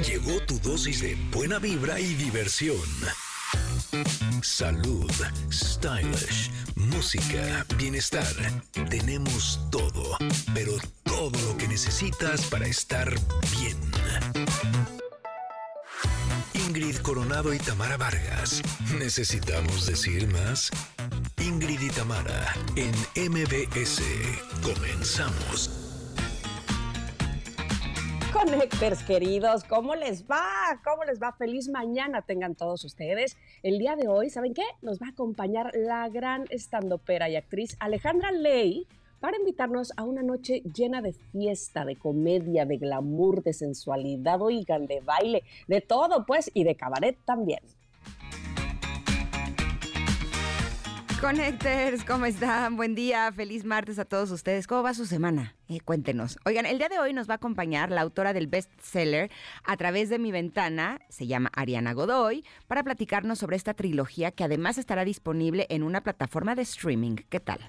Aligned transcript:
Llegó 0.00 0.40
tu 0.46 0.58
dosis 0.60 1.00
de 1.02 1.14
buena 1.30 1.58
vibra 1.58 2.00
y 2.00 2.14
diversión. 2.14 2.80
Salud, 4.42 5.12
stylish, 5.52 6.50
música, 6.76 7.66
bienestar. 7.76 8.26
Tenemos 8.88 9.60
todo, 9.70 10.16
pero 10.54 10.72
todo 11.04 11.38
lo 11.46 11.56
que 11.58 11.68
necesitas 11.68 12.46
para 12.46 12.66
estar 12.66 13.14
bien. 13.60 13.78
Ingrid 16.54 16.96
Coronado 16.96 17.52
y 17.52 17.58
Tamara 17.58 17.98
Vargas. 17.98 18.62
¿Necesitamos 18.98 19.86
decir 19.86 20.26
más? 20.28 20.70
Ingrid 21.38 21.80
y 21.80 21.90
Tamara 21.90 22.54
en 22.76 22.92
MBS. 23.30 24.00
Comenzamos. 24.62 25.81
Connectors 28.32 29.02
queridos, 29.02 29.62
¿cómo 29.64 29.94
les 29.94 30.24
va? 30.24 30.80
¿Cómo 30.82 31.04
les 31.04 31.20
va? 31.22 31.32
Feliz 31.32 31.68
mañana 31.68 32.22
tengan 32.22 32.54
todos 32.54 32.82
ustedes. 32.82 33.36
El 33.62 33.78
día 33.78 33.94
de 33.94 34.08
hoy, 34.08 34.30
¿saben 34.30 34.54
qué? 34.54 34.62
Nos 34.80 34.98
va 35.00 35.08
a 35.08 35.10
acompañar 35.10 35.70
la 35.74 36.08
gran 36.08 36.46
estandopera 36.48 37.28
y 37.28 37.36
actriz 37.36 37.76
Alejandra 37.78 38.32
Ley 38.32 38.86
para 39.20 39.36
invitarnos 39.36 39.92
a 39.98 40.04
una 40.04 40.22
noche 40.22 40.62
llena 40.74 41.02
de 41.02 41.12
fiesta, 41.12 41.84
de 41.84 41.96
comedia, 41.96 42.64
de 42.64 42.78
glamour, 42.78 43.42
de 43.42 43.52
sensualidad, 43.52 44.40
oigan, 44.40 44.86
de 44.86 45.00
baile, 45.00 45.42
de 45.68 45.82
todo 45.82 46.24
pues, 46.24 46.50
y 46.54 46.64
de 46.64 46.74
cabaret 46.74 47.18
también. 47.26 47.60
Connectors, 51.22 52.02
¿cómo 52.02 52.26
están? 52.26 52.74
Buen 52.74 52.96
día, 52.96 53.30
feliz 53.30 53.64
martes 53.64 54.00
a 54.00 54.04
todos 54.04 54.32
ustedes. 54.32 54.66
¿Cómo 54.66 54.82
va 54.82 54.92
su 54.92 55.06
semana? 55.06 55.54
Eh, 55.68 55.78
cuéntenos. 55.78 56.36
Oigan, 56.44 56.66
el 56.66 56.78
día 56.78 56.88
de 56.88 56.98
hoy 56.98 57.12
nos 57.12 57.28
va 57.28 57.34
a 57.34 57.36
acompañar 57.36 57.92
la 57.92 58.00
autora 58.00 58.32
del 58.32 58.48
bestseller 58.48 59.30
A 59.62 59.76
través 59.76 60.08
de 60.08 60.18
mi 60.18 60.32
ventana, 60.32 60.98
se 61.10 61.28
llama 61.28 61.52
Ariana 61.54 61.92
Godoy, 61.92 62.44
para 62.66 62.82
platicarnos 62.82 63.38
sobre 63.38 63.54
esta 63.54 63.72
trilogía 63.72 64.32
que 64.32 64.42
además 64.42 64.78
estará 64.78 65.04
disponible 65.04 65.68
en 65.70 65.84
una 65.84 66.00
plataforma 66.00 66.56
de 66.56 66.62
streaming. 66.62 67.14
¿Qué 67.28 67.38
tal? 67.38 67.60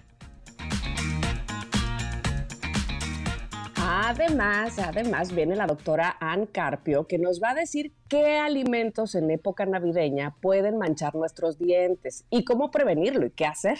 Además, 3.95 4.79
además 4.79 5.35
viene 5.35 5.55
la 5.55 5.67
doctora 5.67 6.17
Ann 6.19 6.47
Carpio 6.47 7.05
que 7.05 7.19
nos 7.19 7.39
va 7.39 7.51
a 7.51 7.53
decir 7.53 7.93
qué 8.09 8.39
alimentos 8.39 9.13
en 9.13 9.29
época 9.29 9.67
navideña 9.67 10.33
pueden 10.41 10.79
manchar 10.79 11.13
nuestros 11.13 11.59
dientes 11.59 12.25
y 12.31 12.43
cómo 12.43 12.71
prevenirlo 12.71 13.27
y 13.27 13.29
qué 13.29 13.45
hacer. 13.45 13.77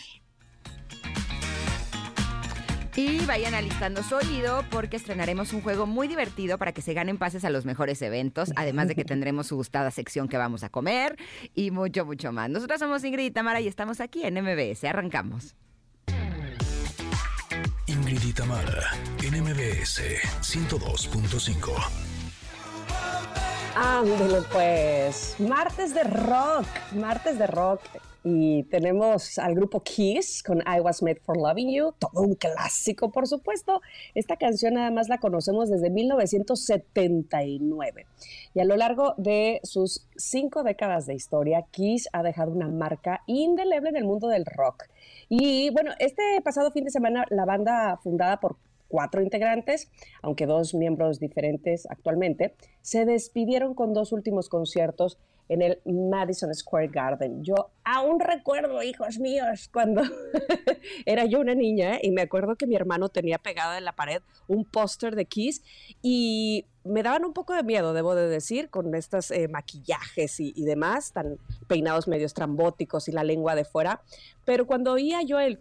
Y 2.96 3.26
vayan 3.26 3.56
alistando 3.56 4.04
su 4.04 4.14
oído 4.14 4.64
porque 4.70 4.98
estrenaremos 4.98 5.52
un 5.52 5.62
juego 5.62 5.88
muy 5.88 6.08
divertido 6.08 6.60
para 6.60 6.74
que 6.74 6.84
se 6.84 6.94
ganen 6.94 7.18
pases 7.18 7.44
a 7.44 7.50
los 7.50 7.66
mejores 7.66 8.00
eventos, 8.04 8.54
además 8.56 8.90
de 8.90 8.94
que 8.94 9.06
tendremos 9.06 9.48
su 9.48 9.56
gustada 9.56 9.90
sección 9.90 10.28
que 10.28 10.38
vamos 10.38 10.64
a 10.64 10.70
comer 10.70 11.18
y 11.56 11.72
mucho, 11.72 12.06
mucho 12.06 12.32
más. 12.32 12.52
Nosotros 12.52 12.80
somos 12.80 13.04
Ingrid 13.04 13.26
y 13.26 13.32
Tamara 13.32 13.62
y 13.62 13.68
estamos 13.68 14.00
aquí 14.00 14.22
en 14.24 14.36
MBS. 14.36 14.84
Arrancamos. 14.84 15.56
Ingrid 18.14 18.30
y 18.30 18.34
Tamara, 18.34 18.92
en 19.24 19.42
MBS 19.42 20.02
102.5. 20.42 21.74
Ándale 23.76 24.42
pues, 24.52 25.36
martes 25.40 25.96
de 25.96 26.04
rock, 26.04 26.68
martes 26.94 27.40
de 27.40 27.48
rock. 27.48 27.82
Y 28.24 28.64
tenemos 28.64 29.38
al 29.38 29.54
grupo 29.54 29.84
Kiss 29.84 30.42
con 30.44 30.60
I 30.60 30.80
Was 30.80 31.04
Made 31.04 31.20
for 31.26 31.36
Loving 31.36 31.74
You, 31.74 31.94
todo 32.00 32.22
un 32.22 32.36
clásico, 32.36 33.12
por 33.12 33.28
supuesto. 33.28 33.82
Esta 34.16 34.38
canción 34.38 34.78
además 34.78 35.10
la 35.10 35.18
conocemos 35.18 35.70
desde 35.70 35.90
1979. 35.90 38.06
Y 38.54 38.62
a 38.62 38.66
lo 38.66 38.78
largo 38.78 39.14
de 39.18 39.60
sus 39.64 40.08
cinco 40.16 40.64
décadas 40.64 41.06
de 41.06 41.16
historia, 41.16 41.66
Kiss 41.72 42.08
ha 42.14 42.24
dejado 42.24 42.54
una 42.54 42.70
marca 42.70 43.24
indeleble 43.28 43.90
en 43.90 43.98
el 43.98 44.06
mundo 44.06 44.30
del 44.30 44.46
rock. 44.46 44.86
Y 45.28 45.70
bueno, 45.72 45.92
este 46.00 46.40
pasado 46.44 46.72
fin 46.72 46.86
de 46.86 46.92
semana 46.92 47.26
la 47.30 47.44
banda 47.44 48.00
fundada 48.02 48.40
por 48.40 48.56
cuatro 48.88 49.22
integrantes, 49.24 49.90
aunque 50.22 50.46
dos 50.46 50.74
miembros 50.76 51.20
diferentes 51.20 51.88
actualmente, 51.90 52.54
se 52.82 53.06
despidieron 53.06 53.74
con 53.74 53.94
dos 53.94 54.12
últimos 54.12 54.50
conciertos 54.50 55.18
en 55.54 55.62
el 55.62 55.80
Madison 55.86 56.54
Square 56.54 56.88
Garden. 56.88 57.44
Yo 57.44 57.70
aún 57.84 58.20
recuerdo, 58.20 58.82
hijos 58.82 59.20
míos, 59.20 59.70
cuando 59.72 60.02
era 61.06 61.26
yo 61.26 61.40
una 61.40 61.54
niña 61.54 62.00
y 62.02 62.12
me 62.12 62.24
acuerdo 62.24 62.56
que 62.56 62.66
mi 62.66 62.76
hermano 62.76 63.10
tenía 63.10 63.38
pegado 63.38 63.78
en 63.78 63.86
la 63.86 63.94
pared 63.94 64.22
un 64.48 64.66
póster 64.66 65.16
de 65.16 65.26
Kiss 65.26 65.64
y 66.02 66.66
me 66.84 67.04
daban 67.04 67.24
un 67.24 67.34
poco 67.34 67.54
de 67.54 67.64
miedo, 67.64 67.94
debo 67.94 68.16
de 68.16 68.28
decir, 68.28 68.70
con 68.70 68.94
estos 68.96 69.32
eh, 69.32 69.48
maquillajes 69.48 70.40
y, 70.40 70.54
y 70.56 70.66
demás, 70.66 71.14
tan 71.14 71.38
peinados 71.68 72.08
medio 72.08 72.26
estrambóticos 72.26 73.08
y 73.08 73.12
la 73.12 73.24
lengua 73.24 73.56
de 73.56 73.64
fuera. 73.64 74.02
Pero 74.46 74.66
cuando 74.66 74.94
oía 74.94 75.22
yo 75.22 75.40
el 75.40 75.60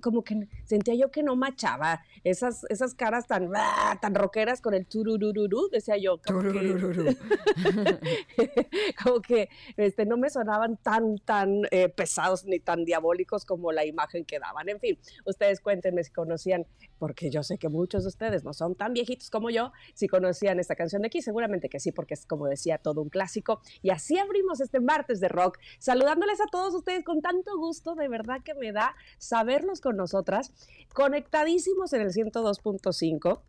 como 0.00 0.22
que 0.24 0.48
sentía 0.64 0.94
yo 0.94 1.10
que 1.10 1.22
no 1.22 1.36
machaba 1.36 2.02
esas, 2.24 2.64
esas 2.68 2.94
caras 2.94 3.26
tan, 3.26 3.50
ah, 3.54 3.98
tan 4.00 4.14
rockeras 4.14 4.60
con 4.60 4.74
el 4.74 4.86
tururururu, 4.86 5.68
decía 5.70 5.96
yo. 5.96 6.20
Como 6.26 6.42
que, 6.42 7.16
como 9.02 9.20
que 9.20 9.48
este, 9.76 10.06
no 10.06 10.16
me 10.16 10.30
sonaban 10.30 10.76
tan, 10.76 11.18
tan 11.18 11.62
eh, 11.70 11.88
pesados 11.88 12.44
ni 12.44 12.58
tan 12.58 12.84
diabólicos 12.84 13.44
como 13.44 13.72
la 13.72 13.84
imagen 13.84 14.24
que 14.24 14.38
daban. 14.38 14.68
En 14.68 14.80
fin, 14.80 14.98
ustedes 15.24 15.60
cuéntenme 15.60 16.02
si 16.02 16.12
conocían, 16.12 16.66
porque 16.98 17.30
yo 17.30 17.42
sé 17.42 17.58
que 17.58 17.68
muchos 17.68 18.02
de 18.04 18.08
ustedes 18.08 18.44
no 18.44 18.52
son 18.52 18.74
tan 18.74 18.92
viejitos 18.92 19.30
como 19.30 19.50
yo, 19.50 19.72
si 19.94 20.08
conocían 20.08 20.58
esta 20.58 20.74
canción 20.74 21.02
de 21.02 21.08
aquí, 21.08 21.22
seguramente 21.22 21.68
que 21.68 21.80
sí, 21.80 21.92
porque 21.92 22.14
es 22.14 22.26
como 22.26 22.46
decía, 22.46 22.78
todo 22.78 23.02
un 23.02 23.08
clásico. 23.08 23.60
Y 23.82 23.90
así 23.90 24.18
abrimos 24.18 24.60
este 24.60 24.80
martes 24.80 25.20
de 25.20 25.28
rock, 25.28 25.58
saludándoles 25.78 26.40
a 26.40 26.46
todos 26.46 26.55
ustedes 26.74 27.04
con 27.04 27.20
tanto 27.20 27.56
gusto, 27.56 27.94
de 27.94 28.08
verdad 28.08 28.42
que 28.44 28.54
me 28.54 28.72
da 28.72 28.94
saberlos 29.18 29.80
con 29.80 29.96
nosotras, 29.96 30.52
conectadísimos 30.92 31.92
en 31.92 32.02
el 32.02 32.12
102.5 32.12 33.40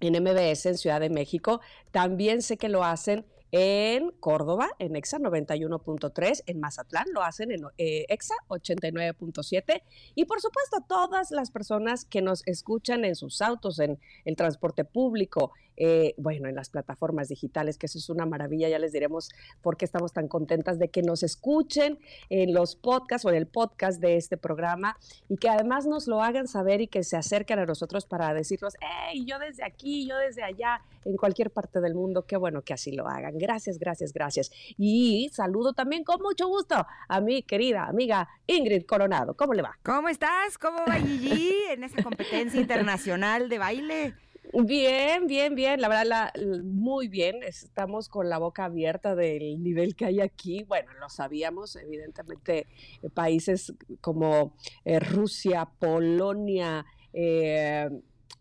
en 0.00 0.22
MBS 0.22 0.66
en 0.66 0.78
Ciudad 0.78 1.00
de 1.00 1.10
México. 1.10 1.60
También 1.90 2.42
sé 2.42 2.56
que 2.56 2.68
lo 2.68 2.84
hacen 2.84 3.24
en 3.52 4.12
Córdoba, 4.12 4.70
en 4.78 4.96
EXA 4.96 5.18
91.3, 5.18 6.44
en 6.46 6.58
Mazatlán 6.58 7.04
lo 7.12 7.22
hacen 7.22 7.52
en 7.52 7.60
eh, 7.76 8.06
EXA 8.08 8.34
89.7 8.48 9.82
y 10.14 10.24
por 10.24 10.40
supuesto 10.40 10.78
todas 10.88 11.30
las 11.30 11.50
personas 11.50 12.06
que 12.06 12.22
nos 12.22 12.42
escuchan 12.46 13.04
en 13.04 13.14
sus 13.14 13.42
autos, 13.42 13.78
en 13.78 13.98
el 14.24 14.36
transporte 14.36 14.84
público, 14.84 15.52
eh, 15.76 16.14
bueno, 16.16 16.48
en 16.48 16.54
las 16.54 16.70
plataformas 16.70 17.28
digitales, 17.28 17.76
que 17.76 17.86
eso 17.86 17.98
es 17.98 18.08
una 18.08 18.26
maravilla, 18.26 18.68
ya 18.68 18.78
les 18.78 18.92
diremos 18.92 19.30
por 19.62 19.76
qué 19.76 19.84
estamos 19.84 20.12
tan 20.12 20.28
contentas 20.28 20.78
de 20.78 20.88
que 20.88 21.02
nos 21.02 21.22
escuchen 21.22 21.98
en 22.30 22.54
los 22.54 22.76
podcasts 22.76 23.24
o 23.24 23.30
en 23.30 23.36
el 23.36 23.46
podcast 23.46 24.00
de 24.00 24.16
este 24.16 24.36
programa 24.36 24.98
y 25.28 25.36
que 25.36 25.48
además 25.48 25.86
nos 25.86 26.06
lo 26.06 26.22
hagan 26.22 26.46
saber 26.46 26.80
y 26.80 26.88
que 26.88 27.04
se 27.04 27.16
acerquen 27.16 27.58
a 27.58 27.66
nosotros 27.66 28.06
para 28.06 28.32
decirnos, 28.32 28.74
hey, 28.80 29.24
yo 29.26 29.38
desde 29.38 29.64
aquí, 29.64 30.06
yo 30.06 30.16
desde 30.18 30.42
allá, 30.42 30.80
en 31.04 31.16
cualquier 31.16 31.50
parte 31.50 31.80
del 31.80 31.94
mundo, 31.94 32.26
qué 32.26 32.36
bueno 32.36 32.62
que 32.62 32.74
así 32.74 32.92
lo 32.92 33.08
hagan. 33.08 33.38
Gracias, 33.42 33.76
gracias, 33.76 34.12
gracias. 34.12 34.52
Y 34.78 35.28
saludo 35.32 35.72
también 35.72 36.04
con 36.04 36.22
mucho 36.22 36.46
gusto 36.46 36.86
a 37.08 37.20
mi 37.20 37.42
querida 37.42 37.86
amiga 37.86 38.28
Ingrid 38.46 38.86
Coronado. 38.86 39.34
¿Cómo 39.34 39.52
le 39.52 39.62
va? 39.62 39.76
¿Cómo 39.82 40.08
estás? 40.08 40.58
¿Cómo 40.58 40.78
va 40.88 40.94
Gigi 40.94 41.52
en 41.70 41.82
esa 41.82 42.00
competencia 42.04 42.60
internacional 42.60 43.48
de 43.48 43.58
baile? 43.58 44.14
Bien, 44.52 45.26
bien, 45.26 45.56
bien. 45.56 45.80
La 45.80 45.88
verdad, 45.88 46.32
muy 46.62 47.08
bien. 47.08 47.42
Estamos 47.42 48.08
con 48.08 48.28
la 48.28 48.38
boca 48.38 48.66
abierta 48.66 49.16
del 49.16 49.60
nivel 49.60 49.96
que 49.96 50.04
hay 50.04 50.20
aquí. 50.20 50.62
Bueno, 50.62 50.92
lo 51.00 51.08
sabíamos, 51.08 51.74
evidentemente, 51.74 52.68
eh, 53.02 53.10
países 53.10 53.74
como 54.00 54.54
eh, 54.84 55.00
Rusia, 55.00 55.68
Polonia, 55.80 56.86
eh, 57.12 57.90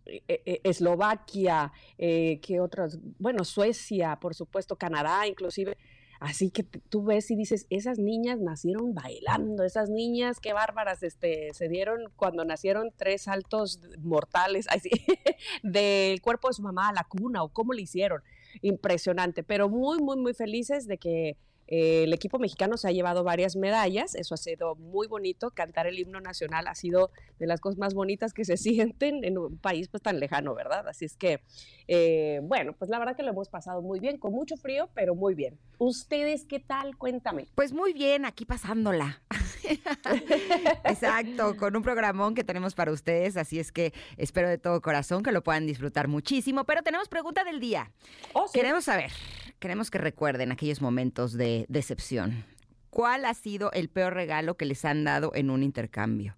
Eslovaquia, 0.05 1.71
¿qué 1.97 2.59
otros? 2.59 2.99
Bueno, 3.19 3.43
Suecia, 3.43 4.17
por 4.19 4.35
supuesto, 4.35 4.75
Canadá, 4.75 5.27
inclusive 5.27 5.77
Así 6.21 6.51
que 6.51 6.61
tú 6.61 7.03
ves 7.03 7.31
y 7.31 7.35
dices, 7.35 7.65
esas 7.71 7.97
niñas 7.97 8.39
nacieron 8.39 8.93
bailando, 8.93 9.63
esas 9.63 9.89
niñas, 9.89 10.39
qué 10.39 10.53
bárbaras, 10.53 11.01
este, 11.01 11.51
se 11.55 11.67
dieron 11.67 12.11
cuando 12.15 12.45
nacieron 12.45 12.91
tres 12.95 13.23
saltos 13.23 13.79
mortales 13.97 14.67
así, 14.69 14.91
del 15.63 16.21
cuerpo 16.21 16.49
de 16.49 16.53
su 16.53 16.61
mamá 16.61 16.89
a 16.89 16.93
la 16.93 17.05
cuna 17.05 17.41
o 17.41 17.49
cómo 17.49 17.73
le 17.73 17.81
hicieron. 17.81 18.21
Impresionante, 18.61 19.41
pero 19.41 19.67
muy, 19.67 19.97
muy, 19.97 20.15
muy 20.15 20.35
felices 20.35 20.85
de 20.85 20.99
que 20.99 21.37
Eh, 21.71 22.03
el 22.03 22.11
equipo 22.11 22.37
mexicano 22.37 22.75
se 22.75 22.89
ha 22.89 22.91
llevado 22.91 23.23
varias 23.23 23.55
medallas, 23.55 24.13
eso 24.15 24.33
ha 24.33 24.37
sido 24.37 24.75
muy 24.75 25.07
bonito, 25.07 25.51
cantar 25.51 25.87
el 25.87 25.97
himno 25.97 26.19
nacional 26.19 26.67
ha 26.67 26.75
sido 26.75 27.11
de 27.39 27.47
las 27.47 27.61
cosas 27.61 27.79
más 27.79 27.93
bonitas 27.93 28.33
que 28.33 28.43
se 28.43 28.57
sienten 28.57 29.23
en 29.23 29.37
un 29.37 29.57
país 29.57 29.87
pues 29.87 30.03
tan 30.03 30.19
lejano, 30.19 30.53
¿verdad? 30.53 30.85
Así 30.89 31.05
es 31.05 31.15
que, 31.15 31.41
eh, 31.87 32.41
bueno, 32.43 32.73
pues 32.77 32.91
la 32.91 32.99
verdad 32.99 33.15
que 33.15 33.23
lo 33.23 33.29
hemos 33.29 33.47
pasado 33.47 33.81
muy 33.81 34.01
bien, 34.01 34.17
con 34.17 34.33
mucho 34.33 34.57
frío, 34.57 34.89
pero 34.93 35.15
muy 35.15 35.33
bien. 35.33 35.57
¿Ustedes 35.77 36.43
qué 36.43 36.59
tal? 36.59 36.97
Cuéntame. 36.97 37.47
Pues 37.55 37.71
muy 37.71 37.93
bien, 37.93 38.25
aquí 38.25 38.43
pasándola. 38.43 39.21
Exacto, 40.83 41.55
con 41.55 41.73
un 41.77 41.83
programón 41.83 42.35
que 42.35 42.43
tenemos 42.43 42.75
para 42.75 42.91
ustedes, 42.91 43.37
así 43.37 43.59
es 43.59 43.71
que 43.71 43.93
espero 44.17 44.49
de 44.49 44.57
todo 44.57 44.81
corazón 44.81 45.23
que 45.23 45.31
lo 45.31 45.41
puedan 45.41 45.65
disfrutar 45.67 46.09
muchísimo, 46.09 46.65
pero 46.65 46.81
tenemos 46.83 47.07
pregunta 47.07 47.45
del 47.45 47.61
día. 47.61 47.91
Oh, 48.33 48.47
queremos 48.51 48.83
saber, 48.83 49.11
queremos 49.61 49.89
que 49.89 49.99
recuerden 49.99 50.51
aquellos 50.51 50.81
momentos 50.81 51.33
de 51.33 51.65
decepción. 51.69 52.43
¿Cuál 52.89 53.23
ha 53.23 53.33
sido 53.33 53.71
el 53.71 53.87
peor 53.87 54.13
regalo 54.13 54.57
que 54.57 54.65
les 54.65 54.83
han 54.83 55.05
dado 55.05 55.31
en 55.33 55.49
un 55.49 55.63
intercambio? 55.63 56.35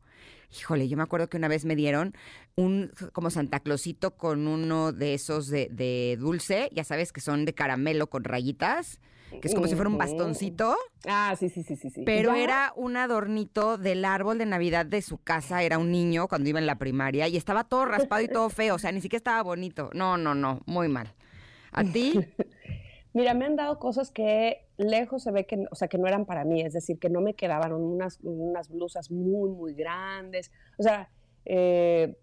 Híjole, 0.55 0.87
yo 0.87 0.97
me 0.97 1.03
acuerdo 1.03 1.29
que 1.29 1.37
una 1.37 1.47
vez 1.47 1.65
me 1.65 1.75
dieron 1.75 2.13
un 2.55 2.91
como 3.11 3.31
Santa 3.31 3.59
Clausito 3.59 4.15
con 4.15 4.47
uno 4.47 4.91
de 4.91 5.15
esos 5.15 5.47
de, 5.47 5.67
de 5.71 6.15
dulce, 6.19 6.69
ya 6.73 6.83
sabes 6.83 7.11
que 7.11 7.21
son 7.21 7.45
de 7.45 7.55
caramelo 7.55 8.07
con 8.07 8.23
rayitas 8.23 8.99
que 9.41 9.47
es 9.47 9.55
como 9.55 9.67
si 9.67 9.75
fuera 9.75 9.89
un 9.89 9.97
bastoncito. 9.97 10.75
Ah, 11.07 11.35
sí, 11.39 11.49
sí, 11.49 11.63
sí, 11.63 11.75
sí. 11.75 11.89
sí. 11.89 12.03
Pero 12.05 12.35
era 12.35 12.71
un 12.75 12.97
adornito 12.97 13.77
del 13.77 14.05
árbol 14.05 14.37
de 14.37 14.45
Navidad 14.45 14.85
de 14.85 15.01
su 15.01 15.17
casa, 15.17 15.63
era 15.63 15.77
un 15.77 15.91
niño 15.91 16.27
cuando 16.27 16.49
iba 16.49 16.59
en 16.59 16.65
la 16.65 16.77
primaria 16.77 17.27
y 17.27 17.37
estaba 17.37 17.63
todo 17.63 17.85
raspado 17.85 18.21
y 18.21 18.27
todo 18.27 18.49
feo, 18.49 18.75
o 18.75 18.79
sea, 18.79 18.91
ni 18.91 19.01
siquiera 19.01 19.17
estaba 19.17 19.41
bonito. 19.41 19.89
No, 19.93 20.17
no, 20.17 20.35
no, 20.35 20.61
muy 20.65 20.87
mal. 20.87 21.13
¿A 21.71 21.83
ti? 21.83 22.13
Mira, 23.13 23.33
me 23.33 23.45
han 23.45 23.55
dado 23.55 23.79
cosas 23.79 24.11
que 24.11 24.65
lejos 24.77 25.23
se 25.23 25.31
ve 25.31 25.45
que, 25.45 25.65
o 25.69 25.75
sea, 25.75 25.87
que 25.87 25.99
no 25.99 26.07
eran 26.07 26.25
para 26.25 26.45
mí, 26.45 26.61
es 26.61 26.73
decir, 26.73 26.99
que 26.99 27.09
no 27.09 27.21
me 27.21 27.35
quedaban 27.35 27.71
unas, 27.73 28.19
unas 28.23 28.69
blusas 28.69 29.11
muy, 29.11 29.51
muy 29.51 29.75
grandes. 29.75 30.51
O 30.79 30.83
sea, 30.83 31.09
eh, 31.45 32.15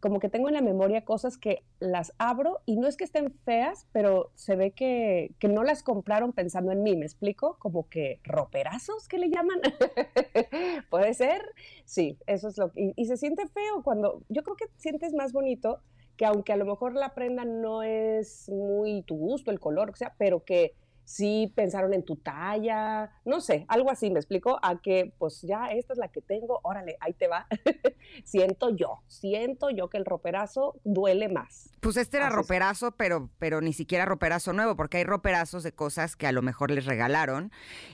como 0.00 0.18
que 0.18 0.28
tengo 0.28 0.48
en 0.48 0.54
la 0.54 0.60
memoria 0.60 1.04
cosas 1.04 1.38
que 1.38 1.62
las 1.78 2.12
abro 2.18 2.60
y 2.66 2.76
no 2.76 2.88
es 2.88 2.96
que 2.96 3.04
estén 3.04 3.32
feas, 3.44 3.86
pero 3.92 4.30
se 4.34 4.56
ve 4.56 4.72
que, 4.72 5.32
que 5.38 5.48
no 5.48 5.62
las 5.64 5.82
compraron 5.82 6.32
pensando 6.32 6.72
en 6.72 6.82
mí, 6.82 6.96
¿me 6.96 7.06
explico? 7.06 7.56
Como 7.58 7.88
que 7.88 8.20
roperazos 8.24 9.08
que 9.08 9.18
le 9.18 9.30
llaman. 9.30 9.60
¿Puede 10.90 11.14
ser? 11.14 11.42
Sí, 11.84 12.18
eso 12.26 12.48
es 12.48 12.58
lo 12.58 12.72
que... 12.72 12.82
Y, 12.82 12.92
y 12.96 13.06
se 13.06 13.16
siente 13.16 13.46
feo 13.48 13.82
cuando... 13.82 14.22
Yo 14.28 14.42
creo 14.42 14.56
que 14.56 14.66
sientes 14.76 15.14
más 15.14 15.32
bonito 15.32 15.80
que 16.16 16.26
aunque 16.26 16.52
a 16.52 16.56
lo 16.56 16.64
mejor 16.64 16.94
la 16.94 17.14
prenda 17.14 17.44
no 17.44 17.82
es 17.82 18.48
muy 18.48 19.02
tu 19.02 19.16
gusto, 19.16 19.50
el 19.50 19.60
color, 19.60 19.90
o 19.90 19.96
sea, 19.96 20.14
pero 20.18 20.44
que 20.44 20.74
sí 21.06 21.52
pensaron 21.54 21.94
en 21.94 22.04
tu 22.04 22.16
talla, 22.16 23.12
no 23.24 23.40
sé, 23.40 23.64
algo 23.68 23.90
así, 23.90 24.10
me 24.10 24.18
explico, 24.18 24.58
a 24.60 24.80
que 24.80 25.14
pues 25.18 25.40
ya 25.42 25.68
esta 25.68 25.92
es 25.92 25.98
la 25.98 26.08
que 26.08 26.20
tengo, 26.20 26.60
órale, 26.64 26.96
ahí 27.00 27.14
te 27.14 27.28
va. 27.28 27.46
siento 28.24 28.74
yo, 28.74 29.02
siento 29.06 29.70
yo 29.70 29.88
que 29.88 29.98
el 29.98 30.04
roperazo 30.04 30.74
duele 30.84 31.28
más. 31.28 31.70
Pues 31.80 31.96
este 31.96 32.16
era 32.16 32.28
roperazo, 32.28 32.90
pero, 32.90 33.30
pero 33.38 33.60
ni 33.60 33.72
siquiera 33.72 34.04
roperazo 34.04 34.52
nuevo, 34.52 34.74
porque 34.74 34.98
hay 34.98 35.04
roperazos 35.04 35.62
de 35.62 35.72
cosas 35.72 36.16
que 36.16 36.26
a 36.26 36.32
lo 36.32 36.42
mejor 36.42 36.72
les 36.72 36.86
regalaron 36.86 37.52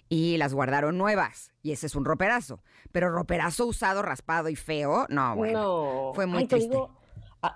y 0.09 0.39
las 0.39 0.55
guardaron 0.55 0.97
nuevas, 0.97 1.53
y 1.63 1.73
ese 1.73 1.87
es 1.87 1.95
un 1.95 2.07
roperazo. 2.07 2.63
Pero 2.93 3.11
roperazo 3.11 3.67
usado, 3.67 4.01
raspado 4.01 4.49
y 4.49 4.57
feo, 4.57 5.07
no, 5.11 5.37
bueno, 5.37 6.13
fue 6.15 6.27
muy 6.27 6.47
triste. 6.47 6.79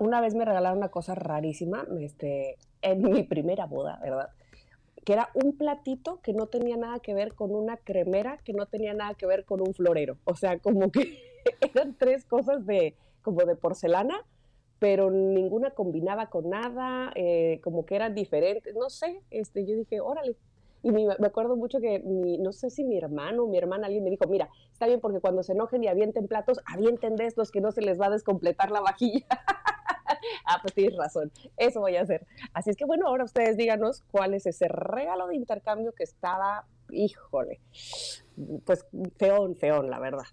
Una 0.01 0.21
vez 0.21 0.35
me 0.35 0.45
regalaron 0.45 0.79
una 0.79 0.89
cosa 0.89 1.15
rarísima, 1.15 1.87
este, 2.01 2.57
en 2.83 3.03
mi 3.03 3.23
primera 3.23 3.67
boda, 3.67 3.99
¿verdad? 4.03 4.31
que 5.07 5.13
era 5.13 5.31
un 5.35 5.57
platito 5.57 6.21
que 6.21 6.33
no 6.33 6.49
tenía 6.49 6.77
nada 6.77 6.99
que 6.99 7.15
ver 7.15 7.35
con 7.35 7.55
una 7.55 7.77
cremera, 7.77 8.39
que 8.39 8.53
no 8.53 8.67
tenía 8.67 8.93
nada 8.93 9.15
que 9.15 9.25
ver 9.25 9.45
con 9.45 9.61
un 9.61 9.73
florero. 9.73 10.19
O 10.25 10.35
sea, 10.35 10.59
como 10.59 10.91
que 10.91 11.21
eran 11.61 11.95
tres 11.97 12.25
cosas 12.25 12.67
de, 12.67 12.97
como 13.23 13.45
de 13.45 13.55
porcelana, 13.55 14.17
pero 14.81 15.13
ninguna 15.13 15.71
combinaba 15.71 16.27
con 16.27 16.51
nada, 16.51 17.13
eh, 17.15 17.61
como 17.63 17.87
que 17.87 17.95
eran 17.95 18.17
diferentes, 18.17 18.75
no 18.75 18.91
sé, 18.91 19.23
este, 19.31 19.65
yo 19.65 19.77
dije, 19.77 20.01
órale. 20.01 20.35
Y 20.83 20.91
me, 20.91 21.07
acuerdo 21.25 21.55
mucho 21.55 21.79
que, 21.79 22.01
mi, 22.01 22.39
no 22.39 22.53
sé 22.53 22.69
si 22.71 22.83
mi 22.83 22.99
hermano 22.99 23.45
o 23.45 23.49
mi 23.49 23.59
hermana, 23.59 23.87
alguien 23.87 24.03
me 24.03 24.11
dijo, 24.11 24.27
mira, 24.27 24.49
está 24.73 24.87
bien 24.87 25.01
porque 25.01 25.21
cuando 25.21 25.45
se 25.45 25.53
enojen 25.53 25.85
y 25.85 25.89
avienten 25.89 26.27
platos, 26.27 26.61
avienten 26.67 27.15
de 27.15 27.27
estos 27.27 27.53
que 27.53 27.61
no 27.61 27.71
se 27.71 27.81
les 27.81 28.01
va 28.01 28.07
a 28.07 28.11
descompletar 28.11 28.73
la 28.73 28.81
vajilla. 28.81 29.25
ah, 30.47 30.59
pues 30.63 30.75
tienes 30.75 30.97
razón, 30.97 31.33
eso 31.57 31.81
voy 31.81 31.97
a 31.97 32.03
hacer. 32.03 32.27
Así 32.53 32.71
es 32.71 32.77
que 32.77 32.85
bueno, 32.85 33.07
ahora 33.07 33.25
ustedes 33.25 33.57
díganos 33.57 34.03
cuál 34.11 34.35
es 34.35 34.47
ese 34.47 34.69
regalo 34.69 35.27
de 35.27 35.37
intercambio 35.37 35.93
que 35.93 36.05
estaba, 36.05 36.67
híjole, 36.91 37.61
pues 38.65 38.87
feón, 39.19 39.57
feón, 39.57 39.91
la 39.91 39.99
verdad. 39.99 40.27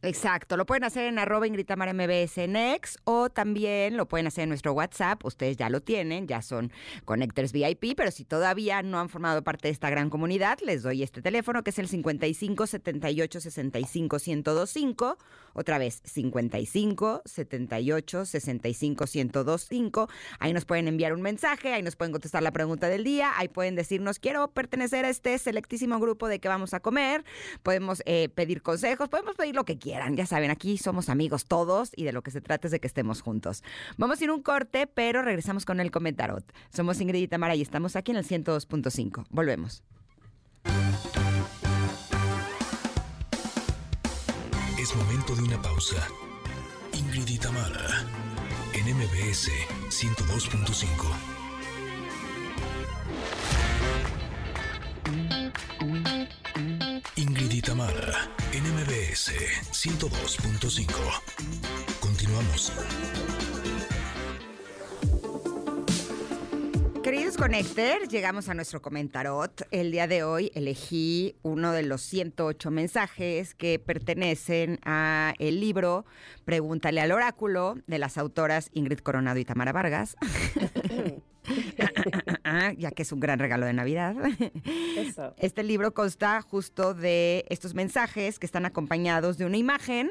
Exacto, 0.00 0.56
lo 0.56 0.64
pueden 0.64 0.84
hacer 0.84 1.06
en 1.06 1.18
arroba 1.18 1.48
Ingrid 1.48 1.68
MBS 1.68 2.48
Next 2.48 2.98
o 3.02 3.30
también 3.30 3.96
lo 3.96 4.06
pueden 4.06 4.28
hacer 4.28 4.44
en 4.44 4.50
nuestro 4.50 4.72
WhatsApp, 4.72 5.24
ustedes 5.24 5.56
ya 5.56 5.68
lo 5.70 5.80
tienen, 5.80 6.28
ya 6.28 6.40
son 6.40 6.70
Connectors 7.04 7.50
VIP, 7.50 7.96
pero 7.96 8.12
si 8.12 8.24
todavía 8.24 8.82
no 8.82 9.00
han 9.00 9.08
formado 9.08 9.42
parte 9.42 9.66
de 9.66 9.72
esta 9.72 9.90
gran 9.90 10.08
comunidad, 10.08 10.58
les 10.64 10.84
doy 10.84 11.02
este 11.02 11.20
teléfono 11.20 11.64
que 11.64 11.70
es 11.70 11.80
el 11.80 11.88
55 11.88 12.68
78 12.68 13.40
65 13.40 14.18
1025, 14.24 15.18
otra 15.54 15.78
vez 15.78 16.00
55 16.04 17.22
78 17.24 18.24
65 18.24 19.04
1025, 19.12 20.08
ahí 20.38 20.52
nos 20.52 20.64
pueden 20.64 20.86
enviar 20.86 21.12
un 21.12 21.22
mensaje, 21.22 21.72
ahí 21.72 21.82
nos 21.82 21.96
pueden 21.96 22.12
contestar 22.12 22.44
la 22.44 22.52
pregunta 22.52 22.88
del 22.88 23.02
día, 23.02 23.32
ahí 23.36 23.48
pueden 23.48 23.74
decirnos 23.74 24.20
quiero 24.20 24.46
pertenecer 24.52 25.04
a 25.04 25.08
este 25.08 25.36
selectísimo 25.38 25.98
grupo 25.98 26.28
de 26.28 26.38
que 26.38 26.46
vamos 26.46 26.72
a 26.72 26.78
comer, 26.78 27.24
podemos 27.64 28.00
eh, 28.06 28.28
pedir 28.28 28.62
consejos, 28.62 29.08
podemos 29.08 29.34
pedir 29.34 29.56
lo 29.56 29.64
que 29.64 29.76
quieran 29.76 29.87
ya 29.88 30.26
saben, 30.26 30.50
aquí 30.50 30.78
somos 30.78 31.08
amigos 31.08 31.46
todos 31.46 31.92
y 31.96 32.04
de 32.04 32.12
lo 32.12 32.22
que 32.22 32.30
se 32.30 32.40
trata 32.40 32.68
es 32.68 32.72
de 32.72 32.80
que 32.80 32.86
estemos 32.86 33.20
juntos. 33.20 33.62
Vamos 33.96 34.20
a 34.20 34.24
ir 34.24 34.30
un 34.30 34.42
corte, 34.42 34.86
pero 34.86 35.22
regresamos 35.22 35.64
con 35.64 35.80
el 35.80 35.90
comentarot. 35.90 36.44
Somos 36.70 37.00
Ingrid 37.00 37.22
y 37.22 37.28
Tamara 37.28 37.54
y 37.54 37.62
estamos 37.62 37.96
aquí 37.96 38.12
en 38.12 38.18
el 38.18 38.24
102.5. 38.24 39.26
Volvemos. 39.30 39.82
Es 44.78 44.94
momento 44.94 45.34
de 45.34 45.42
una 45.42 45.60
pausa. 45.60 46.06
Ingrid 46.92 47.28
y 47.28 47.38
Tamara 47.38 48.04
en 48.74 48.94
MBS 48.96 49.50
102.5. 49.90 51.38
Tamara 57.68 58.30
en 58.30 58.37
MBS 59.18 59.32
102.5. 59.72 60.86
Continuamos. 61.98 62.72
Queridos 67.02 67.36
Connectors, 67.36 68.08
llegamos 68.10 68.48
a 68.48 68.54
nuestro 68.54 68.80
comentarot. 68.80 69.66
El 69.72 69.90
día 69.90 70.06
de 70.06 70.22
hoy 70.22 70.52
elegí 70.54 71.34
uno 71.42 71.72
de 71.72 71.82
los 71.82 72.00
108 72.02 72.70
mensajes 72.70 73.54
que 73.56 73.80
pertenecen 73.80 74.78
a 74.84 75.34
el 75.40 75.58
libro 75.60 76.04
Pregúntale 76.44 77.00
al 77.00 77.10
oráculo 77.10 77.76
de 77.88 77.98
las 77.98 78.18
autoras 78.18 78.70
Ingrid 78.72 79.00
Coronado 79.00 79.40
y 79.40 79.44
Tamara 79.44 79.72
Vargas. 79.72 80.16
ya 82.78 82.90
que 82.90 83.02
es 83.02 83.12
un 83.12 83.20
gran 83.20 83.38
regalo 83.38 83.66
de 83.66 83.72
Navidad. 83.72 84.16
Este 85.38 85.62
libro 85.62 85.94
consta 85.94 86.42
justo 86.42 86.94
de 86.94 87.44
estos 87.48 87.74
mensajes 87.74 88.38
que 88.38 88.46
están 88.46 88.66
acompañados 88.66 89.38
de 89.38 89.46
una 89.46 89.56
imagen 89.56 90.10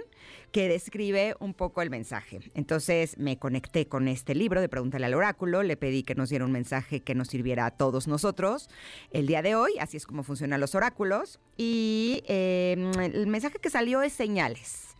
que 0.51 0.67
describe 0.67 1.35
un 1.39 1.53
poco 1.53 1.81
el 1.81 1.89
mensaje. 1.89 2.39
Entonces 2.53 3.17
me 3.17 3.37
conecté 3.37 3.87
con 3.87 4.07
este 4.07 4.33
libro 4.33 4.61
de 4.61 4.69
Pregúntale 4.69 5.05
al 5.05 5.13
Oráculo, 5.13 5.63
le 5.63 5.77
pedí 5.77 6.03
que 6.03 6.15
nos 6.15 6.29
diera 6.29 6.45
un 6.45 6.51
mensaje 6.51 7.01
que 7.01 7.15
nos 7.15 7.27
sirviera 7.27 7.65
a 7.65 7.71
todos 7.71 8.07
nosotros 8.07 8.69
el 9.11 9.27
día 9.27 9.41
de 9.41 9.55
hoy, 9.55 9.73
así 9.79 9.97
es 9.97 10.05
como 10.05 10.23
funcionan 10.23 10.59
los 10.59 10.75
oráculos, 10.75 11.39
y 11.57 12.23
em, 12.27 12.91
el 12.99 13.27
mensaje 13.27 13.59
que 13.59 13.69
salió 13.69 14.01
es 14.01 14.13
señales. 14.13 14.95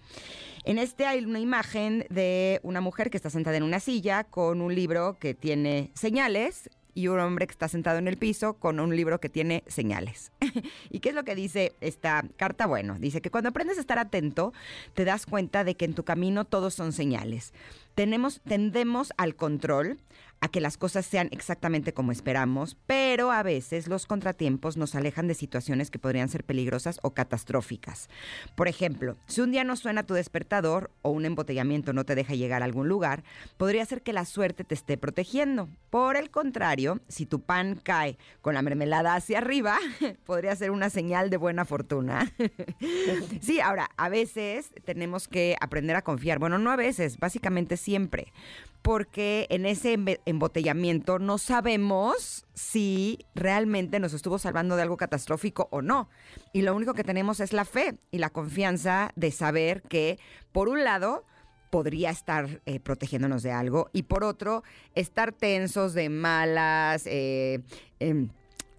En 0.68 0.80
este 0.80 1.06
hay 1.06 1.24
una 1.24 1.40
imagen 1.40 2.06
de 2.10 2.60
una 2.62 2.82
mujer 2.82 3.10
que 3.10 3.16
está 3.16 3.30
sentada 3.30 3.56
en 3.56 3.64
una 3.64 3.80
silla 3.80 4.26
con 4.26 4.60
un 4.60 4.76
libro 4.76 5.16
que 5.18 5.34
tiene 5.34 5.92
señales 5.94 6.70
y 6.94 7.08
un 7.08 7.22
hombre 7.22 7.48
que 7.48 7.54
está 7.54 7.70
sentado 7.70 8.00
en 8.00 8.08
el 8.10 8.18
piso 8.18 8.56
con 8.56 8.82
un 8.82 8.94
libro 8.94 9.22
que 9.22 9.30
tiene 9.30 9.64
señales. 9.68 10.34
¿Y 10.90 11.00
qué 11.00 11.10
es 11.10 11.16
lo 11.16 11.24
que 11.24 11.36
dice 11.36 11.72
esta 11.80 12.26
carta? 12.36 12.66
Bueno, 12.66 12.98
dice 13.00 13.22
que 13.22 13.32
cuando 13.32 13.52
aprendes 13.52 13.78
a 13.78 13.82
estar 13.82 13.98
atento, 13.98 14.52
te 14.94 15.06
das 15.06 15.26
cuenta 15.26 15.64
de 15.64 15.76
que 15.76 15.86
en 15.86 15.94
tu 15.94 16.04
camino 16.04 16.44
todos 16.44 16.74
son 16.74 16.92
señales. 16.92 17.54
Tenemos, 17.96 18.42
tendemos 18.46 19.14
al 19.16 19.38
control, 19.38 20.00
a 20.42 20.50
que 20.50 20.62
las 20.62 20.78
cosas 20.78 21.06
sean 21.06 21.30
exactamente 21.32 21.94
como 21.94 22.12
esperamos, 22.12 22.78
pero 22.86 23.32
a 23.32 23.44
veces 23.44 23.88
los 23.88 24.06
contratiempos 24.06 24.78
nos 24.78 24.96
alejan 24.96 25.28
de 25.28 25.34
situaciones 25.34 25.90
que 25.90 26.00
podrían 26.00 26.30
ser 26.30 26.44
peligrosas 26.44 27.00
o 27.02 27.14
catastróficas. 27.14 28.10
Por 28.56 28.68
ejemplo, 28.68 29.18
si 29.28 29.42
un 29.42 29.52
día 29.52 29.64
no 29.64 29.76
suena 29.76 30.06
tu 30.06 30.14
despertador 30.14 30.92
o 31.02 31.10
un 31.10 31.26
embotellamiento 31.26 31.94
no 31.94 32.06
te 32.06 32.16
deja 32.16 32.36
llegar 32.36 32.62
a 32.62 32.66
algún 32.66 32.88
lugar, 32.88 33.24
podría 33.58 33.86
ser 33.86 34.02
que 34.02 34.14
la 34.14 34.26
suerte 34.26 34.64
te 34.64 34.76
esté 34.76 34.98
protegiendo. 34.98 35.70
Por 35.90 36.18
el 36.18 36.30
contrario, 36.30 37.00
si 37.08 37.26
tu 37.26 37.42
pan 37.42 37.80
cae 37.82 38.18
con 38.42 38.54
la 38.54 38.62
mermelada 38.62 39.16
hacia 39.16 39.40
arriba, 39.40 39.78
podría 40.26 40.56
ser 40.56 40.72
una 40.72 40.90
señal 40.90 41.30
de 41.30 41.38
buena 41.38 41.66
fortuna. 41.66 42.32
sí, 43.42 43.60
ahora, 43.60 43.90
a 43.98 44.10
veces 44.10 44.72
tenemos 44.86 45.28
que 45.28 45.56
aprender 45.60 45.96
a 45.96 46.04
confiar. 46.04 46.40
Bueno, 46.40 46.58
no 46.58 46.72
a 46.72 46.76
veces, 46.76 47.18
básicamente 47.18 47.78
siempre 47.78 48.34
porque 48.82 49.48
en 49.50 49.66
ese 49.66 49.98
embotellamiento 50.26 51.20
no 51.20 51.38
sabemos 51.38 52.46
si 52.54 53.20
realmente 53.36 54.00
nos 54.00 54.14
estuvo 54.14 54.40
salvando 54.40 54.76
de 54.76 54.84
algo 54.84 54.98
catastrófico 54.98 55.68
o 55.72 55.82
no. 55.82 56.10
Y 56.54 56.62
lo 56.62 56.76
único 56.76 56.94
que 56.94 57.04
tenemos 57.04 57.40
es 57.40 57.54
la 57.54 57.66
fe 57.66 57.98
y 58.12 58.20
la 58.20 58.30
confianza 58.30 59.12
de 59.16 59.32
saber 59.32 59.82
que, 59.84 60.20
por 60.52 60.70
un 60.70 60.84
lado, 60.84 61.26
podría 61.70 62.10
estar 62.10 62.62
eh, 62.66 62.80
protegiéndonos 62.80 63.44
de 63.44 63.52
algo 63.52 63.90
y 63.94 64.04
por 64.04 64.24
otro, 64.24 64.64
estar 64.96 65.34
tensos 65.34 65.94
de 65.94 66.10
malas. 66.10 67.04
Eh, 67.06 67.62
em, 68.00 68.30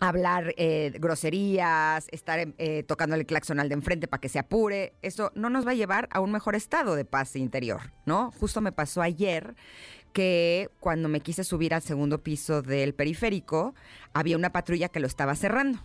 hablar 0.01 0.55
eh, 0.57 0.93
groserías, 0.99 2.07
estar 2.11 2.39
eh, 2.59 2.83
tocando 2.85 3.17
el 3.17 3.27
claxon 3.27 3.61
al 3.61 3.69
de 3.69 3.75
enfrente 3.75 4.09
para 4.09 4.21
que 4.21 4.29
se 4.29 4.39
apure, 4.39 4.95
eso 5.03 5.33
no 5.35 5.51
nos 5.51 5.67
va 5.67 5.73
a 5.73 5.75
llevar 5.75 6.09
a 6.13 6.21
un 6.21 6.33
mejor 6.33 6.55
estado 6.55 6.95
de 6.95 7.05
paz 7.05 7.37
interior, 7.37 7.93
¿no? 8.07 8.33
Justo 8.39 8.61
me 8.61 8.73
pasó 8.73 9.03
ayer 9.03 9.55
que 10.13 10.71
cuando 10.81 11.09
me 11.09 11.21
quise 11.21 11.45
subir 11.45 11.75
al 11.75 11.83
segundo 11.83 12.23
piso 12.23 12.63
del 12.63 12.95
periférico, 12.95 13.75
había 14.13 14.37
una 14.37 14.53
patrulla 14.53 14.89
que 14.89 15.01
lo 15.01 15.07
estaba 15.07 15.35
cerrando. 15.35 15.81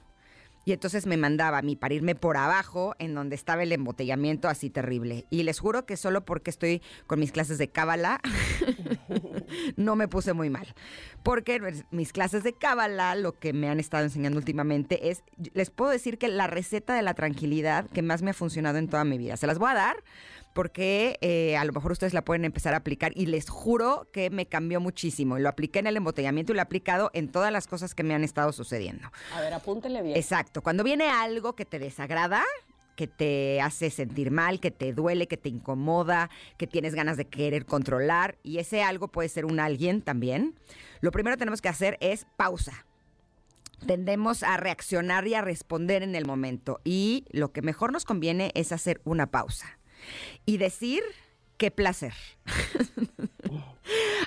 Y 0.66 0.72
entonces 0.72 1.06
me 1.06 1.18
mandaba 1.18 1.58
a 1.58 1.62
mí 1.62 1.76
para 1.76 1.94
irme 1.94 2.16
por 2.16 2.38
abajo, 2.38 2.96
en 3.00 3.14
donde 3.14 3.36
estaba 3.36 3.64
el 3.64 3.72
embotellamiento 3.72 4.48
así 4.48 4.70
terrible. 4.70 5.26
Y 5.30 5.44
les 5.44 5.60
juro 5.60 5.86
que 5.86 5.98
solo 5.98 6.24
porque 6.26 6.50
estoy 6.50 6.82
con 7.08 7.20
mis 7.20 7.32
clases 7.32 7.58
de 7.58 7.68
cábala, 7.68 8.22
no 9.76 9.96
me 9.96 10.08
puse 10.08 10.34
muy 10.34 10.50
mal. 10.50 10.68
Porque 11.22 11.60
pues, 11.60 11.84
mis 11.92 12.14
clases 12.14 12.44
de 12.44 12.54
cábala, 12.54 13.16
lo 13.16 13.38
que 13.38 13.54
me 13.54 13.70
han 13.70 13.80
estado 13.80 14.04
enseñando 14.04 14.38
últimamente 14.38 15.10
es, 15.10 15.24
les 15.54 15.70
puedo 15.70 15.92
decir 15.92 16.18
que 16.18 16.28
la 16.28 16.48
receta 16.48 16.94
de 16.94 17.02
la 17.02 17.14
tranquilidad 17.14 17.90
que 17.90 18.02
más 18.02 18.22
me 18.22 18.32
ha 18.32 18.34
funcionado 18.34 18.78
en 18.78 18.88
toda 18.88 19.04
mi 19.04 19.18
vida. 19.18 19.38
Se 19.38 19.48
las 19.48 19.60
voy 19.60 19.72
a 19.72 19.76
dar 19.76 20.04
porque 20.54 21.18
eh, 21.22 21.58
a 21.58 21.66
lo 21.66 21.74
mejor 21.74 21.92
ustedes 21.92 22.14
la 22.14 22.24
pueden 22.24 22.46
empezar 22.46 22.74
a 22.74 22.78
aplicar 22.78 23.12
y 23.16 23.26
les 23.26 23.50
juro 23.50 24.08
que 24.14 24.30
me 24.30 24.46
cambió 24.46 24.80
muchísimo. 24.80 25.38
Y 25.38 25.42
lo 25.42 25.50
apliqué 25.50 25.80
en 25.80 25.88
el 25.88 25.98
embotellamiento 25.98 26.52
y 26.52 26.56
lo 26.56 26.60
he 26.60 26.64
aplicado 26.64 27.10
en 27.14 27.30
todas 27.30 27.52
las 27.52 27.68
cosas 27.68 27.96
que 27.96 28.04
me 28.04 28.14
han 28.14 28.24
estado 28.24 28.54
sucediendo. 28.54 29.12
A 29.34 29.42
ver, 29.42 29.54
apúntele 29.54 30.02
bien. 30.02 30.16
Exacto. 30.16 30.62
Cuando 30.62 30.84
viene 30.84 31.10
algo 31.10 31.56
que 31.56 31.66
te 31.66 31.80
desagrada, 31.80 32.44
que 32.96 33.08
te 33.08 33.60
hace 33.62 33.90
sentir 33.90 34.30
mal, 34.30 34.60
que 34.60 34.70
te 34.70 34.94
duele, 34.94 35.28
que 35.28 35.38
te 35.38 35.50
incomoda, 35.50 36.30
que 36.58 36.68
tienes 36.68 36.94
ganas 36.94 37.18
de 37.18 37.26
querer 37.26 37.66
controlar, 37.66 38.38
y 38.44 38.60
ese 38.60 38.84
algo 38.84 39.08
puede 39.08 39.30
ser 39.30 39.46
un 39.46 39.60
alguien 39.60 40.04
también, 40.04 40.54
lo 41.02 41.12
primero 41.12 41.36
que 41.36 41.40
tenemos 41.40 41.62
que 41.62 41.70
hacer 41.70 41.98
es 42.02 42.28
pausa. 42.38 42.86
Tendemos 43.88 44.44
a 44.44 44.58
reaccionar 44.58 45.28
y 45.28 45.34
a 45.34 45.42
responder 45.42 46.04
en 46.04 46.14
el 46.14 46.28
momento, 46.28 46.80
y 46.84 47.26
lo 47.32 47.52
que 47.52 47.64
mejor 47.64 47.92
nos 47.92 48.06
conviene 48.06 48.52
es 48.54 48.72
hacer 48.72 49.02
una 49.06 49.32
pausa 49.32 49.80
y 50.46 50.58
decir 50.58 51.04
qué 51.58 51.72
placer. 51.72 52.14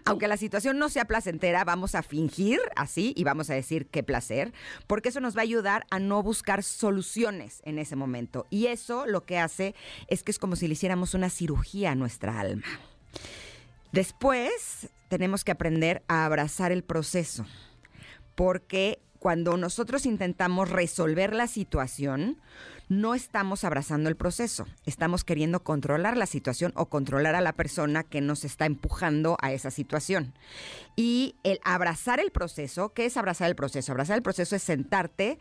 Aunque 0.04 0.28
la 0.28 0.36
situación 0.36 0.78
no 0.78 0.88
sea 0.88 1.06
placentera, 1.06 1.64
vamos 1.64 1.94
a 1.94 2.02
fingir 2.02 2.60
así 2.76 3.12
y 3.16 3.24
vamos 3.24 3.50
a 3.50 3.54
decir 3.54 3.86
qué 3.88 4.02
placer, 4.02 4.52
porque 4.86 5.08
eso 5.08 5.20
nos 5.20 5.36
va 5.36 5.40
a 5.40 5.42
ayudar 5.42 5.86
a 5.90 5.98
no 5.98 6.22
buscar 6.22 6.62
soluciones 6.62 7.60
en 7.64 7.78
ese 7.78 7.96
momento. 7.96 8.46
Y 8.50 8.66
eso 8.66 9.06
lo 9.06 9.24
que 9.24 9.38
hace 9.38 9.74
es 10.08 10.22
que 10.22 10.30
es 10.30 10.38
como 10.38 10.56
si 10.56 10.68
le 10.68 10.74
hiciéramos 10.74 11.14
una 11.14 11.30
cirugía 11.30 11.92
a 11.92 11.94
nuestra 11.94 12.38
alma. 12.38 12.66
Después 13.92 14.90
tenemos 15.08 15.42
que 15.42 15.52
aprender 15.52 16.02
a 16.08 16.24
abrazar 16.24 16.70
el 16.70 16.84
proceso, 16.84 17.46
porque 18.34 19.00
cuando 19.18 19.56
nosotros 19.56 20.06
intentamos 20.06 20.70
resolver 20.70 21.34
la 21.34 21.46
situación, 21.46 22.38
no 22.88 23.14
estamos 23.14 23.64
abrazando 23.64 24.08
el 24.08 24.16
proceso, 24.16 24.66
estamos 24.84 25.24
queriendo 25.24 25.62
controlar 25.62 26.16
la 26.16 26.26
situación 26.26 26.72
o 26.76 26.86
controlar 26.86 27.34
a 27.34 27.40
la 27.40 27.52
persona 27.52 28.04
que 28.04 28.20
nos 28.20 28.44
está 28.44 28.66
empujando 28.66 29.36
a 29.40 29.52
esa 29.52 29.70
situación. 29.70 30.34
Y 30.94 31.34
el 31.42 31.60
abrazar 31.64 32.20
el 32.20 32.30
proceso, 32.30 32.92
¿qué 32.92 33.06
es 33.06 33.16
abrazar 33.16 33.48
el 33.48 33.56
proceso? 33.56 33.92
Abrazar 33.92 34.16
el 34.16 34.22
proceso 34.22 34.54
es 34.54 34.62
sentarte 34.62 35.38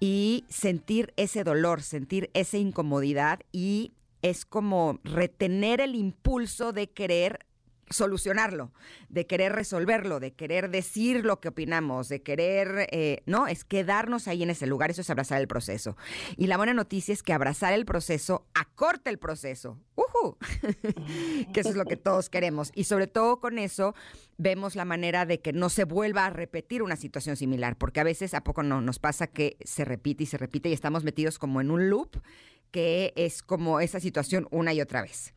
y 0.00 0.44
sentir 0.48 1.12
ese 1.16 1.44
dolor, 1.44 1.82
sentir 1.82 2.30
esa 2.34 2.58
incomodidad 2.58 3.40
y 3.52 3.92
es 4.22 4.44
como 4.44 4.98
retener 5.04 5.80
el 5.80 5.94
impulso 5.94 6.72
de 6.72 6.90
querer 6.90 7.46
solucionarlo, 7.90 8.72
de 9.08 9.26
querer 9.26 9.52
resolverlo, 9.52 10.20
de 10.20 10.32
querer 10.32 10.70
decir 10.70 11.24
lo 11.24 11.40
que 11.40 11.48
opinamos, 11.48 12.08
de 12.08 12.22
querer, 12.22 12.88
eh, 12.90 13.22
no, 13.26 13.46
es 13.46 13.64
quedarnos 13.64 14.28
ahí 14.28 14.42
en 14.42 14.50
ese 14.50 14.66
lugar, 14.66 14.90
eso 14.90 15.00
es 15.00 15.10
abrazar 15.10 15.40
el 15.40 15.48
proceso. 15.48 15.96
Y 16.36 16.46
la 16.46 16.56
buena 16.56 16.74
noticia 16.74 17.12
es 17.12 17.22
que 17.22 17.32
abrazar 17.32 17.72
el 17.72 17.84
proceso 17.84 18.46
acorta 18.54 19.10
el 19.10 19.18
proceso, 19.18 19.78
¡Uhu! 19.94 20.36
que 21.52 21.60
eso 21.60 21.70
es 21.70 21.76
lo 21.76 21.84
que 21.84 21.96
todos 21.96 22.30
queremos. 22.30 22.70
Y 22.74 22.84
sobre 22.84 23.06
todo 23.06 23.40
con 23.40 23.58
eso 23.58 23.94
vemos 24.36 24.76
la 24.76 24.84
manera 24.84 25.26
de 25.26 25.40
que 25.40 25.52
no 25.52 25.68
se 25.68 25.84
vuelva 25.84 26.26
a 26.26 26.30
repetir 26.30 26.82
una 26.82 26.96
situación 26.96 27.36
similar, 27.36 27.76
porque 27.76 28.00
a 28.00 28.04
veces 28.04 28.34
a 28.34 28.44
poco 28.44 28.62
no 28.62 28.80
nos 28.80 28.98
pasa 28.98 29.26
que 29.26 29.56
se 29.64 29.84
repite 29.84 30.24
y 30.24 30.26
se 30.26 30.38
repite 30.38 30.68
y 30.68 30.72
estamos 30.72 31.04
metidos 31.04 31.38
como 31.38 31.60
en 31.60 31.70
un 31.70 31.90
loop 31.90 32.20
que 32.70 33.12
es 33.16 33.42
como 33.42 33.80
esa 33.80 34.00
situación 34.00 34.46
una 34.50 34.72
y 34.72 34.80
otra 34.80 35.02
vez. 35.02 35.32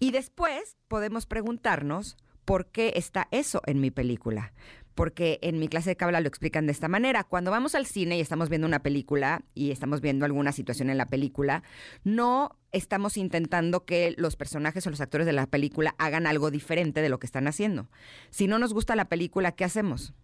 Y 0.00 0.12
después 0.12 0.78
podemos 0.88 1.26
preguntarnos 1.26 2.16
por 2.46 2.66
qué 2.66 2.94
está 2.96 3.28
eso 3.30 3.60
en 3.66 3.80
mi 3.80 3.90
película. 3.90 4.52
Porque 4.94 5.38
en 5.42 5.58
mi 5.58 5.68
clase 5.68 5.90
de 5.90 5.96
cábala 5.96 6.20
lo 6.20 6.26
explican 6.26 6.66
de 6.66 6.72
esta 6.72 6.88
manera. 6.88 7.22
Cuando 7.22 7.50
vamos 7.50 7.74
al 7.74 7.86
cine 7.86 8.16
y 8.16 8.20
estamos 8.20 8.48
viendo 8.48 8.66
una 8.66 8.82
película 8.82 9.44
y 9.54 9.70
estamos 9.70 10.00
viendo 10.00 10.24
alguna 10.24 10.52
situación 10.52 10.90
en 10.90 10.98
la 10.98 11.06
película, 11.06 11.62
no 12.02 12.58
estamos 12.72 13.16
intentando 13.18 13.84
que 13.84 14.14
los 14.16 14.36
personajes 14.36 14.86
o 14.86 14.90
los 14.90 15.00
actores 15.00 15.26
de 15.26 15.32
la 15.32 15.46
película 15.46 15.94
hagan 15.98 16.26
algo 16.26 16.50
diferente 16.50 17.02
de 17.02 17.08
lo 17.08 17.18
que 17.18 17.26
están 17.26 17.46
haciendo. 17.46 17.88
Si 18.30 18.48
no 18.48 18.58
nos 18.58 18.72
gusta 18.72 18.96
la 18.96 19.08
película, 19.08 19.52
¿qué 19.52 19.64
hacemos? 19.64 20.14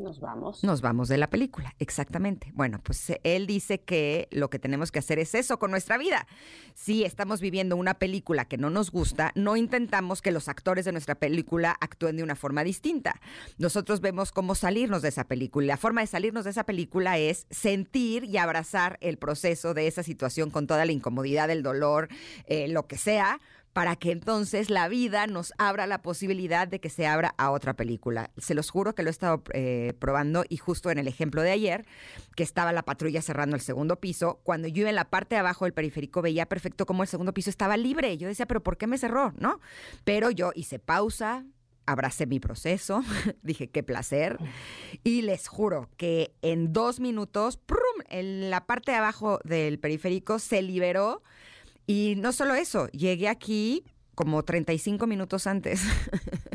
Nos 0.00 0.18
vamos. 0.18 0.64
Nos 0.64 0.80
vamos 0.80 1.08
de 1.08 1.18
la 1.18 1.28
película, 1.28 1.74
exactamente. 1.78 2.52
Bueno, 2.54 2.80
pues 2.82 3.10
eh, 3.10 3.20
él 3.22 3.46
dice 3.46 3.80
que 3.80 4.28
lo 4.30 4.48
que 4.48 4.58
tenemos 4.58 4.90
que 4.90 4.98
hacer 4.98 5.18
es 5.18 5.34
eso 5.34 5.58
con 5.58 5.70
nuestra 5.70 5.98
vida. 5.98 6.26
Si 6.74 7.04
estamos 7.04 7.40
viviendo 7.42 7.76
una 7.76 7.94
película 7.94 8.46
que 8.46 8.56
no 8.56 8.70
nos 8.70 8.90
gusta, 8.90 9.32
no 9.34 9.56
intentamos 9.56 10.22
que 10.22 10.30
los 10.30 10.48
actores 10.48 10.86
de 10.86 10.92
nuestra 10.92 11.16
película 11.16 11.76
actúen 11.80 12.16
de 12.16 12.22
una 12.22 12.34
forma 12.34 12.64
distinta. 12.64 13.20
Nosotros 13.58 14.00
vemos 14.00 14.32
cómo 14.32 14.54
salirnos 14.54 15.02
de 15.02 15.10
esa 15.10 15.24
película. 15.24 15.66
La 15.66 15.76
forma 15.76 16.00
de 16.00 16.06
salirnos 16.06 16.44
de 16.44 16.50
esa 16.50 16.64
película 16.64 17.18
es 17.18 17.46
sentir 17.50 18.24
y 18.24 18.38
abrazar 18.38 18.96
el 19.02 19.18
proceso 19.18 19.74
de 19.74 19.86
esa 19.86 20.02
situación 20.02 20.50
con 20.50 20.66
toda 20.66 20.86
la 20.86 20.92
incomodidad, 20.92 21.50
el 21.50 21.62
dolor, 21.62 22.08
eh, 22.46 22.68
lo 22.68 22.86
que 22.86 22.96
sea 22.96 23.38
para 23.72 23.96
que 23.96 24.10
entonces 24.10 24.68
la 24.68 24.88
vida 24.88 25.26
nos 25.26 25.52
abra 25.58 25.86
la 25.86 26.02
posibilidad 26.02 26.66
de 26.66 26.80
que 26.80 26.90
se 26.90 27.06
abra 27.06 27.34
a 27.38 27.50
otra 27.50 27.74
película. 27.74 28.30
Se 28.36 28.54
los 28.54 28.70
juro 28.70 28.94
que 28.94 29.02
lo 29.02 29.10
he 29.10 29.12
estado 29.12 29.42
eh, 29.52 29.94
probando 29.98 30.44
y 30.48 30.56
justo 30.56 30.90
en 30.90 30.98
el 30.98 31.06
ejemplo 31.06 31.42
de 31.42 31.52
ayer, 31.52 31.86
que 32.34 32.42
estaba 32.42 32.72
la 32.72 32.82
patrulla 32.82 33.22
cerrando 33.22 33.54
el 33.54 33.62
segundo 33.62 34.00
piso, 34.00 34.40
cuando 34.42 34.66
yo 34.66 34.88
en 34.88 34.94
la 34.96 35.04
parte 35.04 35.36
de 35.36 35.40
abajo 35.40 35.64
del 35.64 35.74
periférico 35.74 36.22
veía 36.22 36.46
perfecto 36.46 36.86
cómo 36.86 37.02
el 37.02 37.08
segundo 37.08 37.32
piso 37.32 37.50
estaba 37.50 37.76
libre. 37.76 38.16
Yo 38.18 38.28
decía, 38.28 38.46
pero 38.46 38.62
¿por 38.62 38.76
qué 38.76 38.86
me 38.86 38.98
cerró? 38.98 39.32
¿No? 39.36 39.60
Pero 40.04 40.30
yo 40.30 40.50
hice 40.54 40.80
pausa, 40.80 41.44
abracé 41.86 42.26
mi 42.26 42.40
proceso, 42.40 43.02
dije 43.42 43.68
qué 43.68 43.82
placer, 43.82 44.38
y 45.04 45.22
les 45.22 45.46
juro 45.46 45.88
que 45.96 46.34
en 46.42 46.72
dos 46.72 46.98
minutos, 46.98 47.56
¡prum! 47.56 47.80
en 48.08 48.50
la 48.50 48.66
parte 48.66 48.90
de 48.92 48.98
abajo 48.98 49.38
del 49.44 49.78
periférico 49.78 50.38
se 50.38 50.62
liberó 50.62 51.22
y 51.90 52.14
no 52.14 52.30
solo 52.30 52.54
eso, 52.54 52.86
llegué 52.92 53.26
aquí 53.26 53.82
como 54.14 54.44
35 54.44 55.08
minutos 55.08 55.48
antes. 55.48 55.82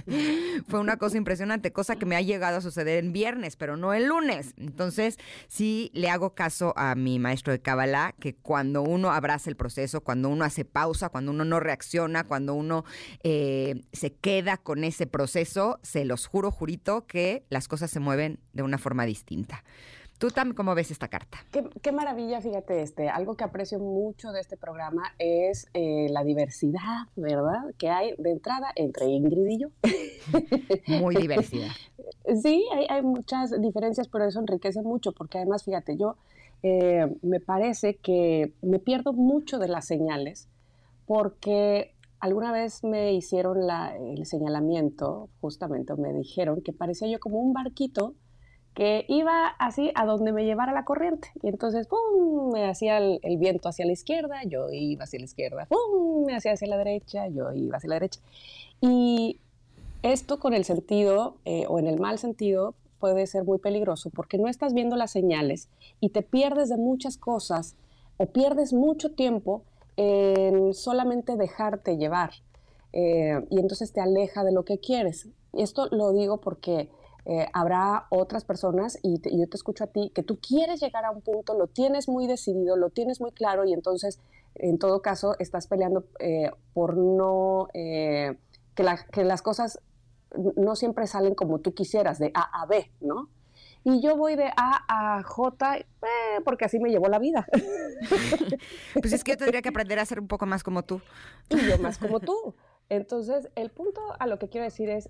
Fue 0.70 0.80
una 0.80 0.96
cosa 0.96 1.18
impresionante, 1.18 1.74
cosa 1.74 1.98
que 1.98 2.06
me 2.06 2.16
ha 2.16 2.22
llegado 2.22 2.60
a 2.60 2.62
suceder 2.62 3.04
en 3.04 3.12
viernes, 3.12 3.58
pero 3.58 3.76
no 3.76 3.94
el 3.94 4.06
lunes. 4.06 4.54
Entonces, 4.56 5.18
sí 5.50 5.92
le 5.94 6.10
hago 6.10 6.36
caso 6.36 6.74
a 6.78 6.96
mi 6.96 7.20
maestro 7.20 7.52
de 7.52 7.60
Kabbalah, 7.60 8.16
que 8.18 8.34
cuando 8.34 8.82
uno 8.82 9.12
abraza 9.12 9.50
el 9.50 9.58
proceso, 9.58 10.00
cuando 10.00 10.30
uno 10.30 10.46
hace 10.46 10.64
pausa, 10.64 11.10
cuando 11.10 11.32
uno 11.32 11.44
no 11.44 11.60
reacciona, 11.60 12.24
cuando 12.24 12.54
uno 12.54 12.86
eh, 13.24 13.82
se 13.92 14.14
queda 14.14 14.56
con 14.56 14.86
ese 14.86 15.06
proceso, 15.06 15.80
se 15.84 16.06
los 16.06 16.28
juro, 16.28 16.50
jurito, 16.50 17.08
que 17.08 17.44
las 17.50 17.68
cosas 17.68 17.92
se 17.92 18.00
mueven 18.00 18.40
de 18.54 18.64
una 18.64 18.78
forma 18.78 19.06
distinta. 19.06 19.66
¿Tú 20.18 20.30
también 20.30 20.56
cómo 20.56 20.74
ves 20.76 20.92
esta 20.92 21.10
carta? 21.10 21.40
Qué, 21.82 21.92
maravilla, 21.92 22.40
fíjate, 22.40 22.82
este, 22.82 23.10
algo 23.10 23.36
que 23.36 23.44
aprecio 23.44 23.80
mucho 23.80 24.32
de 24.32 24.40
este 24.40 24.56
programa 24.56 25.14
es 25.20 25.68
eh, 25.74 26.08
la 26.10 26.24
diversidad, 26.24 27.08
¿verdad? 27.18 27.74
Que 27.78 27.90
hay 27.90 28.16
de 28.18 28.32
entrada 28.32 28.72
entre 28.76 29.08
Ingrid 29.08 29.48
y 29.48 29.60
yo. 29.60 29.68
Muy 30.88 31.16
diversidad. 31.22 31.68
sí, 32.42 32.66
hay, 32.90 33.02
muchas 33.02 33.62
diferencias, 33.62 34.08
pero 34.08 34.26
eso 34.26 34.40
enriquece 34.40 34.82
mucho, 34.82 35.12
porque 35.12 35.40
además, 35.40 35.66
fíjate, 35.66 35.98
yo 35.98 36.16
eh, 36.64 37.14
me 37.22 37.42
parece 37.42 37.98
que 37.98 38.54
me 38.62 38.80
pierdo 38.80 39.12
mucho 39.12 39.60
de 39.60 39.68
las 39.68 39.86
señales, 39.86 40.48
porque 41.06 41.94
alguna 42.22 42.54
vez 42.54 42.86
me 42.86 43.14
hicieron 43.14 43.70
el 43.70 44.26
señalamiento, 44.26 45.28
justamente, 45.42 45.94
me 45.96 46.14
dijeron 46.14 46.62
que 46.62 46.72
parecía 46.72 47.10
yo 47.10 47.20
como 47.20 47.40
un 47.40 47.52
barquito 47.52 48.16
que 48.76 49.06
iba 49.08 49.48
así 49.58 49.92
a 49.96 50.06
donde 50.06 50.34
me 50.34 50.44
llevara 50.46 50.74
la 50.74 50.84
corriente. 50.84 51.30
Y 51.42 51.48
entonces, 51.48 51.88
¡pum!, 51.88 52.52
me 52.52 52.68
hacía 52.68 52.98
el, 52.98 53.38
viento 53.38 53.70
hacia 53.70 53.86
la 53.86 53.94
izquierda, 53.94 54.44
yo 54.44 54.70
iba 54.70 55.06
hacia 55.06 55.20
la 55.20 55.26
izquierda, 55.26 55.66
¡pum!, 55.66 56.26
me 56.26 56.36
hacía 56.36 56.52
hacia 56.52 56.68
la 56.68 56.78
derecha, 56.78 57.28
yo 57.30 57.54
iba 57.54 57.78
hacia 57.78 57.90
la 57.90 57.96
derecha. 57.96 58.20
Y 58.82 59.40
esto 60.04 60.40
con 60.40 60.54
el 60.54 60.66
sentido, 60.66 61.38
eh, 61.46 61.66
o 61.70 61.80
en 61.80 61.88
el 61.88 62.00
mal 62.00 62.20
sentido, 62.20 62.76
puede 63.00 63.28
ser 63.28 63.44
muy 63.46 63.60
peligroso 63.60 64.10
porque 64.10 64.38
no 64.38 64.48
estás 64.48 64.74
viendo 64.74 64.96
las 64.96 65.12
señales 65.12 65.70
y 66.00 66.10
te 66.10 66.22
pierdes 66.22 66.70
de 66.70 66.78
muchas 66.78 67.18
cosas 67.18 67.76
o 68.18 68.26
pierdes 68.28 68.74
mucho 68.74 69.12
tiempo 69.12 69.64
en 69.98 70.74
solamente 70.74 71.38
dejarte 71.38 71.98
llevar. 71.98 72.32
Eh, 72.94 73.46
y 73.50 73.60
entonces 73.60 73.94
te 73.94 74.02
aleja 74.02 74.44
de 74.44 74.52
lo 74.52 74.64
que 74.64 74.80
quieres. 74.80 75.28
Esto 75.54 75.88
lo 75.92 76.14
digo 76.14 76.38
porque 76.42 76.90
eh, 77.26 77.48
habrá 77.54 78.06
otras 78.10 78.46
personas 78.46 79.00
y, 79.02 79.20
yo 79.36 79.50
te 79.50 79.58
escucho 79.58 79.84
a 79.84 79.88
ti 79.88 80.12
que 80.14 80.22
tú 80.22 80.40
quieres 80.40 80.80
llegar 80.80 81.06
a 81.06 81.12
un 81.12 81.22
punto, 81.22 81.56
lo 81.56 81.68
tienes 81.68 82.08
muy 82.08 82.28
decidido, 82.28 82.76
lo 82.76 82.92
tienes 82.92 83.20
muy 83.20 83.32
claro 83.32 83.66
y 83.66 83.74
entonces 83.74 84.20
en 84.54 84.78
todo 84.78 85.02
caso 85.02 85.36
estás 85.40 85.68
peleando 85.68 86.06
eh, 86.20 86.52
por 86.74 86.96
no, 86.96 87.68
eh, 87.74 88.38
que, 88.76 88.86
que, 89.12 89.24
las 89.24 89.42
cosas 89.42 89.80
no 90.56 90.76
siempre 90.76 91.08
salen 91.08 91.34
como 91.34 91.60
tú 91.60 91.74
quisieras, 91.74 92.20
de 92.20 92.32
A 92.36 92.62
a 92.62 92.66
B, 92.68 92.92
¿no? 93.02 93.30
Y 93.84 94.02
yo 94.02 94.18
voy 94.18 94.36
de 94.36 94.52
A 94.58 94.84
a 94.88 95.24
J 95.24 95.78
porque 96.44 96.66
así 96.66 96.80
me 96.80 96.90
llevó 96.90 97.08
la 97.08 97.20
vida. 97.20 97.48
pues 98.94 99.14
es 99.14 99.24
que 99.24 99.34
yo 99.34 99.38
tendría 99.38 99.62
que 99.62 99.70
aprender 99.70 100.00
a 100.00 100.06
ser 100.06 100.20
un 100.20 100.28
poco 100.28 100.46
más 100.48 100.64
como 100.64 100.84
tú. 100.84 101.02
Y 101.50 101.70
yo 101.70 101.78
más 101.78 102.00
como 102.00 102.20
tú. 102.20 102.56
Entonces, 102.90 103.48
el 103.56 103.70
punto 103.70 104.02
a 104.20 104.28
lo 104.28 104.40
que 104.40 104.50
quiero 104.50 104.66
decir 104.66 104.90
es, 104.90 105.10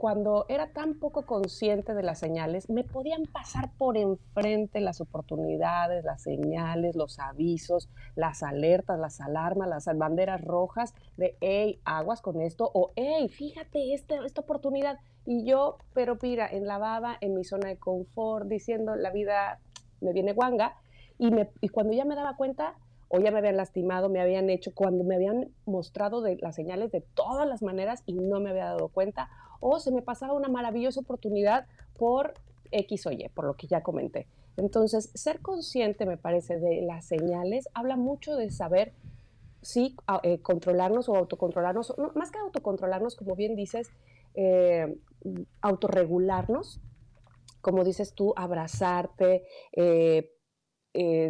cuando 0.00 0.46
era 0.48 0.72
tan 0.72 0.94
poco 0.94 1.26
consciente 1.26 1.92
de 1.92 2.02
las 2.02 2.18
señales, 2.18 2.70
me 2.70 2.84
podían 2.84 3.24
pasar 3.24 3.70
por 3.76 3.98
enfrente 3.98 4.80
las 4.80 5.02
oportunidades, 5.02 6.06
las 6.06 6.22
señales, 6.22 6.96
los 6.96 7.18
avisos, 7.18 7.90
las 8.14 8.42
alertas, 8.42 8.98
las 8.98 9.20
alarmas, 9.20 9.68
las 9.68 9.84
banderas 9.98 10.40
rojas 10.40 10.94
de, 11.18 11.36
hey, 11.42 11.80
aguas 11.84 12.22
con 12.22 12.40
esto, 12.40 12.70
o 12.72 12.92
hey, 12.96 13.28
fíjate 13.28 13.92
esta, 13.92 14.24
esta 14.24 14.40
oportunidad. 14.40 14.96
Y 15.26 15.44
yo, 15.44 15.76
pero 15.92 16.16
mira, 16.22 16.48
en 16.50 16.66
la 16.66 16.78
baba, 16.78 17.18
en 17.20 17.34
mi 17.34 17.44
zona 17.44 17.68
de 17.68 17.76
confort, 17.76 18.48
diciendo, 18.48 18.96
la 18.96 19.10
vida 19.10 19.60
me 20.00 20.14
viene 20.14 20.32
guanga, 20.32 20.76
y, 21.18 21.30
me, 21.30 21.50
y 21.60 21.68
cuando 21.68 21.92
ya 21.92 22.06
me 22.06 22.14
daba 22.14 22.38
cuenta, 22.38 22.74
o 23.08 23.18
ya 23.18 23.32
me 23.32 23.40
habían 23.40 23.58
lastimado, 23.58 24.08
me 24.08 24.22
habían 24.22 24.48
hecho, 24.48 24.70
cuando 24.74 25.04
me 25.04 25.16
habían 25.16 25.50
mostrado 25.66 26.22
de 26.22 26.38
las 26.40 26.54
señales 26.54 26.90
de 26.90 27.02
todas 27.02 27.46
las 27.46 27.60
maneras 27.60 28.02
y 28.06 28.14
no 28.14 28.40
me 28.40 28.48
había 28.48 28.66
dado 28.66 28.88
cuenta, 28.88 29.28
o 29.60 29.78
se 29.78 29.92
me 29.92 30.02
pasaba 30.02 30.32
una 30.32 30.48
maravillosa 30.48 31.00
oportunidad 31.00 31.66
por 31.96 32.34
X 32.72 33.06
o 33.06 33.12
Y, 33.12 33.28
por 33.34 33.44
lo 33.44 33.54
que 33.54 33.66
ya 33.66 33.82
comenté. 33.82 34.26
Entonces, 34.56 35.10
ser 35.14 35.40
consciente, 35.40 36.06
me 36.06 36.16
parece, 36.16 36.58
de 36.58 36.82
las 36.82 37.06
señales 37.06 37.68
habla 37.74 37.96
mucho 37.96 38.36
de 38.36 38.50
saber 38.50 38.92
si 39.62 39.96
eh, 40.22 40.40
controlarnos 40.40 41.08
o 41.08 41.16
autocontrolarnos, 41.16 41.94
más 42.14 42.30
que 42.30 42.38
autocontrolarnos, 42.38 43.16
como 43.16 43.36
bien 43.36 43.54
dices, 43.54 43.90
eh, 44.34 44.98
autorregularnos, 45.60 46.80
como 47.60 47.84
dices 47.84 48.14
tú, 48.14 48.32
abrazarte, 48.36 49.44
eh, 49.72 50.34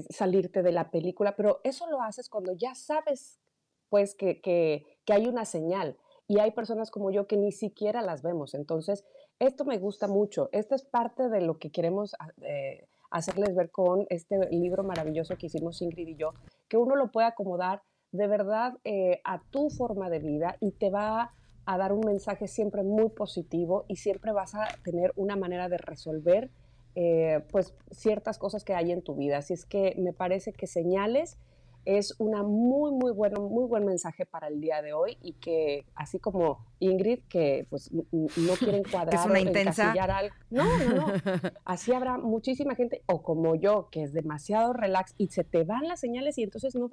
salirte 0.09 0.63
de 0.63 0.73
la 0.73 0.91
película, 0.91 1.37
pero 1.37 1.61
eso 1.65 1.89
lo 1.91 2.01
haces 2.01 2.29
cuando 2.29 2.53
ya 2.55 2.75
sabes, 2.75 3.41
pues, 3.89 4.15
que, 4.15 4.41
que 4.41 5.13
hay 5.13 5.27
una 5.27 5.45
señal 5.45 5.97
y 6.31 6.39
hay 6.39 6.53
personas 6.53 6.93
como 6.93 7.11
yo 7.11 7.27
que 7.27 7.37
ni 7.37 7.51
siquiera 7.51 8.03
las 8.03 8.23
vemos. 8.23 8.55
Entonces, 8.55 9.05
esto 9.41 9.65
me 9.65 9.79
gusta 9.79 10.07
mucho. 10.07 10.49
Esto 10.53 10.77
es 10.77 10.85
parte 10.85 11.29
de 11.29 11.41
lo 11.41 11.59
que 11.59 11.73
queremos 11.73 12.15
ah, 12.21 12.29
eh, 12.43 12.87
hacerles 13.11 13.57
ver 13.57 13.73
con 13.73 14.07
este 14.11 14.39
libro 14.49 14.85
maravilloso 14.85 15.35
que 15.37 15.47
hicimos 15.47 15.83
Ingrid 15.83 16.07
y 16.07 16.15
yo, 16.15 16.35
que 16.69 16.77
uno 16.77 16.95
lo 16.95 17.11
puede 17.11 17.27
acomodar 17.27 17.83
de 18.13 18.29
verdad 18.29 18.75
eh, 18.85 19.21
a 19.25 19.43
tu 19.51 19.71
forma 19.71 20.09
de 20.09 20.21
vida 20.21 20.57
y 20.61 20.71
te 20.71 20.89
va 20.89 21.33
a 21.65 21.79
dar 21.79 21.93
un 21.93 22.07
mensaje 22.07 22.47
siempre 22.47 22.85
muy 22.85 23.09
positivo 23.09 23.85
y 23.89 23.97
siempre 23.97 24.31
vas 24.31 24.55
a 24.55 24.69
tener 24.85 25.13
una 25.17 25.35
manera 25.35 25.69
de 25.69 25.79
resolver 25.79 26.49
eh, 26.95 27.43
pues 27.51 27.75
ciertas 27.91 28.39
cosas 28.39 28.63
que 28.63 28.75
hay 28.75 28.93
en 28.93 29.03
tu 29.03 29.17
vida. 29.17 29.39
Así 29.39 29.53
es 29.53 29.67
que 29.67 29.97
me 29.99 30.13
parece 30.13 30.53
que 30.53 30.69
señales 30.69 31.39
es 31.85 32.15
una 32.19 32.43
muy, 32.43 32.93
muy 32.93 33.13
bueno, 33.13 33.41
muy 33.41 33.65
buen 33.65 33.85
mensaje 33.85 34.27
para 34.27 34.49
el 34.49 34.61
día 34.61 34.83
de 34.83 34.93
hoy 34.93 35.17
y 35.23 35.35
que 35.35 35.87
así 35.95 36.19
como 36.19 36.67
Ingrid, 36.79 37.21
que 37.29 37.67
pues 37.71 37.91
no 37.93 38.55
quiere 38.59 38.79
encuadrar 38.85 39.15
es 39.15 39.27
una 39.27 39.41
intensa. 39.41 39.93
algo. 39.93 40.35
No, 40.51 40.65
no, 40.79 40.95
no. 40.95 41.13
Así 41.65 41.93
habrá 41.93 42.19
muchísima 42.19 42.75
gente, 42.75 43.03
o 43.07 43.23
como 43.23 43.55
yo, 43.55 43.89
que 43.91 44.03
es 44.03 44.13
demasiado 44.13 44.73
relax 44.73 45.15
y 45.19 45.29
se 45.29 45.45
te 45.45 45.65
van 45.65 45.89
las 45.89 46.01
señales 46.01 46.39
y 46.39 46.43
entonces 46.43 46.75
no, 46.75 46.91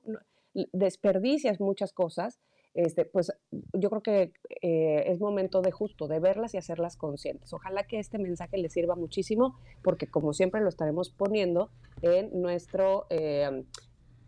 desperdicias 0.73 1.60
muchas 1.60 1.93
cosas. 1.93 2.39
Este, 2.73 3.06
pues 3.06 3.32
yo 3.73 3.89
creo 3.89 4.04
que 4.04 4.34
eh, 4.62 5.04
es 5.08 5.19
momento 5.19 5.63
de 5.63 5.71
justo, 5.71 6.08
de 6.08 6.19
verlas 6.19 6.54
y 6.54 6.58
hacerlas 6.58 6.95
conscientes. 6.95 7.52
Ojalá 7.52 7.88
que 7.88 7.97
este 7.97 8.19
mensaje 8.19 8.58
les 8.58 8.71
sirva 8.71 8.95
muchísimo, 8.95 9.58
porque 9.82 10.06
como 10.06 10.32
siempre 10.34 10.62
lo 10.62 10.69
estaremos 10.69 11.10
poniendo 11.10 11.71
en 12.04 12.39
nuestro 12.39 13.08
eh, 13.10 13.63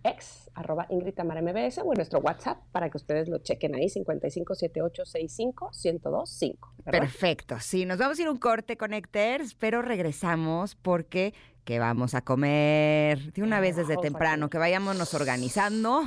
ex, 0.04 0.50
arroba 0.54 0.86
Ingrid 0.90 1.14
Tamara 1.14 1.42
MBS, 1.42 1.80
o 1.80 1.92
en 1.92 1.98
nuestro 1.98 2.20
WhatsApp 2.20 2.60
para 2.72 2.90
que 2.90 2.96
ustedes 2.98 3.28
lo 3.28 3.40
chequen 3.40 3.76
ahí, 3.76 3.88
5578651025. 3.88 6.56
Perfecto, 6.86 7.60
sí, 7.60 7.86
nos 7.86 7.98
vamos 7.98 8.18
a 8.20 8.22
ir 8.22 8.30
un 8.30 8.38
corte, 8.38 8.78
Connecters, 8.78 9.56
pero 9.56 9.82
regresamos 9.82 10.76
porque 10.76 11.34
que 11.70 11.78
vamos 11.78 12.16
a 12.16 12.22
comer 12.22 13.32
de 13.32 13.44
una 13.44 13.60
vez 13.60 13.76
desde 13.76 13.96
temprano, 13.98 14.50
que 14.50 14.58
vayámonos 14.58 15.14
organizando 15.14 16.02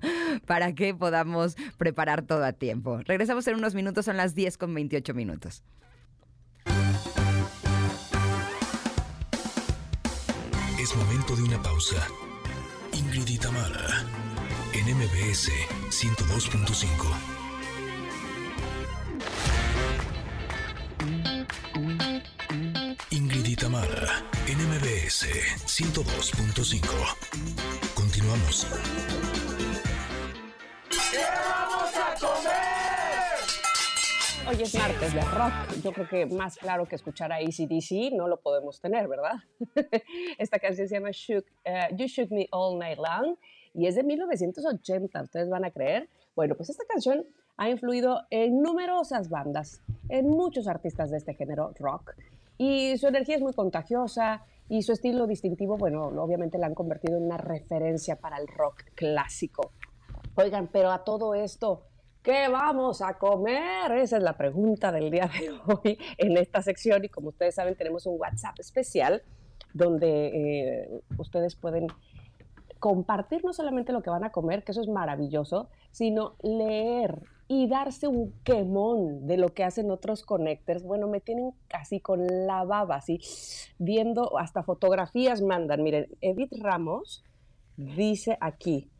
para 0.46 0.74
que 0.74 0.92
podamos 0.92 1.54
preparar 1.78 2.22
todo 2.22 2.44
a 2.44 2.52
tiempo. 2.52 2.98
Regresamos 3.04 3.46
en 3.46 3.54
unos 3.54 3.76
minutos, 3.76 4.06
son 4.06 4.16
las 4.16 4.34
10 4.34 4.58
con 4.58 4.74
28 4.74 5.14
minutos. 5.14 5.62
Es 10.80 10.96
momento 10.96 11.36
de 11.36 11.44
una 11.44 11.62
pausa. 11.62 12.08
Ingrid 13.14 13.34
y 13.34 13.38
en 14.72 14.96
MBS 14.96 15.48
102.5. 15.88 17.14
Ingrid 23.10 23.46
y 23.46 23.54
Tamara, 23.54 24.24
en 24.48 24.58
MBS 24.68 25.28
102.5. 25.64 26.82
Continuamos. 27.94 28.66
¿Qué 30.90 31.24
vamos 31.46 31.94
a 31.94 32.14
comer? 32.18 32.73
Hoy 34.46 34.60
es 34.60 34.74
martes 34.74 35.14
de 35.14 35.20
rock. 35.22 35.52
Yo 35.82 35.92
creo 35.92 36.08
que 36.08 36.26
más 36.26 36.58
claro 36.58 36.86
que 36.86 36.96
escuchar 36.96 37.32
a 37.32 37.36
ACDC 37.36 38.12
no 38.12 38.28
lo 38.28 38.40
podemos 38.40 38.78
tener, 38.78 39.08
¿verdad? 39.08 39.36
Esta 40.38 40.58
canción 40.58 40.86
se 40.86 40.94
llama 40.94 41.10
eh, 41.10 41.88
You 41.96 42.06
Shook 42.06 42.30
Me 42.30 42.46
All 42.50 42.78
Night 42.78 42.98
Long 42.98 43.36
y 43.72 43.86
es 43.86 43.94
de 43.94 44.02
1980. 44.02 45.22
¿Ustedes 45.22 45.48
van 45.48 45.64
a 45.64 45.70
creer? 45.70 46.10
Bueno, 46.36 46.56
pues 46.56 46.68
esta 46.68 46.84
canción 46.86 47.24
ha 47.56 47.70
influido 47.70 48.22
en 48.30 48.60
numerosas 48.60 49.30
bandas, 49.30 49.80
en 50.10 50.28
muchos 50.28 50.68
artistas 50.68 51.10
de 51.10 51.16
este 51.16 51.34
género 51.34 51.72
rock. 51.78 52.14
Y 52.58 52.98
su 52.98 53.06
energía 53.06 53.36
es 53.36 53.42
muy 53.42 53.54
contagiosa 53.54 54.44
y 54.68 54.82
su 54.82 54.92
estilo 54.92 55.26
distintivo, 55.26 55.78
bueno, 55.78 56.06
obviamente 56.06 56.58
la 56.58 56.66
han 56.66 56.74
convertido 56.74 57.16
en 57.16 57.24
una 57.24 57.38
referencia 57.38 58.16
para 58.16 58.36
el 58.36 58.46
rock 58.48 58.82
clásico. 58.94 59.70
Oigan, 60.34 60.68
pero 60.68 60.90
a 60.90 61.04
todo 61.04 61.34
esto, 61.34 61.86
¿Qué 62.24 62.48
vamos 62.48 63.02
a 63.02 63.18
comer? 63.18 63.92
Esa 63.92 64.16
es 64.16 64.22
la 64.22 64.34
pregunta 64.34 64.90
del 64.90 65.10
día 65.10 65.28
de 65.38 65.50
hoy 65.66 65.98
en 66.16 66.38
esta 66.38 66.62
sección 66.62 67.04
y 67.04 67.10
como 67.10 67.28
ustedes 67.28 67.54
saben 67.54 67.76
tenemos 67.76 68.06
un 68.06 68.18
WhatsApp 68.18 68.58
especial 68.60 69.22
donde 69.74 70.28
eh, 70.28 71.02
ustedes 71.18 71.54
pueden 71.54 71.86
compartir 72.78 73.44
no 73.44 73.52
solamente 73.52 73.92
lo 73.92 74.02
que 74.02 74.08
van 74.08 74.24
a 74.24 74.32
comer, 74.32 74.64
que 74.64 74.72
eso 74.72 74.80
es 74.80 74.88
maravilloso, 74.88 75.68
sino 75.90 76.36
leer 76.42 77.20
y 77.46 77.68
darse 77.68 78.08
un 78.08 78.32
quemón 78.42 79.26
de 79.26 79.36
lo 79.36 79.52
que 79.52 79.62
hacen 79.64 79.90
otros 79.90 80.24
connectors. 80.24 80.82
Bueno, 80.82 81.08
me 81.08 81.20
tienen 81.20 81.52
casi 81.68 82.00
con 82.00 82.26
la 82.46 82.64
baba, 82.64 82.96
así, 82.96 83.20
viendo 83.78 84.38
hasta 84.38 84.62
fotografías 84.62 85.42
mandan. 85.42 85.82
Miren, 85.82 86.08
Edith 86.22 86.54
Ramos 86.58 87.22
dice 87.76 88.38
aquí, 88.40 88.90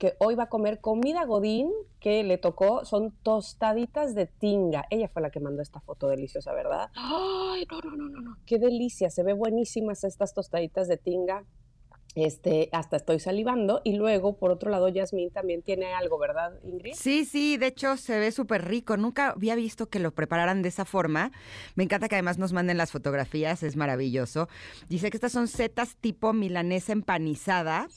que 0.00 0.16
hoy 0.18 0.34
va 0.34 0.44
a 0.44 0.48
comer 0.48 0.80
comida 0.80 1.26
godín 1.26 1.70
que 2.00 2.24
le 2.24 2.38
tocó, 2.38 2.86
son 2.86 3.12
tostaditas 3.22 4.14
de 4.14 4.24
tinga. 4.26 4.86
Ella 4.88 5.08
fue 5.08 5.20
la 5.20 5.30
que 5.30 5.40
mandó 5.40 5.60
esta 5.60 5.80
foto 5.80 6.08
deliciosa, 6.08 6.54
¿verdad? 6.54 6.88
Ay, 6.94 7.66
no, 7.70 7.80
no, 7.82 7.96
no, 7.96 8.08
no, 8.08 8.20
no, 8.22 8.38
qué 8.46 8.58
delicia, 8.58 9.10
se 9.10 9.22
ve 9.22 9.34
buenísimas 9.34 10.02
estas 10.04 10.32
tostaditas 10.32 10.88
de 10.88 10.96
tinga 10.96 11.44
este, 12.14 12.68
hasta 12.72 12.96
estoy 12.96 13.20
salivando. 13.20 13.82
Y 13.84 13.94
luego, 13.96 14.36
por 14.38 14.50
otro 14.50 14.70
lado, 14.70 14.88
Yasmín 14.88 15.30
también 15.30 15.62
tiene 15.62 15.92
algo, 15.92 16.18
¿verdad, 16.18 16.58
Ingrid? 16.64 16.94
Sí, 16.94 17.24
sí, 17.24 17.56
de 17.56 17.66
hecho 17.66 17.96
se 17.96 18.18
ve 18.18 18.32
súper 18.32 18.66
rico. 18.66 18.96
Nunca 18.96 19.30
había 19.30 19.54
visto 19.54 19.88
que 19.88 19.98
lo 19.98 20.12
prepararan 20.12 20.62
de 20.62 20.70
esa 20.70 20.84
forma. 20.84 21.30
Me 21.74 21.84
encanta 21.84 22.08
que 22.08 22.16
además 22.16 22.38
nos 22.38 22.52
manden 22.52 22.78
las 22.78 22.90
fotografías, 22.90 23.62
es 23.62 23.76
maravilloso. 23.76 24.48
Dice 24.88 25.10
que 25.10 25.16
estas 25.16 25.32
son 25.32 25.46
setas 25.46 25.96
tipo 25.96 26.32
milanesa 26.32 26.92
empanizada 26.92 27.88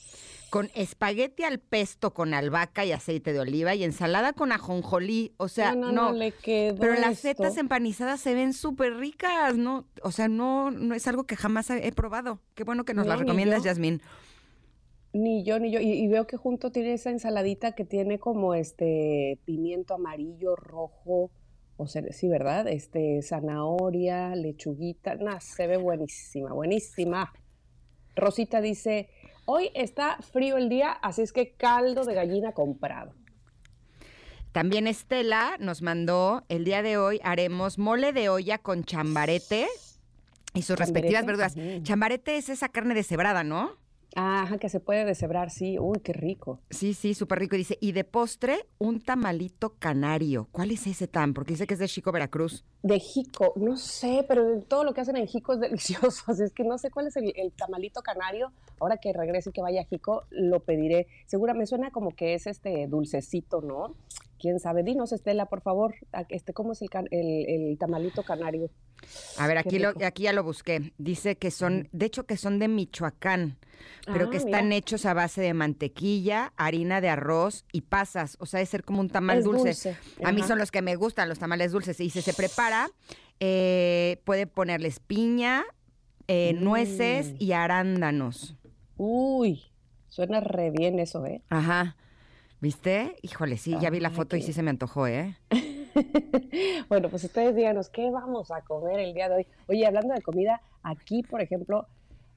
con 0.54 0.70
espagueti 0.76 1.42
al 1.42 1.58
pesto 1.58 2.14
con 2.14 2.32
albahaca 2.32 2.84
y 2.84 2.92
aceite 2.92 3.32
de 3.32 3.40
oliva 3.40 3.74
y 3.74 3.82
ensalada 3.82 4.34
con 4.34 4.52
ajonjolí. 4.52 5.32
O 5.36 5.48
sea, 5.48 5.74
no. 5.74 5.90
no, 5.90 6.12
le 6.12 6.30
quedó 6.30 6.78
pero 6.78 6.94
las 6.94 7.18
setas 7.18 7.56
empanizadas 7.56 8.20
se 8.20 8.34
ven 8.34 8.52
súper 8.52 8.94
ricas, 8.94 9.56
¿no? 9.56 9.84
O 10.04 10.12
sea, 10.12 10.28
no, 10.28 10.70
no 10.70 10.94
es 10.94 11.08
algo 11.08 11.24
que 11.24 11.34
jamás 11.34 11.70
he 11.70 11.90
probado. 11.90 12.38
Qué 12.54 12.62
bueno 12.62 12.84
que 12.84 12.94
nos 12.94 13.08
la 13.08 13.16
recomiendas, 13.16 13.64
Yasmín. 13.64 14.00
Ni 15.12 15.42
yo, 15.42 15.58
ni 15.58 15.72
yo. 15.72 15.80
Y, 15.80 16.06
veo 16.06 16.28
que 16.28 16.36
junto 16.36 16.70
tiene 16.70 16.92
esa 16.92 17.10
ensaladita 17.10 17.72
que 17.72 17.84
tiene 17.84 18.20
como 18.20 18.54
este 18.54 19.40
pimiento 19.44 19.94
amarillo, 19.94 20.54
rojo, 20.54 21.32
o 21.76 21.88
sea, 21.88 22.04
sí, 22.12 22.28
¿verdad? 22.28 22.68
Este, 22.68 23.22
zanahoria, 23.22 24.36
lechuguita. 24.36 25.16
Nah, 25.16 25.40
se 25.40 25.66
ve 25.66 25.78
buenísima, 25.78 26.52
buenísima. 26.52 27.32
Rosita 28.14 28.60
dice, 28.60 29.08
Hoy 29.46 29.70
está 29.74 30.16
frío 30.18 30.56
el 30.56 30.68
día, 30.68 30.90
así 30.90 31.22
es 31.22 31.32
que 31.32 31.52
caldo 31.52 32.04
de 32.04 32.14
gallina 32.14 32.52
comprado. 32.52 33.12
También 34.52 34.86
Estela 34.86 35.56
nos 35.58 35.82
mandó, 35.82 36.44
el 36.48 36.64
día 36.64 36.82
de 36.82 36.96
hoy 36.96 37.20
haremos 37.24 37.78
mole 37.78 38.12
de 38.12 38.28
olla 38.28 38.58
con 38.58 38.84
chambarete 38.84 39.66
y 40.54 40.62
sus 40.62 40.78
respectivas 40.78 41.26
verduras. 41.26 41.56
Chambarete 41.82 42.36
es 42.36 42.48
esa 42.48 42.68
carne 42.68 42.94
deshebrada, 42.94 43.42
¿no? 43.42 43.76
Ajá, 44.16 44.58
que 44.58 44.68
se 44.68 44.80
puede 44.80 45.04
deshebrar, 45.04 45.50
sí. 45.50 45.78
Uy, 45.78 46.00
qué 46.00 46.12
rico. 46.12 46.60
Sí, 46.70 46.94
sí, 46.94 47.14
súper 47.14 47.40
rico. 47.40 47.56
Y 47.56 47.58
dice, 47.58 47.78
y 47.80 47.92
de 47.92 48.04
postre, 48.04 48.66
un 48.78 49.00
tamalito 49.00 49.74
canario. 49.78 50.48
¿Cuál 50.52 50.70
es 50.70 50.86
ese 50.86 51.08
tan? 51.08 51.34
Porque 51.34 51.54
dice 51.54 51.66
que 51.66 51.74
es 51.74 51.80
de 51.80 51.88
Chico, 51.88 52.12
Veracruz. 52.12 52.64
De 52.82 53.00
Jico, 53.00 53.54
no 53.56 53.76
sé, 53.76 54.24
pero 54.28 54.60
todo 54.62 54.84
lo 54.84 54.94
que 54.94 55.00
hacen 55.00 55.16
en 55.16 55.26
Jico 55.26 55.54
es 55.54 55.60
delicioso. 55.60 56.24
Así 56.26 56.42
es 56.42 56.52
que 56.52 56.64
no 56.64 56.78
sé 56.78 56.90
cuál 56.90 57.08
es 57.08 57.16
el, 57.16 57.52
tamalito 57.56 58.02
canario. 58.02 58.52
Ahora 58.80 58.98
que 58.98 59.12
regrese 59.12 59.50
y 59.50 59.52
que 59.52 59.62
vaya 59.62 59.80
a 59.80 59.84
Jico, 59.84 60.24
lo 60.30 60.60
pediré. 60.60 61.06
Segura, 61.26 61.54
me 61.54 61.66
suena 61.66 61.90
como 61.90 62.10
que 62.10 62.34
es 62.34 62.46
este 62.46 62.86
dulcecito, 62.86 63.60
¿no? 63.62 63.94
Quién 64.38 64.60
sabe. 64.60 64.82
Dinos, 64.82 65.12
Estela, 65.12 65.46
por 65.46 65.62
favor, 65.62 65.94
este, 66.28 66.52
¿cómo 66.52 66.72
es 66.72 66.82
el, 66.82 66.90
el, 67.10 67.78
tamalito 67.78 68.22
canario? 68.22 68.70
A 69.38 69.46
ver, 69.46 69.58
aquí, 69.58 69.78
lo, 69.78 69.90
aquí 70.04 70.24
ya 70.24 70.32
lo 70.32 70.42
busqué. 70.42 70.92
Dice 70.98 71.36
que 71.36 71.50
son, 71.50 71.88
de 71.92 72.06
hecho 72.06 72.26
que 72.26 72.36
son 72.36 72.58
de 72.58 72.68
Michoacán, 72.68 73.58
pero 74.06 74.30
que 74.30 74.36
ah, 74.36 74.40
están 74.40 74.72
hechos 74.72 75.06
a 75.06 75.14
base 75.14 75.40
de 75.40 75.54
mantequilla, 75.54 76.52
harina 76.56 77.00
de 77.00 77.08
arroz 77.08 77.64
y 77.72 77.82
pasas. 77.82 78.36
O 78.40 78.46
sea, 78.46 78.60
es 78.60 78.68
ser 78.68 78.84
como 78.84 79.00
un 79.00 79.08
tamal 79.08 79.42
dulce. 79.42 79.96
A 80.22 80.32
mí 80.32 80.42
son 80.42 80.58
los 80.58 80.70
que 80.70 80.82
me 80.82 80.96
gustan, 80.96 81.28
los 81.28 81.38
tamales 81.38 81.72
dulces. 81.72 82.00
Y 82.00 82.10
si 82.10 82.22
se 82.22 82.34
prepara, 82.34 82.88
eh, 83.40 84.20
puede 84.24 84.46
ponerles 84.46 85.00
piña, 85.00 85.64
eh, 86.28 86.54
nueces 86.54 87.32
mm. 87.32 87.36
y 87.38 87.52
arándanos. 87.52 88.56
Uy, 88.96 89.62
suena 90.08 90.40
re 90.40 90.70
bien 90.70 90.98
eso, 90.98 91.24
¿eh? 91.26 91.42
Ajá. 91.48 91.96
¿Viste? 92.64 93.16
Híjole, 93.20 93.58
sí, 93.58 93.76
ya 93.78 93.90
vi 93.90 94.00
la 94.00 94.08
foto 94.08 94.36
y 94.36 94.42
sí 94.42 94.54
se 94.54 94.62
me 94.62 94.70
antojó, 94.70 95.06
¿eh? 95.06 95.36
bueno, 96.88 97.10
pues 97.10 97.24
ustedes 97.24 97.54
díganos, 97.54 97.90
¿qué 97.90 98.10
vamos 98.10 98.50
a 98.50 98.62
comer 98.62 99.00
el 99.00 99.12
día 99.12 99.28
de 99.28 99.34
hoy? 99.34 99.46
Oye, 99.68 99.86
hablando 99.86 100.14
de 100.14 100.22
comida, 100.22 100.62
aquí, 100.82 101.22
por 101.22 101.42
ejemplo, 101.42 101.86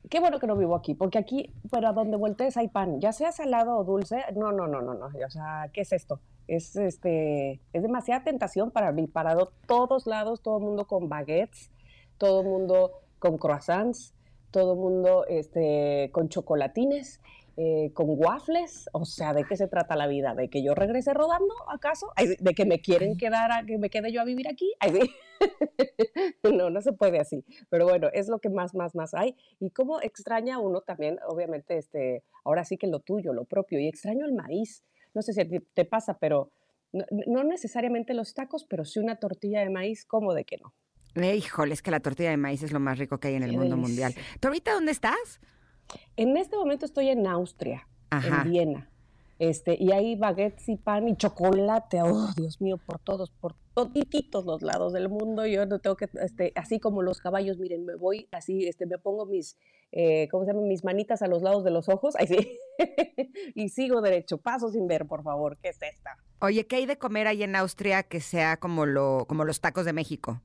qué 0.10 0.20
bueno 0.20 0.38
que 0.40 0.48
no 0.48 0.58
vivo 0.58 0.76
aquí, 0.76 0.96
porque 0.96 1.18
aquí, 1.18 1.54
pero 1.72 1.88
a 1.88 1.94
donde 1.94 2.18
voltees 2.18 2.58
hay 2.58 2.68
pan, 2.68 3.00
ya 3.00 3.14
sea 3.14 3.32
salado 3.32 3.78
o 3.78 3.86
dulce, 3.86 4.22
no, 4.36 4.52
no, 4.52 4.68
no, 4.68 4.82
no, 4.82 4.96
no, 4.96 5.06
o 5.06 5.30
sea, 5.30 5.70
¿qué 5.72 5.80
es 5.80 5.94
esto? 5.94 6.20
Es, 6.50 6.76
este, 6.76 7.62
es 7.72 7.82
demasiada 7.82 8.26
tentación 8.26 8.70
para 8.72 8.92
mí, 8.92 9.08
para 9.08 9.34
todos 9.66 10.08
lados, 10.08 10.42
todo 10.42 10.58
el 10.58 10.64
mundo 10.66 10.88
con 10.88 11.08
baguettes, 11.08 11.72
todo 12.18 12.42
el 12.42 12.48
mundo 12.48 13.00
con 13.20 13.38
croissants, 13.38 14.14
todo 14.52 14.74
el 14.74 14.80
mundo 14.80 15.26
este, 15.30 16.10
con 16.12 16.28
chocolatines, 16.28 17.22
eh, 17.58 17.92
con 17.94 18.06
waffles, 18.10 18.88
o 18.94 19.04
sea, 19.04 19.34
¿de 19.34 19.44
qué 19.44 19.58
se 19.58 19.68
trata 19.68 19.96
la 19.96 20.08
vida? 20.08 20.36
¿De 20.36 20.48
que 20.50 20.64
yo 20.64 20.76
regrese 20.76 21.14
rodando, 21.14 21.54
acaso? 21.70 22.08
¿De 22.40 22.54
que 22.54 22.66
me 22.66 22.82
quieren 22.82 23.18
quedar, 23.18 23.52
a, 23.52 23.66
que 23.66 23.78
me 23.78 23.90
quede 23.90 24.12
yo 24.12 24.22
a 24.22 24.26
vivir 24.26 24.48
aquí? 24.48 24.72
no, 26.54 26.70
no 26.70 26.82
se 26.82 26.94
puede 26.94 27.20
así, 27.20 27.44
pero 27.70 27.86
bueno, 27.86 28.10
es 28.14 28.28
lo 28.28 28.40
que 28.40 28.50
más, 28.50 28.76
más, 28.76 28.96
más 28.96 29.14
hay. 29.14 29.36
Y 29.60 29.72
cómo 29.72 30.00
extraña 30.02 30.60
uno 30.60 30.82
también, 30.82 31.18
obviamente, 31.28 31.78
este, 31.78 32.24
ahora 32.44 32.64
sí 32.64 32.78
que 32.78 32.88
lo 32.88 33.00
tuyo, 33.00 33.34
lo 33.34 33.46
propio, 33.46 33.80
y 33.80 33.88
extraño 33.88 34.26
el 34.26 34.34
maíz. 34.34 34.84
No 35.14 35.22
sé 35.22 35.34
si 35.34 35.44
te 35.74 35.86
pasa, 35.86 36.18
pero 36.20 36.52
no, 36.92 37.44
necesariamente 37.44 38.14
los 38.14 38.34
tacos, 38.34 38.66
pero 38.66 38.86
sí 38.86 39.00
una 39.00 39.18
tortilla 39.18 39.62
de 39.62 39.70
maíz, 39.70 40.06
¿cómo 40.06 40.34
de 40.34 40.46
que 40.46 40.58
no? 40.58 40.74
híjole, 41.16 41.74
es 41.74 41.82
que 41.82 41.90
la 41.90 42.00
tortilla 42.00 42.30
de 42.30 42.38
maíz 42.38 42.62
es 42.62 42.72
lo 42.72 42.80
más 42.80 43.00
rico 43.00 43.20
que 43.20 43.30
hay 43.30 43.36
en 43.36 43.44
el 43.44 43.58
mundo 43.58 43.76
mundial. 43.76 44.14
¿Tú 44.40 44.50
ahorita 44.50 44.74
dónde 44.74 44.92
estás? 44.92 45.40
En 46.16 46.38
este 46.38 46.58
momento 46.58 46.86
estoy 46.86 47.10
en 47.10 47.28
Austria, 47.28 47.88
en 48.12 48.52
Viena. 48.52 48.90
Este, 49.40 49.78
y 49.80 49.92
hay 49.92 50.16
baguettes 50.16 50.68
y 50.68 50.78
pan 50.78 51.08
y 51.08 51.16
chocolate, 51.16 52.02
oh 52.02 52.32
Dios 52.36 52.60
mío, 52.60 52.78
por 52.78 52.98
todos, 52.98 53.30
por 53.30 53.54
todos 53.74 54.46
los 54.46 54.62
lados 54.64 54.94
del 54.94 55.10
mundo. 55.10 55.46
Yo 55.46 55.66
no 55.68 55.80
tengo 55.80 55.96
que, 55.96 56.10
este, 56.22 56.52
así 56.56 56.80
como 56.80 57.04
los 57.04 57.20
caballos, 57.20 57.60
miren, 57.60 57.86
me 57.86 57.96
voy 57.96 58.28
así, 58.32 58.68
este, 58.68 58.88
me 58.88 58.98
pongo 58.98 59.28
mis, 59.28 59.56
eh, 59.92 60.28
¿cómo 60.32 60.44
se 60.44 60.54
llama? 60.54 60.66
Mis 60.66 60.84
manitas 60.84 61.22
a 61.22 61.28
los 61.28 61.44
lados 61.44 61.64
de 61.64 61.70
los 61.70 61.88
ojos, 61.88 62.16
sí, 62.28 62.58
y 63.56 63.70
sigo 63.70 64.02
derecho, 64.02 64.40
paso 64.40 64.70
sin 64.70 64.88
ver, 64.88 65.06
por 65.06 65.22
favor, 65.22 65.58
¿qué 65.62 65.70
es 65.70 65.80
esta? 65.82 66.18
Oye, 66.40 66.66
¿qué 66.66 66.78
hay 66.78 66.86
de 66.88 66.98
comer 66.98 67.28
ahí 67.28 67.44
en 67.44 67.56
Austria 67.56 68.02
que 68.04 68.22
sea 68.22 68.58
como, 68.58 68.88
lo, 68.88 69.26
como 69.28 69.46
los 69.46 69.62
tacos 69.62 69.86
de 69.86 69.94
México? 69.94 70.42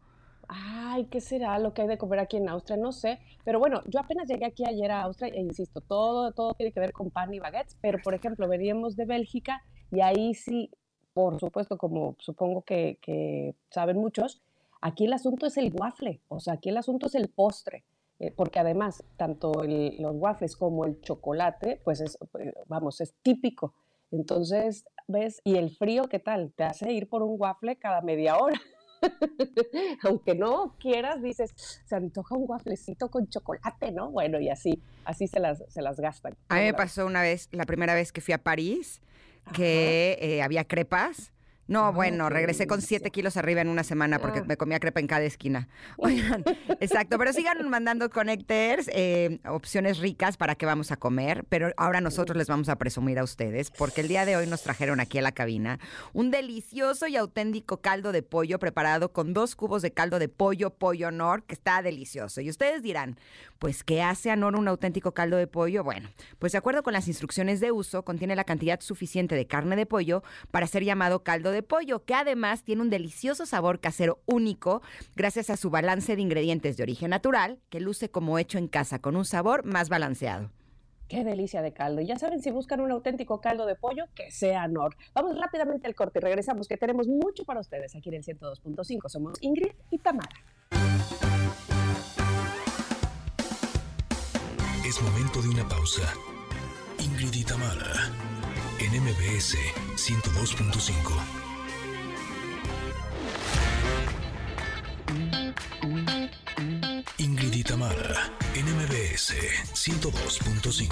Ay, 0.55 1.07
¿qué 1.07 1.21
será 1.21 1.59
lo 1.59 1.75
que 1.75 1.83
hay 1.83 1.89
de 1.89 1.99
comer 1.99 2.21
aquí 2.21 2.37
en 2.37 2.49
Austria? 2.49 2.77
No 2.77 2.93
sé. 2.93 3.19
Pero 3.45 3.59
bueno, 3.59 3.83
yo 3.87 4.01
apenas 4.01 4.29
llegué 4.29 4.47
aquí 4.47 4.65
ayer 4.65 4.91
a 4.91 5.03
Austria 5.03 5.33
e 5.35 5.41
insisto, 5.41 5.81
todo, 5.81 6.33
todo 6.33 6.55
tiene 6.55 6.73
que 6.73 6.81
ver 6.81 6.93
con 6.93 7.11
pan 7.11 7.33
y 7.33 7.39
baguettes. 7.39 7.77
Pero, 7.81 7.99
por 8.03 8.15
ejemplo, 8.15 8.49
veníamos 8.49 8.97
de 8.97 9.05
Bélgica 9.05 9.63
y 9.91 10.01
ahí 10.01 10.35
sí, 10.35 10.71
por 11.15 11.39
supuesto, 11.39 11.77
como 11.79 12.17
supongo 12.19 12.63
que, 12.63 13.55
saben 13.71 13.99
muchos, 13.99 14.43
aquí 14.81 15.07
el 15.07 15.13
asunto 15.13 15.47
es 15.47 15.57
el 15.57 15.73
waffle. 15.75 16.21
O 16.29 16.41
sea, 16.41 16.55
aquí 16.55 16.69
el 16.69 16.77
asunto 16.77 17.07
es 17.07 17.15
el 17.15 17.29
postre. 17.29 17.85
Eh, 18.19 18.31
porque 18.31 18.61
además, 18.61 19.03
tanto 19.17 19.53
los 19.65 20.17
waffles 20.17 20.57
como 20.57 20.85
el 20.85 21.01
chocolate, 21.01 21.81
pues 21.83 22.01
es, 22.01 22.19
eh, 22.39 22.53
vamos, 22.67 23.01
es 23.01 23.15
típico. 23.23 23.75
Entonces, 24.13 24.85
¿ves? 25.09 25.41
Y 25.43 25.57
el 25.57 25.71
frío, 25.71 26.05
¿qué 26.05 26.19
tal? 26.19 26.53
Te 26.53 26.65
hace 26.65 26.93
ir 26.93 27.09
por 27.09 27.23
un 27.23 27.35
waffle 27.41 27.77
cada 27.77 28.01
media 28.03 28.37
hora. 28.39 28.61
aunque 30.03 30.35
no 30.35 30.77
quieras, 30.79 31.23
dices, 31.23 31.53
se 31.85 31.95
antoja 31.95 32.37
un 32.37 32.45
wafflecito 32.49 33.11
con 33.11 33.29
chocolate, 33.29 33.93
¿no? 33.93 34.11
Bueno, 34.11 34.41
y 34.41 34.49
así, 34.49 34.81
así 35.05 35.27
se 35.27 35.41
las, 35.41 35.63
se 35.69 35.83
las 35.83 35.99
gastan. 35.99 36.37
A 36.49 36.57
mí 36.57 36.63
me 36.63 36.75
pasó 36.75 37.07
una 37.07 37.23
vez, 37.23 37.49
la 37.53 37.65
primera 37.65 37.95
vez 37.95 38.13
que 38.13 38.21
fui 38.21 38.35
a 38.35 38.39
París, 38.39 39.01
que 39.53 40.19
eh, 40.21 40.43
había 40.43 40.65
crepas 40.65 41.33
no, 41.73 41.91
bueno, 41.91 42.29
regresé 42.29 42.67
con 42.67 42.83
siete 42.83 43.11
kilos 43.11 43.39
arriba 43.39 43.63
en 43.63 43.69
una 43.69 43.83
semana 43.83 44.19
porque 44.19 44.41
ah. 44.41 44.45
me 44.47 44.59
comía 44.59 44.79
crepa 44.79 45.01
en 45.01 45.07
cada 45.07 45.23
esquina. 45.25 45.69
Oigan, 45.97 46.45
exacto, 46.81 47.17
pero 47.17 47.33
sigan 47.33 47.67
mandando 47.71 48.11
connectors, 48.11 48.91
eh, 48.93 49.41
opciones 49.47 49.99
ricas 49.99 50.37
para 50.37 50.55
que 50.55 50.67
vamos 50.67 50.93
a 50.93 50.99
comer, 50.99 51.47
pero 51.49 51.73
ahora 51.79 52.03
nosotros 52.03 52.37
les 52.37 52.47
vamos 52.47 52.69
a 52.69 52.77
presumir 52.77 53.19
a 53.19 53.25
ustedes 53.25 53.71
porque 53.71 54.03
el 54.03 54.09
día 54.09 54.27
de 54.27 54.37
hoy 54.37 54.47
nos 54.47 54.63
trajeron 54.63 55.01
aquí 55.01 55.17
a 55.17 55.23
la 55.23 55.33
cabina 55.33 55.79
un 56.13 56.31
delicioso 56.31 57.07
y 57.07 57.17
auténtico 57.17 57.81
caldo 57.81 58.13
de 58.13 58.23
pollo 58.23 58.59
preparado 58.59 59.15
con 59.15 59.33
dos 59.33 59.57
cubos 59.57 59.81
de 59.81 59.93
caldo 59.93 60.19
de 60.19 60.29
pollo, 60.29 60.75
pollo 60.75 61.09
honor, 61.09 61.43
que 61.45 61.55
está 61.55 61.81
delicioso. 61.81 62.43
Y 62.43 62.51
ustedes 62.51 62.83
dirán, 62.83 63.19
pues, 63.59 63.83
¿qué 63.83 64.03
hace 64.03 64.31
honor 64.31 64.57
un 64.57 64.69
auténtico 64.69 65.13
caldo 65.13 65.39
de 65.39 65.47
pollo? 65.47 65.85
Bueno, 65.85 66.11
pues 66.39 66.53
de 66.53 66.59
acuerdo 66.59 66.83
con 66.83 66.93
las 66.93 67.09
instrucciones 67.09 67.61
de 67.61 67.73
uso, 67.73 68.05
contiene 68.05 68.37
la 68.37 68.45
cantidad 68.45 68.79
suficiente 68.81 69.37
de 69.37 69.47
carne 69.47 69.75
de 69.75 69.87
pollo 69.87 70.23
para 70.51 70.67
ser 70.67 70.85
llamado 70.85 71.23
caldo 71.23 71.51
de 71.51 71.62
pollo, 71.63 72.05
que 72.05 72.15
además 72.15 72.65
tiene 72.65 72.83
un 72.83 72.91
delicioso 72.91 73.47
sabor 73.47 73.81
casero 73.81 74.21
único 74.27 74.83
gracias 75.17 75.51
a 75.51 75.57
su 75.57 75.71
balance 75.71 76.17
de 76.17 76.23
ingredientes 76.23 76.77
de 76.77 76.83
origen 76.83 77.11
natural, 77.11 77.59
que 77.71 77.81
luce 77.81 78.11
como 78.11 78.39
hecho 78.39 78.59
en 78.59 78.69
casa 78.69 79.01
con 79.01 79.17
un 79.17 79.25
sabor 79.25 79.65
más 79.65 79.89
balanceado. 79.89 80.51
Qué 81.09 81.25
delicia 81.25 81.61
de 81.61 81.75
caldo. 81.75 82.01
Y 82.01 82.07
ya 82.07 82.19
saben, 82.19 82.41
si 82.41 82.51
buscan 82.51 82.81
un 82.81 82.91
auténtico 82.91 83.41
caldo 83.41 83.67
de 83.67 83.75
pollo, 83.75 84.07
que 84.15 84.31
sea 84.31 84.67
Nor. 84.67 84.97
Vamos 85.13 85.39
rápidamente 85.39 85.87
al 85.87 85.95
corte 85.95 86.21
y 86.21 86.23
regresamos, 86.23 86.69
que 86.69 86.79
tenemos 86.79 87.07
mucho 87.07 87.45
para 87.45 87.61
ustedes 87.61 87.95
aquí 87.95 88.09
en 88.09 88.15
el 88.15 88.25
102.5. 88.25 89.09
Somos 89.11 89.39
Ingrid 89.43 89.73
y 89.91 89.99
Tamara. 89.99 90.31
Es 94.87 95.03
momento 95.03 95.43
de 95.43 95.49
una 95.51 95.69
pausa. 95.69 96.15
Ingrid 96.99 97.35
y 97.35 97.45
Tamara 97.45 98.11
en 98.79 99.03
MBS 99.03 99.57
102.5. 99.97 101.52
y 107.63 107.65
Tamara, 107.65 108.33
en 108.57 108.67
MBS 108.67 109.35
102.5. 109.73 110.89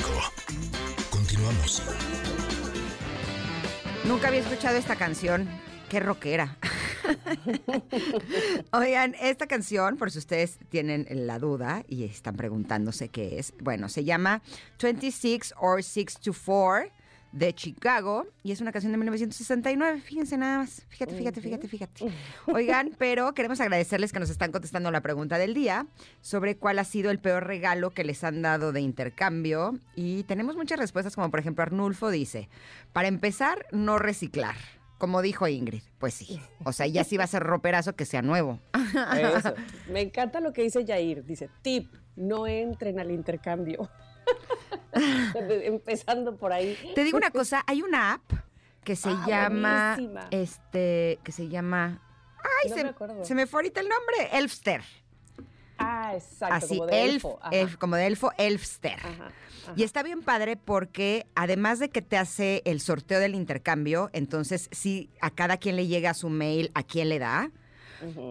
Continuamos. 1.11 1.83
Nunca 4.07 4.29
había 4.29 4.41
escuchado 4.41 4.77
esta 4.77 4.95
canción. 4.95 5.49
Qué 5.89 5.99
rockera. 5.99 6.57
Oigan, 8.73 9.17
esta 9.21 9.49
canción, 9.49 9.97
por 9.97 10.13
si 10.13 10.19
ustedes 10.19 10.59
tienen 10.69 11.07
la 11.11 11.41
duda 11.41 11.83
y 11.89 12.05
están 12.05 12.37
preguntándose 12.37 13.09
qué 13.09 13.41
es, 13.41 13.53
bueno, 13.61 13.89
se 13.89 14.05
llama 14.05 14.41
26 14.81 15.55
or 15.61 15.83
6 15.83 16.19
to 16.21 16.33
4 16.33 17.00
de 17.33 17.55
Chicago 17.55 18.27
y 18.43 18.53
es 18.53 18.61
una 18.61 18.73
canción 18.73 18.93
de 18.93 18.99
1969. 18.99 20.01
Fíjense 20.01 20.37
nada 20.37 20.59
más. 20.59 20.83
Fíjate, 20.89 21.15
fíjate, 21.15 21.41
fíjate, 21.41 21.69
fíjate. 21.69 22.13
Oigan, 22.47 22.91
pero 22.99 23.33
queremos 23.35 23.61
agradecerles 23.61 24.13
que 24.13 24.21
nos 24.21 24.31
están 24.31 24.53
contestando 24.53 24.91
la 24.91 25.01
pregunta 25.01 25.39
del 25.39 25.55
día 25.55 25.87
sobre 26.21 26.57
cuál 26.57 26.79
ha 26.79 26.85
sido 26.85 27.11
el 27.11 27.19
peor 27.19 27.47
regalo 27.47 27.91
que 27.91 28.05
les 28.05 28.25
han 28.25 28.43
dado 28.43 28.73
de 28.73 28.81
intercambio. 28.81 29.79
Y 29.95 30.25
tenemos 30.25 30.57
muchas 30.57 30.79
respuestas, 30.79 31.15
como 31.15 31.31
por 31.31 31.41
ejemplo 31.41 31.63
Arnulfo 31.63 32.11
dice, 32.11 32.49
para 32.93 33.09
empezar, 33.09 33.67
no 33.73 33.99
reciclar. 33.99 34.57
Como 34.99 35.23
dijo 35.23 35.49
Ingrid, 35.49 35.83
pues 35.99 36.13
sí. 36.13 36.43
O 36.63 36.73
sea, 36.73 36.87
ya 36.87 37.05
sí 37.05 37.17
va 37.17 37.25
a 37.25 37.27
ser 37.27 37.43
roperazo 37.43 37.97
que 37.97 38.05
sea 38.05 38.21
nuevo. 38.21 38.61
Eso. 39.39 39.55
Me 39.91 40.03
encanta 40.03 40.41
lo 40.41 40.53
que 40.53 40.61
dice 40.63 40.85
Jair. 40.87 41.25
Dice, 41.25 41.49
tip, 41.63 41.91
no 42.17 42.47
entren 42.47 43.01
al 43.01 43.11
intercambio. 43.11 43.89
Empezando 45.65 46.37
por 46.37 46.53
ahí. 46.53 46.77
Te 46.95 47.05
digo 47.05 47.17
una 47.19 47.31
cosa, 47.31 47.63
hay 47.67 47.83
una 47.83 48.15
app 48.15 48.33
que 48.85 48.97
se 48.97 49.11
Ah, 49.11 49.25
llama, 49.27 49.95
buenísima. 49.97 50.29
este, 50.31 51.19
que 51.23 51.33
se 51.33 51.49
llama, 51.49 52.03
ay, 52.39 52.71
No 52.71 52.77
se, 52.77 52.85
me 52.85 53.25
se 53.25 53.35
me 53.35 53.47
fue 53.47 53.59
ahorita 53.59 53.81
el 53.81 53.89
nombre, 53.89 54.39
Elfster. 54.39 54.83
Ah, 55.79 56.13
exacto. 56.15 56.55
Así, 56.55 56.77
como 56.79 56.87
de 56.91 57.03
elf, 57.05 57.15
elfo. 57.15 57.39
Ajá, 57.43 57.57
elf, 57.57 57.77
como 57.77 57.97
de 57.97 58.07
elfo, 58.07 58.33
Elfster. 58.37 58.99
ajá, 58.99 59.09
ajá. 59.09 59.73
Y 59.77 59.83
está 59.83 60.03
bien 60.03 60.23
padre 60.23 60.57
porque 60.57 61.27
además 61.35 61.79
de 61.79 61.89
que 61.91 62.03
te 62.03 62.17
hace 62.19 62.61
el 62.65 62.81
sorteo 62.81 63.19
del 63.21 63.35
intercambio, 63.35 64.11
entonces 64.13 64.69
si 64.73 65.11
a 65.21 65.31
cada 65.31 65.57
quien 65.59 65.77
le 65.77 65.87
llega 65.87 66.13
su 66.15 66.29
mail, 66.29 66.71
a 66.75 66.83
quién 66.83 67.09
le 67.09 67.19
da, 67.19 67.51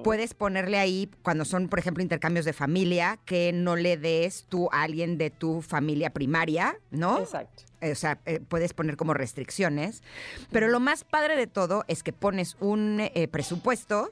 Puedes 0.03 0.34
ponerle 0.34 0.77
ahí, 0.79 1.10
cuando 1.21 1.45
son, 1.45 1.67
por 1.69 1.79
ejemplo, 1.79 2.01
intercambios 2.03 2.45
de 2.45 2.53
familia, 2.53 3.19
que 3.25 3.51
no 3.53 3.75
le 3.75 3.97
des 3.97 4.45
tú 4.49 4.69
a 4.71 4.84
alguien 4.84 5.17
de 5.17 5.29
tu 5.29 5.62
familia 5.62 6.10
primaria, 6.12 6.77
¿no? 6.91 7.19
Exacto. 7.19 7.63
Eh, 7.82 7.91
O 7.91 7.95
sea, 7.95 8.19
eh, 8.25 8.39
puedes 8.45 8.73
poner 8.73 8.97
como 8.97 9.13
restricciones. 9.13 10.03
Pero 10.51 10.67
lo 10.67 10.79
más 10.79 11.03
padre 11.03 11.36
de 11.36 11.47
todo 11.47 11.86
es 11.88 12.03
que 12.03 12.13
pones 12.13 12.58
un 12.60 12.99
eh, 12.99 13.27
presupuesto 13.27 14.10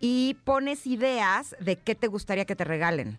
y 0.00 0.36
pones 0.44 0.86
ideas 0.86 1.54
de 1.60 1.76
qué 1.76 1.94
te 1.94 2.06
gustaría 2.08 2.44
que 2.44 2.56
te 2.56 2.64
regalen. 2.64 3.18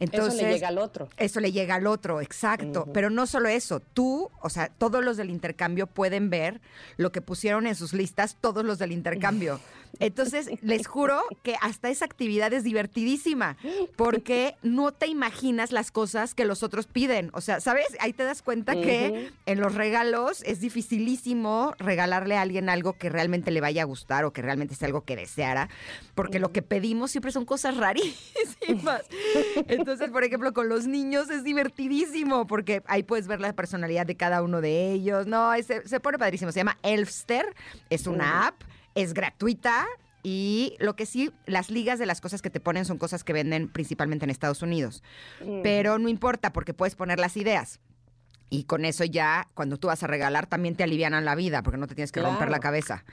Entonces, 0.00 0.34
Eso 0.40 0.46
le 0.46 0.52
llega 0.54 0.68
al 0.68 0.78
otro. 0.78 1.08
eso 1.16 1.40
le 1.40 1.52
llega 1.52 1.74
al 1.76 1.86
otro, 1.86 2.20
exacto. 2.20 2.88
Pero 2.92 3.08
no 3.08 3.26
solo 3.26 3.48
eso, 3.48 3.80
tú, 3.80 4.30
o 4.40 4.50
sea, 4.50 4.68
todos 4.68 5.04
los 5.04 5.16
del 5.16 5.30
intercambio 5.30 5.86
pueden 5.86 6.28
ver 6.28 6.60
lo 6.96 7.12
que 7.12 7.20
pusieron 7.20 7.66
en 7.68 7.76
sus 7.76 7.92
listas 7.92 8.36
todos 8.40 8.64
los 8.64 8.78
del 8.78 8.90
intercambio. 8.92 9.60
Entonces, 10.00 10.48
les 10.62 10.86
juro 10.86 11.20
que 11.42 11.54
hasta 11.60 11.90
esa 11.90 12.04
actividad 12.04 12.52
es 12.52 12.64
divertidísima, 12.64 13.56
porque 13.96 14.56
no 14.62 14.92
te 14.92 15.06
imaginas 15.06 15.72
las 15.72 15.90
cosas 15.90 16.34
que 16.34 16.44
los 16.44 16.62
otros 16.62 16.86
piden. 16.86 17.30
O 17.34 17.40
sea, 17.40 17.60
¿sabes? 17.60 17.86
Ahí 18.00 18.12
te 18.12 18.24
das 18.24 18.42
cuenta 18.42 18.74
que 18.74 19.30
en 19.46 19.60
los 19.60 19.74
regalos 19.74 20.42
es 20.44 20.60
dificilísimo 20.60 21.74
regalarle 21.78 22.36
a 22.36 22.42
alguien 22.42 22.68
algo 22.68 22.94
que 22.94 23.08
realmente 23.08 23.50
le 23.50 23.60
vaya 23.60 23.82
a 23.82 23.84
gustar 23.84 24.24
o 24.24 24.32
que 24.32 24.42
realmente 24.42 24.74
sea 24.74 24.86
algo 24.86 25.02
que 25.04 25.16
deseara, 25.16 25.68
porque 26.14 26.38
lo 26.38 26.52
que 26.52 26.62
pedimos 26.62 27.10
siempre 27.10 27.32
son 27.32 27.44
cosas 27.44 27.76
rarísimas. 27.76 29.02
Entonces, 29.68 30.10
por 30.10 30.24
ejemplo, 30.24 30.52
con 30.52 30.68
los 30.68 30.86
niños 30.86 31.30
es 31.30 31.44
divertidísimo 31.44 32.46
porque 32.46 32.82
ahí 32.86 33.02
puedes 33.02 33.26
ver 33.26 33.40
la 33.40 33.52
personalidad 33.52 34.06
de 34.06 34.16
cada 34.16 34.42
uno 34.42 34.60
de 34.60 34.92
ellos. 34.92 35.26
No, 35.26 35.52
es- 35.54 35.66
se, 35.66 35.86
se 35.88 36.00
pone 36.00 36.18
padrísimo. 36.18 36.52
Se 36.52 36.60
llama 36.60 36.76
Elfster, 36.82 37.54
es 37.90 38.06
una 38.06 38.46
app, 38.48 38.62
es 38.94 39.14
gratuita. 39.14 39.86
Y 40.24 40.76
lo 40.78 40.94
que 40.94 41.04
sí, 41.04 41.32
las 41.46 41.68
ligas 41.68 41.98
de 41.98 42.06
las 42.06 42.20
cosas 42.20 42.42
que 42.42 42.50
te 42.50 42.60
ponen 42.60 42.84
son 42.84 42.96
cosas 42.96 43.24
que 43.24 43.32
venden 43.32 43.68
principalmente 43.68 44.24
en 44.24 44.30
Estados 44.30 44.62
Unidos. 44.62 45.02
Pero 45.64 45.98
no 45.98 46.08
importa 46.08 46.52
porque 46.52 46.74
puedes 46.74 46.94
poner 46.94 47.18
las 47.18 47.36
ideas. 47.36 47.80
Y 48.48 48.64
con 48.64 48.84
eso 48.84 49.02
ya, 49.04 49.48
cuando 49.54 49.78
tú 49.78 49.88
vas 49.88 50.02
a 50.02 50.06
regalar, 50.06 50.46
también 50.46 50.76
te 50.76 50.84
alivianan 50.84 51.24
la 51.24 51.34
vida 51.34 51.62
porque 51.62 51.78
no 51.78 51.86
te 51.88 51.94
tienes 51.96 52.12
que 52.12 52.20
romper 52.22 52.50
la 52.50 52.60
cabeza. 52.60 53.04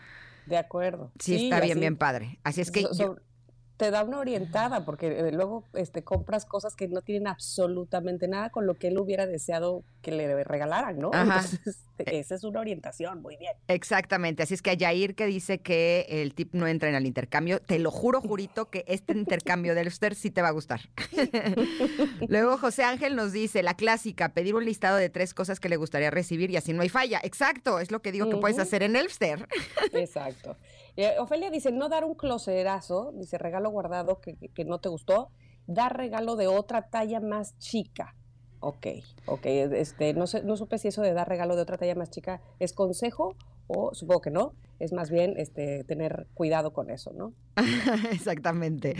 De 0.46 0.58
acuerdo. 0.58 1.12
Sí, 1.20 1.46
está 1.46 1.60
bien, 1.62 1.72
así- 1.74 1.80
bien 1.80 1.96
padre. 1.98 2.40
Así 2.44 2.62
es 2.62 2.70
que 2.72 2.82
so- 2.82 2.94
yo- 2.94 3.16
te 3.80 3.92
da 3.92 4.04
una 4.04 4.20
orientada 4.20 4.84
porque 4.84 5.08
eh, 5.08 5.32
luego 5.32 5.64
este, 5.74 6.04
compras 6.04 6.46
cosas 6.46 6.76
que 6.76 6.90
no 6.90 7.02
tienen 7.02 7.28
absolutamente 7.28 8.28
nada 8.28 8.50
con 8.50 8.68
lo 8.68 8.74
que 8.74 8.90
él 8.90 9.00
hubiera 9.00 9.26
deseado 9.26 9.86
que 10.02 10.12
le 10.12 10.44
regalaran, 10.44 11.00
¿no? 11.00 11.12
Ajá. 11.14 11.36
Entonces, 11.36 11.86
esa 11.98 12.36
es 12.36 12.44
una 12.44 12.60
orientación, 12.60 13.22
muy 13.22 13.38
bien. 13.38 13.54
Exactamente, 13.70 14.44
así 14.44 14.54
es 14.54 14.62
que 14.62 14.72
a 14.72 14.74
Yair 14.74 15.16
que 15.16 15.28
dice 15.28 15.60
que 15.60 16.06
el 16.10 16.34
tip 16.34 16.54
no 16.56 16.68
entra 16.68 16.90
en 16.90 16.96
el 16.96 17.06
intercambio, 17.06 17.62
te 17.62 17.80
lo 17.80 17.90
juro, 17.90 18.20
jurito, 18.20 18.70
que 18.70 18.84
este 18.86 19.14
intercambio 19.14 19.74
del 19.76 19.88
Elfster 19.88 20.14
sí 20.14 20.30
te 20.30 20.42
va 20.42 20.50
a 20.50 20.52
gustar. 20.52 20.82
Luego 22.28 22.58
José 22.58 22.84
Ángel 22.84 23.16
nos 23.16 23.32
dice, 23.32 23.64
la 23.64 23.76
clásica, 23.76 24.34
pedir 24.34 24.56
un 24.56 24.66
listado 24.66 24.98
de 24.98 25.10
tres 25.10 25.34
cosas 25.34 25.62
que 25.62 25.70
le 25.70 25.78
gustaría 25.78 26.12
recibir 26.12 26.52
y 26.52 26.58
así 26.58 26.74
no 26.74 26.82
hay 26.82 26.90
falla. 26.90 27.22
Exacto, 27.24 27.80
es 27.80 27.92
lo 27.92 28.02
que 28.02 28.12
digo 28.12 28.30
que 28.30 28.36
puedes 28.36 28.60
hacer 28.60 28.84
en 28.84 28.98
Elfster. 28.98 29.48
Exacto. 29.94 30.58
Eh, 31.02 31.16
Ofelia 31.18 31.50
dice, 31.50 31.72
no 31.72 31.88
dar 31.88 32.04
un 32.04 32.14
closerazo, 32.14 33.14
dice 33.16 33.38
regalo 33.38 33.70
guardado 33.70 34.20
que, 34.20 34.36
que- 34.36 34.66
no 34.66 34.80
te 34.80 34.90
gustó, 34.90 35.30
dar 35.66 35.96
regalo 35.96 36.36
de 36.36 36.48
otra 36.48 36.90
talla 36.90 37.22
más 37.22 37.58
chica. 37.58 38.18
Ok, 38.60 38.86
ok, 39.26 39.46
este, 39.46 40.14
no, 40.14 40.28
sé, 40.28 40.44
no 40.44 40.58
supe 40.58 40.78
si 40.78 40.90
eso 40.90 41.02
de 41.02 41.14
dar 41.14 41.30
regalo 41.30 41.56
de 41.56 41.62
otra 41.62 41.78
talla 41.78 41.96
más 41.96 42.10
chica 42.10 42.42
es 42.60 42.74
consejo 42.74 43.38
o 43.72 43.94
supongo 43.94 44.22
que 44.22 44.32
no, 44.32 44.54
es 44.80 44.94
más 44.94 45.12
bien 45.12 45.36
este, 45.38 45.84
tener 45.84 46.26
cuidado 46.34 46.74
con 46.74 46.90
eso, 46.90 47.14
¿no? 47.14 47.34
Exactamente. 48.12 48.96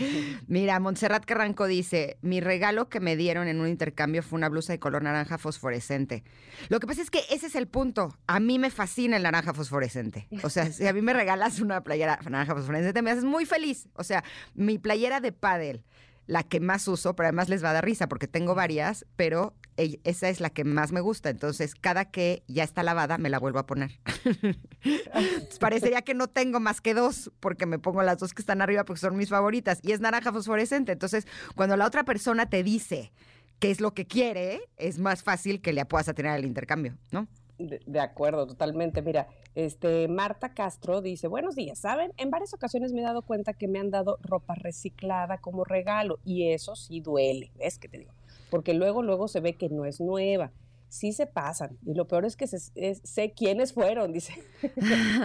Mira, 0.46 0.78
Montserrat 0.78 1.24
Carranco 1.24 1.66
dice, 1.66 2.18
mi 2.22 2.40
regalo 2.40 2.88
que 2.88 3.00
me 3.00 3.16
dieron 3.16 3.48
en 3.48 3.60
un 3.60 3.66
intercambio 3.66 4.22
fue 4.22 4.36
una 4.36 4.48
blusa 4.48 4.72
de 4.72 4.78
color 4.78 5.02
naranja 5.02 5.38
fosforescente. 5.38 6.22
Lo 6.68 6.78
que 6.78 6.86
pasa 6.86 7.02
es 7.02 7.10
que 7.10 7.22
ese 7.30 7.48
es 7.48 7.56
el 7.56 7.66
punto. 7.66 8.14
A 8.28 8.38
mí 8.38 8.60
me 8.60 8.70
fascina 8.70 9.16
el 9.16 9.24
naranja 9.24 9.54
fosforescente. 9.54 10.28
O 10.44 10.50
sea, 10.50 10.70
si 10.70 10.86
a 10.86 10.92
mí 10.92 11.02
me 11.02 11.14
regalas 11.14 11.58
una 11.58 11.82
playera 11.82 12.20
naranja 12.22 12.54
fosforescente, 12.54 13.02
me 13.02 13.10
haces 13.10 13.24
muy 13.24 13.44
feliz. 13.44 13.88
O 13.94 14.04
sea, 14.04 14.22
mi 14.54 14.78
playera 14.78 15.20
de 15.20 15.32
pádel, 15.32 15.82
la 16.26 16.44
que 16.44 16.60
más 16.60 16.86
uso, 16.86 17.16
pero 17.16 17.26
además 17.26 17.48
les 17.48 17.64
va 17.64 17.70
a 17.70 17.72
dar 17.72 17.84
risa 17.84 18.08
porque 18.08 18.28
tengo 18.28 18.54
varias, 18.54 19.04
pero 19.16 19.54
esa 19.76 20.28
es 20.28 20.40
la 20.40 20.50
que 20.50 20.64
más 20.64 20.92
me 20.92 21.00
gusta. 21.00 21.30
Entonces, 21.30 21.74
cada 21.74 22.04
que 22.06 22.42
ya 22.48 22.64
está 22.64 22.82
lavada, 22.82 23.18
me 23.18 23.30
la 23.30 23.38
vuelvo 23.38 23.58
a 23.58 23.66
poner. 23.66 23.92
Parecería 25.60 26.02
que 26.02 26.14
no 26.14 26.28
tengo 26.28 26.60
más 26.60 26.80
que 26.80 26.94
dos, 26.94 27.30
porque 27.40 27.66
me 27.66 27.78
pongo 27.78 28.02
las 28.02 28.18
dos 28.18 28.34
que 28.34 28.42
están 28.42 28.62
arriba 28.62 28.84
porque 28.84 29.00
son 29.00 29.16
mis 29.16 29.30
favoritas. 29.30 29.80
Y 29.82 29.92
es 29.92 30.00
naranja 30.00 30.32
fosforescente. 30.32 30.92
Entonces, 30.92 31.26
cuando 31.54 31.76
la 31.76 31.86
otra 31.86 32.04
persona 32.04 32.48
te 32.48 32.62
dice 32.62 33.12
qué 33.58 33.70
es 33.70 33.80
lo 33.80 33.94
que 33.94 34.06
quiere, 34.06 34.60
es 34.76 34.98
más 34.98 35.22
fácil 35.22 35.60
que 35.60 35.72
le 35.72 35.84
puedas 35.84 36.08
atinar 36.08 36.38
el 36.38 36.46
intercambio, 36.46 36.96
¿no? 37.10 37.28
De, 37.58 37.80
de 37.84 38.00
acuerdo, 38.00 38.46
totalmente. 38.46 39.02
Mira, 39.02 39.28
este 39.54 40.08
Marta 40.08 40.54
Castro 40.54 41.02
dice, 41.02 41.28
buenos 41.28 41.56
días, 41.56 41.78
¿saben? 41.78 42.12
En 42.16 42.30
varias 42.30 42.54
ocasiones 42.54 42.92
me 42.92 43.00
he 43.00 43.04
dado 43.04 43.22
cuenta 43.22 43.52
que 43.52 43.68
me 43.68 43.78
han 43.78 43.90
dado 43.90 44.18
ropa 44.22 44.54
reciclada 44.54 45.38
como 45.38 45.64
regalo 45.64 46.18
y 46.24 46.50
eso 46.52 46.74
sí 46.74 47.00
duele, 47.00 47.52
¿ves 47.58 47.78
que 47.78 47.88
te 47.88 47.98
digo? 47.98 48.12
Porque 48.50 48.74
luego, 48.74 49.02
luego 49.02 49.28
se 49.28 49.40
ve 49.40 49.56
que 49.56 49.68
no 49.68 49.84
es 49.84 50.00
nueva. 50.00 50.52
Sí 50.88 51.12
se 51.12 51.26
pasan 51.26 51.78
y 51.86 51.94
lo 51.94 52.08
peor 52.08 52.24
es 52.24 52.36
que 52.36 52.46
se- 52.48 52.72
es- 52.74 53.00
sé 53.04 53.32
quiénes 53.32 53.72
fueron, 53.72 54.12
dice. 54.12 54.34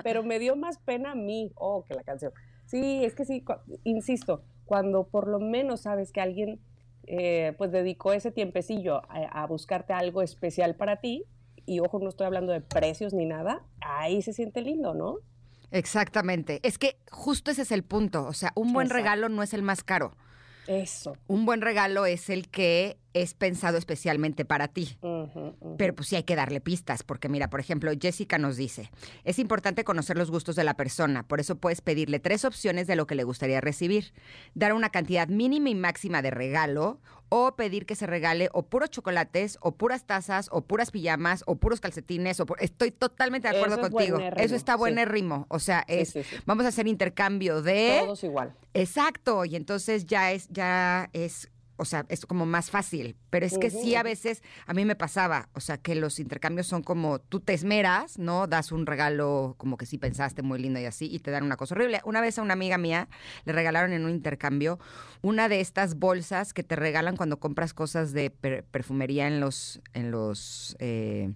Pero 0.03 0.23
me 0.23 0.39
dio 0.39 0.55
más 0.55 0.77
pena 0.77 1.11
a 1.11 1.15
mí, 1.15 1.51
oh, 1.55 1.83
que 1.83 1.93
la 1.95 2.03
canción. 2.03 2.31
Sí, 2.65 3.03
es 3.03 3.15
que 3.15 3.25
sí, 3.25 3.41
cu- 3.41 3.53
insisto, 3.83 4.43
cuando 4.65 5.07
por 5.07 5.27
lo 5.27 5.39
menos 5.39 5.81
sabes 5.81 6.11
que 6.11 6.21
alguien 6.21 6.59
eh, 7.07 7.53
pues 7.57 7.71
dedicó 7.71 8.13
ese 8.13 8.31
tiempecillo 8.31 9.01
a, 9.09 9.43
a 9.43 9.45
buscarte 9.47 9.93
algo 9.93 10.21
especial 10.23 10.75
para 10.75 11.01
ti, 11.01 11.23
y 11.67 11.79
ojo, 11.79 11.99
no 11.99 12.09
estoy 12.09 12.25
hablando 12.27 12.51
de 12.53 12.61
precios 12.61 13.13
ni 13.13 13.25
nada, 13.25 13.63
ahí 13.81 14.21
se 14.21 14.33
siente 14.33 14.61
lindo, 14.61 14.93
¿no? 14.93 15.17
Exactamente. 15.71 16.59
Es 16.63 16.77
que 16.77 16.97
justo 17.11 17.51
ese 17.51 17.63
es 17.63 17.71
el 17.71 17.83
punto. 17.83 18.25
O 18.25 18.33
sea, 18.33 18.51
un 18.55 18.71
buen 18.73 18.87
Exacto. 18.87 19.03
regalo 19.03 19.29
no 19.29 19.43
es 19.43 19.53
el 19.53 19.61
más 19.61 19.83
caro. 19.83 20.13
Eso. 20.67 21.17
Un 21.27 21.45
buen 21.45 21.61
regalo 21.61 22.05
es 22.05 22.29
el 22.29 22.49
que 22.49 22.97
es 23.15 23.33
pensado 23.33 23.77
especialmente 23.77 24.43
para 24.43 24.67
ti. 24.67 24.97
Pero 25.77 25.95
pues 25.95 26.09
sí 26.09 26.17
hay 26.17 26.23
que 26.23 26.35
darle 26.35 26.59
pistas, 26.59 27.01
porque 27.01 27.29
mira, 27.29 27.49
por 27.49 27.61
ejemplo, 27.61 27.89
Jessica 27.99 28.37
nos 28.37 28.57
dice, 28.57 28.91
es 29.23 29.39
importante 29.39 29.85
conocer 29.85 30.17
los 30.17 30.29
gustos 30.29 30.57
de 30.57 30.65
la 30.65 30.75
persona, 30.75 31.23
por 31.23 31.39
eso 31.39 31.55
puedes 31.55 31.79
pedirle 31.79 32.19
tres 32.19 32.43
opciones 32.43 32.87
de 32.87 32.97
lo 32.97 33.07
que 33.07 33.15
le 33.15 33.23
gustaría 33.23 33.61
recibir, 33.61 34.13
dar 34.53 34.73
una 34.73 34.89
cantidad 34.89 35.29
mínima 35.29 35.69
y 35.69 35.75
máxima 35.75 36.21
de 36.21 36.31
regalo 36.31 36.99
o 37.29 37.55
pedir 37.55 37.85
que 37.85 37.95
se 37.95 38.05
regale 38.05 38.49
o 38.53 38.63
puros 38.63 38.89
chocolates, 38.91 39.57
o 39.61 39.71
puras 39.71 40.05
tazas, 40.05 40.47
o 40.51 40.61
puras 40.61 40.91
pijamas, 40.91 41.43
o 41.47 41.55
puros 41.55 41.79
calcetines. 41.79 42.39
O 42.39 42.45
Estoy 42.59 42.91
totalmente 42.91 43.49
de 43.49 43.57
acuerdo 43.57 43.81
contigo. 43.81 44.19
Eso 44.37 44.55
está 44.55 44.75
buen 44.75 45.03
ritmo. 45.07 45.47
O 45.49 45.59
sea, 45.59 45.83
es 45.87 46.13
vamos 46.45 46.65
a 46.65 46.69
hacer 46.69 46.87
intercambio 46.87 47.61
de. 47.61 48.01
Todos 48.03 48.23
igual. 48.23 48.53
Exacto. 48.73 49.45
Y 49.45 49.55
entonces 49.55 50.05
ya 50.05 50.31
es, 50.31 50.47
ya 50.49 51.09
es 51.13 51.49
o 51.77 51.85
sea, 51.85 52.05
es 52.09 52.25
como 52.25 52.45
más 52.45 52.71
fácil. 52.71 53.15
Pero 53.29 53.45
es 53.45 53.57
que 53.57 53.69
sí, 53.69 53.95
a 53.95 54.03
veces 54.03 54.41
a 54.65 54.73
mí 54.73 54.85
me 54.85 54.95
pasaba, 54.95 55.49
o 55.53 55.59
sea, 55.59 55.77
que 55.77 55.95
los 55.95 56.19
intercambios 56.19 56.67
son 56.67 56.83
como 56.83 57.19
tú 57.19 57.39
te 57.39 57.53
esmeras, 57.53 58.17
¿no? 58.17 58.47
Das 58.47 58.71
un 58.71 58.85
regalo 58.85 59.55
como 59.57 59.77
que 59.77 59.85
sí 59.85 59.97
pensaste 59.97 60.41
muy 60.41 60.59
lindo 60.59 60.79
y 60.79 60.85
así, 60.85 61.07
y 61.11 61.19
te 61.19 61.31
dan 61.31 61.43
una 61.43 61.57
cosa 61.57 61.75
horrible. 61.75 62.01
Una 62.05 62.21
vez 62.21 62.39
a 62.39 62.41
una 62.41 62.53
amiga 62.53 62.77
mía 62.77 63.07
le 63.45 63.53
regalaron 63.53 63.93
en 63.93 64.05
un 64.05 64.11
intercambio 64.11 64.79
una 65.21 65.49
de 65.49 65.59
estas 65.59 65.95
bolsas 65.95 66.53
que 66.53 66.63
te 66.63 66.75
regalan 66.75 67.17
cuando 67.17 67.39
compras 67.39 67.73
cosas 67.73 68.13
de 68.13 68.29
perfumería 68.29 69.27
en 69.27 69.39
los, 69.39 69.81
en 69.93 70.11
los 70.11 70.75
eh, 70.79 71.33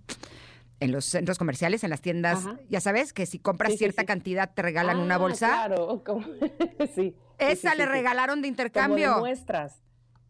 en 0.79 0.91
los 0.91 1.05
centros 1.05 1.37
comerciales, 1.37 1.83
en 1.83 1.89
las 1.89 2.01
tiendas, 2.01 2.47
ya 2.69 2.79
sabes, 2.79 3.11
que 3.13 3.25
si 3.25 3.39
compras 3.39 3.75
cierta 3.75 4.05
cantidad 4.05 4.53
te 4.53 4.61
regalan 4.61 4.99
una 4.99 5.15
ah, 5.15 5.17
bolsa. 5.17 5.47
Claro, 5.47 6.03
sí. 6.95 7.15
Esa 7.37 7.75
le 7.75 7.85
regalaron 7.85 8.41
de 8.41 8.47
intercambio. 8.47 9.09
Como 9.09 9.19
muestras. 9.21 9.81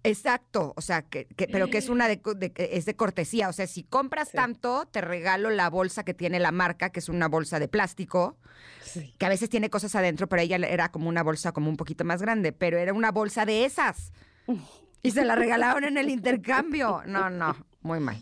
Exacto, 0.04 0.74
o 0.78 0.82
sea, 0.82 1.02
que, 1.02 1.28
pero 1.52 1.68
que 1.68 1.78
es 1.78 1.90
una 1.90 2.08
de, 2.08 2.22
es 2.56 2.86
de 2.86 2.96
cortesía, 2.96 3.50
o 3.50 3.54
sea, 3.54 3.68
si 3.68 3.84
compras 3.84 4.32
tanto, 4.32 4.86
te 4.86 5.02
regalo 5.02 5.50
la 5.50 5.70
bolsa 5.70 6.04
que 6.06 6.14
tiene 6.14 6.40
la 6.40 6.52
marca, 6.52 6.90
que 6.90 7.00
es 7.00 7.10
una 7.10 7.28
bolsa 7.28 7.60
de 7.60 7.68
plástico, 7.68 8.38
que 9.18 9.26
a 9.26 9.30
veces 9.30 9.50
tiene 9.50 9.70
cosas 9.70 9.96
adentro, 9.96 10.28
pero 10.28 10.42
ella 10.42 10.56
era 10.56 10.90
como 10.90 11.10
una 11.10 11.22
bolsa 11.22 11.52
como 11.52 11.70
un 11.70 11.76
poquito 11.76 12.06
más 12.06 12.22
grande, 12.22 12.54
pero 12.54 12.78
era 12.78 12.94
una 12.94 13.12
bolsa 13.12 13.46
de 13.46 13.66
esas. 13.66 14.14
Y 15.02 15.12
se 15.12 15.24
la 15.24 15.36
regalaron 15.36 15.86
en 15.86 15.98
el 15.98 16.10
intercambio. 16.10 17.04
No, 17.06 17.30
no, 17.30 17.56
muy 17.82 18.02
mal. 18.02 18.22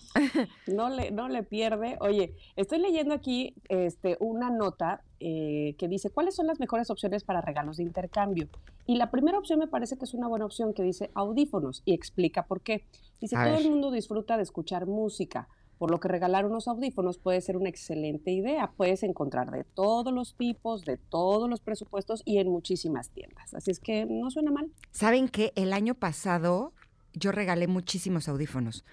No 0.68 0.90
le, 0.90 1.10
no 1.10 1.28
le 1.28 1.42
pierde. 1.42 1.98
Oye, 2.02 2.36
estoy 2.56 2.78
leyendo 2.78 3.16
aquí 3.16 3.56
este, 3.68 4.16
una 4.20 4.52
nota 4.52 5.04
eh, 5.20 5.76
que 5.78 5.88
dice, 5.88 6.10
¿cuáles 6.10 6.36
son 6.36 6.48
las 6.48 6.60
mejores 6.60 6.90
opciones 6.90 7.24
para 7.24 7.42
regalos 7.42 7.78
de 7.78 7.84
intercambio? 7.84 8.48
Y 8.86 8.96
la 8.96 9.12
primera 9.12 9.38
opción 9.38 9.60
me 9.60 9.68
parece 9.68 9.98
que 9.98 10.06
es 10.06 10.14
una 10.14 10.28
buena 10.28 10.46
opción 10.46 10.74
que 10.74 10.84
dice 10.84 11.12
audífonos 11.14 11.82
y 11.86 11.94
explica 11.94 12.46
por 12.46 12.62
qué. 12.62 12.86
Dice, 13.20 13.36
todo 13.36 13.58
el 13.58 13.70
mundo 13.70 13.92
disfruta 13.92 14.38
de 14.38 14.44
escuchar 14.44 14.86
música, 14.86 15.48
por 15.78 15.92
lo 15.92 16.00
que 16.00 16.08
regalar 16.08 16.46
unos 16.46 16.68
audífonos 16.68 17.18
puede 17.18 17.42
ser 17.42 17.58
una 17.58 17.70
excelente 17.70 18.32
idea. 18.32 18.72
Puedes 18.78 19.04
encontrar 19.04 19.52
de 19.52 19.64
todos 19.64 20.14
los 20.14 20.36
tipos, 20.36 20.86
de 20.86 20.98
todos 20.98 21.50
los 21.50 21.62
presupuestos 21.62 22.24
y 22.26 22.38
en 22.40 22.50
muchísimas 22.50 23.10
tiendas. 23.10 23.54
Así 23.54 23.72
es 23.72 23.80
que 23.80 24.06
no 24.06 24.32
suena 24.32 24.52
mal. 24.52 24.72
¿Saben 24.92 25.30
que 25.30 25.54
el 25.56 25.74
año 25.74 25.96
pasado 25.96 26.74
yo 27.14 27.32
regalé 27.32 27.68
muchísimos 27.68 28.28
audífonos, 28.28 28.86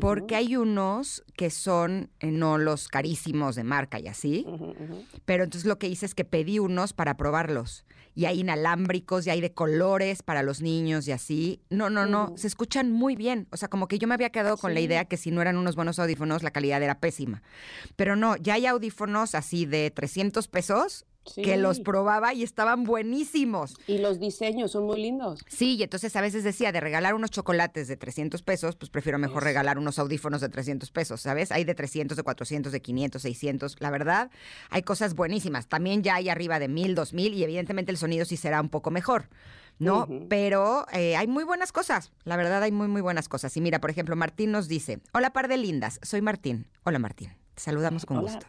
porque 0.00 0.36
hay 0.36 0.56
unos 0.56 1.24
que 1.36 1.50
son 1.50 2.10
eh, 2.20 2.30
no 2.30 2.58
los 2.58 2.88
carísimos 2.88 3.54
de 3.54 3.64
marca 3.64 3.98
y 3.98 4.08
así, 4.08 4.46
pero 5.24 5.44
entonces 5.44 5.68
lo 5.68 5.78
que 5.78 5.88
hice 5.88 6.06
es 6.06 6.14
que 6.14 6.24
pedí 6.24 6.58
unos 6.58 6.92
para 6.92 7.16
probarlos. 7.16 7.84
Y 8.12 8.24
hay 8.24 8.40
inalámbricos 8.40 9.26
y 9.26 9.30
hay 9.30 9.40
de 9.40 9.54
colores 9.54 10.22
para 10.22 10.42
los 10.42 10.62
niños 10.62 11.06
y 11.06 11.12
así. 11.12 11.60
No, 11.70 11.90
no, 11.90 12.06
no, 12.06 12.34
se 12.36 12.48
escuchan 12.48 12.90
muy 12.90 13.14
bien. 13.14 13.46
O 13.52 13.56
sea, 13.56 13.68
como 13.68 13.86
que 13.86 14.00
yo 14.00 14.08
me 14.08 14.14
había 14.14 14.30
quedado 14.30 14.56
con 14.56 14.74
la 14.74 14.80
idea 14.80 15.04
que 15.04 15.16
si 15.16 15.30
no 15.30 15.40
eran 15.40 15.56
unos 15.56 15.76
buenos 15.76 16.00
audífonos, 16.00 16.42
la 16.42 16.50
calidad 16.50 16.82
era 16.82 16.98
pésima. 16.98 17.42
Pero 17.94 18.16
no, 18.16 18.36
ya 18.36 18.54
hay 18.54 18.66
audífonos 18.66 19.36
así 19.36 19.64
de 19.64 19.92
300 19.92 20.48
pesos 20.48 21.06
que 21.34 21.56
los 21.56 21.80
probaba 21.80 22.34
y 22.34 22.42
estaban 22.42 22.84
buenísimos. 22.84 23.76
Y 23.86 23.98
los 23.98 24.18
diseños 24.18 24.72
son 24.72 24.84
muy 24.84 25.00
lindos. 25.00 25.40
Sí, 25.48 25.76
y 25.76 25.82
entonces 25.82 26.14
a 26.16 26.20
veces 26.20 26.44
decía, 26.44 26.72
de 26.72 26.80
regalar 26.80 27.14
unos 27.14 27.30
chocolates 27.30 27.88
de 27.88 27.96
300 27.96 28.42
pesos, 28.42 28.76
pues 28.76 28.90
prefiero 28.90 29.18
mejor 29.18 29.44
regalar 29.44 29.78
unos 29.78 29.98
audífonos 29.98 30.40
de 30.40 30.48
300 30.48 30.90
pesos, 30.90 31.20
¿sabes? 31.20 31.52
Hay 31.52 31.64
de 31.64 31.74
300, 31.74 32.16
de 32.16 32.22
400, 32.22 32.72
de 32.72 32.80
500, 32.80 33.22
600. 33.22 33.76
La 33.80 33.90
verdad, 33.90 34.30
hay 34.70 34.82
cosas 34.82 35.14
buenísimas. 35.14 35.68
También 35.68 36.02
ya 36.02 36.16
hay 36.16 36.28
arriba 36.28 36.58
de 36.58 36.68
1000, 36.68 36.94
2000 36.94 37.34
y 37.34 37.44
evidentemente 37.44 37.90
el 37.90 37.98
sonido 37.98 38.24
sí 38.24 38.36
será 38.36 38.60
un 38.60 38.68
poco 38.68 38.90
mejor. 38.90 39.28
¿no? 39.78 40.06
Pero 40.28 40.84
eh, 40.92 41.16
hay 41.16 41.26
muy 41.26 41.42
buenas 41.42 41.72
cosas, 41.72 42.12
la 42.24 42.36
verdad 42.36 42.62
hay 42.62 42.70
muy, 42.70 42.86
muy 42.86 43.00
buenas 43.00 43.28
cosas. 43.28 43.56
Y 43.56 43.62
mira, 43.62 43.80
por 43.80 43.88
ejemplo, 43.90 44.14
Martín 44.14 44.52
nos 44.52 44.68
dice, 44.68 45.00
hola 45.14 45.32
par 45.32 45.48
de 45.48 45.56
lindas, 45.56 45.98
soy 46.02 46.20
Martín. 46.20 46.66
Hola 46.84 46.98
Martín 46.98 47.39
saludamos 47.60 48.06
con 48.06 48.20
gusto. 48.20 48.46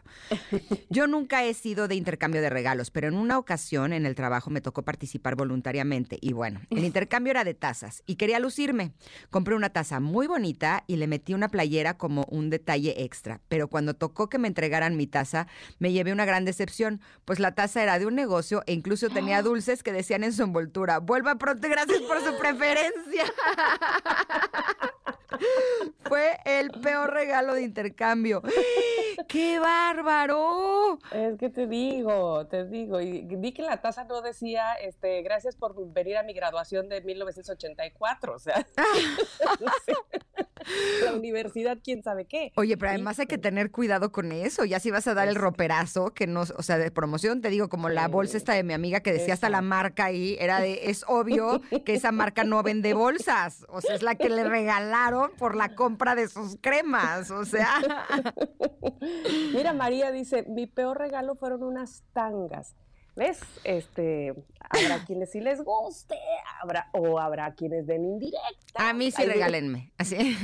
Yo 0.90 1.08
nunca 1.08 1.44
he 1.44 1.54
sido 1.54 1.88
de 1.88 1.96
intercambio 1.96 2.42
de 2.42 2.50
regalos, 2.50 2.92
pero 2.92 3.08
en 3.08 3.16
una 3.16 3.38
ocasión 3.38 3.94
en 3.94 4.06
el 4.06 4.16
trabajo 4.16 4.50
me 4.50 4.62
tocó 4.62 4.84
participar 4.84 5.36
voluntariamente 5.36 6.18
y 6.22 6.34
bueno, 6.34 6.62
el 6.70 6.84
intercambio 6.84 7.32
era 7.32 7.44
de 7.44 7.54
tazas 7.54 8.04
y 8.06 8.16
quería 8.16 8.40
lucirme. 8.40 8.94
Compré 9.30 9.56
una 9.56 9.70
taza 9.70 10.00
muy 10.00 10.28
bonita 10.28 10.84
y 10.88 10.96
le 10.96 11.08
metí 11.08 11.34
una 11.34 11.50
playera 11.50 11.98
como 11.98 12.26
un 12.30 12.50
detalle 12.50 13.04
extra, 13.04 13.42
pero 13.48 13.68
cuando 13.68 13.94
tocó 13.94 14.30
que 14.30 14.40
me 14.40 14.48
entregaran 14.48 14.98
mi 14.98 15.08
taza, 15.08 15.48
me 15.80 15.92
llevé 15.92 16.12
una 16.12 16.26
gran 16.26 16.46
decepción, 16.46 17.02
pues 17.26 17.40
la 17.40 17.54
taza 17.54 17.84
era 17.84 18.00
de 18.00 18.06
un 18.06 18.16
negocio 18.16 18.64
e 18.66 18.74
incluso 18.74 19.10
tenía 19.10 19.42
dulces 19.42 19.84
que 19.84 19.92
decían 19.92 20.24
en 20.24 20.34
su 20.34 20.44
envoltura, 20.44 21.00
vuelva 21.00 21.36
pronto, 21.36 21.68
gracias 21.68 22.00
por 22.02 22.24
su 22.24 22.38
preferencia. 22.38 23.26
Fue 26.04 26.38
el 26.46 26.72
peor 26.72 27.14
regalo 27.14 27.54
de 27.54 27.64
intercambio. 27.64 28.42
¡Qué 29.28 29.60
bárbaro! 29.60 31.00
Es 31.12 31.38
que 31.38 31.50
te 31.50 31.68
digo, 31.68 32.48
te 32.48 32.66
digo. 32.66 33.02
Y 33.02 33.22
vi 33.22 33.54
que 33.54 33.62
la 33.62 33.82
taza 33.82 34.06
no 34.06 34.22
decía, 34.22 34.74
este, 34.74 35.22
gracias 35.22 35.56
por 35.56 35.76
venir 35.94 36.18
a 36.18 36.24
mi 36.24 36.34
graduación 36.34 36.90
de 36.90 37.02
1984. 37.02 38.34
O 38.34 38.40
sea, 38.40 38.66
la 41.06 41.14
universidad, 41.14 41.78
quién 41.84 42.04
sabe 42.04 42.26
qué. 42.26 42.52
Oye, 42.56 42.78
pero 42.78 42.92
además 42.92 43.20
hay 43.20 43.28
que 43.28 43.38
tener 43.38 43.72
cuidado 43.72 44.12
con 44.12 44.32
eso. 44.32 44.66
Ya 44.66 44.80
si 44.80 44.92
vas 44.92 45.08
a 45.08 45.14
dar 45.14 45.28
el 45.28 45.36
roperazo, 45.36 46.14
que 46.14 46.28
no, 46.28 46.42
o 46.42 46.64
sea, 46.64 46.78
de 46.78 46.92
promoción, 46.92 47.42
te 47.42 47.50
digo, 47.50 47.70
como 47.70 47.90
la 47.90 48.08
bolsa 48.08 48.38
esta 48.38 48.54
de 48.54 48.64
mi 48.64 48.74
amiga 48.74 49.02
que 49.02 49.14
decía 49.14 49.34
hasta 49.34 49.50
la 49.50 49.62
marca 49.62 50.06
ahí, 50.06 50.38
era 50.40 50.60
de, 50.60 50.90
es 50.90 51.04
obvio 51.08 51.62
que 51.86 51.94
esa 51.94 52.12
marca 52.12 52.44
no 52.44 52.62
vende 52.64 52.94
bolsas. 52.94 53.66
O 53.70 53.82
sea, 53.82 53.96
es 53.96 54.02
la 54.02 54.16
que 54.16 54.30
le 54.30 54.44
regalaron 54.44 55.21
por 55.30 55.56
la 55.56 55.76
compra 55.76 56.16
de 56.16 56.28
sus 56.28 56.58
cremas. 56.60 57.32
O 57.32 57.46
sea. 57.46 57.76
Mira, 59.54 59.74
María 59.74 60.12
dice, 60.12 60.44
mi 60.48 60.68
peor 60.68 60.98
regalo 60.98 61.36
fueron 61.36 61.64
unas 61.64 62.04
tangas. 62.14 62.76
¿Ves? 63.16 63.40
Este, 63.66 64.34
habrá 64.70 65.04
quienes 65.06 65.32
sí 65.32 65.42
les 65.42 65.62
guste, 65.62 66.16
habrá, 66.62 66.90
o 66.94 67.20
habrá 67.20 67.54
quienes 67.56 67.86
den 67.86 68.06
indirecta. 68.06 68.90
A 68.90 68.94
mí 68.94 69.12
sí 69.12 69.26
regálenme. 69.26 69.92
Así. 69.98 70.38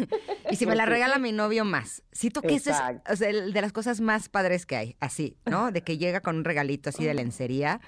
Y 0.50 0.56
si 0.58 0.66
me 0.66 0.76
la 0.76 0.86
regala 0.86 1.18
mi 1.18 1.32
novio 1.32 1.64
más. 1.64 2.04
Siento 2.12 2.42
que 2.42 2.56
eso 2.56 2.72
es 3.06 3.20
de 3.20 3.62
las 3.62 3.72
cosas 3.72 4.02
más 4.02 4.28
padres 4.28 4.66
que 4.66 4.76
hay, 4.76 4.98
así, 5.00 5.38
¿no? 5.46 5.72
De 5.72 5.82
que 5.82 5.98
llega 5.98 6.20
con 6.20 6.38
un 6.38 6.44
regalito 6.44 6.90
así 6.90 7.06
de 7.06 7.14
lencería 7.14 7.80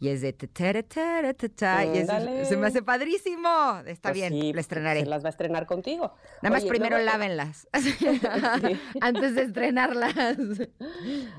y 0.00 0.08
es 0.08 0.20
de 0.20 0.34
y 0.34 2.44
se 2.44 2.56
me 2.56 2.66
hace 2.66 2.82
padrísimo. 2.82 3.78
Está 3.86 4.10
pues 4.10 4.30
bien, 4.30 4.54
la 4.54 4.60
estrenaré. 4.60 5.00
Se 5.00 5.06
las 5.06 5.22
va 5.22 5.28
a 5.28 5.30
estrenar 5.30 5.66
contigo. 5.66 6.12
Nada 6.42 6.54
más 6.54 6.64
primero 6.64 6.98
lávenlas 6.98 7.68
antes 9.00 9.34
de 9.34 9.42
estrenarlas. 9.42 10.36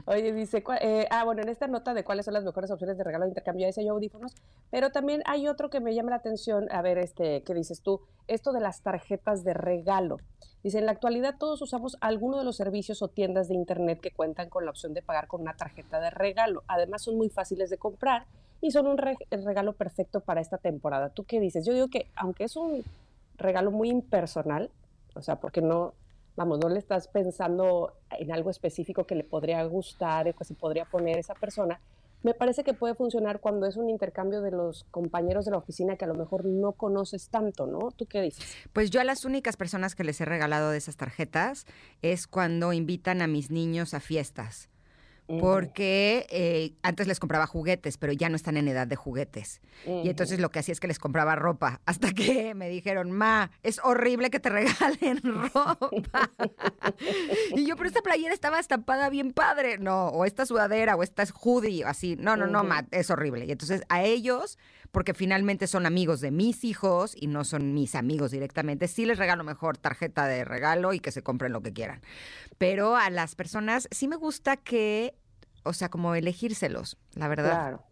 Oye, 0.06 0.34
dice, 0.34 0.63
eh, 0.82 1.08
ah, 1.12 1.24
bueno, 1.24 1.41
en 1.41 1.50
esta 1.50 1.68
nota 1.68 1.94
de 1.94 2.04
cuáles 2.04 2.26
son 2.26 2.34
las 2.34 2.44
mejores 2.44 2.72
opciones 2.72 2.98
de 2.98 3.04
regalo 3.04 3.26
de 3.26 3.30
intercambio, 3.30 3.68
ese 3.68 3.86
yo 3.86 3.94
audífonos, 3.94 4.34
pero 4.72 4.91
también 4.91 5.22
hay 5.26 5.48
otro 5.48 5.70
que 5.70 5.80
me 5.80 5.94
llama 5.94 6.12
la 6.12 6.18
atención, 6.18 6.68
a 6.72 6.82
ver, 6.82 6.98
este, 6.98 7.44
¿qué 7.44 7.54
dices 7.54 7.82
tú? 7.82 8.02
Esto 8.28 8.52
de 8.52 8.62
las 8.62 8.82
tarjetas 8.82 9.44
de 9.44 9.54
regalo. 9.54 10.18
Dice, 10.65 10.80
en 10.80 10.88
la 10.88 10.93
actualidad 10.93 11.36
todos 11.38 11.62
usamos 11.62 11.95
alguno 12.01 12.39
de 12.39 12.43
los 12.43 12.56
servicios 12.56 13.04
o 13.04 13.08
tiendas 13.08 13.49
de 13.49 13.54
internet 13.54 13.99
que 14.01 14.10
cuentan 14.10 14.49
con 14.49 14.65
la 14.65 14.71
opción 14.71 14.95
de 14.95 15.04
pagar 15.04 15.28
con 15.28 15.41
una 15.41 15.56
tarjeta 15.56 15.99
de 15.99 16.10
regalo. 16.10 16.63
Además 16.65 17.04
son 17.04 17.17
muy 17.17 17.30
fáciles 17.30 17.69
de 17.69 17.78
comprar 17.78 18.25
y 18.62 18.71
son 18.71 18.88
un 18.88 18.97
regalo 18.97 19.73
perfecto 19.73 20.21
para 20.21 20.41
esta 20.41 20.58
temporada. 20.58 21.10
¿Tú 21.10 21.23
qué 21.23 21.39
dices? 21.39 21.67
Yo 21.67 21.73
digo 21.73 21.88
que 21.89 22.08
aunque 22.15 22.45
es 22.45 22.56
un 22.56 22.84
regalo 23.38 23.69
muy 23.69 23.91
impersonal, 23.91 24.71
o 25.13 25.21
sea, 25.21 25.36
porque 25.36 25.62
no, 25.62 25.93
vamos, 26.36 26.58
no 26.58 26.69
le 26.69 26.80
estás 26.80 27.10
pensando 27.10 27.93
en 28.10 28.32
algo 28.32 28.49
específico 28.49 29.04
que 29.04 29.13
le 29.13 29.23
podría 29.23 29.63
gustar 29.65 30.28
o 30.28 30.34
que 30.34 30.45
se 30.45 30.56
podría 30.56 30.86
poner 30.86 31.19
esa 31.19 31.36
persona, 31.36 31.80
me 32.25 32.33
parece 32.33 32.63
que 32.63 32.73
puede 32.73 32.95
funcionar 32.95 33.39
cuando 33.39 33.67
es 33.67 33.77
un 33.77 33.88
intercambio 33.88 34.41
de 34.41 34.49
los 34.49 34.83
compañeros 34.89 35.45
de 35.45 35.51
la 35.51 35.57
oficina 35.57 35.95
que 35.95 36.05
a 36.05 36.07
lo 36.07 36.15
mejor 36.15 36.43
no 36.43 36.71
conoces 36.71 37.29
tanto, 37.29 37.67
¿no? 37.67 37.91
¿Tú 37.91 38.07
qué 38.07 38.19
dices? 38.19 38.43
Pues 38.73 38.89
yo 38.89 38.99
a 38.99 39.03
las 39.03 39.25
únicas 39.25 39.57
personas 39.57 39.93
que 39.93 40.03
les 40.03 40.19
he 40.19 40.25
regalado 40.25 40.71
de 40.71 40.77
esas 40.79 40.97
tarjetas 40.97 41.67
es 42.01 42.25
cuando 42.25 42.73
invitan 42.73 43.21
a 43.21 43.27
mis 43.27 43.51
niños 43.51 43.93
a 43.93 43.99
fiestas 43.99 44.69
porque 45.27 46.27
eh, 46.29 46.73
antes 46.83 47.07
les 47.07 47.19
compraba 47.19 47.47
juguetes, 47.47 47.97
pero 47.97 48.13
ya 48.13 48.29
no 48.29 48.35
están 48.35 48.57
en 48.57 48.67
edad 48.67 48.88
de 48.88 48.95
juguetes. 48.95 49.61
Y 49.85 50.09
entonces 50.09 50.39
lo 50.39 50.49
que 50.49 50.59
hacía 50.59 50.71
es 50.71 50.79
que 50.79 50.88
les 50.88 50.99
compraba 50.99 51.35
ropa, 51.35 51.81
hasta 51.85 52.11
que 52.11 52.53
me 52.53 52.69
dijeron, 52.69 53.11
ma, 53.11 53.51
es 53.63 53.79
horrible 53.83 54.29
que 54.29 54.39
te 54.39 54.49
regalen 54.49 55.21
ropa. 55.53 56.31
y 57.55 57.65
yo, 57.65 57.75
pero 57.75 57.88
esta 57.88 58.01
playera 58.01 58.33
estaba 58.33 58.59
estampada 58.59 59.09
bien 59.09 59.31
padre. 59.31 59.77
No, 59.77 60.07
o 60.09 60.25
esta 60.25 60.45
sudadera, 60.45 60.95
o 60.95 61.03
esta 61.03 61.23
es 61.23 61.31
hoodie, 61.31 61.83
así. 61.83 62.15
No, 62.17 62.35
no, 62.35 62.47
no, 62.47 62.63
ma, 62.63 62.85
es 62.91 63.09
horrible. 63.09 63.45
Y 63.45 63.51
entonces 63.51 63.81
a 63.89 64.03
ellos 64.03 64.57
porque 64.95 65.13
finalmente 65.13 65.67
son 65.67 65.86
amigos 65.86 66.21
de 66.21 66.31
mis 66.31 66.63
hijos 66.63 67.17
y 67.19 67.27
no 67.27 67.43
son 67.43 67.73
mis 67.73 67.95
amigos 67.95 68.31
directamente. 68.31 68.88
Sí 68.88 69.05
les 69.05 69.17
regalo 69.17 69.43
mejor 69.43 69.77
tarjeta 69.77 70.25
de 70.25 70.45
regalo 70.45 70.93
y 70.93 71.01
que 71.01 71.12
se 71.12 71.21
compren 71.21 71.51
lo 71.51 71.62
que 71.62 71.73
quieran. 71.73 72.01
Pero 72.58 72.95
a 72.95 73.10
las 73.10 73.36
personas 73.36 73.89
sí 73.91 74.08
me 74.08 74.15
gusta 74.15 74.55
que, 74.55 75.13
o 75.63 75.73
sea, 75.73 75.89
como 75.89 76.15
elegírselos, 76.15 76.97
la 77.13 77.28
verdad. 77.28 77.51
Claro. 77.51 77.84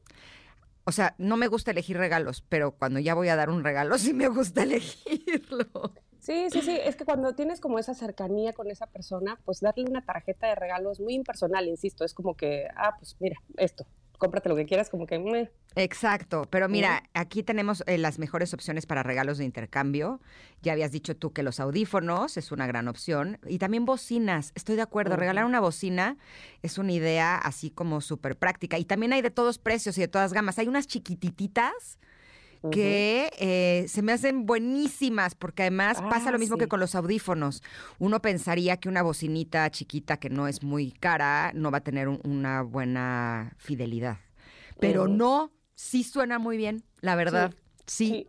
O 0.85 0.93
sea, 0.93 1.13
no 1.17 1.35
me 1.35 1.47
gusta 1.47 1.71
elegir 1.71 1.97
regalos, 1.97 2.41
pero 2.47 2.71
cuando 2.71 3.01
ya 3.01 3.15
voy 3.15 3.27
a 3.27 3.35
dar 3.35 3.49
un 3.49 3.65
regalo 3.65 3.97
sí 3.97 4.13
me 4.13 4.29
gusta 4.29 4.63
elegirlo. 4.63 5.91
Sí, 6.19 6.47
sí, 6.51 6.61
sí. 6.61 6.79
Es 6.85 6.95
que 6.95 7.03
cuando 7.03 7.35
tienes 7.35 7.59
como 7.59 7.79
esa 7.79 7.95
cercanía 7.95 8.53
con 8.53 8.71
esa 8.71 8.87
persona, 8.87 9.37
pues 9.43 9.59
darle 9.59 9.83
una 9.89 10.05
tarjeta 10.05 10.47
de 10.47 10.55
regalo 10.55 10.89
es 10.89 11.01
muy 11.01 11.15
impersonal, 11.15 11.67
insisto. 11.67 12.05
Es 12.05 12.13
como 12.13 12.37
que, 12.37 12.69
ah, 12.77 12.95
pues 12.97 13.17
mira, 13.19 13.35
esto, 13.57 13.85
cómprate 14.23 14.47
lo 14.47 14.55
que 14.55 14.65
quieras, 14.65 14.89
como 14.89 15.05
que... 15.05 15.19
meh. 15.19 15.51
Exacto, 15.75 16.47
pero 16.49 16.69
mira, 16.69 17.03
aquí 17.13 17.43
tenemos 17.43 17.83
eh, 17.87 17.97
las 17.97 18.19
mejores 18.19 18.53
opciones 18.53 18.85
para 18.85 19.03
regalos 19.03 19.37
de 19.37 19.43
intercambio. 19.43 20.21
Ya 20.61 20.71
habías 20.71 20.91
dicho 20.91 21.17
tú 21.17 21.33
que 21.33 21.43
los 21.43 21.59
audífonos 21.59 22.37
es 22.37 22.53
una 22.53 22.65
gran 22.65 22.87
opción 22.87 23.39
y 23.47 23.57
también 23.57 23.83
bocinas. 23.83 24.53
Estoy 24.55 24.77
de 24.77 24.83
acuerdo, 24.83 25.17
regalar 25.17 25.43
una 25.43 25.59
bocina 25.59 26.17
es 26.61 26.77
una 26.77 26.93
idea 26.93 27.35
así 27.35 27.69
como 27.69 27.99
súper 27.99 28.37
práctica. 28.37 28.77
Y 28.77 28.85
también 28.85 29.11
hay 29.11 29.21
de 29.21 29.31
todos 29.31 29.57
precios 29.57 29.97
y 29.97 30.01
de 30.01 30.07
todas 30.07 30.31
gamas. 30.31 30.57
Hay 30.57 30.69
unas 30.69 30.87
que 32.71 33.31
eh, 33.39 33.85
se 33.87 34.01
me 34.01 34.11
hacen 34.13 34.45
buenísimas 34.45 35.35
porque 35.35 35.63
además 35.63 36.01
pasa 36.09 36.29
Ah, 36.29 36.31
lo 36.31 36.39
mismo 36.39 36.57
que 36.57 36.67
con 36.67 36.79
los 36.79 36.95
audífonos. 36.95 37.61
Uno 37.99 38.21
pensaría 38.21 38.77
que 38.77 38.89
una 38.89 39.01
bocinita 39.03 39.69
chiquita 39.69 40.17
que 40.17 40.29
no 40.29 40.47
es 40.47 40.63
muy 40.63 40.91
cara 40.91 41.51
no 41.53 41.71
va 41.71 41.79
a 41.79 41.83
tener 41.83 42.07
un- 42.07 42.21
una 42.23 42.61
buena 42.61 43.53
fidelidad. 43.57 44.17
Pero 44.79 45.03
Ujú. 45.03 45.13
no, 45.13 45.51
sí 45.75 46.03
suena 46.03 46.39
muy 46.39 46.57
bien, 46.57 46.83
la 47.01 47.15
verdad. 47.15 47.53
Sí. 47.87 48.07
Sí, 48.09 48.27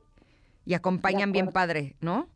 Y 0.66 0.74
acompañan 0.74 1.32
bien 1.32 1.48
padre, 1.52 1.96
¿no? 2.00 2.28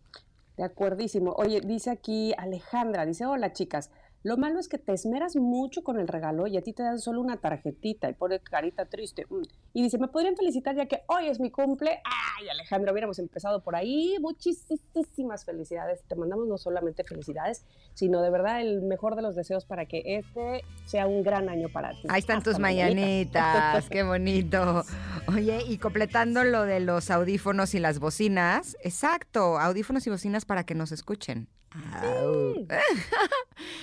de 0.57 0.65
acuerdísimo. 0.65 1.33
Oye, 1.37 1.61
dice 1.61 1.91
aquí 1.91 2.35
Alejandra, 2.37 3.07
dice, 3.07 3.25
hola 3.27 3.53
chicas, 3.53 3.91
lo 4.25 4.37
malo 4.37 4.59
es 4.59 4.69
que 4.69 4.79
te 4.79 4.93
esmeras 4.93 5.37
mucho 5.37 5.83
con 5.83 5.99
el 6.01 6.09
regalo 6.09 6.47
y 6.47 6.57
a 6.57 6.63
ti 6.63 6.73
te 6.73 6.83
dan 6.83 6.99
solo 6.99 7.21
una 7.21 7.37
tarjetita 7.37 8.11
y 8.11 8.15
pone 8.15 8.41
carita 8.41 8.85
triste. 8.87 9.27
mm. 9.29 9.43
Y 9.75 9.83
dice, 9.83 9.99
¿me 9.99 10.09
podrían 10.09 10.37
felicitar 10.37 10.75
ya 10.75 10.87
que 10.87 11.03
hoy 11.07 11.29
es 11.29 11.39
mi 11.39 11.51
cumple? 11.51 12.01
Ay, 12.05 12.49
Alejandra, 12.49 12.91
hubiéramos 12.93 13.19
empezado 13.21 13.63
por 13.63 13.77
ahí. 13.77 14.17
Muchísimas 14.21 15.45
felicidades. 15.45 16.03
Te 16.09 16.15
mandamos 16.17 16.49
no 16.49 16.59
solamente 16.59 17.05
felicidades, 17.05 17.65
sino 17.95 18.21
de 18.23 18.31
verdad 18.31 18.61
el 18.61 18.83
mejor 18.83 19.15
de 19.17 19.23
los 19.23 19.37
deseos 19.37 19.65
para 19.65 19.87
que 19.87 20.03
este 20.05 20.63
sea 20.85 21.07
un 21.07 21.23
gran 21.23 21.49
año 21.49 21.69
para 21.69 21.91
ti. 21.91 22.09
Ahí 22.09 22.21
están 22.21 22.39
Hasta 22.39 22.51
tus 22.51 22.59
mañanita. 22.59 23.41
mañanitas, 23.41 23.89
qué 23.89 24.03
bonito. 24.05 24.83
Oye, 25.29 25.63
y 25.69 25.79
completando 25.79 26.45
lo 26.45 26.63
de 26.65 26.81
los 26.81 27.11
audífonos 27.11 27.75
y 27.75 27.79
las 27.79 27.99
bocinas, 28.01 28.77
exacto, 28.83 29.59
audífonos 29.59 30.07
y 30.07 30.11
bocinas 30.11 30.45
para 30.45 30.65
que 30.65 30.75
nos 30.75 30.91
escuchen. 30.93 31.49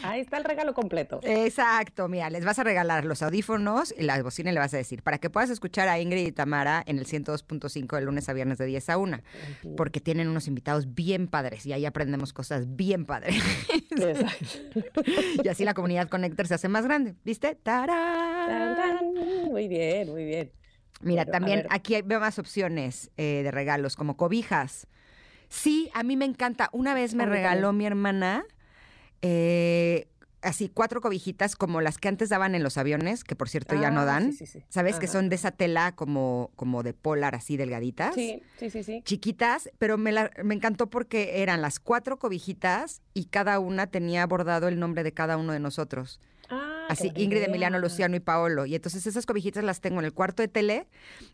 Ahí 0.03 0.21
está 0.21 0.37
el 0.37 0.43
regalo 0.43 0.73
completo. 0.73 1.19
Exacto, 1.23 2.07
mira, 2.07 2.29
les 2.29 2.45
vas 2.45 2.59
a 2.59 2.63
regalar 2.63 3.05
los 3.05 3.21
audífonos 3.21 3.93
y 3.97 4.03
las 4.03 4.21
bocinas 4.23 4.53
le 4.53 4.59
vas 4.59 4.73
a 4.73 4.77
decir, 4.77 5.01
para 5.03 5.17
que 5.17 5.29
puedas 5.29 5.49
escuchar 5.49 5.87
a 5.87 5.99
Ingrid 5.99 6.27
y 6.27 6.31
Tamara 6.31 6.83
en 6.85 6.97
el 6.99 7.05
102.5 7.05 7.95
de 7.95 8.01
lunes 8.01 8.29
a 8.29 8.33
viernes 8.33 8.57
de 8.57 8.65
10 8.65 8.89
a 8.89 8.97
1, 8.97 9.19
Ujú. 9.63 9.75
porque 9.75 9.99
tienen 9.99 10.27
unos 10.29 10.47
invitados 10.47 10.93
bien 10.93 11.27
padres 11.27 11.65
y 11.65 11.73
ahí 11.73 11.85
aprendemos 11.85 12.33
cosas 12.33 12.75
bien 12.75 13.05
padres. 13.05 13.35
Exacto. 13.91 14.81
y 15.43 15.47
así 15.47 15.65
la 15.65 15.73
comunidad 15.73 16.07
Connector 16.09 16.47
se 16.47 16.53
hace 16.55 16.67
más 16.69 16.85
grande, 16.85 17.15
¿viste? 17.23 17.55
¡Tarán! 17.55 19.13
Muy 19.49 19.67
bien, 19.67 20.09
muy 20.11 20.25
bien. 20.25 20.51
Mira, 21.01 21.25
también 21.25 21.65
aquí 21.69 21.95
hay- 21.95 22.01
veo 22.03 22.19
más 22.19 22.39
opciones 22.39 23.11
eh, 23.17 23.41
de 23.43 23.51
regalos, 23.51 23.95
como 23.95 24.15
cobijas. 24.17 24.87
Sí, 25.49 25.89
a 25.93 26.03
mí 26.03 26.17
me 26.17 26.25
encanta. 26.25 26.69
Una 26.71 26.93
vez 26.93 27.13
me 27.15 27.25
regaló 27.25 27.73
mi 27.73 27.85
hermana 27.85 28.45
eh, 29.21 30.07
así 30.41 30.69
cuatro 30.69 31.01
cobijitas 31.01 31.55
como 31.55 31.81
las 31.81 31.97
que 31.97 32.07
antes 32.07 32.29
daban 32.29 32.53
en 32.55 32.61
los 32.63 32.77
aviones, 32.77 33.23
que 33.23 33.35
por 33.35 33.49
cierto 33.49 33.73
ya 33.75 33.89
no 33.89 34.01
Ah, 34.01 34.05
dan. 34.05 34.31
sí, 34.33 34.45
sí, 34.45 34.59
sí. 34.59 34.63
¿Sabes? 34.69 34.99
Que 34.99 35.07
son 35.07 35.29
de 35.29 35.35
esa 35.35 35.51
tela 35.51 35.95
como, 35.95 36.51
como 36.55 36.83
de 36.83 36.93
polar, 36.93 37.33
así 37.35 37.57
delgaditas. 37.57 38.13
Sí, 38.15 38.43
sí, 38.59 38.69
sí, 38.69 38.83
sí. 38.83 39.01
Chiquitas, 39.03 39.69
pero 39.79 39.97
me, 39.97 40.11
la- 40.11 40.29
me 40.43 40.53
encantó 40.53 40.89
porque 40.89 41.41
eran 41.41 41.61
las 41.61 41.79
cuatro 41.79 42.17
cobijitas 42.19 43.01
y 43.13 43.25
cada 43.25 43.59
una 43.59 43.87
tenía 43.87 44.25
bordado 44.27 44.67
el 44.67 44.79
nombre 44.79 45.03
de 45.03 45.13
cada 45.13 45.37
uno 45.37 45.51
de 45.53 45.59
nosotros. 45.59 46.19
Ah, 46.49 46.74
Así, 46.89 47.07
buena 47.09 47.19
Ingrid. 47.19 47.43
Emiliano, 47.43 47.79
Luciano 47.79 48.15
y 48.15 48.19
Paolo. 48.19 48.65
Y 48.65 48.75
entonces 48.75 49.05
esas 49.07 49.25
cobijitas 49.25 49.63
las 49.63 49.81
tengo 49.81 49.99
en 49.99 50.05
el 50.05 50.13
cuarto 50.13 50.41
de 50.41 50.47
tele 50.47 50.87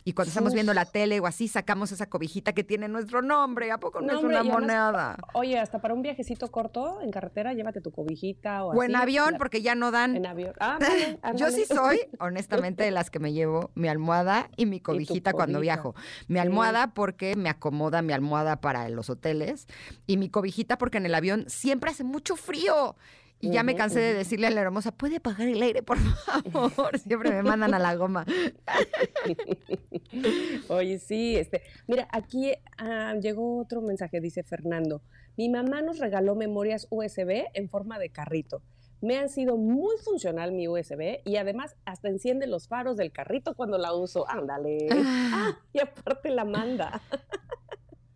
y 0.03 0.13
cuando 0.13 0.29
estamos 0.29 0.53
viendo 0.53 0.73
la 0.73 0.85
tele 0.85 1.19
o 1.19 1.27
así, 1.27 1.47
sacamos 1.47 1.91
esa 1.91 2.07
cobijita 2.07 2.53
que 2.53 2.63
tiene 2.63 2.87
nuestro 2.87 3.21
nombre. 3.21 3.71
¿A 3.71 3.79
poco 3.79 4.01
no, 4.01 4.07
No, 4.07 4.13
es 4.13 4.17
hombre, 4.19 4.29
una 4.35 4.39
además- 4.41 4.61
moneda? 4.61 5.17
Oye, 5.33 5.59
hasta 5.59 5.79
para 5.79 5.93
un 5.93 6.01
viajecito 6.01 6.49
corto 6.51 7.01
en 7.01 7.11
carretera, 7.11 7.53
llévate 7.53 7.81
tu 7.81 7.91
cobijita 7.91 8.63
o 8.63 8.71
O 8.73 8.83
en 8.83 8.95
así, 8.95 9.03
avión, 9.03 9.31
la- 9.33 9.37
porque 9.37 9.61
ya 9.61 9.75
no 9.75 9.91
dan. 9.91 10.15
En 10.15 10.25
avión. 10.25 10.53
Ah, 10.59 10.77
ándale, 11.21 11.37
Yo 11.37 11.51
sí 11.51 11.65
soy, 11.65 11.99
honestamente, 12.19 12.83
de 12.83 12.91
las 12.91 13.09
que 13.09 13.19
me 13.19 13.33
llevo 13.33 13.71
mi 13.75 13.87
almohada 13.87 14.49
y 14.57 14.65
mi 14.65 14.79
cobijita 14.79 15.33
cuando 15.33 15.59
viajo. 15.59 15.95
Mi 16.27 16.39
almohada 16.39 16.93
porque 16.93 17.35
me 17.35 17.49
acomoda 17.49 18.01
mi 18.01 18.13
almohada 18.13 18.61
para 18.61 18.87
los 18.89 19.09
hoteles 19.09 19.67
y 20.07 20.17
mi 20.17 20.29
cobijita 20.29 20.77
porque 20.77 20.97
en 20.97 21.05
el 21.05 21.15
avión 21.15 21.45
siempre 21.47 21.91
hace 21.91 22.03
mucho 22.03 22.35
frío. 22.35 22.95
Y 23.41 23.49
ya 23.49 23.63
me 23.63 23.75
cansé 23.75 23.99
de 23.99 24.13
decirle 24.13 24.47
a 24.47 24.51
la 24.51 24.61
hermosa, 24.61 24.91
¿puede 24.91 25.17
apagar 25.17 25.47
el 25.47 25.61
aire, 25.61 25.81
por 25.81 25.97
favor? 25.97 26.97
Siempre 26.99 27.31
me 27.31 27.41
mandan 27.41 27.73
a 27.73 27.79
la 27.79 27.95
goma. 27.95 28.25
Oye, 30.69 30.99
sí, 30.99 31.35
este, 31.35 31.63
mira, 31.87 32.07
aquí 32.11 32.53
ah, 32.77 33.15
llegó 33.19 33.59
otro 33.59 33.81
mensaje, 33.81 34.21
dice 34.21 34.43
Fernando. 34.43 35.01
Mi 35.37 35.49
mamá 35.49 35.81
nos 35.81 35.97
regaló 35.97 36.35
memorias 36.35 36.85
USB 36.91 37.45
en 37.53 37.67
forma 37.67 37.97
de 37.97 38.09
carrito. 38.09 38.61
Me 39.01 39.17
han 39.17 39.29
sido 39.29 39.57
muy 39.57 39.97
funcional 39.97 40.51
mi 40.51 40.67
USB 40.67 41.21
y 41.25 41.37
además 41.37 41.75
hasta 41.85 42.09
enciende 42.09 42.45
los 42.45 42.67
faros 42.67 42.97
del 42.97 43.11
carrito 43.11 43.55
cuando 43.55 43.79
la 43.79 43.95
uso. 43.95 44.29
Ándale. 44.29 44.87
Ah, 44.91 45.57
y 45.73 45.79
aparte 45.79 46.29
la 46.29 46.45
manda. 46.45 47.01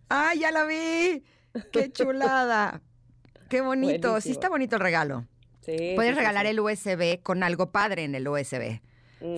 ¡Ay, 0.08 0.40
ya 0.42 0.52
la 0.52 0.66
vi! 0.66 1.24
¡Qué 1.72 1.92
chulada! 1.92 2.84
¡Qué 3.50 3.62
bonito! 3.62 4.20
Sí 4.22 4.32
está 4.32 4.50
bonito 4.50 4.76
el 4.76 4.82
regalo. 4.82 5.26
Sí, 5.62 5.94
Puedes 5.96 6.14
sí, 6.14 6.20
regalar 6.20 6.46
sí. 6.46 6.52
el 6.52 6.60
USB 6.60 7.22
con 7.24 7.44
algo 7.44 7.72
padre 7.72 8.04
en 8.04 8.16
el 8.16 8.28
USB. 8.28 8.82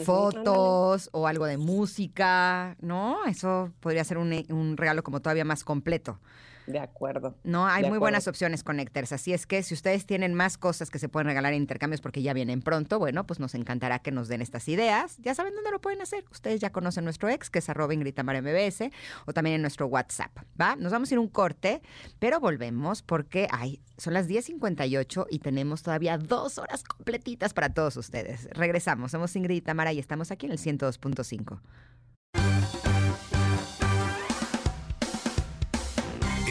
Fotos 0.03 1.09
o 1.13 1.27
algo 1.27 1.45
de 1.45 1.57
música, 1.57 2.75
¿no? 2.81 3.25
Eso 3.25 3.71
podría 3.79 4.03
ser 4.03 4.17
un, 4.17 4.33
un 4.49 4.75
regalo 4.75 5.03
como 5.03 5.21
todavía 5.21 5.45
más 5.45 5.63
completo. 5.63 6.19
De 6.67 6.79
acuerdo. 6.79 7.35
No, 7.43 7.65
hay 7.65 7.89
muy 7.89 7.97
buenas 7.97 8.27
opciones 8.27 8.63
Connectors. 8.63 9.13
Así 9.13 9.33
es 9.33 9.47
que 9.47 9.63
si 9.63 9.73
ustedes 9.73 10.05
tienen 10.05 10.33
más 10.33 10.57
cosas 10.57 10.91
que 10.91 10.99
se 10.99 11.07
pueden 11.07 11.27
regalar 11.27 11.53
en 11.53 11.61
intercambios 11.61 12.01
porque 12.01 12.21
ya 12.21 12.33
vienen 12.33 12.61
pronto, 12.61 12.99
bueno, 12.99 13.25
pues 13.25 13.39
nos 13.39 13.55
encantará 13.55 13.99
que 13.99 14.11
nos 14.11 14.27
den 14.27 14.41
estas 14.41 14.67
ideas. 14.67 15.17
Ya 15.19 15.33
saben 15.33 15.55
dónde 15.55 15.71
lo 15.71 15.79
pueden 15.79 16.01
hacer. 16.01 16.25
Ustedes 16.29 16.59
ya 16.59 16.71
conocen 16.71 17.05
nuestro 17.05 17.29
ex, 17.29 17.49
que 17.49 17.59
es 17.59 17.69
arroba 17.69 17.93
MBS, 17.93 18.91
o 19.25 19.33
también 19.33 19.55
en 19.55 19.61
nuestro 19.61 19.87
WhatsApp, 19.87 20.37
¿va? 20.59 20.75
Nos 20.75 20.91
vamos 20.91 21.09
a 21.09 21.13
ir 21.13 21.19
un 21.19 21.29
corte, 21.29 21.81
pero 22.19 22.41
volvemos 22.41 23.01
porque 23.01 23.47
ay, 23.51 23.81
son 23.97 24.13
las 24.13 24.27
10.58 24.27 25.27
y 25.29 25.39
tenemos 25.39 25.83
todavía 25.83 26.17
dos 26.17 26.57
horas 26.57 26.83
completitas 26.83 27.53
para 27.53 27.73
todos 27.73 27.95
ustedes. 27.95 28.49
Regresamos. 28.51 29.11
Somos 29.11 29.35
Ingrid 29.35 29.55
y 29.55 29.61
Tamara 29.61 29.93
y 29.93 29.99
estamos 29.99 30.31
aquí 30.31 30.47
en 30.47 30.51
el 30.51 30.59
102.5. 30.59 31.59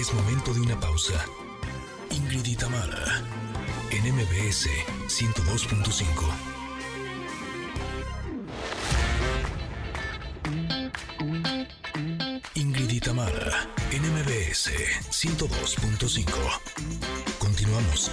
Es 0.07 0.15
momento 0.15 0.55
de 0.55 0.61
una 0.61 0.79
pausa. 0.79 1.15
Ingrid 2.13 2.47
y 2.47 2.55
Tamara, 2.55 3.25
en 3.91 4.15
MBS 4.15 4.69
102.5. 5.09 6.07
Ingrid 12.55 12.91
y 12.91 13.01
Tamara, 13.01 13.69
en 13.91 14.03
MBS 14.13 14.71
102.5. 15.11 16.61
Continuamos. 17.41 18.13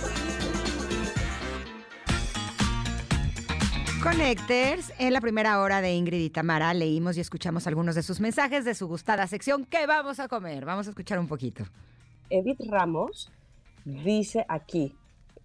Connectors, 4.04 4.92
en 5.00 5.14
la 5.14 5.22
primera 5.22 5.62
hora 5.62 5.80
de 5.80 5.94
Ingrid 5.94 6.20
y 6.20 6.30
Tamara 6.30 6.74
leímos 6.74 7.16
y 7.16 7.22
escuchamos 7.22 7.68
algunos 7.68 7.96
de 7.96 8.04
sus 8.04 8.20
mensajes 8.20 8.66
de 8.66 8.76
su 8.76 8.90
gustada 8.90 9.28
sección 9.28 9.64
¿Qué 9.64 9.88
vamos 9.88 10.20
a 10.20 10.28
comer? 10.28 10.66
Vamos 10.66 10.88
a 10.88 10.90
escuchar 10.90 11.20
un 11.20 11.30
poquito. 11.30 11.64
Edith 12.30 12.60
Ramos 12.68 13.32
dice 13.86 14.46
aquí 14.50 14.94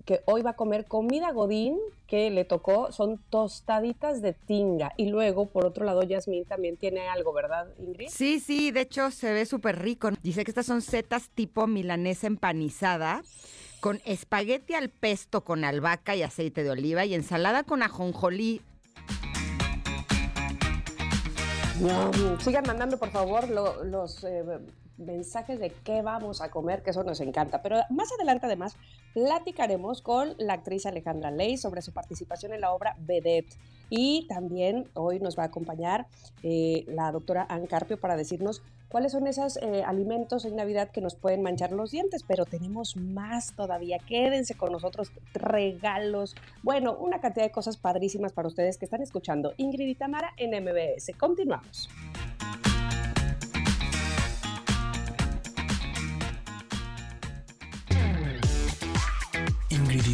que 0.05 0.23
hoy 0.25 0.43
va 0.43 0.51
a 0.51 0.57
comer 0.57 0.87
comida 0.87 1.31
godín 1.31 1.79
que 2.09 2.31
le 2.31 2.45
tocó, 2.45 2.91
son 2.91 3.21
tostaditas 3.31 4.23
de 4.23 4.33
tinga. 4.33 4.93
Y 4.97 5.09
luego, 5.11 5.47
por 5.47 5.65
otro 5.65 5.85
lado, 5.85 6.03
Yasmín 6.03 6.45
también 6.45 6.77
tiene 6.77 7.07
algo, 7.07 7.33
¿verdad, 7.33 7.69
Ingrid? 7.79 8.09
Sí, 8.09 8.41
sí, 8.41 8.73
de 8.73 8.81
hecho 8.81 9.13
se 9.13 9.33
ve 9.33 9.47
súper 9.47 9.81
rico. 9.81 10.11
Dice 10.23 10.43
que 10.43 10.51
estas 10.51 10.67
son 10.67 10.83
setas 10.83 11.29
tipo 11.29 11.69
milanesa 11.69 12.27
empanizada 12.27 13.23
con 13.81 14.01
espagueti 14.05 14.74
al 14.74 14.89
pesto 14.91 15.45
con 15.45 15.64
albahaca 15.64 16.16
y 16.16 16.22
aceite 16.22 16.62
de 16.62 16.70
oliva 16.70 17.05
y 17.05 17.14
ensalada 17.14 17.62
con 17.64 17.83
ajonjolí. 17.83 18.61
sigan 22.41 22.64
mandando, 22.66 22.99
por 22.99 23.11
favor, 23.11 23.49
los 23.49 24.24
eh, 24.24 24.45
mensajes 24.97 25.61
de 25.61 25.70
qué 25.70 26.03
vamos 26.03 26.41
a 26.41 26.51
comer, 26.51 26.83
que 26.83 26.91
eso 26.91 27.05
nos 27.05 27.20
encanta. 27.20 27.62
Pero 27.62 27.81
más 27.91 28.12
adelante, 28.12 28.47
además, 28.47 28.76
platicaremos 29.14 30.03
con 30.03 30.35
la 30.39 30.55
actriz 30.55 30.87
Alejandra 30.87 31.31
Ley 31.31 31.57
sobre 31.57 31.83
su 31.83 31.93
participación 31.93 32.53
en 32.53 32.61
la 32.61 32.72
obra 32.72 32.97
Vedette. 32.99 33.57
Y 33.91 34.26
también 34.28 34.86
hoy 34.95 35.20
nos 35.20 35.39
va 35.39 35.45
a 35.45 35.47
acompañar 35.47 36.07
eh, 36.43 36.84
la 36.89 37.11
doctora 37.12 37.47
Ann 37.49 37.66
Carpio 37.66 37.99
para 37.99 38.16
decirnos 38.16 38.62
cuáles 38.89 39.12
son 39.12 39.26
esos 39.26 39.57
eh, 39.59 39.82
alimentos 39.84 40.45
en 40.45 40.57
Navidad 40.57 40.91
que 40.91 41.01
nos 41.01 41.14
pueden 41.14 41.43
manchar 41.43 41.72
los 41.72 41.91
dientes, 41.91 42.24
pero 42.26 42.45
tenemos 42.45 42.97
más 42.97 43.55
todavía. 43.55 43.99
Quédense 43.99 44.55
con 44.55 44.72
nosotros, 44.72 45.12
regalos, 45.34 46.34
bueno, 46.62 46.97
una 46.99 47.20
cantidad 47.20 47.45
de 47.45 47.53
cosas 47.53 47.76
padrísimas 47.76 48.32
para 48.32 48.49
ustedes 48.49 48.78
que 48.78 48.84
están 48.84 49.03
escuchando. 49.03 49.53
Ingrid 49.57 49.89
y 49.89 49.95
Tamara 49.95 50.32
en 50.36 50.51
MBS. 50.62 51.12
Continuamos. 51.18 51.89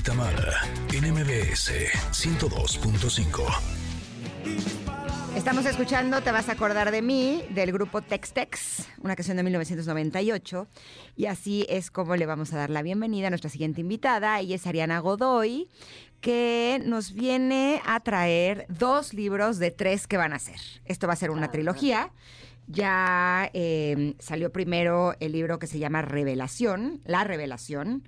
Tamara 0.05 0.61
en 0.93 1.15
MBS 1.15 1.73
102.5. 2.13 3.43
Estamos 5.35 5.65
escuchando 5.65 6.21
Te 6.21 6.31
vas 6.31 6.51
a 6.51 6.53
acordar 6.53 6.91
de 6.91 7.01
mí 7.01 7.43
del 7.49 7.73
grupo 7.73 8.03
Tex 8.03 8.35
Tex, 8.35 8.87
una 9.03 9.17
canción 9.17 9.39
de 9.39 9.45
1998. 9.45 10.69
Y 11.17 11.25
así 11.25 11.65
es 11.71 11.91
como 11.91 12.17
le 12.17 12.27
vamos 12.27 12.53
a 12.53 12.59
dar 12.59 12.69
la 12.69 12.83
bienvenida 12.83 13.29
a 13.29 13.31
nuestra 13.31 13.49
siguiente 13.49 13.81
invitada. 13.81 14.39
Ella 14.41 14.57
es 14.57 14.67
Ariana 14.67 14.99
Godoy, 14.99 15.71
que 16.21 16.83
nos 16.85 17.15
viene 17.15 17.81
a 17.87 17.99
traer 18.01 18.67
dos 18.69 19.15
libros 19.15 19.59
de 19.59 19.71
tres 19.71 20.07
que 20.07 20.19
van 20.19 20.35
a 20.35 20.39
ser. 20.39 20.61
Esto 20.85 21.07
va 21.07 21.15
a 21.15 21.17
ser 21.17 21.31
una 21.31 21.51
trilogía. 21.51 22.11
Ya 22.67 23.51
eh, 23.55 24.17
salió 24.19 24.53
primero 24.53 25.15
el 25.21 25.33
libro 25.33 25.59
que 25.59 25.67
se 25.67 25.79
llama 25.79 26.03
Revelación, 26.03 27.01
La 27.07 27.25
Revelación. 27.25 28.03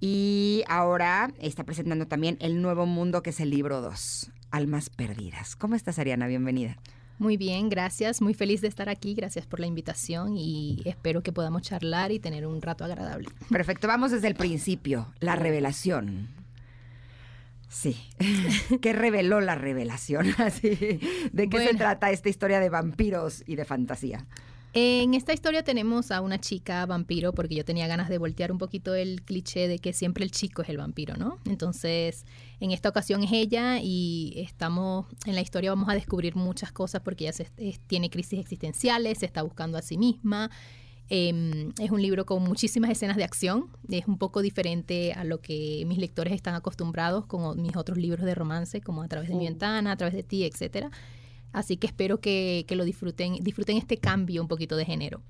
Y 0.00 0.62
ahora 0.68 1.32
está 1.40 1.64
presentando 1.64 2.06
también 2.06 2.36
El 2.40 2.62
Nuevo 2.62 2.86
Mundo, 2.86 3.22
que 3.22 3.30
es 3.30 3.40
el 3.40 3.50
libro 3.50 3.80
2, 3.80 4.30
Almas 4.50 4.90
Perdidas. 4.90 5.56
¿Cómo 5.56 5.74
estás, 5.74 5.98
Ariana? 5.98 6.28
Bienvenida. 6.28 6.76
Muy 7.18 7.36
bien, 7.36 7.68
gracias. 7.68 8.22
Muy 8.22 8.32
feliz 8.32 8.60
de 8.60 8.68
estar 8.68 8.88
aquí. 8.88 9.14
Gracias 9.14 9.44
por 9.44 9.58
la 9.58 9.66
invitación 9.66 10.36
y 10.36 10.82
espero 10.84 11.22
que 11.22 11.32
podamos 11.32 11.62
charlar 11.62 12.12
y 12.12 12.20
tener 12.20 12.46
un 12.46 12.62
rato 12.62 12.84
agradable. 12.84 13.28
Perfecto, 13.50 13.88
vamos 13.88 14.12
desde 14.12 14.28
el 14.28 14.36
principio. 14.36 15.12
La 15.18 15.34
revelación. 15.34 16.28
Sí. 17.68 17.96
¿Qué 18.80 18.92
reveló 18.92 19.40
la 19.40 19.56
revelación? 19.56 20.26
¿De 20.62 21.48
qué 21.50 21.66
se 21.66 21.74
trata 21.74 22.12
esta 22.12 22.28
historia 22.28 22.60
de 22.60 22.68
vampiros 22.70 23.42
y 23.46 23.56
de 23.56 23.64
fantasía? 23.64 24.24
En 24.74 25.14
esta 25.14 25.32
historia 25.32 25.62
tenemos 25.62 26.10
a 26.10 26.20
una 26.20 26.38
chica 26.38 26.84
vampiro, 26.84 27.32
porque 27.32 27.54
yo 27.54 27.64
tenía 27.64 27.86
ganas 27.86 28.08
de 28.08 28.18
voltear 28.18 28.52
un 28.52 28.58
poquito 28.58 28.94
el 28.94 29.22
cliché 29.22 29.66
de 29.66 29.78
que 29.78 29.92
siempre 29.92 30.24
el 30.24 30.30
chico 30.30 30.62
es 30.62 30.68
el 30.68 30.76
vampiro, 30.76 31.16
¿no? 31.16 31.38
Entonces, 31.46 32.26
en 32.60 32.72
esta 32.72 32.90
ocasión 32.90 33.22
es 33.22 33.32
ella 33.32 33.80
y 33.80 34.34
estamos, 34.36 35.06
en 35.24 35.34
la 35.34 35.40
historia 35.40 35.70
vamos 35.70 35.88
a 35.88 35.94
descubrir 35.94 36.36
muchas 36.36 36.70
cosas 36.70 37.00
porque 37.02 37.28
ella 37.28 37.78
tiene 37.86 38.10
crisis 38.10 38.38
existenciales, 38.38 39.18
se 39.18 39.26
está 39.26 39.42
buscando 39.42 39.78
a 39.78 39.82
sí 39.82 39.96
misma. 39.96 40.50
Em, 41.10 41.72
es 41.80 41.90
un 41.90 42.02
libro 42.02 42.26
con 42.26 42.42
muchísimas 42.42 42.90
escenas 42.90 43.16
de 43.16 43.24
acción, 43.24 43.70
es 43.88 44.06
un 44.06 44.18
poco 44.18 44.42
diferente 44.42 45.14
a 45.14 45.24
lo 45.24 45.40
que 45.40 45.82
mis 45.86 45.96
lectores 45.96 46.34
están 46.34 46.54
acostumbrados 46.54 47.24
con 47.24 47.62
mis 47.62 47.76
otros 47.76 47.96
libros 47.96 48.26
de 48.26 48.34
romance, 48.34 48.82
como 48.82 49.02
A 49.02 49.08
través 49.08 49.30
de 49.30 49.34
mi 49.34 49.44
mm. 49.44 49.48
ventana, 49.48 49.92
A 49.92 49.96
través 49.96 50.14
de 50.14 50.22
ti, 50.22 50.44
etcétera. 50.44 50.90
Así 51.52 51.76
que 51.76 51.86
espero 51.86 52.20
que, 52.20 52.64
lo 52.70 52.84
disfruten, 52.84 53.34
disfruten 53.42 53.76
este 53.76 53.98
cambio 53.98 54.42
un 54.42 54.48
poquito 54.48 54.76
de 54.76 54.84
género. 54.84 55.20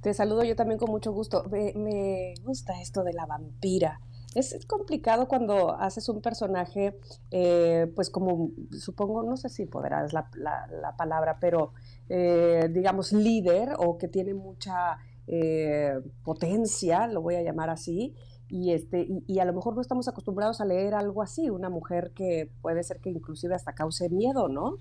Te 0.00 0.12
saludo 0.12 0.44
yo 0.44 0.56
también 0.56 0.78
con 0.78 0.90
mucho 0.90 1.12
gusto. 1.12 1.44
Me, 1.50 2.34
gusta 2.42 2.80
esto 2.80 3.04
de 3.04 3.12
la 3.12 3.26
vampira. 3.26 4.00
Es 4.34 4.66
complicado 4.66 5.28
cuando 5.28 5.76
haces 5.78 6.08
un 6.08 6.20
personaje, 6.20 6.98
eh, 7.30 7.86
pues 7.94 8.10
como 8.10 8.50
supongo, 8.72 9.22
no 9.22 9.36
sé 9.36 9.48
si 9.48 9.64
podrás 9.64 10.12
la, 10.12 10.28
la, 10.34 10.96
palabra, 10.96 11.38
pero 11.40 11.72
eh, 12.08 12.68
digamos 12.72 13.12
líder 13.12 13.74
o 13.78 13.96
que 13.96 14.08
tiene 14.08 14.34
mucha 14.34 14.98
eh, 15.26 16.00
potencia, 16.22 17.06
lo 17.06 17.22
voy 17.22 17.36
a 17.36 17.42
llamar 17.42 17.70
así, 17.70 18.14
y, 18.48 18.72
este, 18.72 19.06
y, 19.26 19.38
a 19.38 19.44
lo 19.44 19.52
mejor 19.52 19.74
no 19.74 19.80
estamos 19.80 20.06
acostumbrados 20.08 20.60
a 20.60 20.64
leer 20.64 20.94
algo 20.94 21.22
así, 21.22 21.50
una 21.50 21.70
mujer 21.70 22.12
que 22.14 22.50
puede 22.62 22.82
ser 22.84 23.00
que 23.00 23.10
inclusive 23.10 23.54
hasta 23.54 23.74
cause 23.74 24.08
miedo, 24.10 24.48
¿no? 24.48 24.78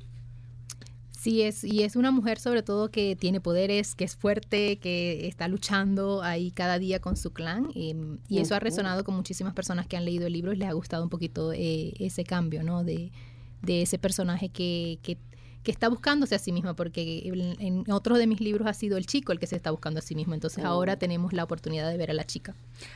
Sí, 1.09 1.41
es, 1.41 1.63
y 1.63 1.83
es 1.83 1.95
una 1.95 2.11
mujer 2.11 2.37
sobre 2.37 2.63
todo 2.63 2.91
que 2.91 3.15
tiene 3.15 3.39
poderes, 3.39 3.95
que 3.95 4.03
es 4.03 4.17
fuerte, 4.17 4.77
que 4.79 5.25
está 5.27 5.47
luchando 5.47 6.21
ahí 6.21 6.51
cada 6.51 6.79
día 6.79 6.99
con 6.99 7.15
su 7.15 7.31
clan. 7.31 7.69
Y, 7.73 7.95
eso 8.29 8.55
ha 8.55 8.59
resonado 8.59 9.05
con 9.05 9.15
muchísimas 9.15 9.53
personas 9.53 9.87
que 9.87 9.95
han 9.95 10.03
leído 10.03 10.27
el 10.27 10.33
libro 10.33 10.51
y 10.51 10.57
les 10.57 10.67
ha 10.67 10.73
gustado 10.73 11.01
un 11.01 11.09
poquito 11.09 11.53
eh, 11.53 11.93
ese 11.97 12.25
cambio, 12.25 12.61
¿no? 12.63 12.83
De, 12.83 13.13
de 13.61 13.81
ese 13.83 13.97
personaje 13.97 14.49
que, 14.49 14.99
que 15.01 15.17
que 15.63 15.71
está 15.71 15.89
buscándose 15.89 16.35
a 16.35 16.39
sí 16.39 16.51
misma, 16.51 16.75
porque 16.75 17.23
en, 17.59 17.89
otros 17.91 18.17
de 18.17 18.27
mis 18.27 18.41
libros 18.41 18.67
ha 18.67 18.73
sido 18.73 18.97
el 18.97 19.05
chico 19.05 19.31
el 19.31 19.39
que 19.39 19.47
se 19.47 19.55
está 19.55 19.71
buscando 19.71 19.99
a 19.99 20.01
sí 20.01 20.15
mismo. 20.15 20.33
Entonces 20.33 20.63
ahora 20.63 20.93
oh. 20.93 20.97
tenemos 20.97 21.33
la 21.33 21.43
oportunidad 21.43 21.89
de 21.89 21.97
ver 21.97 22.11
a 22.11 22.13
la 22.13 22.25
chica. 22.25 22.53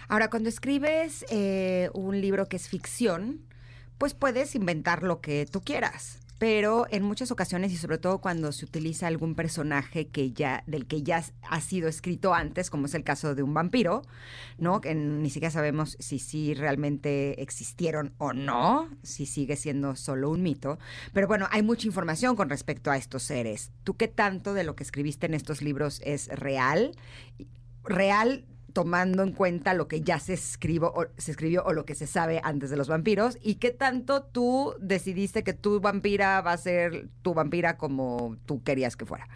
Ahora, 0.07 0.29
cuando 0.29 0.49
escribes 0.49 1.25
eh, 1.29 1.89
un 1.93 2.19
libro 2.19 2.47
que 2.47 2.57
es 2.57 2.67
ficción, 2.67 3.41
pues 3.97 4.13
puedes 4.13 4.53
inventar 4.55 5.03
lo 5.03 5.21
que 5.21 5.47
tú 5.49 5.61
quieras 5.61 6.19
pero 6.37 6.85
en 6.89 7.03
muchas 7.03 7.31
ocasiones 7.31 7.71
y 7.71 7.77
sobre 7.77 7.97
todo 7.97 8.19
cuando 8.19 8.51
se 8.51 8.65
utiliza 8.65 9.07
algún 9.07 9.35
personaje 9.35 10.07
que 10.07 10.31
ya 10.31 10.63
del 10.67 10.85
que 10.85 11.03
ya 11.03 11.23
ha 11.49 11.61
sido 11.61 11.87
escrito 11.87 12.33
antes, 12.33 12.69
como 12.69 12.85
es 12.85 12.93
el 12.93 13.03
caso 13.03 13.35
de 13.35 13.43
un 13.43 13.53
vampiro, 13.53 14.03
¿no? 14.57 14.81
Que 14.81 14.93
ni 14.93 15.29
siquiera 15.29 15.51
sabemos 15.51 15.97
si 15.99 16.19
sí 16.19 16.53
realmente 16.53 17.41
existieron 17.41 18.13
o 18.17 18.33
no, 18.33 18.89
si 19.03 19.25
sigue 19.25 19.55
siendo 19.55 19.95
solo 19.95 20.29
un 20.29 20.43
mito, 20.43 20.77
pero 21.13 21.27
bueno, 21.27 21.47
hay 21.51 21.63
mucha 21.63 21.87
información 21.87 22.35
con 22.35 22.49
respecto 22.49 22.91
a 22.91 22.97
estos 22.97 23.23
seres. 23.23 23.71
¿Tú 23.83 23.95
qué 23.95 24.07
tanto 24.07 24.53
de 24.53 24.63
lo 24.63 24.75
que 24.75 24.83
escribiste 24.83 25.25
en 25.25 25.33
estos 25.33 25.61
libros 25.61 26.01
es 26.03 26.27
real? 26.27 26.91
Real 27.83 28.45
tomando 28.77 29.23
en 29.23 29.31
cuenta 29.31 29.73
lo 29.73 29.87
que 29.87 30.01
ya 30.01 30.19
se, 30.19 30.33
escribo, 30.33 30.93
o, 30.95 31.07
se 31.17 31.31
escribió 31.31 31.63
o 31.65 31.73
lo 31.73 31.83
que 31.83 31.95
se 31.95 32.05
sabe 32.05 32.41
antes 32.43 32.69
de 32.69 32.77
los 32.77 32.87
vampiros 32.87 33.39
y 33.41 33.55
qué 33.55 33.71
tanto 33.71 34.21
tú 34.21 34.75
decidiste 34.79 35.43
que 35.43 35.53
tu 35.53 35.79
vampira 35.79 36.41
va 36.41 36.51
a 36.51 36.57
ser 36.57 37.09
tu 37.23 37.33
vampira 37.33 37.75
como 37.75 38.37
tú 38.45 38.61
querías 38.61 38.95
que 38.95 39.07
fuera. 39.07 39.27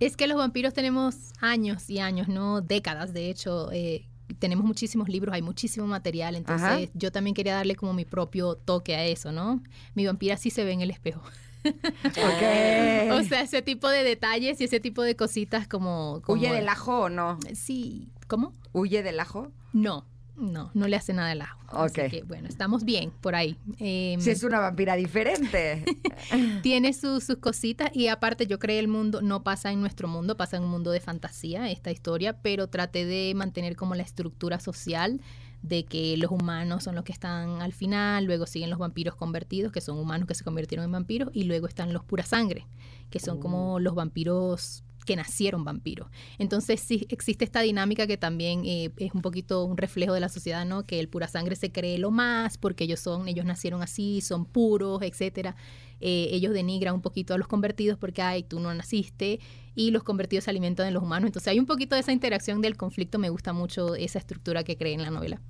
Es 0.00 0.16
que 0.16 0.26
los 0.26 0.36
vampiros 0.36 0.74
tenemos 0.74 1.32
años 1.40 1.88
y 1.88 2.00
años, 2.00 2.26
no 2.26 2.60
décadas, 2.60 3.12
de 3.12 3.30
hecho. 3.30 3.70
Eh, 3.70 4.08
tenemos 4.40 4.64
muchísimos 4.64 5.08
libros, 5.08 5.32
hay 5.32 5.42
muchísimo 5.42 5.86
material, 5.86 6.34
entonces 6.34 6.90
yo 6.94 7.12
también 7.12 7.34
quería 7.34 7.54
darle 7.54 7.76
como 7.76 7.92
mi 7.92 8.04
propio 8.04 8.56
toque 8.56 8.96
a 8.96 9.04
eso, 9.04 9.30
¿no? 9.30 9.62
Mi 9.94 10.06
vampira 10.06 10.36
sí 10.36 10.50
se 10.50 10.64
ve 10.64 10.72
en 10.72 10.80
el 10.80 10.90
espejo. 10.90 11.22
Okay. 11.64 13.10
o 13.12 13.22
sea, 13.22 13.40
ese 13.40 13.62
tipo 13.62 13.88
de 13.88 14.02
detalles 14.02 14.60
y 14.60 14.64
ese 14.64 14.80
tipo 14.80 15.02
de 15.02 15.16
cositas 15.16 15.66
como... 15.66 16.20
como 16.22 16.38
¿Huye 16.38 16.52
del 16.52 16.68
ajo 16.68 17.02
o 17.02 17.08
no? 17.08 17.38
Sí, 17.54 18.08
¿Cómo? 18.26 18.54
¿Huye 18.72 19.02
del 19.02 19.20
ajo? 19.20 19.52
No, 19.72 20.06
no, 20.36 20.70
no 20.74 20.88
le 20.88 20.96
hace 20.96 21.12
nada 21.12 21.30
al 21.30 21.42
ajo. 21.42 21.60
Ok. 21.70 21.98
Así 21.98 22.10
que, 22.10 22.22
bueno, 22.22 22.48
estamos 22.48 22.84
bien 22.84 23.12
por 23.20 23.34
ahí. 23.34 23.56
Eh, 23.78 24.16
si 24.18 24.30
es 24.30 24.42
una 24.42 24.58
vampira 24.58 24.96
diferente. 24.96 25.84
tiene 26.62 26.92
sus 26.92 27.26
cositas 27.40 27.90
y 27.94 28.08
aparte 28.08 28.46
yo 28.46 28.58
creo 28.58 28.80
el 28.80 28.88
mundo 28.88 29.22
no 29.22 29.42
pasa 29.42 29.72
en 29.72 29.80
nuestro 29.80 30.08
mundo, 30.08 30.36
pasa 30.36 30.56
en 30.56 30.64
un 30.64 30.70
mundo 30.70 30.90
de 30.90 31.00
fantasía 31.00 31.70
esta 31.70 31.90
historia, 31.90 32.40
pero 32.42 32.68
traté 32.68 33.04
de 33.06 33.32
mantener 33.34 33.76
como 33.76 33.94
la 33.94 34.02
estructura 34.02 34.58
social 34.58 35.20
de 35.62 35.86
que 35.86 36.16
los 36.18 36.30
humanos 36.30 36.84
son 36.84 36.94
los 36.94 37.04
que 37.04 37.12
están 37.12 37.62
al 37.62 37.72
final, 37.72 38.24
luego 38.26 38.46
siguen 38.46 38.68
los 38.68 38.78
vampiros 38.78 39.14
convertidos, 39.14 39.72
que 39.72 39.80
son 39.80 39.98
humanos 39.98 40.28
que 40.28 40.34
se 40.34 40.44
convirtieron 40.44 40.84
en 40.84 40.92
vampiros, 40.92 41.30
y 41.32 41.44
luego 41.44 41.66
están 41.66 41.94
los 41.94 42.04
pura 42.04 42.22
sangre, 42.22 42.66
que 43.08 43.18
son 43.18 43.40
como 43.40 43.74
oh. 43.74 43.80
los 43.80 43.94
vampiros 43.94 44.84
que 45.04 45.16
nacieron 45.16 45.64
vampiros. 45.64 46.08
Entonces 46.38 46.80
sí 46.80 47.06
existe 47.10 47.44
esta 47.44 47.60
dinámica 47.60 48.06
que 48.06 48.16
también 48.16 48.62
eh, 48.64 48.90
es 48.96 49.14
un 49.14 49.22
poquito 49.22 49.64
un 49.64 49.76
reflejo 49.76 50.12
de 50.12 50.20
la 50.20 50.28
sociedad, 50.28 50.64
¿no? 50.64 50.86
Que 50.86 51.00
el 51.00 51.08
pura 51.08 51.28
sangre 51.28 51.56
se 51.56 51.72
cree 51.72 51.98
lo 51.98 52.10
más 52.10 52.58
porque 52.58 52.84
ellos 52.84 53.00
son, 53.00 53.28
ellos 53.28 53.44
nacieron 53.44 53.82
así, 53.82 54.20
son 54.20 54.44
puros, 54.46 55.02
etcétera. 55.02 55.56
Eh, 56.00 56.28
ellos 56.32 56.52
denigran 56.52 56.94
un 56.94 57.02
poquito 57.02 57.34
a 57.34 57.38
los 57.38 57.48
convertidos 57.48 57.98
porque, 57.98 58.22
ay, 58.22 58.42
tú 58.42 58.60
no 58.60 58.74
naciste 58.74 59.40
y 59.74 59.90
los 59.90 60.02
convertidos 60.02 60.44
se 60.44 60.50
alimentan 60.50 60.86
de 60.86 60.92
los 60.92 61.02
humanos. 61.02 61.28
Entonces 61.28 61.48
hay 61.48 61.58
un 61.58 61.66
poquito 61.66 61.94
de 61.94 62.00
esa 62.00 62.12
interacción 62.12 62.60
del 62.60 62.76
conflicto, 62.76 63.18
me 63.18 63.28
gusta 63.28 63.52
mucho 63.52 63.94
esa 63.94 64.18
estructura 64.18 64.64
que 64.64 64.76
cree 64.76 64.94
en 64.94 65.02
la 65.02 65.10
novela. 65.10 65.40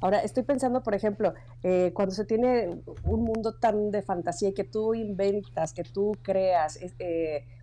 Ahora, 0.00 0.18
estoy 0.18 0.42
pensando, 0.42 0.82
por 0.82 0.94
ejemplo, 0.94 1.32
eh, 1.62 1.92
cuando 1.94 2.12
se 2.12 2.24
tiene 2.24 2.82
un 3.04 3.22
mundo 3.22 3.54
tan 3.54 3.92
de 3.92 4.02
fantasía 4.02 4.52
que 4.52 4.64
tú 4.64 4.94
inventas, 4.94 5.72
que 5.72 5.84
tú 5.84 6.12
creas, 6.22 6.76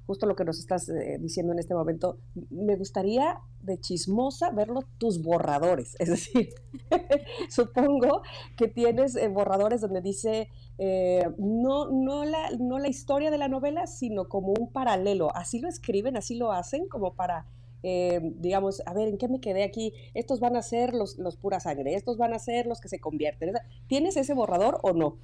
justo 0.10 0.26
lo 0.26 0.36
que 0.36 0.44
nos 0.44 0.58
estás 0.58 0.90
eh, 0.90 1.20
diciendo 1.22 1.54
en 1.54 1.60
este 1.60 1.76
momento, 1.76 2.18
me 2.50 2.76
gustaría 2.76 3.42
de 3.62 3.80
chismosa 3.80 4.50
verlo 4.50 4.82
tus 4.98 5.22
borradores. 5.22 5.96
Es 6.00 6.10
decir, 6.10 6.50
supongo 7.50 8.24
que 8.58 8.68
tienes 8.68 9.16
eh, 9.16 9.28
borradores 9.28 9.82
donde 9.82 10.02
dice 10.02 10.50
eh, 10.80 11.30
no, 11.38 11.92
no, 11.92 12.26
la, 12.26 12.50
no 12.60 12.80
la 12.80 12.88
historia 12.88 13.30
de 13.30 13.38
la 13.38 13.50
novela, 13.50 13.86
sino 13.86 14.28
como 14.28 14.52
un 14.60 14.72
paralelo. 14.72 15.30
Así 15.36 15.60
lo 15.60 15.70
escriben, 15.70 16.18
así 16.18 16.38
lo 16.38 16.52
hacen, 16.52 16.88
como 16.88 17.14
para 17.14 17.46
digamos, 17.82 18.82
a 18.86 18.94
ver, 18.94 19.08
¿en 19.08 19.18
qué 19.18 19.30
me 19.30 19.40
quedé 19.40 19.64
aquí? 19.64 19.94
Estos 20.14 20.42
van 20.42 20.58
a 20.58 20.62
ser 20.62 20.94
los, 20.94 21.18
los 21.18 21.38
pura 21.38 21.62
sangre, 21.62 21.94
estos 21.94 22.18
van 22.18 22.34
a 22.34 22.40
ser 22.40 22.66
los 22.66 22.82
que 22.82 22.90
se 22.90 23.00
convierten. 23.00 23.54
¿Tienes 23.88 24.18
ese 24.18 24.34
borrador 24.34 24.80
o 24.84 24.92
no? 24.92 25.18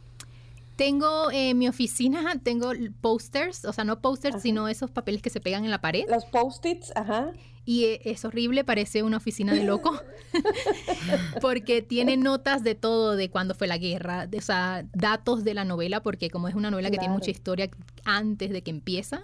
Tengo 0.76 1.32
en 1.32 1.38
eh, 1.38 1.53
mi 1.53 1.67
oficina, 1.67 2.39
tengo 2.43 2.71
posters, 3.01 3.65
o 3.65 3.73
sea, 3.73 3.84
no 3.84 4.01
posters, 4.01 4.41
sino 4.41 4.67
esos 4.67 4.91
papeles 4.91 5.21
que 5.21 5.30
se 5.30 5.39
pegan 5.39 5.63
en 5.63 5.71
la 5.71 5.80
pared. 5.80 6.03
Los 6.09 6.26
post-its, 6.26 6.91
ajá. 6.95 7.32
Y 7.65 7.86
eh, 7.86 8.01
es 8.05 8.23
horrible, 8.26 8.63
parece 8.63 9.01
una 9.01 9.17
oficina 9.17 9.53
de 9.53 9.63
loco, 9.63 9.99
porque 11.41 11.82
tiene 11.82 12.15
notas 12.15 12.63
de 12.63 12.76
todo, 12.76 13.15
de 13.15 13.30
cuándo 13.30 13.55
fue 13.55 13.67
la 13.67 13.78
guerra, 13.78 14.28
de, 14.28 14.38
o 14.38 14.41
sea, 14.41 14.86
datos 14.93 15.43
de 15.43 15.55
la 15.55 15.65
novela, 15.65 16.03
porque 16.03 16.30
como 16.30 16.47
es 16.47 16.53
una 16.53 16.69
novela 16.69 16.91
que 16.91 16.99
tiene 16.99 17.13
mucha 17.13 17.32
historia 17.32 17.69
antes 18.03 18.51
de 18.51 18.61
que 18.61 18.69
empieza, 18.69 19.23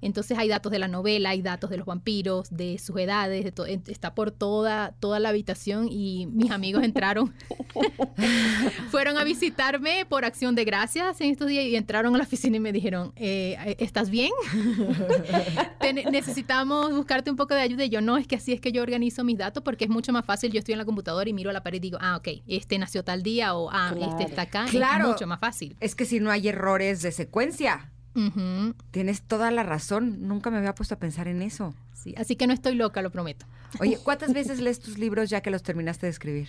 entonces 0.00 0.38
hay 0.38 0.48
datos 0.48 0.72
de 0.72 0.78
la 0.78 0.88
novela, 0.88 1.30
hay 1.30 1.42
datos 1.42 1.70
de 1.70 1.76
los 1.76 1.86
vampiros, 1.86 2.48
de 2.50 2.78
sus 2.78 2.96
edades, 2.96 3.44
de 3.44 3.80
está 3.88 4.14
por 4.14 4.30
toda, 4.30 4.94
toda 5.00 5.18
la 5.18 5.30
habitación 5.30 5.88
y 5.90 6.26
mis 6.26 6.50
amigos 6.50 6.82
entraron, 6.84 7.34
fueron 8.90 9.18
a 9.18 9.24
visitarme 9.24 10.06
por 10.08 10.24
acción 10.24 10.54
de 10.54 10.64
gracias 10.64 11.20
en 11.20 11.30
estos 11.30 11.48
días 11.48 11.64
y 11.64 11.76
entraron 11.76 12.14
a 12.14 12.18
la 12.18 12.24
oficina 12.24 12.56
y 12.56 12.60
me 12.60 12.72
dijeron, 12.72 13.12
eh, 13.16 13.76
¿estás 13.78 14.10
bien? 14.10 14.32
necesitamos 16.10 16.92
buscarte 16.94 17.30
un 17.30 17.36
poco 17.36 17.54
de 17.54 17.60
ayuda. 17.60 17.84
Y 17.84 17.88
yo, 17.88 18.00
no, 18.00 18.16
es 18.16 18.26
que 18.26 18.36
así 18.36 18.52
es 18.52 18.60
que 18.60 18.72
yo 18.72 18.82
organizo 18.82 19.24
mis 19.24 19.38
datos 19.38 19.62
porque 19.62 19.84
es 19.84 19.90
mucho 19.90 20.12
más 20.12 20.24
fácil. 20.24 20.52
Yo 20.52 20.58
estoy 20.58 20.72
en 20.72 20.78
la 20.78 20.84
computadora 20.84 21.28
y 21.28 21.32
miro 21.32 21.50
a 21.50 21.52
la 21.52 21.62
pared 21.62 21.78
y 21.78 21.80
digo, 21.80 21.98
ah, 22.00 22.16
ok, 22.16 22.28
este 22.46 22.78
nació 22.78 23.04
tal 23.04 23.22
día 23.22 23.54
o 23.54 23.70
ah, 23.72 23.94
este 24.00 24.24
está 24.24 24.42
acá. 24.42 24.66
Claro. 24.70 25.04
Es 25.04 25.10
mucho 25.12 25.26
más 25.26 25.40
fácil. 25.40 25.76
Es 25.80 25.94
que 25.94 26.04
si 26.04 26.20
no 26.20 26.30
hay 26.30 26.48
errores 26.48 27.02
de 27.02 27.12
secuencia. 27.12 27.90
Tienes 28.90 29.22
toda 29.22 29.50
la 29.50 29.62
razón. 29.62 30.28
Nunca 30.28 30.50
me 30.50 30.58
había 30.58 30.74
puesto 30.74 30.94
a 30.94 30.98
pensar 30.98 31.28
en 31.28 31.42
eso. 31.42 31.74
Sí, 31.94 32.14
así 32.16 32.36
que 32.36 32.46
no 32.46 32.52
estoy 32.52 32.74
loca, 32.74 33.02
lo 33.02 33.10
prometo. 33.10 33.46
Oye, 33.80 33.98
¿cuántas 34.04 34.32
veces 34.32 34.60
lees 34.60 34.80
tus 34.80 34.98
libros 34.98 35.30
ya 35.30 35.40
que 35.40 35.50
los 35.50 35.62
terminaste 35.62 36.06
de 36.06 36.10
escribir? 36.10 36.48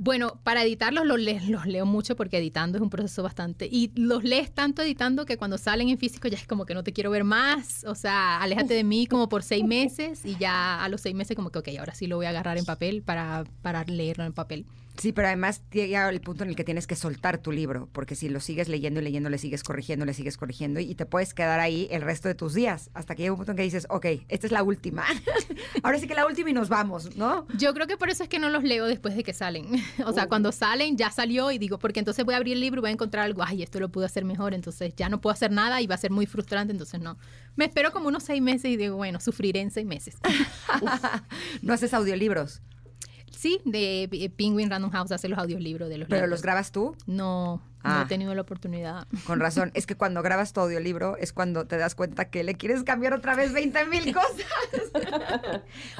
Bueno, 0.00 0.38
para 0.44 0.62
editarlos 0.62 1.04
los, 1.04 1.18
los 1.48 1.66
leo 1.66 1.84
mucho 1.84 2.14
porque 2.14 2.38
editando 2.38 2.78
es 2.78 2.82
un 2.82 2.88
proceso 2.88 3.24
bastante. 3.24 3.68
Y 3.70 3.90
los 3.96 4.22
lees 4.22 4.52
tanto 4.52 4.80
editando 4.80 5.26
que 5.26 5.36
cuando 5.36 5.58
salen 5.58 5.88
en 5.88 5.98
físico 5.98 6.28
ya 6.28 6.38
es 6.38 6.46
como 6.46 6.66
que 6.66 6.74
no 6.74 6.84
te 6.84 6.92
quiero 6.92 7.10
ver 7.10 7.24
más. 7.24 7.84
O 7.84 7.96
sea, 7.96 8.40
aléjate 8.40 8.74
de 8.74 8.84
mí 8.84 9.08
como 9.08 9.28
por 9.28 9.42
seis 9.42 9.64
meses 9.64 10.24
y 10.24 10.36
ya 10.36 10.84
a 10.84 10.88
los 10.88 11.00
seis 11.00 11.16
meses 11.16 11.34
como 11.34 11.50
que, 11.50 11.58
ok, 11.58 11.68
ahora 11.80 11.96
sí 11.96 12.06
lo 12.06 12.14
voy 12.14 12.26
a 12.26 12.28
agarrar 12.28 12.58
en 12.58 12.64
papel 12.64 13.02
para, 13.02 13.42
para 13.60 13.82
leerlo 13.84 14.24
en 14.24 14.32
papel. 14.32 14.66
Sí, 14.98 15.12
pero 15.12 15.28
además 15.28 15.62
llega 15.70 16.08
el 16.08 16.20
punto 16.20 16.42
en 16.42 16.50
el 16.50 16.56
que 16.56 16.64
tienes 16.64 16.88
que 16.88 16.96
soltar 16.96 17.38
tu 17.38 17.52
libro, 17.52 17.88
porque 17.92 18.16
si 18.16 18.28
lo 18.28 18.40
sigues 18.40 18.68
leyendo 18.68 19.00
y 19.00 19.04
leyendo, 19.04 19.30
le 19.30 19.38
sigues 19.38 19.62
corrigiendo, 19.62 20.04
le 20.04 20.12
sigues 20.12 20.36
corrigiendo 20.36 20.80
y 20.80 20.94
te 20.96 21.06
puedes 21.06 21.34
quedar 21.34 21.60
ahí 21.60 21.86
el 21.92 22.02
resto 22.02 22.26
de 22.26 22.34
tus 22.34 22.52
días, 22.52 22.90
hasta 22.94 23.14
que 23.14 23.22
llega 23.22 23.32
un 23.32 23.38
punto 23.38 23.52
en 23.52 23.56
que 23.56 23.62
dices, 23.62 23.86
ok, 23.90 24.06
esta 24.28 24.46
es 24.46 24.52
la 24.52 24.64
última. 24.64 25.04
Ahora 25.84 26.00
sí 26.00 26.08
que 26.08 26.14
la 26.14 26.26
última 26.26 26.50
y 26.50 26.52
nos 26.52 26.68
vamos, 26.68 27.16
¿no? 27.16 27.46
Yo 27.56 27.72
creo 27.74 27.86
que 27.86 27.96
por 27.96 28.10
eso 28.10 28.24
es 28.24 28.28
que 28.28 28.40
no 28.40 28.50
los 28.50 28.64
leo 28.64 28.86
después 28.86 29.14
de 29.14 29.22
que 29.22 29.32
salen. 29.32 29.66
o 30.04 30.12
sea, 30.12 30.26
cuando 30.26 30.50
salen 30.50 30.96
ya 30.96 31.12
salió 31.12 31.52
y 31.52 31.58
digo, 31.58 31.78
porque 31.78 32.00
entonces 32.00 32.24
voy 32.24 32.34
a 32.34 32.38
abrir 32.38 32.54
el 32.54 32.60
libro 32.60 32.80
y 32.80 32.82
voy 32.82 32.90
a 32.90 32.94
encontrar 32.94 33.24
algo, 33.24 33.44
ay, 33.44 33.62
esto 33.62 33.78
lo 33.78 33.90
pude 33.90 34.06
hacer 34.06 34.24
mejor, 34.24 34.52
entonces 34.52 34.94
ya 34.96 35.08
no 35.08 35.20
puedo 35.20 35.32
hacer 35.32 35.52
nada 35.52 35.80
y 35.80 35.86
va 35.86 35.94
a 35.94 35.98
ser 35.98 36.10
muy 36.10 36.26
frustrante, 36.26 36.72
entonces 36.72 37.00
no. 37.00 37.18
Me 37.54 37.66
espero 37.66 37.92
como 37.92 38.08
unos 38.08 38.24
seis 38.24 38.42
meses 38.42 38.72
y 38.72 38.76
digo, 38.76 38.96
bueno, 38.96 39.20
sufriré 39.20 39.60
en 39.60 39.70
seis 39.70 39.86
meses. 39.86 40.16
¿No 41.62 41.72
haces 41.72 41.94
audiolibros? 41.94 42.62
Sí, 43.30 43.60
de 43.64 44.32
Penguin 44.36 44.70
Random 44.70 44.90
House 44.90 45.12
hace 45.12 45.28
los 45.28 45.38
audiolibros 45.38 45.88
de 45.88 45.98
los 45.98 46.08
¿Pero 46.08 46.26
los 46.26 46.42
grabas 46.42 46.72
tú? 46.72 46.96
No, 47.06 47.62
no 47.84 47.90
he 47.90 48.02
ah. 48.02 48.06
tenido 48.08 48.34
la 48.34 48.42
oportunidad. 48.42 49.06
Con 49.26 49.40
razón, 49.40 49.70
es 49.74 49.86
que 49.86 49.96
cuando 49.96 50.22
grabas 50.22 50.52
tu 50.52 50.60
audiolibro 50.60 51.16
es 51.16 51.32
cuando 51.32 51.66
te 51.66 51.76
das 51.76 51.94
cuenta 51.94 52.30
que 52.30 52.42
le 52.42 52.54
quieres 52.54 52.82
cambiar 52.82 53.14
otra 53.14 53.36
vez 53.36 53.52
20 53.52 53.86
mil 53.86 54.14
cosas. 54.14 54.46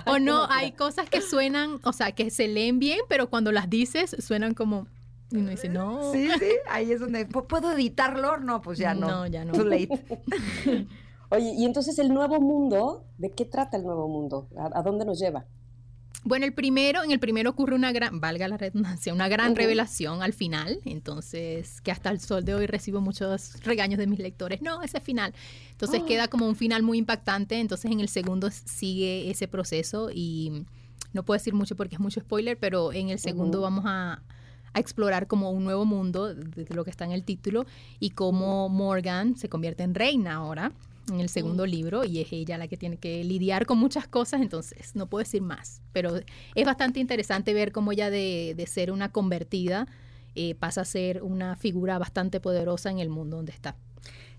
o 0.06 0.18
no, 0.18 0.46
hay 0.50 0.72
cosas 0.72 1.08
que 1.08 1.22
suenan, 1.22 1.80
o 1.84 1.92
sea, 1.92 2.12
que 2.12 2.30
se 2.30 2.48
leen 2.48 2.78
bien, 2.78 3.00
pero 3.08 3.30
cuando 3.30 3.52
las 3.52 3.70
dices 3.70 4.16
suenan 4.18 4.54
como... 4.54 4.86
Y 5.30 5.36
uno 5.36 5.50
dice, 5.50 5.68
no. 5.68 6.10
Sí, 6.12 6.28
sí, 6.38 6.52
ahí 6.70 6.90
es 6.90 7.00
donde... 7.00 7.26
¿Puedo 7.26 7.72
editarlo? 7.72 8.38
No, 8.38 8.62
pues 8.62 8.78
ya 8.78 8.94
no. 8.94 9.06
No, 9.08 9.26
ya 9.26 9.44
no. 9.44 9.52
Too 9.52 9.64
late. 9.64 10.88
Oye, 11.30 11.52
y 11.54 11.66
entonces 11.66 11.98
el 11.98 12.08
nuevo 12.08 12.40
mundo, 12.40 13.04
¿de 13.18 13.30
qué 13.32 13.44
trata 13.44 13.76
el 13.76 13.82
nuevo 13.82 14.08
mundo? 14.08 14.48
a 14.56 14.82
dónde 14.82 15.04
nos 15.04 15.18
lleva? 15.18 15.44
Bueno, 16.24 16.46
el 16.46 16.52
primero, 16.52 17.04
en 17.04 17.12
el 17.12 17.20
primero 17.20 17.50
ocurre 17.50 17.76
una 17.76 17.92
gran, 17.92 18.20
valga 18.20 18.48
la 18.48 18.56
redundancia, 18.56 19.14
una 19.14 19.28
gran 19.28 19.54
revelación 19.54 20.22
al 20.22 20.32
final, 20.32 20.80
entonces 20.84 21.80
que 21.80 21.92
hasta 21.92 22.10
el 22.10 22.20
sol 22.20 22.44
de 22.44 22.54
hoy 22.54 22.66
recibo 22.66 23.00
muchos 23.00 23.62
regaños 23.62 23.98
de 23.98 24.06
mis 24.06 24.18
lectores, 24.18 24.60
no, 24.60 24.82
ese 24.82 25.00
final. 25.00 25.32
Entonces 25.70 26.02
queda 26.02 26.28
como 26.28 26.48
un 26.48 26.56
final 26.56 26.82
muy 26.82 26.98
impactante, 26.98 27.60
entonces 27.60 27.90
en 27.90 28.00
el 28.00 28.08
segundo 28.08 28.50
sigue 28.50 29.30
ese 29.30 29.46
proceso 29.46 30.10
y 30.12 30.64
no 31.12 31.22
puedo 31.22 31.38
decir 31.38 31.54
mucho 31.54 31.76
porque 31.76 31.94
es 31.94 32.00
mucho 32.00 32.20
spoiler, 32.20 32.58
pero 32.58 32.92
en 32.92 33.10
el 33.10 33.20
segundo 33.20 33.60
vamos 33.60 33.84
a, 33.86 34.20
a, 34.72 34.80
explorar 34.80 35.28
como 35.28 35.52
un 35.52 35.62
nuevo 35.62 35.84
mundo, 35.84 36.34
de 36.34 36.66
lo 36.74 36.84
que 36.84 36.90
está 36.90 37.04
en 37.04 37.12
el 37.12 37.22
título, 37.22 37.64
y 38.00 38.10
cómo 38.10 38.68
Morgan 38.68 39.36
se 39.36 39.48
convierte 39.48 39.84
en 39.84 39.94
reina 39.94 40.34
ahora 40.34 40.72
en 41.10 41.20
el 41.20 41.28
segundo 41.28 41.66
libro 41.66 42.04
y 42.04 42.20
es 42.20 42.32
ella 42.32 42.58
la 42.58 42.68
que 42.68 42.76
tiene 42.76 42.96
que 42.96 43.22
lidiar 43.24 43.66
con 43.66 43.78
muchas 43.78 44.06
cosas, 44.08 44.40
entonces 44.40 44.94
no 44.94 45.08
puedo 45.08 45.24
decir 45.24 45.42
más, 45.42 45.82
pero 45.92 46.16
es 46.54 46.64
bastante 46.64 47.00
interesante 47.00 47.54
ver 47.54 47.72
cómo 47.72 47.92
ella 47.92 48.10
de, 48.10 48.64
ser 48.68 48.90
una 48.90 49.10
convertida 49.10 49.86
eh, 50.34 50.54
pasa 50.54 50.82
a 50.82 50.84
ser 50.84 51.22
una 51.22 51.56
figura 51.56 51.98
bastante 51.98 52.40
poderosa 52.40 52.90
en 52.90 52.98
el 52.98 53.08
mundo 53.08 53.36
donde 53.36 53.52
está. 53.52 53.76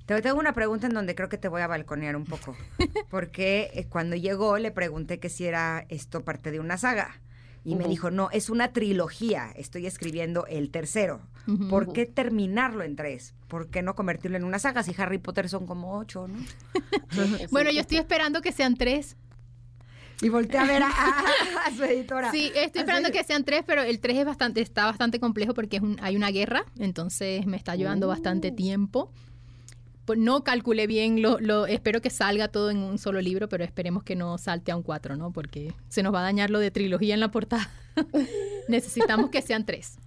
Te 0.06 0.20
tengo 0.24 0.40
una 0.40 0.54
pregunta 0.54 0.88
en 0.88 0.94
donde 0.94 1.14
creo 1.14 1.30
que 1.30 1.38
te 1.38 1.48
voy 1.48 1.62
a 1.62 1.68
balconear 1.68 2.16
un 2.16 2.26
poco, 2.26 2.58
porque 3.12 3.70
eh, 3.76 3.86
cuando 3.88 4.16
llegó 4.16 4.58
le 4.58 4.72
pregunté 4.72 5.20
que 5.20 5.30
si 5.30 5.46
era 5.46 5.86
esto 5.90 6.26
parte 6.26 6.50
de 6.50 6.60
una 6.60 6.78
saga. 6.80 7.22
Y 7.66 7.76
me 7.76 7.88
dijo, 7.88 8.10
no, 8.10 8.32
es 8.32 8.50
una 8.50 8.74
trilogía, 8.74 9.52
estoy 9.56 9.86
escribiendo 9.86 10.48
el 10.48 10.72
tercero. 10.72 11.22
¿Por 11.70 11.94
qué 11.94 12.06
terminarlo 12.06 12.84
en 12.84 12.96
tres? 12.96 13.34
¿Por 13.48 13.70
qué 13.70 13.82
no 13.82 13.96
convertirlo 13.96 14.38
en 14.38 14.44
una 14.44 14.60
saga 14.60 14.84
si 14.84 14.94
Harry 14.98 15.18
Potter 15.18 15.50
son 15.50 15.66
como 15.66 15.98
ocho, 15.98 16.28
no? 16.28 16.38
bueno, 17.52 17.72
yo 17.72 17.82
estoy 17.82 17.98
esperando 17.98 18.42
que 18.42 18.52
sean 18.52 18.76
tres. 18.76 19.16
Y 20.22 20.30
volteé 20.30 20.60
a 20.60 20.66
ver 20.66 20.84
a, 20.84 20.92
su 21.76 21.84
editora. 21.84 22.32
Sí, 22.32 22.52
estoy 22.56 22.82
esperando 22.82 23.12
que 23.12 23.24
sean 23.24 23.46
tres, 23.46 23.64
pero 23.66 23.84
el 23.84 24.00
tres 24.00 24.18
es 24.18 24.26
bastante, 24.26 24.62
está 24.62 24.86
bastante 24.86 25.20
complejo 25.20 25.54
porque 25.54 25.78
es 25.78 25.84
hay 26.02 26.16
una 26.16 26.30
guerra, 26.30 26.66
entonces 26.78 27.46
me 27.46 27.56
está 27.56 27.76
llevando 27.76 28.08
bastante 28.08 28.50
uh. 28.50 28.56
tiempo. 28.56 29.12
Pues, 30.10 30.18
no 30.18 30.44
calculé 30.44 30.88
bien, 30.88 31.22
lo, 31.22 31.68
espero 31.68 32.02
que 32.02 32.10
salga 32.10 32.48
todo 32.48 32.72
en 32.72 32.78
un 32.78 32.98
solo 32.98 33.22
libro, 33.22 33.48
pero 33.48 33.64
esperemos 33.64 34.02
que 34.02 34.16
no 34.16 34.40
salte 34.40 34.72
a 34.72 34.76
un 34.76 34.82
cuatro, 34.82 35.16
¿no? 35.16 35.32
Porque 35.32 35.72
se 35.88 36.02
nos 36.02 36.12
va 36.12 36.22
a 36.22 36.24
dañar 36.24 36.50
lo 36.50 36.58
de 36.58 36.72
trilogía 36.72 37.14
en 37.14 37.20
la 37.20 37.30
portada. 37.30 37.70
Necesitamos 38.68 39.30
que 39.30 39.44
sean 39.44 39.68
tres. 39.68 40.00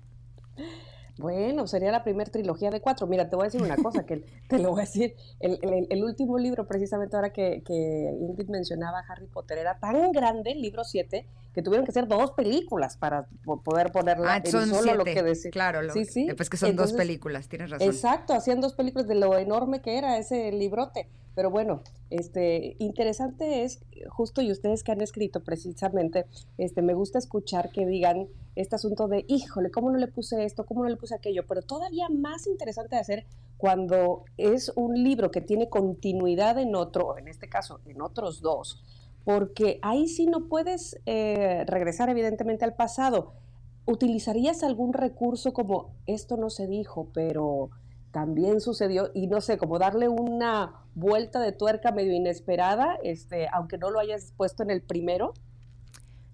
Bueno, 1.22 1.68
sería 1.68 1.92
la 1.92 2.02
primera 2.02 2.28
trilogía 2.28 2.68
de 2.72 2.80
cuatro. 2.80 3.06
Mira, 3.06 3.30
te 3.30 3.36
voy 3.36 3.44
a 3.44 3.46
decir 3.46 3.62
una 3.62 3.76
cosa, 3.76 4.04
que 4.04 4.24
te 4.48 4.58
lo 4.58 4.70
voy 4.70 4.80
a 4.80 4.84
decir. 4.86 5.14
El, 5.38 6.02
último 6.02 6.36
libro, 6.36 6.66
precisamente 6.66 7.14
ahora 7.14 7.30
que, 7.30 7.62
que, 7.64 7.74
Ingrid 8.20 8.48
mencionaba 8.48 9.04
Harry 9.08 9.28
Potter, 9.28 9.58
era 9.58 9.78
tan 9.78 10.10
grande, 10.10 10.50
el 10.50 10.60
libro 10.60 10.82
siete, 10.82 11.28
que 11.52 11.62
tuvieron 11.62 11.84
que 11.84 11.90
hacer 11.90 12.08
dos 12.08 12.32
películas 12.32 12.96
para 12.96 13.26
poder 13.64 13.92
ponerla 13.92 14.34
ah, 14.34 14.42
en 14.44 14.50
solo 14.50 14.94
lo 14.94 15.04
que 15.04 15.22
decir. 15.22 15.50
Claro, 15.50 15.82
lo, 15.82 15.92
sí, 15.92 16.04
sí. 16.04 16.28
Pues 16.36 16.48
que 16.48 16.56
son 16.56 16.76
dos 16.76 16.92
películas, 16.92 17.48
tienes 17.48 17.70
razón. 17.70 17.88
Exacto, 17.88 18.32
hacían 18.32 18.60
dos 18.60 18.74
películas 18.74 19.06
de 19.06 19.14
lo 19.14 19.36
enorme 19.36 19.82
que 19.82 19.98
era 19.98 20.18
ese 20.18 20.50
librote. 20.52 21.08
Pero 21.34 21.50
bueno, 21.50 21.82
este, 22.10 22.76
interesante 22.78 23.64
es 23.64 23.80
justo 24.10 24.42
y 24.42 24.50
ustedes 24.50 24.84
que 24.84 24.92
han 24.92 25.00
escrito 25.00 25.42
precisamente, 25.42 26.26
este, 26.58 26.82
me 26.82 26.92
gusta 26.92 27.18
escuchar 27.18 27.70
que 27.70 27.86
digan 27.86 28.28
este 28.54 28.76
asunto 28.76 29.08
de, 29.08 29.24
híjole, 29.28 29.70
¿cómo 29.70 29.90
no 29.90 29.96
le 29.96 30.08
puse 30.08 30.44
esto? 30.44 30.66
¿Cómo 30.66 30.82
no 30.82 30.90
le 30.90 30.96
puse 30.96 31.14
aquello? 31.14 31.46
Pero 31.46 31.62
todavía 31.62 32.08
más 32.10 32.46
interesante 32.46 32.96
de 32.96 33.00
hacer 33.00 33.26
cuando 33.56 34.24
es 34.36 34.72
un 34.76 35.02
libro 35.02 35.30
que 35.30 35.40
tiene 35.40 35.70
continuidad 35.70 36.58
en 36.58 36.74
otro, 36.74 37.16
en 37.16 37.28
este 37.28 37.48
caso, 37.48 37.80
en 37.86 38.02
otros 38.02 38.42
dos 38.42 38.82
porque 39.24 39.78
ahí 39.82 40.08
sí 40.08 40.26
no 40.26 40.48
puedes 40.48 41.00
eh, 41.06 41.64
regresar 41.66 42.08
evidentemente 42.08 42.64
al 42.64 42.74
pasado. 42.74 43.34
¿Utilizarías 43.84 44.62
algún 44.62 44.92
recurso 44.92 45.52
como 45.52 45.94
esto 46.06 46.36
no 46.36 46.50
se 46.50 46.66
dijo, 46.66 47.08
pero 47.12 47.70
también 48.12 48.60
sucedió 48.60 49.10
y 49.14 49.26
no 49.26 49.40
sé, 49.40 49.58
como 49.58 49.78
darle 49.78 50.08
una 50.08 50.84
vuelta 50.94 51.40
de 51.40 51.52
tuerca 51.52 51.92
medio 51.92 52.12
inesperada, 52.12 52.98
este, 53.02 53.48
aunque 53.52 53.78
no 53.78 53.90
lo 53.90 53.98
hayas 53.98 54.32
puesto 54.36 54.62
en 54.62 54.70
el 54.70 54.82
primero? 54.82 55.34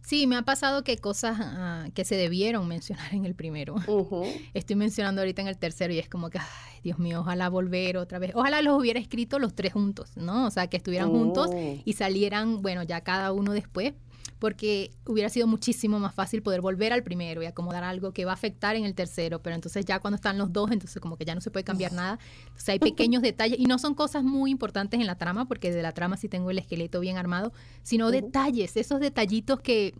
Sí, 0.09 0.27
me 0.27 0.37
ha 0.37 0.43
pasado 0.43 0.85
que 0.85 0.97
cosas 0.97 1.37
ah, 1.39 1.89
que 1.93 2.03
se 2.07 2.15
debieron 2.15 2.67
mencionar 2.67 3.13
en 3.13 3.27
el 3.27 3.35
primero. 3.35 3.75
Estoy 4.55 4.75
mencionando 4.75 5.21
ahorita 5.21 5.43
en 5.43 5.49
el 5.49 5.59
tercero 5.59 5.93
y 5.93 5.99
es 5.99 6.09
como 6.09 6.31
que, 6.31 6.39
ay, 6.39 6.81
Dios 6.83 6.99
mío, 6.99 7.21
ojalá 7.21 7.51
volver 7.51 7.99
otra 7.99 8.19
vez. 8.19 8.31
Ojalá 8.35 8.63
los 8.63 8.79
hubiera 8.81 8.99
escrito 8.99 9.39
los 9.39 9.55
tres 9.55 9.75
juntos, 9.75 10.17
¿no? 10.17 10.47
O 10.47 10.51
sea, 10.51 10.67
que 10.69 10.79
estuvieran 10.79 11.11
juntos 11.11 11.51
oh. 11.53 11.77
y 11.85 11.93
salieran, 11.93 12.63
bueno, 12.63 12.85
ya 12.85 13.03
cada 13.03 13.33
uno 13.33 13.53
después, 13.53 13.93
porque 14.39 14.93
hubiera 15.07 15.29
sido 15.29 15.47
muchísimo 15.47 15.99
más 15.99 16.15
fácil 16.15 16.43
poder 16.43 16.61
volver 16.61 16.93
al 16.93 17.03
primero 17.03 17.43
y 17.43 17.47
acomodar 17.47 17.85
algo 17.85 18.13
que 18.13 18.25
va 18.25 18.33
a 18.33 18.35
afectar 18.35 18.77
en 18.77 18.85
el 18.85 18.95
tercero, 18.95 19.41
pero 19.43 19.55
entonces 19.55 19.85
ya 19.85 19.99
cuando 19.99 20.17
están 20.17 20.39
los 20.39 20.53
dos, 20.53 20.71
entonces 20.71 21.01
como 21.01 21.17
que 21.17 21.25
ya 21.25 21.35
no 21.35 21.41
se 21.41 21.51
puede 21.51 21.65
cambiar 21.65 21.93
nada. 21.93 22.19
Entonces 22.45 22.69
hay 22.69 22.79
pequeños 22.79 23.23
detalles 23.23 23.59
y 23.59 23.67
no 23.67 23.79
son 23.79 23.95
cosas 23.95 24.23
muy 24.23 24.51
importantes 24.51 25.01
en 25.01 25.07
la 25.07 25.17
trama, 25.17 25.47
porque 25.47 25.73
de 25.73 25.83
la 25.83 25.93
trama 25.93 26.17
sí 26.17 26.29
tengo 26.29 26.51
el 26.51 26.59
esqueleto 26.59 27.01
bien 27.01 27.17
armado, 27.17 27.53
sino 27.83 28.11
detalles, 28.11 28.77
esos 28.77 29.01
detallitos 29.01 29.61
que 29.61 29.95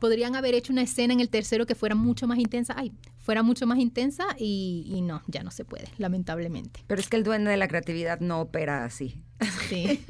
podrían 0.00 0.36
haber 0.36 0.54
hecho 0.54 0.72
una 0.72 0.82
escena 0.82 1.12
en 1.12 1.20
el 1.20 1.28
tercero 1.28 1.66
que 1.66 1.74
fuera 1.74 1.94
mucho 1.94 2.26
más 2.26 2.38
intensa. 2.38 2.74
Ay, 2.76 2.92
fuera 3.28 3.42
mucho 3.42 3.66
más 3.66 3.78
intensa 3.78 4.24
y, 4.38 4.86
y 4.86 5.02
no, 5.02 5.22
ya 5.26 5.42
no 5.42 5.50
se 5.50 5.66
puede, 5.66 5.84
lamentablemente. 5.98 6.82
Pero 6.86 6.98
es 6.98 7.10
que 7.10 7.18
el 7.18 7.24
duende 7.24 7.50
de 7.50 7.58
la 7.58 7.68
creatividad 7.68 8.20
no 8.20 8.40
opera 8.40 8.86
así. 8.86 9.22
Sí. 9.68 10.02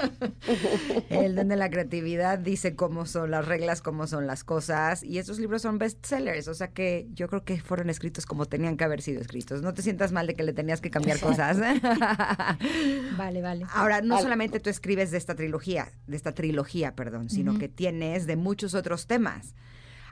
el 1.11 1.35
de 1.35 1.57
la 1.57 1.69
creatividad 1.69 2.39
dice 2.39 2.77
cómo 2.77 3.07
son 3.07 3.33
las 3.33 3.45
reglas, 3.45 3.83
cómo 3.83 4.07
son 4.07 4.29
las 4.29 4.45
cosas. 4.45 5.03
Y 5.03 5.19
esos 5.19 5.41
libros 5.41 5.62
son 5.62 5.79
bestsellers. 5.79 6.47
O 6.47 6.55
sea 6.55 6.69
que 6.69 7.09
yo 7.12 7.27
creo 7.27 7.45
que 7.45 7.61
fueron 7.61 7.91
escritos 7.91 8.25
como 8.25 8.47
tenían 8.47 8.77
que 8.77 8.85
haber 8.85 9.03
sido 9.03 9.21
escritos. 9.21 9.62
No 9.62 9.75
te 9.75 9.83
sientas 9.83 10.12
mal 10.12 10.29
de 10.29 10.37
que 10.37 10.45
le 10.45 10.53
tenías 10.53 10.81
que 10.81 10.93
cambiar 10.93 11.19
cosas. 11.19 11.59
vale, 13.19 13.43
vale. 13.43 13.66
Ahora, 13.75 14.01
no 14.01 14.21
solamente 14.21 14.61
tú 14.61 14.71
escribes 14.71 15.11
de 15.11 15.19
esta 15.19 15.35
trilogía, 15.35 15.91
de 16.07 16.16
esta 16.16 16.35
trilogía, 16.35 16.95
perdón, 16.95 17.31
sino 17.31 17.59
que 17.59 17.69
tienes 17.69 18.29
de 18.29 18.37
muchos 18.37 18.75
otros 18.75 19.09
temas. 19.09 19.57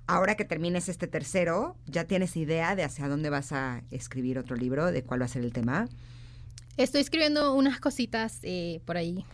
Ahora 0.07 0.37
que 0.37 0.45
termines 0.45 0.89
este 0.89 1.09
tercero, 1.09 1.77
¿ya 1.87 2.05
tienes 2.05 2.37
idea 2.37 2.77
de 2.77 2.85
hacia 2.85 3.09
dónde 3.09 3.29
vas 3.29 3.53
a 3.53 3.83
escribir 3.91 4.39
otro 4.39 4.55
libro? 4.55 4.93
¿De 4.93 5.03
cuál 5.03 5.21
va 5.21 5.25
a 5.25 5.29
ser 5.29 5.43
el 5.43 5.53
tema? 5.53 5.89
Estoy 6.77 7.01
escribiendo 7.01 7.55
unas 7.55 7.81
cositas 7.81 8.39
eh, 8.43 8.81
por 8.85 8.97
ahí. 8.97 9.25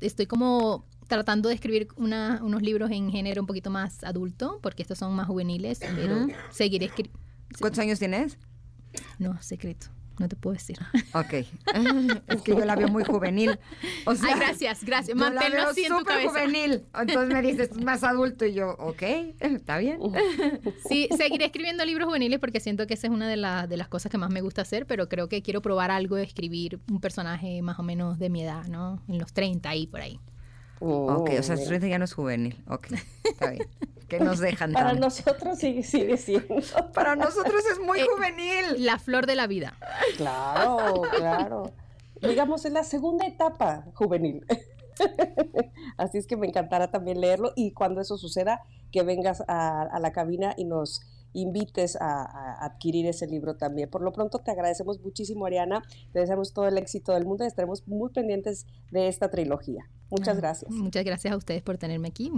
estoy 0.00 0.26
como 0.26 0.86
tratando 1.06 1.50
de 1.50 1.54
escribir 1.54 1.88
unos 1.96 2.62
libros 2.62 2.90
en 2.90 3.10
género 3.10 3.42
un 3.42 3.46
poquito 3.46 3.70
más 3.70 4.02
adulto, 4.02 4.58
porque 4.62 4.82
estos 4.82 4.98
son 4.98 5.14
más 5.14 5.26
juveniles, 5.26 5.80
pero 5.80 6.26
seguiré 6.50 6.86
escribiendo. 6.86 7.20
¿Cuántos 7.60 7.78
años 7.78 7.98
tienes? 7.98 8.38
No, 9.18 9.40
secreto. 9.42 9.88
No 10.18 10.28
te 10.28 10.36
puedo 10.36 10.54
decir. 10.54 10.78
Ok. 11.14 11.32
es 12.28 12.42
que 12.42 12.52
yo 12.52 12.64
la 12.64 12.74
veo 12.76 12.88
muy 12.88 13.04
juvenil. 13.04 13.58
O 14.06 14.14
sea, 14.14 14.34
Ay, 14.34 14.40
gracias, 14.40 14.84
gracias. 14.84 15.16
Manténlo 15.16 15.68
así 15.68 15.84
en 15.84 15.96
tu 15.96 16.04
cabeza. 16.04 16.30
juvenil. 16.30 16.84
Entonces 16.98 17.28
me 17.28 17.42
dices, 17.42 17.76
más 17.82 18.02
adulto. 18.02 18.46
Y 18.46 18.54
yo, 18.54 18.76
ok, 18.78 19.02
está 19.40 19.78
bien. 19.78 20.00
Sí, 20.88 21.08
seguiré 21.16 21.46
escribiendo 21.46 21.84
libros 21.84 22.06
juveniles 22.06 22.38
porque 22.38 22.60
siento 22.60 22.86
que 22.86 22.94
esa 22.94 23.06
es 23.06 23.12
una 23.12 23.28
de, 23.28 23.36
de 23.68 23.76
las 23.76 23.88
cosas 23.88 24.10
que 24.10 24.18
más 24.18 24.30
me 24.30 24.40
gusta 24.40 24.62
hacer, 24.62 24.86
pero 24.86 25.08
creo 25.08 25.28
que 25.28 25.42
quiero 25.42 25.62
probar 25.62 25.90
algo 25.90 26.16
de 26.16 26.24
escribir 26.24 26.80
un 26.90 27.00
personaje 27.00 27.62
más 27.62 27.78
o 27.78 27.82
menos 27.82 28.18
de 28.18 28.30
mi 28.30 28.42
edad, 28.42 28.64
¿no? 28.66 29.02
En 29.08 29.18
los 29.18 29.32
30 29.32 29.74
y 29.76 29.86
por 29.86 30.00
ahí. 30.00 30.18
ok, 30.80 31.30
o 31.38 31.42
sea, 31.42 31.56
30 31.56 31.88
ya 31.88 31.98
no 31.98 32.04
es 32.04 32.12
juvenil. 32.12 32.56
Ok, 32.66 32.88
está 33.24 33.50
bien 33.50 33.68
que 34.18 34.24
nos 34.24 34.38
dejan. 34.38 34.72
Para 34.72 34.92
nosotros 34.92 35.58
sigue, 35.58 35.82
sigue 35.82 36.16
siendo. 36.16 36.56
Para 36.92 37.16
nosotros 37.16 37.62
es 37.70 37.80
muy 37.80 38.00
eh, 38.00 38.06
juvenil. 38.14 38.84
La 38.84 38.98
flor 38.98 39.26
de 39.26 39.36
la 39.36 39.46
vida. 39.46 39.76
Claro, 40.16 41.02
claro. 41.16 41.72
Digamos, 42.20 42.64
es 42.64 42.72
la 42.72 42.84
segunda 42.84 43.26
etapa 43.26 43.86
juvenil. 43.94 44.44
Así 45.96 46.18
es 46.18 46.26
que 46.26 46.36
me 46.36 46.46
encantará 46.46 46.90
también 46.90 47.20
leerlo 47.20 47.52
y 47.56 47.72
cuando 47.72 48.00
eso 48.00 48.18
suceda, 48.18 48.60
que 48.92 49.02
vengas 49.02 49.42
a, 49.48 49.98
la 49.98 50.12
cabina 50.12 50.54
y 50.56 50.66
nos 50.66 51.00
invites 51.32 51.96
a, 51.98 52.62
adquirir 52.62 53.06
ese 53.06 53.26
libro 53.26 53.56
también. 53.56 53.88
Por 53.88 54.02
lo 54.02 54.12
pronto 54.12 54.38
te 54.38 54.50
agradecemos 54.50 55.00
muchísimo, 55.00 55.46
Ariana. 55.46 55.82
Te 56.12 56.20
deseamos 56.20 56.52
todo 56.52 56.68
el 56.68 56.76
éxito 56.76 57.12
del 57.12 57.24
mundo 57.24 57.44
y 57.44 57.46
estaremos 57.46 57.88
muy 57.88 58.10
pendientes 58.10 58.66
de 58.90 59.08
esta 59.08 59.30
trilogía. 59.30 59.88
Muchas 60.10 60.36
gracias. 60.36 60.70
Muchas 60.70 61.04
gracias 61.04 61.32
a 61.32 61.36
ustedes 61.38 61.62
por 61.62 61.78
tenerme 61.78 62.08
aquí. 62.08 62.30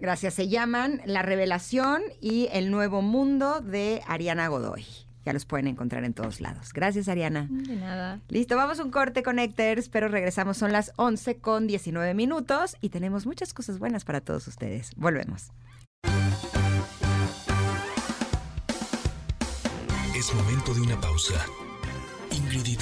Gracias. 0.00 0.34
Se 0.34 0.48
llaman 0.48 1.02
La 1.04 1.22
Revelación 1.22 2.02
y 2.20 2.48
El 2.52 2.70
Nuevo 2.70 3.02
Mundo 3.02 3.60
de 3.60 4.02
Ariana 4.06 4.48
Godoy. 4.48 4.84
Ya 5.24 5.34
los 5.34 5.44
pueden 5.44 5.66
encontrar 5.66 6.04
en 6.04 6.14
todos 6.14 6.40
lados. 6.40 6.72
Gracias, 6.72 7.08
Ariana. 7.08 7.46
De 7.50 7.76
nada. 7.76 8.20
Listo, 8.28 8.56
vamos 8.56 8.80
a 8.80 8.84
un 8.84 8.90
corte, 8.90 9.22
Connectors, 9.22 9.90
pero 9.90 10.08
regresamos. 10.08 10.56
Son 10.56 10.72
las 10.72 10.92
11 10.96 11.36
con 11.36 11.66
19 11.66 12.14
minutos 12.14 12.76
y 12.80 12.88
tenemos 12.88 13.26
muchas 13.26 13.52
cosas 13.52 13.78
buenas 13.78 14.04
para 14.04 14.22
todos 14.22 14.48
ustedes. 14.48 14.92
Volvemos. 14.96 15.50
Es 20.16 20.34
momento 20.34 20.74
de 20.74 20.80
una 20.80 21.00
pausa. 21.00 21.34
Ingrid 22.30 22.66
y 22.66 22.76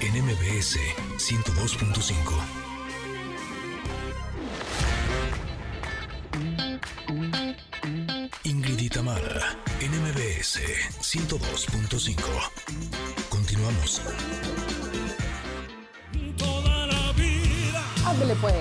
en 0.00 0.24
MBS 0.24 0.78
102.5. 1.18 2.59
Tamara, 8.92 9.56
NMBS 9.80 10.58
102.5. 11.00 12.20
Continuamos. 13.30 14.02
Toda 16.36 16.86
la 16.88 17.12
vida. 17.12 17.84
Ándele 18.04 18.34
pues, 18.40 18.54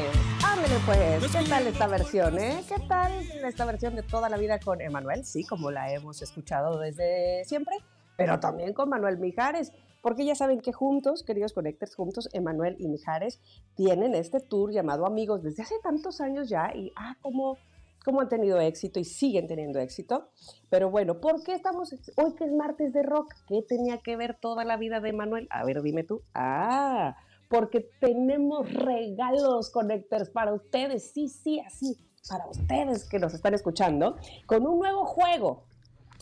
ándele 0.45 0.75
pues. 0.85 1.31
¿Qué 1.31 1.49
tal 1.49 1.65
esta 1.65 1.87
versión, 1.87 2.37
eh? 2.37 2.63
¿Qué 2.67 2.75
tal 2.87 3.11
esta 3.43 3.65
versión 3.65 3.95
de 3.95 4.03
Toda 4.03 4.29
la 4.29 4.37
vida 4.37 4.59
con 4.59 4.81
Emanuel? 4.81 5.25
Sí, 5.25 5.43
como 5.45 5.71
la 5.71 5.91
hemos 5.91 6.21
escuchado 6.21 6.77
desde 6.77 7.43
siempre, 7.45 7.75
pero 8.15 8.39
también 8.39 8.73
con 8.73 8.87
Manuel 8.87 9.17
Mijares. 9.17 9.73
Porque 10.01 10.25
ya 10.25 10.35
saben 10.35 10.61
que 10.61 10.73
juntos, 10.73 11.23
queridos 11.23 11.53
Connectors, 11.53 11.95
juntos, 11.95 12.29
Emanuel 12.33 12.75
y 12.79 12.87
Mijares 12.87 13.41
tienen 13.75 14.13
este 14.13 14.39
tour 14.39 14.71
llamado 14.71 15.07
Amigos 15.07 15.41
desde 15.41 15.63
hace 15.63 15.75
tantos 15.81 16.21
años 16.21 16.49
ya 16.49 16.71
y, 16.73 16.93
ah, 16.95 17.17
como 17.21 17.57
cómo 18.03 18.21
han 18.21 18.29
tenido 18.29 18.59
éxito 18.59 18.99
y 18.99 19.03
siguen 19.03 19.47
teniendo 19.47 19.79
éxito. 19.79 20.29
Pero 20.69 20.89
bueno, 20.89 21.19
¿por 21.19 21.43
qué 21.43 21.53
estamos 21.53 21.93
hoy 22.15 22.35
que 22.35 22.45
es 22.45 22.51
martes 22.51 22.93
de 22.93 23.03
rock? 23.03 23.33
¿Qué 23.47 23.61
tenía 23.67 23.99
que 23.99 24.15
ver 24.15 24.37
toda 24.39 24.65
la 24.65 24.77
vida 24.77 24.99
de 24.99 25.13
Manuel? 25.13 25.47
A 25.49 25.63
ver, 25.63 25.81
dime 25.81 26.03
tú. 26.03 26.23
Ah, 26.33 27.15
porque 27.49 27.89
tenemos 27.99 28.71
regalos, 28.71 29.69
Connectors, 29.71 30.29
para 30.29 30.53
ustedes. 30.53 31.11
Sí, 31.11 31.29
sí, 31.29 31.59
así, 31.59 31.97
para 32.29 32.47
ustedes 32.47 33.07
que 33.07 33.19
nos 33.19 33.33
están 33.33 33.53
escuchando, 33.53 34.17
con 34.45 34.65
un 34.67 34.79
nuevo 34.79 35.05
juego 35.05 35.68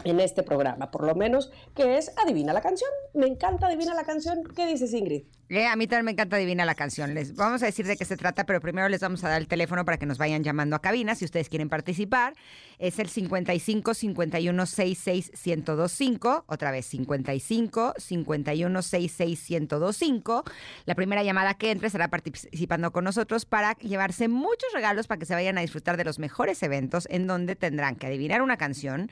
en 0.04 0.20
este 0.20 0.44
programa, 0.44 0.92
por 0.92 1.06
lo 1.06 1.16
menos, 1.16 1.52
que 1.76 1.98
es 1.98 2.12
Adivina 2.24 2.54
la 2.54 2.62
canción. 2.62 2.90
Me 3.14 3.28
encanta 3.28 3.68
Adivina 3.68 3.94
la 3.94 4.04
canción. 4.04 4.44
¿Qué 4.56 4.68
dices, 4.68 4.94
Ingrid? 4.94 5.24
Eh, 5.50 5.66
a 5.66 5.76
mí 5.78 5.88
también 5.88 6.06
me 6.06 6.12
encanta 6.12 6.36
Adivina 6.36 6.66
la 6.66 6.76
canción. 6.76 7.14
Les 7.14 7.36
vamos 7.36 7.64
a 7.64 7.68
decir 7.68 7.88
de 7.88 7.96
qué 7.96 8.06
se 8.06 8.18
trata, 8.18 8.46
pero 8.46 8.60
primero 8.60 8.90
les 8.90 9.02
vamos 9.02 9.24
a 9.24 9.30
dar 9.30 9.42
el 9.42 9.48
teléfono 9.48 9.86
para 9.86 9.98
que 9.98 10.06
nos 10.06 10.18
vayan 10.18 10.44
llamando 10.44 10.76
a 10.76 10.82
cabina 10.82 11.16
si 11.16 11.26
ustedes 11.26 11.50
quieren 11.50 11.70
participar. 11.70 12.34
Es 12.80 13.00
el 13.00 13.08
55 13.08 13.94
51 13.94 14.66
66 14.66 15.32
1025. 15.46 16.46
Otra 16.48 16.72
vez, 16.72 16.86
55 16.88 17.94
51 17.98 18.82
66 18.82 19.50
1025. 19.52 20.44
La 20.86 20.96
primera 20.96 21.24
llamada 21.24 21.54
que 21.54 21.72
entre 21.72 21.88
estará 21.88 22.10
participando 22.10 22.92
con 22.92 23.06
nosotros 23.06 23.46
para 23.46 23.74
llevarse 23.78 24.28
muchos 24.28 24.72
regalos 24.74 25.08
para 25.08 25.20
que 25.20 25.26
se 25.26 25.34
vayan 25.34 25.58
a 25.58 25.62
disfrutar 25.62 25.98
de 25.98 26.04
los 26.04 26.20
mejores 26.20 26.62
eventos 26.62 27.08
en 27.10 27.26
donde 27.26 27.56
tendrán 27.56 27.96
que 27.96 28.08
adivinar 28.08 28.42
una 28.42 28.58
canción, 28.58 29.10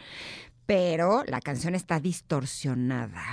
pero 0.65 1.23
la 1.27 1.41
canción 1.41 1.75
está 1.75 1.99
distorsionada. 1.99 3.23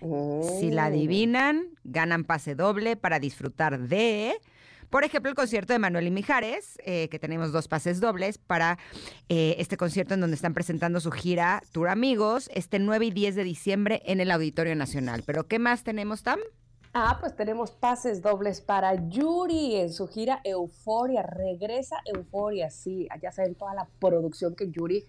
Si 0.00 0.70
la 0.70 0.84
oh. 0.84 0.86
adivinan, 0.86 1.66
ganan 1.84 2.24
pase 2.24 2.54
doble 2.54 2.96
para 2.96 3.18
disfrutar 3.18 3.78
de, 3.78 4.40
por 4.88 5.04
ejemplo, 5.04 5.28
el 5.28 5.36
concierto 5.36 5.74
de 5.74 5.78
Manuel 5.78 6.06
y 6.06 6.10
Mijares, 6.10 6.78
eh, 6.86 7.08
que 7.10 7.18
tenemos 7.18 7.52
dos 7.52 7.68
pases 7.68 8.00
dobles 8.00 8.38
para 8.38 8.78
eh, 9.28 9.56
este 9.58 9.76
concierto 9.76 10.14
en 10.14 10.20
donde 10.20 10.36
están 10.36 10.54
presentando 10.54 11.00
su 11.00 11.10
gira 11.10 11.62
Tour 11.72 11.90
Amigos, 11.90 12.48
este 12.54 12.78
9 12.78 13.06
y 13.06 13.10
10 13.10 13.34
de 13.34 13.44
diciembre 13.44 14.02
en 14.06 14.20
el 14.20 14.30
Auditorio 14.30 14.74
Nacional. 14.74 15.22
¿Pero 15.26 15.46
qué 15.46 15.58
más 15.58 15.84
tenemos, 15.84 16.22
Tam? 16.22 16.40
Ah, 16.92 17.18
pues 17.20 17.36
tenemos 17.36 17.70
pases 17.70 18.20
dobles 18.20 18.60
para 18.60 18.94
Yuri 19.10 19.76
en 19.76 19.92
su 19.92 20.08
gira 20.08 20.40
Euforia. 20.42 21.22
Regresa 21.22 21.96
Euforia, 22.04 22.68
sí. 22.70 23.06
Ya 23.22 23.30
saben 23.30 23.54
toda 23.54 23.74
la 23.74 23.86
producción 24.00 24.56
que 24.56 24.70
Yuri 24.70 25.04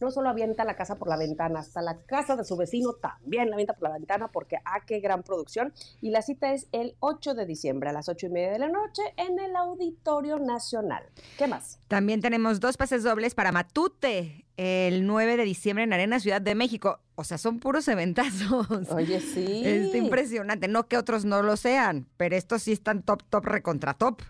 no 0.00 0.10
solo 0.10 0.28
avienta 0.28 0.64
la 0.64 0.76
casa 0.76 0.96
por 0.96 1.08
la 1.08 1.16
ventana, 1.16 1.60
hasta 1.60 1.82
la 1.82 1.98
casa 1.98 2.36
de 2.36 2.44
su 2.44 2.56
vecino 2.56 2.94
también 2.94 3.50
la 3.50 3.56
avienta 3.56 3.74
por 3.74 3.88
la 3.88 3.94
ventana 3.94 4.28
porque 4.28 4.56
¡ah, 4.64 4.80
qué 4.86 5.00
gran 5.00 5.22
producción! 5.22 5.72
Y 6.00 6.10
la 6.10 6.22
cita 6.22 6.52
es 6.52 6.68
el 6.72 6.96
8 7.00 7.34
de 7.34 7.46
diciembre 7.46 7.90
a 7.90 7.92
las 7.92 8.08
8 8.08 8.26
y 8.26 8.30
media 8.30 8.52
de 8.52 8.58
la 8.58 8.68
noche 8.68 9.02
en 9.16 9.38
el 9.38 9.54
Auditorio 9.56 10.38
Nacional. 10.38 11.04
¿Qué 11.38 11.46
más? 11.46 11.78
También 11.88 12.20
tenemos 12.20 12.60
dos 12.60 12.76
pases 12.76 13.02
dobles 13.02 13.34
para 13.34 13.52
Matute 13.52 14.46
el 14.56 15.06
9 15.06 15.38
de 15.38 15.44
diciembre 15.44 15.84
en 15.84 15.92
Arena 15.92 16.20
Ciudad 16.20 16.42
de 16.42 16.54
México. 16.54 17.00
O 17.14 17.24
sea, 17.24 17.38
son 17.38 17.60
puros 17.60 17.88
eventazos. 17.88 18.68
Oye, 18.90 19.20
sí. 19.34 19.62
Es 19.64 19.94
impresionante. 19.94 20.68
No 20.68 20.86
que 20.86 20.98
otros 20.98 21.24
no 21.24 21.42
lo 21.42 21.56
sean, 21.56 22.06
pero 22.16 22.36
estos 22.36 22.62
sí 22.62 22.72
están 22.72 23.02
top, 23.02 23.22
top, 23.30 23.46
recontra 23.46 23.94
top. 23.94 24.22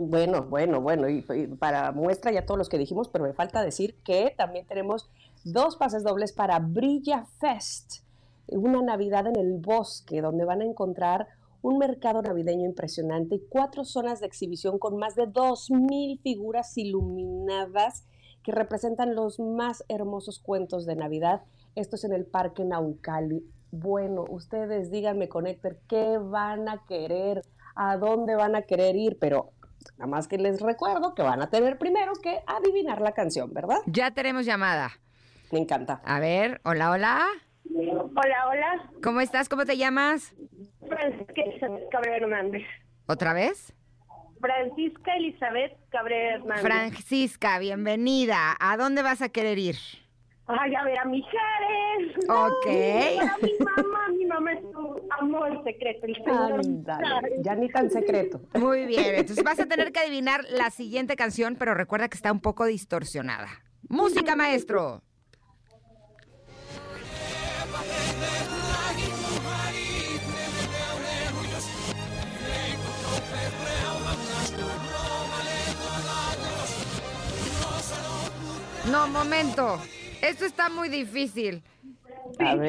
Bueno, 0.00 0.42
bueno, 0.44 0.80
bueno, 0.80 1.08
y, 1.08 1.22
para 1.58 1.92
muestra 1.92 2.32
ya 2.32 2.46
todos 2.46 2.58
los 2.58 2.68
que 2.68 2.78
dijimos, 2.78 3.08
pero 3.08 3.24
me 3.24 3.32
falta 3.32 3.62
decir 3.62 3.96
que 4.04 4.34
también 4.36 4.66
tenemos 4.66 5.08
dos 5.44 5.76
pases 5.76 6.02
dobles 6.04 6.32
para 6.32 6.58
Brilla 6.58 7.26
Fest, 7.40 8.04
una 8.48 8.82
Navidad 8.82 9.26
en 9.26 9.36
el 9.36 9.54
bosque, 9.54 10.20
donde 10.20 10.44
van 10.44 10.60
a 10.60 10.64
encontrar 10.64 11.28
un 11.62 11.78
mercado 11.78 12.22
navideño 12.22 12.66
impresionante 12.66 13.36
y 13.36 13.42
cuatro 13.48 13.84
zonas 13.84 14.20
de 14.20 14.26
exhibición 14.26 14.78
con 14.78 14.96
más 14.96 15.14
de 15.14 15.28
2.000 15.28 16.20
figuras 16.20 16.76
iluminadas 16.76 18.04
que 18.42 18.52
representan 18.52 19.14
los 19.14 19.38
más 19.38 19.84
hermosos 19.88 20.40
cuentos 20.40 20.86
de 20.86 20.96
Navidad. 20.96 21.42
Esto 21.76 21.96
es 21.96 22.04
en 22.04 22.12
el 22.12 22.26
Parque 22.26 22.64
Naucali. 22.64 23.46
Bueno, 23.70 24.24
ustedes 24.28 24.90
díganme 24.90 25.28
con 25.28 25.46
Héctor, 25.46 25.78
¿qué 25.88 26.18
van 26.18 26.68
a 26.68 26.84
querer? 26.86 27.42
¿A 27.76 27.96
dónde 27.96 28.34
van 28.34 28.56
a 28.56 28.62
querer 28.62 28.96
ir? 28.96 29.18
Pero 29.18 29.52
nada 29.96 30.06
más 30.06 30.28
que 30.28 30.38
les 30.38 30.60
recuerdo 30.60 31.14
que 31.14 31.22
van 31.22 31.42
a 31.42 31.50
tener 31.50 31.78
primero 31.78 32.12
que 32.22 32.40
adivinar 32.46 33.00
la 33.00 33.12
canción, 33.12 33.52
¿verdad? 33.52 33.78
Ya 33.86 34.10
tenemos 34.12 34.46
llamada. 34.46 34.90
Me 35.50 35.58
encanta. 35.58 36.00
A 36.04 36.18
ver, 36.20 36.60
hola, 36.64 36.90
hola. 36.90 37.26
Hola, 37.74 38.48
hola. 38.48 38.90
¿Cómo 39.02 39.20
estás? 39.20 39.48
¿Cómo 39.48 39.64
te 39.64 39.76
llamas? 39.76 40.34
Francisca 40.88 41.42
Elizabeth 41.42 41.88
Cabrera 41.90 42.16
Hernández. 42.16 42.62
¿Otra 43.06 43.32
vez? 43.32 43.72
Francisca 44.40 45.14
Elizabeth 45.16 45.72
Cabrera 45.90 46.34
Hernández. 46.36 46.62
Francisca, 46.62 47.58
bienvenida. 47.58 48.56
¿A 48.58 48.76
dónde 48.76 49.02
vas 49.02 49.22
a 49.22 49.28
querer 49.28 49.58
ir? 49.58 49.76
Ay, 50.46 50.74
a 50.74 50.84
ver 50.84 50.98
a 50.98 51.04
Mijares. 51.04 52.16
Ok. 52.28 52.66
A 53.22 53.38
mi 53.38 53.52
mamá, 53.58 54.08
tu 54.72 55.00
amor 55.20 55.62
secreto. 55.64 56.06
ya 57.42 57.54
ni 57.54 57.68
tan 57.70 57.90
secreto. 57.90 58.40
Muy 58.54 58.86
bien, 58.86 59.14
entonces 59.16 59.44
vas 59.44 59.60
a 59.60 59.66
tener 59.66 59.92
que 59.92 60.00
adivinar 60.00 60.44
la 60.50 60.70
siguiente 60.70 61.16
canción, 61.16 61.56
pero 61.58 61.74
recuerda 61.74 62.08
que 62.08 62.16
está 62.16 62.32
un 62.32 62.40
poco 62.40 62.64
distorsionada. 62.66 63.48
Música, 63.88 64.36
maestro. 64.36 65.02
No, 78.90 79.06
momento. 79.06 79.80
Esto 80.20 80.44
está 80.44 80.68
muy 80.68 80.88
difícil. 80.88 81.62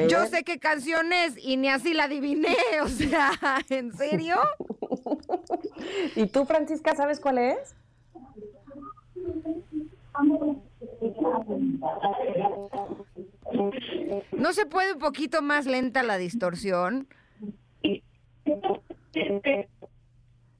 Yo 0.08 0.26
sé 0.26 0.44
qué 0.44 0.58
canción 0.58 1.12
es 1.12 1.36
y 1.36 1.56
ni 1.56 1.68
así 1.68 1.94
la 1.94 2.04
adiviné. 2.04 2.56
O 2.82 2.88
sea, 2.88 3.30
¿en 3.68 3.92
serio? 3.96 4.36
¿Y 6.16 6.26
tú, 6.26 6.44
Francisca, 6.44 6.94
sabes 6.94 7.20
cuál 7.20 7.38
es? 7.38 7.74
¿No 14.32 14.52
se 14.52 14.66
puede 14.66 14.94
un 14.94 14.98
poquito 14.98 15.42
más 15.42 15.66
lenta 15.66 16.02
la 16.02 16.18
distorsión? 16.18 17.08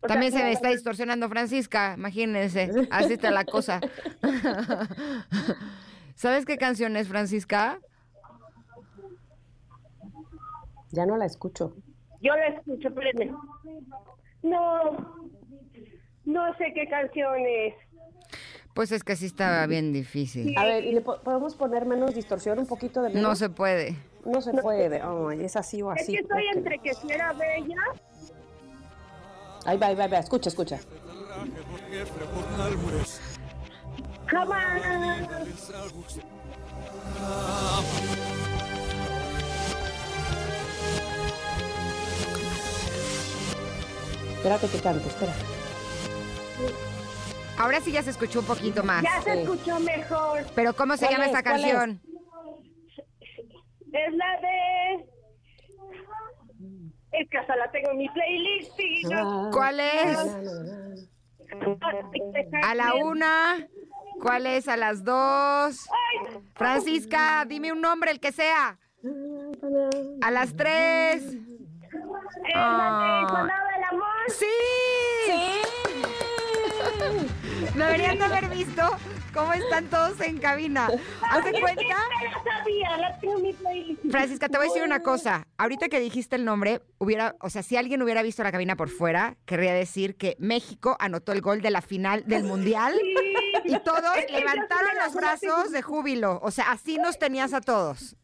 También 0.07 0.33
se 0.33 0.43
me 0.43 0.53
está 0.53 0.69
distorsionando 0.69 1.29
Francisca, 1.29 1.95
imagínense, 1.97 2.71
así 2.91 3.15
está 3.15 3.31
la 3.31 3.45
cosa. 3.45 3.81
¿Sabes 6.15 6.45
qué 6.45 6.59
canción 6.59 6.97
es, 6.97 7.09
Francisca? 7.09 7.81
Ya 10.95 11.07
no 11.07 11.17
la 11.17 11.27
escucho. 11.27 11.75
Yo 12.21 12.35
la 12.37 12.47
escucho, 12.47 12.89
espérenme. 12.89 13.35
No, 14.43 14.93
no 16.25 16.57
sé 16.57 16.73
qué 16.75 16.89
canción 16.89 17.35
es. 17.47 17.75
Pues 18.75 18.93
es 18.93 19.05
que 19.05 19.17
sí 19.17 19.27
estaba 19.27 19.67
bien 19.67 19.93
difícil. 19.93 20.57
A 20.57 20.65
ver, 20.65 20.85
¿y 20.85 20.93
le 20.93 21.01
podemos 21.01 21.55
poner 21.55 21.87
menos 21.87 22.15
distorsión, 22.15 22.59
un 22.59 22.67
poquito 22.67 23.03
de 23.03 23.09
menos? 23.09 23.23
No 23.23 23.37
se 23.37 23.49
puede. 23.49 23.97
No 24.25 24.41
se 24.41 24.53
puede. 24.53 25.01
Ay, 25.01 25.45
es 25.45 25.57
así 25.57 25.83
o 25.83 25.91
así. 25.91 26.15
Es 26.15 26.21
que 26.21 26.23
estoy 26.23 26.45
entre 26.55 26.79
que 26.79 26.95
si 26.95 27.11
era 27.11 27.33
bella. 27.33 27.77
Ahí 29.67 29.79
va, 29.79 29.89
ahí 29.89 29.95
va, 29.95 30.05
ahí 30.05 30.11
va. 30.11 30.19
Escucha, 30.19 30.49
escucha. 30.49 30.81
Espérate 44.45 44.69
que 44.69 44.79
cante, 44.83 45.09
espera. 45.09 45.33
Ahora 47.57 47.81
sí 47.81 47.93
ya 47.93 48.03
se 48.03 48.11
escuchó 48.11 48.41
un 48.41 48.45
poquito 48.47 48.85
más. 48.85 49.03
Ya 49.03 49.23
se 49.23 49.41
escuchó 49.41 49.81
mejor. 49.81 50.45
Pero 50.55 50.77
¿cómo 50.77 50.99
se 50.99 51.09
llama 51.09 51.25
esta 51.25 51.43
canción? 51.43 52.03
Es? 53.91 54.13
la 54.13 54.41
de... 54.43 55.09
Es 57.13 57.31
que 57.31 57.39
hasta 57.39 57.57
la 57.57 57.71
tengo 57.71 57.93
en 57.93 57.97
mi 57.97 58.09
playlist. 58.11 58.79
Ah. 59.15 59.49
¿Cuál 59.51 59.81
es? 59.81 60.19
A 62.65 62.75
la 62.75 62.93
una. 63.03 63.67
¿Cuál 64.21 64.47
es? 64.47 64.69
A 64.69 64.77
las 64.77 65.05
dos. 65.05 65.89
Francisca, 66.55 67.47
dime 67.49 67.73
un 67.73 67.81
nombre, 67.81 68.11
el 68.11 68.21
que 68.21 68.31
sea. 68.31 68.79
A 70.21 70.31
las 70.31 70.55
tres. 70.55 71.35
Es 72.45 72.55
la 72.55 73.39
de 73.39 73.47
del 73.47 73.74
amor. 73.95 74.07
Sí. 74.29 74.47
Sí. 75.27 75.63
Deberían 77.75 78.19
de 78.19 78.25
haber 78.25 78.49
visto 78.49 78.83
cómo 79.35 79.53
están 79.53 79.91
todos 79.91 80.21
en 80.21 80.39
cabina. 80.39 80.89
¿Haz 81.31 81.45
de 81.45 81.61
cuenta? 81.61 81.83
Francisca, 84.11 84.49
te 84.49 84.57
voy 84.57 84.67
a 84.67 84.69
decir 84.69 84.83
una 84.83 85.01
cosa. 85.01 85.47
Ahorita 85.59 85.89
que 85.89 86.01
dijiste 86.01 86.37
el 86.37 86.45
nombre, 86.45 86.83
hubiera, 86.99 87.37
o 87.41 87.51
sea, 87.51 87.63
si 87.63 87.77
alguien 87.77 88.03
hubiera 88.03 88.23
visto 88.23 88.43
la 88.43 88.53
cabina 88.53 88.77
por 88.77 88.89
fuera, 88.89 89.37
querría 89.45 89.75
decir 89.75 90.17
que 90.17 90.37
México 90.39 90.97
anotó 91.01 91.33
el 91.33 91.41
gol 91.41 91.61
de 91.61 91.71
la 91.71 91.83
final 91.83 92.25
del 92.27 92.45
Mundial 92.55 92.95
y 93.65 93.79
todos 93.81 94.03
levantaron 94.31 94.91
los 95.03 95.15
brazos 95.15 95.73
de 95.73 95.83
júbilo. 95.83 96.39
O 96.43 96.51
sea, 96.51 96.71
así 96.71 96.99
nos 96.99 97.19
tenías 97.19 97.53
a 97.55 97.61
todos. 97.61 98.17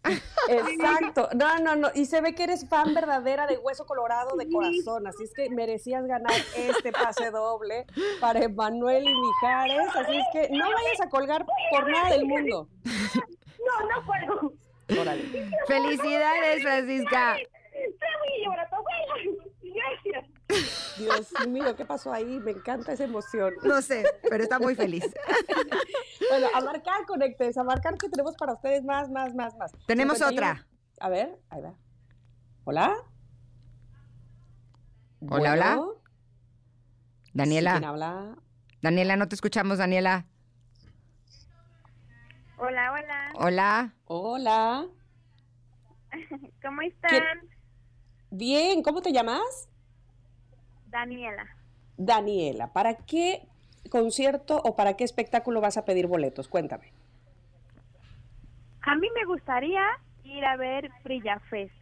Exacto. 0.49 1.29
No, 1.35 1.59
no, 1.59 1.77
no. 1.77 1.89
Y 1.95 2.07
se 2.07 2.21
ve 2.21 2.35
que 2.35 2.45
eres 2.45 2.69
fan 2.69 2.95
verdadera 2.95 3.47
de 3.47 3.59
Hueso 3.59 3.87
Colorado 3.87 4.37
de 4.37 4.49
corazón. 4.49 5.07
Así 5.07 5.25
es 5.25 5.33
que 5.35 5.51
merecías 5.51 6.07
ganar 6.07 6.33
este 6.57 6.93
pase 6.93 7.31
doble 7.31 7.87
para 8.21 8.41
Emanuel 8.41 9.05
y 9.05 9.15
Mijares. 9.15 9.89
Así 9.97 10.17
es 10.17 10.27
que 10.33 10.49
no 10.51 10.65
vayas 10.65 11.00
a 11.01 11.09
colgar 11.09 11.47
por 11.71 11.91
nada 11.91 12.11
del 12.11 12.27
mundo. 12.27 12.69
No, 12.85 13.89
no 13.89 14.07
puedo. 14.07 15.01
Órale. 15.01 15.23
Felicidades, 15.67 16.63
Francisca. 16.63 17.37
Gracias. 19.63 20.41
Dios 20.99 21.49
mío, 21.49 21.77
¿qué 21.77 21.85
pasó 21.85 22.13
ahí? 22.13 22.41
Me 22.41 22.51
encanta 22.51 22.93
esa 22.93 23.05
emoción. 23.05 23.55
No 23.63 23.81
sé, 23.83 24.05
pero 24.29 24.43
está 24.43 24.59
muy 24.59 24.75
feliz. 24.75 25.05
bueno, 26.31 26.49
a 26.53 26.61
marcar, 26.61 27.07
conectes, 27.07 27.57
a 27.57 27.65
marcar 27.65 27.97
que 27.97 28.09
tenemos 28.09 28.37
para 28.37 28.55
ustedes 28.55 28.85
más, 28.85 29.11
más, 29.11 29.35
más, 29.35 29.57
más. 29.57 29.73
Tenemos 29.87 30.21
otra. 30.21 30.67
A 30.99 31.09
ver, 31.09 31.39
ahí 31.49 31.63
va. 31.63 31.75
Hola. 32.65 32.97
Hola, 35.29 35.53
hola. 35.53 35.81
Daniela. 37.33 37.73
¿Quién 37.73 37.85
habla? 37.85 38.37
Daniela, 38.83 39.17
no 39.17 39.29
te 39.29 39.35
escuchamos, 39.35 39.79
Daniela. 39.79 40.27
Hola, 42.63 42.93
hola. 42.93 43.33
Hola. 43.37 43.95
Hola. 44.05 44.87
¿Cómo 46.63 46.83
están? 46.83 47.49
Bien, 48.31 48.83
¿cómo 48.83 49.01
te 49.01 49.13
llamas? 49.13 49.71
Daniela. 50.89 51.47
Daniela, 51.97 52.71
¿para 52.75 52.97
qué 52.97 53.49
concierto 53.89 54.61
o 54.63 54.77
para 54.77 54.95
qué 54.95 55.05
espectáculo 55.05 55.63
vas 55.63 55.79
a 55.79 55.87
pedir 55.87 56.07
boletos? 56.07 56.49
Cuéntame. 56.49 56.93
A 58.83 58.95
mí 58.95 59.09
me 59.15 59.25
gustaría 59.25 59.83
ir 60.25 60.45
a 60.45 60.57
ver 60.59 60.91
Brilla 61.03 61.41
Fest. 61.41 61.75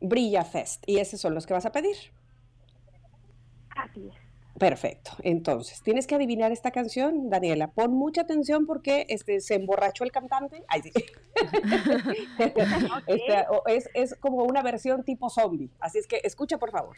Brilla 0.00 0.44
Fest, 0.44 0.84
y 0.86 0.98
esos 0.98 1.20
son 1.20 1.34
los 1.34 1.44
que 1.44 1.54
vas 1.54 1.66
a 1.66 1.72
pedir. 1.72 1.96
Así 3.70 4.08
es. 4.08 4.23
Perfecto. 4.58 5.10
Entonces, 5.22 5.82
tienes 5.82 6.06
que 6.06 6.14
adivinar 6.14 6.52
esta 6.52 6.70
canción, 6.70 7.28
Daniela. 7.28 7.72
Pon 7.72 7.92
mucha 7.92 8.20
atención 8.20 8.66
porque 8.66 9.04
este, 9.08 9.40
se 9.40 9.54
emborrachó 9.54 10.04
el 10.04 10.12
cantante. 10.12 10.64
Ay, 10.68 10.82
sí. 10.82 10.92
Este, 13.06 13.46
es, 13.66 13.88
es 13.94 14.14
como 14.16 14.44
una 14.44 14.62
versión 14.62 15.02
tipo 15.04 15.28
zombie. 15.28 15.70
Así 15.80 15.98
es 15.98 16.06
que 16.06 16.20
escucha, 16.22 16.58
por 16.58 16.70
favor. 16.70 16.96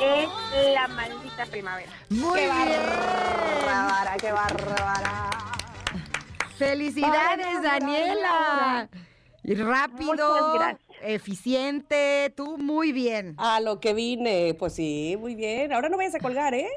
Es 0.00 0.74
la 0.74 0.88
maldita 0.88 1.25
primavera. 1.44 1.90
Muy 2.08 2.38
¡Qué 2.40 2.46
bien. 2.46 2.82
bárbara, 3.66 4.16
qué 4.18 4.32
bárbara! 4.32 5.30
Felicidades, 6.56 7.62
Daniela. 7.62 8.88
Y 9.44 9.54
rápido, 9.54 10.58
eficiente, 11.02 12.32
tú 12.36 12.56
muy 12.58 12.92
bien. 12.92 13.34
A 13.36 13.60
lo 13.60 13.78
que 13.78 13.92
vine, 13.92 14.54
pues 14.58 14.74
sí, 14.74 15.16
muy 15.20 15.34
bien. 15.34 15.72
Ahora 15.72 15.88
no 15.88 15.96
vayas 15.98 16.14
a 16.14 16.20
colgar, 16.20 16.54
¿eh? 16.54 16.68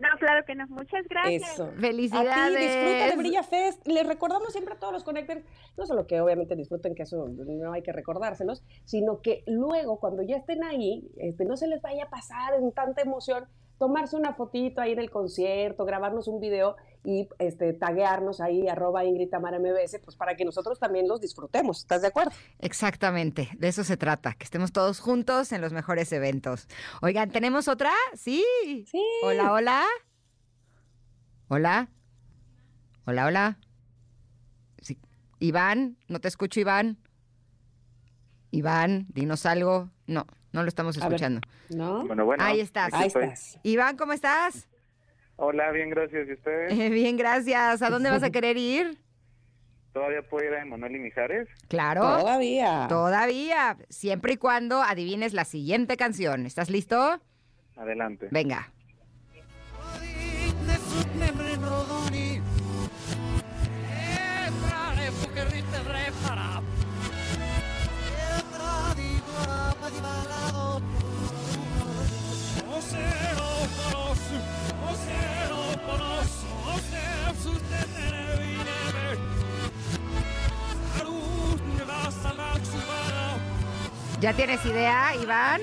No, 0.00 0.08
claro 0.18 0.44
que 0.46 0.54
no. 0.54 0.66
Muchas 0.68 1.06
gracias. 1.08 1.52
Eso. 1.52 1.70
Felicidades. 1.78 2.32
A 2.32 2.48
ti, 2.48 2.56
disfruta 2.56 3.06
de 3.06 3.16
Brilla 3.16 3.42
Fest. 3.42 3.86
Les 3.86 4.06
recordamos 4.06 4.50
siempre 4.52 4.74
a 4.74 4.78
todos 4.78 4.94
los 4.94 5.04
connectors, 5.04 5.42
no 5.76 5.84
solo 5.84 6.06
que 6.06 6.20
obviamente 6.20 6.56
disfruten, 6.56 6.94
que 6.94 7.02
eso 7.02 7.28
no 7.28 7.72
hay 7.72 7.82
que 7.82 7.92
recordárselos, 7.92 8.64
sino 8.84 9.20
que 9.20 9.44
luego, 9.46 10.00
cuando 10.00 10.22
ya 10.22 10.36
estén 10.36 10.64
ahí, 10.64 11.06
este, 11.18 11.44
no 11.44 11.56
se 11.56 11.66
les 11.66 11.82
vaya 11.82 12.04
a 12.04 12.10
pasar 12.10 12.54
en 12.54 12.72
tanta 12.72 13.02
emoción, 13.02 13.44
tomarse 13.78 14.16
una 14.16 14.34
fotito 14.34 14.80
ahí 14.80 14.92
en 14.92 15.00
el 15.00 15.10
concierto, 15.10 15.84
grabarnos 15.84 16.28
un 16.28 16.40
video 16.40 16.76
y 17.02 17.28
este, 17.38 17.72
taguearnos 17.72 18.40
ahí, 18.40 18.68
arroba 18.68 19.04
Ingrid 19.04 19.30
Tamara 19.30 19.58
MBS, 19.58 20.00
pues 20.04 20.16
para 20.16 20.36
que 20.36 20.44
nosotros 20.44 20.78
también 20.78 21.08
los 21.08 21.20
disfrutemos. 21.20 21.78
¿Estás 21.78 22.02
de 22.02 22.08
acuerdo? 22.08 22.32
Exactamente, 22.58 23.48
de 23.58 23.68
eso 23.68 23.84
se 23.84 23.96
trata, 23.96 24.34
que 24.34 24.44
estemos 24.44 24.72
todos 24.72 25.00
juntos 25.00 25.52
en 25.52 25.60
los 25.60 25.72
mejores 25.72 26.12
eventos. 26.12 26.68
Oigan, 27.00 27.30
¿tenemos 27.30 27.68
otra? 27.68 27.92
Sí. 28.14 28.44
Sí. 28.86 29.02
Hola, 29.22 29.52
hola. 29.52 29.84
Hola. 31.48 31.88
Hola, 33.06 33.26
hola. 33.26 33.58
Sí. 34.82 34.98
Iván, 35.38 35.96
no 36.08 36.20
te 36.20 36.28
escucho, 36.28 36.60
Iván. 36.60 36.98
Iván, 38.50 39.06
dinos 39.08 39.46
algo. 39.46 39.90
No, 40.06 40.26
no 40.52 40.62
lo 40.62 40.68
estamos 40.68 40.96
escuchando. 40.96 41.40
¿No? 41.70 42.06
Bueno, 42.06 42.24
bueno. 42.24 42.44
Ahí 42.44 42.60
estás. 42.60 42.92
Ahí 42.92 43.06
estás. 43.06 43.58
Iván, 43.62 43.96
¿cómo 43.96 44.12
estás? 44.12 44.68
Hola, 45.42 45.70
bien, 45.72 45.88
gracias. 45.88 46.28
¿Y 46.28 46.32
ustedes? 46.34 46.90
Bien, 46.90 47.16
gracias. 47.16 47.80
¿A 47.80 47.88
dónde 47.88 48.10
vas 48.10 48.22
a 48.22 48.30
querer 48.30 48.58
ir? 48.58 48.98
¿Todavía 49.94 50.20
puedo 50.20 50.46
ir 50.46 50.52
a 50.52 50.60
Emanuel 50.60 50.96
y 50.96 50.98
Mijares? 50.98 51.48
Claro. 51.68 52.02
Todavía. 52.02 52.86
Todavía, 52.90 53.78
siempre 53.88 54.34
y 54.34 54.36
cuando 54.36 54.82
adivines 54.82 55.32
la 55.32 55.46
siguiente 55.46 55.96
canción. 55.96 56.44
¿Estás 56.44 56.68
listo? 56.68 57.18
Adelante. 57.74 58.28
Venga. 58.30 58.70
¿Ya 84.20 84.34
tienes 84.34 84.64
idea, 84.66 85.14
Iván? 85.22 85.62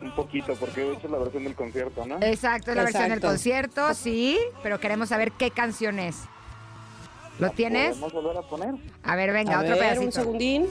Un 0.00 0.10
poquito, 0.16 0.54
porque 0.56 0.82
he 0.82 0.92
hecho 0.94 1.06
la 1.08 1.18
versión 1.18 1.44
del 1.44 1.54
concierto, 1.54 2.04
¿no? 2.04 2.16
Exacto, 2.20 2.72
es 2.72 2.76
la 2.76 2.82
versión 2.82 3.08
del 3.10 3.20
concierto, 3.20 3.94
sí, 3.94 4.38
pero 4.62 4.80
queremos 4.80 5.10
saber 5.10 5.30
qué 5.32 5.52
canción 5.52 6.00
es. 6.00 6.16
¿Lo 7.38 7.50
tienes? 7.50 7.96
¿Podemos 7.96 8.12
volver 8.12 8.36
a 8.36 8.42
poner? 8.42 8.74
A 9.04 9.16
ver, 9.16 9.32
venga, 9.32 9.56
a 9.56 9.60
otro 9.60 9.70
ver, 9.70 9.78
pedacito. 9.78 10.04
un 10.06 10.12
segundín. 10.12 10.66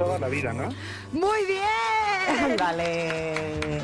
Toda 0.00 0.18
la 0.18 0.28
vida, 0.28 0.52
¿no? 0.54 0.68
Muy 1.12 1.44
bien. 1.46 2.52
Ándale. 2.52 3.82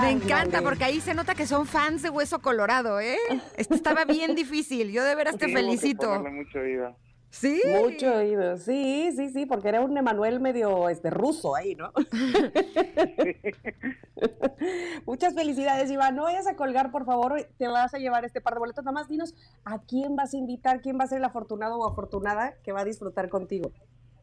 Me 0.00 0.10
encanta 0.10 0.62
porque 0.62 0.84
ahí 0.84 1.00
se 1.00 1.14
nota 1.14 1.34
que 1.34 1.46
son 1.46 1.66
fans 1.66 2.02
de 2.02 2.08
Hueso 2.10 2.40
Colorado, 2.40 3.00
¿eh? 3.00 3.18
Esto 3.56 3.74
estaba 3.74 4.04
bien 4.06 4.34
difícil. 4.34 4.90
Yo 4.92 5.04
de 5.04 5.14
veras 5.14 5.36
te 5.36 5.46
Sí, 5.46 5.52
felicito. 5.52 6.22
mucho 6.24 6.58
oído. 6.58 6.96
¿Sí? 7.28 7.60
Mucho 7.82 8.14
oído, 8.14 8.56
sí, 8.56 9.10
sí, 9.14 9.28
sí, 9.28 9.44
porque 9.44 9.68
era 9.68 9.82
un 9.82 9.94
Emanuel 9.98 10.40
medio 10.40 10.88
este, 10.88 11.10
ruso 11.10 11.54
ahí, 11.54 11.74
¿no? 11.74 11.92
Muchas 15.04 15.34
felicidades, 15.34 15.90
Iván. 15.90 16.16
No 16.16 16.22
vayas 16.22 16.46
a 16.46 16.56
colgar, 16.56 16.90
por 16.90 17.04
favor, 17.04 17.46
te 17.58 17.68
vas 17.68 17.92
a 17.92 17.98
llevar 17.98 18.24
este 18.24 18.40
par 18.40 18.54
de 18.54 18.60
boletos. 18.60 18.84
Nada 18.86 18.94
más 18.94 19.08
dinos 19.08 19.34
a 19.66 19.80
quién 19.82 20.16
vas 20.16 20.32
a 20.32 20.38
invitar, 20.38 20.80
quién 20.80 20.98
va 20.98 21.04
a 21.04 21.08
ser 21.08 21.18
el 21.18 21.24
afortunado 21.24 21.76
o 21.76 21.86
afortunada 21.86 22.54
que 22.64 22.72
va 22.72 22.80
a 22.80 22.84
disfrutar 22.84 23.28
contigo. 23.28 23.70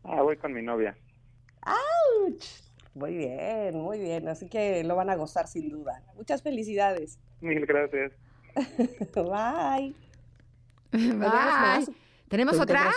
Ah, 0.04 0.24
voy 0.24 0.38
con 0.38 0.52
mi 0.54 0.64
novia. 0.64 0.98
¡Auch! 1.66 2.44
Muy 2.94 3.16
bien, 3.16 3.76
muy 3.78 4.00
bien. 4.00 4.28
Así 4.28 4.48
que 4.48 4.84
lo 4.84 4.96
van 4.96 5.10
a 5.10 5.16
gozar 5.16 5.48
sin 5.48 5.70
duda. 5.70 6.04
Muchas 6.16 6.42
felicidades. 6.44 7.20
Mil 7.42 7.66
gracias. 7.66 8.12
Bye. 9.16 9.96
Bye. 10.92 11.16
más? 11.16 11.92
¿Tenemos 12.28 12.56
¿Tú 12.56 12.62
otra? 12.62 12.92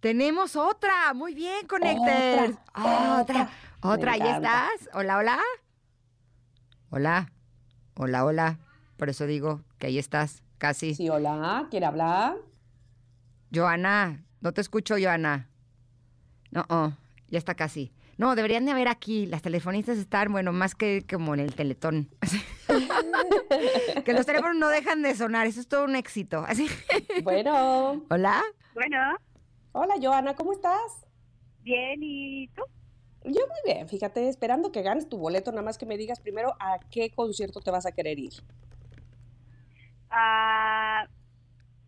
Tenemos 0.00 0.54
otra. 0.56 1.14
Muy 1.14 1.34
bien, 1.34 1.66
Connectors. 1.66 2.58
Otra, 2.74 3.20
Otra. 3.20 3.50
Otra. 3.80 4.16
Me 4.16 4.22
Ahí 4.22 4.30
estás. 4.30 4.88
Hola, 4.92 5.18
hola. 5.18 5.38
Hola. 6.90 7.32
Hola, 7.96 8.24
hola. 8.24 8.58
Por 8.96 9.08
eso 9.08 9.26
digo 9.26 9.62
que 9.78 9.88
ahí 9.88 9.98
estás. 9.98 10.42
Casi. 10.58 10.94
Sí, 10.94 11.08
hola, 11.08 11.66
¿quiere 11.70 11.86
hablar? 11.86 12.36
Joana. 13.52 14.24
No 14.40 14.52
te 14.52 14.60
escucho, 14.60 14.94
Joana. 14.98 15.48
No, 16.50 16.64
oh, 16.68 16.92
ya 17.28 17.38
está 17.38 17.54
casi. 17.54 17.92
No, 18.16 18.34
deberían 18.36 18.64
de 18.64 18.72
haber 18.72 18.88
aquí. 18.88 19.26
Las 19.26 19.42
telefonistas 19.42 19.98
están, 19.98 20.30
bueno, 20.30 20.52
más 20.52 20.74
que 20.74 21.04
como 21.08 21.34
en 21.34 21.40
el 21.40 21.54
teletón. 21.54 22.08
que 24.04 24.12
los 24.12 24.26
teléfonos 24.26 24.56
no 24.56 24.68
dejan 24.68 25.02
de 25.02 25.14
sonar. 25.14 25.46
Eso 25.46 25.60
es 25.60 25.68
todo 25.68 25.84
un 25.84 25.96
éxito. 25.96 26.44
Así. 26.46 26.68
Bueno, 27.22 28.02
Hola. 28.10 28.42
Bueno, 28.74 28.98
hola 29.72 29.94
Joana, 30.00 30.34
¿cómo 30.34 30.52
estás? 30.52 31.04
bien, 31.64 32.00
¿y 32.02 32.48
tú? 32.48 32.62
Yo 33.24 33.40
muy 33.46 33.72
bien, 33.72 33.88
fíjate, 33.88 34.28
esperando 34.28 34.70
que 34.70 34.82
ganes 34.82 35.08
tu 35.08 35.16
boleto, 35.16 35.50
nada 35.50 35.62
más 35.62 35.78
que 35.78 35.86
me 35.86 35.96
digas 35.96 36.20
primero 36.20 36.54
a 36.60 36.78
qué 36.90 37.10
concierto 37.10 37.60
te 37.60 37.70
vas 37.70 37.86
a 37.86 37.92
querer 37.92 38.18
ir. 38.18 38.34
Ah, 40.10 41.08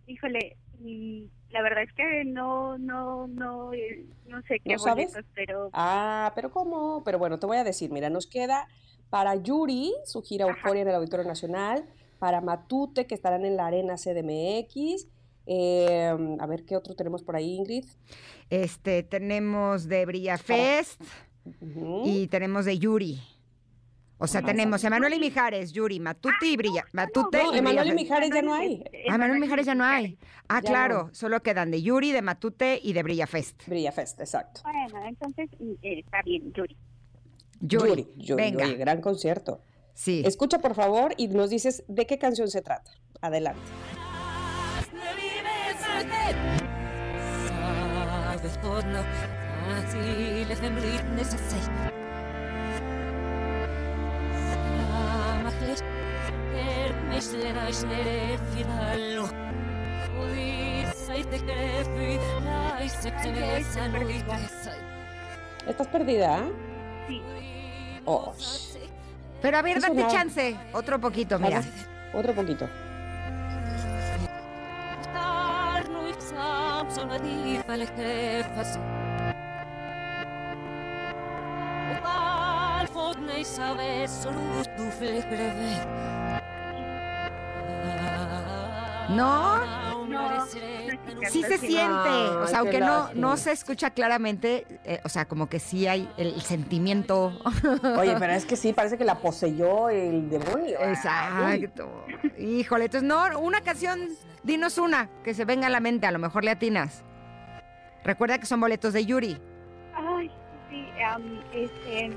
híjole, 0.06 0.56
y 0.80 1.28
la 1.56 1.62
verdad 1.62 1.84
es 1.84 1.92
que 1.94 2.24
no, 2.26 2.76
no, 2.76 3.26
no, 3.28 3.72
eh, 3.72 4.04
no 4.28 4.42
sé 4.42 4.60
qué 4.60 4.74
¿No 4.74 4.78
sabes? 4.78 5.16
pero 5.34 5.70
Ah, 5.72 6.32
pero 6.34 6.50
¿cómo? 6.50 7.02
Pero 7.02 7.18
bueno, 7.18 7.38
te 7.38 7.46
voy 7.46 7.56
a 7.56 7.64
decir, 7.64 7.90
mira, 7.90 8.10
nos 8.10 8.26
queda 8.26 8.68
para 9.08 9.34
Yuri, 9.36 9.94
su 10.04 10.20
gira 10.22 10.46
Euforia 10.46 10.82
en 10.82 10.88
el 10.88 10.94
Auditorio 10.96 11.24
Nacional, 11.24 11.84
para 12.18 12.42
Matute, 12.42 13.06
que 13.06 13.14
estarán 13.14 13.46
en 13.46 13.56
la 13.56 13.68
Arena 13.68 13.94
CDMX. 13.96 15.06
eh, 15.46 16.14
a 16.38 16.46
ver, 16.46 16.64
¿qué 16.66 16.76
otro 16.76 16.94
tenemos 16.94 17.22
por 17.22 17.36
ahí, 17.36 17.54
Ingrid? 17.54 17.86
Este, 18.50 19.02
tenemos 19.02 19.88
de 19.88 20.04
Brilla 20.04 20.36
Fest 20.36 21.00
y 22.04 22.26
tenemos 22.26 22.66
de 22.66 22.78
Yuri. 22.78 23.18
O 24.18 24.26
sea, 24.26 24.40
Ah, 24.40 24.46
tenemos 24.46 24.82
Emanuel 24.82 25.12
y 25.14 25.18
Mijares, 25.20 25.72
Yuri, 25.72 26.00
Matute 26.00 26.46
y 26.46 26.56
Brilla. 26.56 26.84
Matute 26.92 27.42
No, 27.42 27.54
y 27.54 27.58
Emanuel 27.58 27.88
y. 27.88 27.92
Mijares 27.94 28.30
ya 28.32 28.40
no 28.42 28.54
hay. 28.54 28.82
Ah, 29.10 29.14
Emanuel 29.16 29.38
y 29.38 29.40
Mijares 29.42 29.66
ya 29.66 29.74
no 29.74 29.84
hay. 29.84 30.18
Ah, 30.48 30.60
Ya 30.62 30.68
claro, 30.70 31.04
no. 31.08 31.14
solo 31.14 31.42
quedan 31.42 31.70
de 31.70 31.82
Yuri, 31.82 32.12
de 32.12 32.22
Matute 32.22 32.80
y 32.82 32.92
de 32.94 33.02
Brilla 33.02 33.26
Fest. 33.26 33.66
Brilla 33.66 33.92
Fest, 33.92 34.18
exacto. 34.20 34.62
bueno, 34.64 35.06
entonces 35.06 35.50
eh, 35.60 36.00
está 36.04 36.22
bien, 36.22 36.50
Yuri. 36.54 36.76
Yuri, 37.60 37.88
Yuri, 37.88 38.08
Yuri, 38.16 38.42
venga. 38.42 38.64
oye, 38.64 38.76
gran 38.76 39.00
concierto. 39.00 39.60
Sí. 39.94 40.22
Escucha, 40.26 40.58
por 40.60 40.74
favor, 40.74 41.12
y 41.16 41.28
nos 41.28 41.50
dices 41.50 41.84
de 41.88 42.06
qué 42.06 42.18
canción 42.18 42.48
se 42.48 42.62
trata. 42.62 42.90
Adelante. 43.20 43.60
¿Estás 65.66 65.86
perdida? 65.86 66.44
Sí. 67.08 67.22
Oh, 68.04 68.34
Pero 69.40 69.56
a 69.56 69.62
ver, 69.62 69.78
Eso 69.78 69.88
date 69.88 70.02
no. 70.02 70.10
chance. 70.10 70.56
Otro 70.74 71.00
poquito, 71.00 71.38
mira. 71.38 71.60
ver, 71.60 71.86
otro 72.12 72.34
poquito. 72.34 72.68
¿No? 89.10 89.76
Sí 91.30 91.42
se 91.42 91.58
siente, 91.58 92.08
o 92.08 92.46
sea, 92.46 92.60
aunque 92.60 92.80
no, 92.80 93.12
no 93.14 93.36
se 93.36 93.52
escucha 93.52 93.90
claramente, 93.90 94.66
eh, 94.84 95.00
o 95.04 95.08
sea, 95.08 95.26
como 95.26 95.48
que 95.48 95.58
sí 95.58 95.86
hay 95.86 96.08
el 96.16 96.40
sentimiento. 96.42 97.38
Oye, 97.98 98.14
pero 98.18 98.32
es 98.32 98.44
que 98.44 98.56
sí, 98.56 98.72
parece 98.72 98.96
que 98.98 99.04
la 99.04 99.16
poseyó 99.16 99.88
el 99.88 100.28
demonio. 100.28 100.78
Exacto. 100.80 102.06
Híjole, 102.38 102.86
entonces 102.86 103.08
no, 103.08 103.38
una 103.38 103.60
canción, 103.62 104.08
dinos 104.42 104.78
una, 104.78 105.08
que 105.24 105.34
se 105.34 105.44
venga 105.44 105.66
a 105.66 105.70
la 105.70 105.80
mente, 105.80 106.06
a 106.06 106.10
lo 106.10 106.18
mejor 106.18 106.44
le 106.44 106.52
atinas. 106.52 107.02
Recuerda 108.04 108.38
que 108.38 108.46
son 108.46 108.60
boletos 108.60 108.92
de 108.92 109.04
Yuri. 109.04 109.38
Ay, 109.94 110.30
sí, 110.70 110.86
este. 111.52 112.16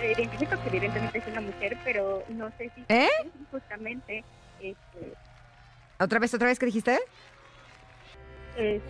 Eh, 0.00 0.12
Identifico 0.16 0.60
que 0.62 0.68
evidentemente 0.68 1.18
es 1.18 1.26
una 1.26 1.40
mujer, 1.40 1.76
pero 1.84 2.22
no 2.28 2.50
sé 2.58 2.70
si 2.74 2.84
¿Eh? 2.88 3.08
justamente 3.50 4.24
este, 4.60 5.14
¿Otra 5.98 6.18
vez, 6.18 6.32
otra 6.34 6.48
vez 6.48 6.58
que 6.58 6.66
dijiste? 6.66 6.98
es 8.56 8.82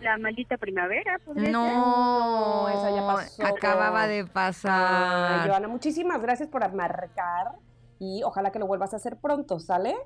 la 0.00 0.16
maldita 0.18 0.56
primavera. 0.56 1.18
No, 1.34 2.68
esa 2.68 2.90
ya 2.94 3.06
pasó. 3.06 3.46
Acababa 3.46 4.06
de 4.06 4.18
Ay, 4.18 4.24
pasar. 4.24 5.48
Joana, 5.48 5.68
muchísimas 5.68 6.20
gracias 6.20 6.48
por 6.48 6.72
marcar 6.72 7.52
y 7.98 8.22
ojalá 8.24 8.52
que 8.52 8.58
lo 8.58 8.66
vuelvas 8.66 8.92
a 8.92 8.96
hacer 8.96 9.16
pronto, 9.16 9.58
¿sale? 9.58 9.96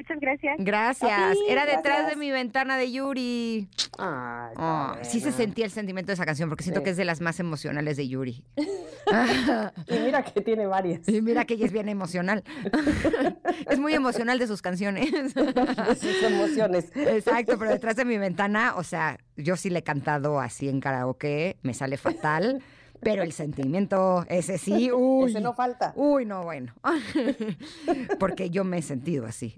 Muchas 0.00 0.18
gracias. 0.20 0.56
Gracias. 0.58 1.36
Era 1.46 1.66
detrás 1.66 1.82
gracias. 1.84 2.10
de 2.10 2.16
mi 2.16 2.30
ventana 2.30 2.78
de 2.78 2.90
Yuri. 2.90 3.68
Ay, 3.98 4.54
Oh, 4.56 4.92
qué 4.98 5.04
sí 5.04 5.20
se 5.20 5.30
sentía 5.30 5.66
el 5.66 5.70
sentimiento 5.70 6.08
de 6.08 6.14
esa 6.14 6.24
canción 6.24 6.48
porque 6.48 6.64
siento 6.64 6.80
Sí. 6.80 6.84
que 6.84 6.90
es 6.90 6.96
de 6.96 7.04
las 7.04 7.20
más 7.20 7.38
emocionales 7.38 7.98
de 7.98 8.08
Yuri. 8.08 8.42
Y 9.88 9.98
mira 9.98 10.22
que 10.22 10.40
tiene 10.40 10.66
varias. 10.66 11.06
Y 11.08 11.20
mira 11.20 11.44
que 11.44 11.54
ella 11.54 11.66
es 11.66 11.72
bien 11.72 11.88
emocional. 11.90 12.42
es 13.70 13.78
muy 13.78 13.92
emocional 13.94 14.38
de 14.38 14.46
sus 14.46 14.62
canciones. 14.62 15.10
de 15.34 15.96
sus 15.96 16.22
emociones. 16.22 16.90
Exacto, 16.96 17.58
pero 17.58 17.70
detrás 17.70 17.96
de 17.96 18.04
mi 18.04 18.16
ventana, 18.18 18.74
o 18.76 18.82
sea, 18.84 19.18
yo 19.36 19.56
sí 19.56 19.68
le 19.70 19.80
he 19.80 19.82
cantado 19.82 20.40
así 20.40 20.68
en 20.68 20.80
karaoke, 20.80 21.56
me 21.62 21.74
sale 21.74 21.96
fatal, 21.96 22.62
pero 23.00 23.22
el 23.22 23.32
sentimiento, 23.32 24.24
ese 24.28 24.58
sí, 24.58 24.90
uy. 24.94 25.30
Ese 25.30 25.40
no 25.40 25.54
falta. 25.54 25.92
Uy, 25.96 26.26
no, 26.26 26.44
bueno. 26.44 26.74
Porque 28.18 28.50
yo 28.50 28.64
me 28.64 28.78
he 28.78 28.82
sentido 28.82 29.26
así. 29.26 29.56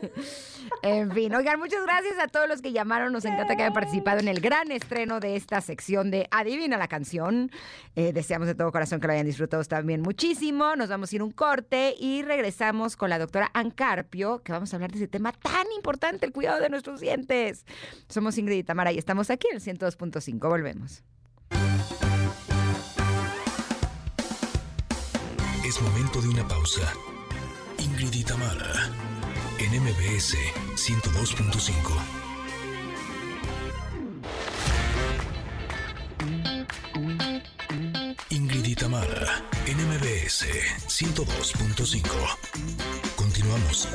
en 0.82 1.10
fin, 1.12 1.34
oigan, 1.34 1.58
muchas 1.58 1.82
gracias 1.84 2.18
a 2.20 2.28
todos 2.28 2.48
los 2.48 2.62
que 2.62 2.72
llamaron. 2.72 3.12
Nos 3.12 3.24
encanta 3.24 3.56
que 3.56 3.62
hayan 3.62 3.74
participado 3.74 4.20
en 4.20 4.28
el 4.28 4.40
gran 4.40 4.70
estreno 4.70 5.20
de 5.20 5.36
esta 5.36 5.60
sección 5.60 6.10
de 6.10 6.28
Adivina 6.30 6.76
la 6.76 6.88
canción. 6.88 7.50
Eh, 7.96 8.12
deseamos 8.12 8.46
de 8.46 8.54
todo 8.54 8.70
corazón 8.72 9.00
que 9.00 9.06
lo 9.06 9.12
hayan 9.12 9.26
disfrutado 9.26 9.62
también 9.64 10.02
muchísimo. 10.02 10.76
Nos 10.76 10.88
vamos 10.88 11.12
a 11.12 11.16
ir 11.16 11.20
a 11.20 11.24
un 11.24 11.32
corte 11.32 11.94
y 11.98 12.22
regresamos 12.22 12.96
con 12.96 13.10
la 13.10 13.18
doctora 13.18 13.50
Ancarpio, 13.54 14.42
que 14.42 14.52
vamos 14.52 14.72
a 14.72 14.76
hablar 14.76 14.90
de 14.90 14.98
ese 14.98 15.08
tema 15.08 15.32
tan 15.32 15.66
importante, 15.76 16.26
el 16.26 16.32
cuidado 16.32 16.60
de 16.60 16.68
nuestros 16.68 17.00
dientes. 17.00 17.64
Somos 18.08 18.38
Ingrid 18.38 18.58
y 18.58 18.64
Tamara 18.64 18.92
y 18.92 18.98
estamos 18.98 19.30
aquí 19.30 19.48
en 19.50 19.56
el 19.56 19.62
102.5. 19.62 20.48
Volvemos. 20.48 21.02
Es 25.72 25.80
momento 25.80 26.20
de 26.20 26.28
una 26.28 26.46
pausa. 26.46 26.92
Ingrid 27.78 28.12
y 28.12 28.22
Tamara, 28.24 28.90
en 29.58 29.82
MBS 29.82 30.36
102.5. 30.76 31.72
Ingrid 38.28 38.66
y 38.66 38.74
Tamara, 38.74 39.42
en 39.64 39.78
MBS 39.88 40.44
102.5. 40.88 42.02
Continuamos. 43.16 43.88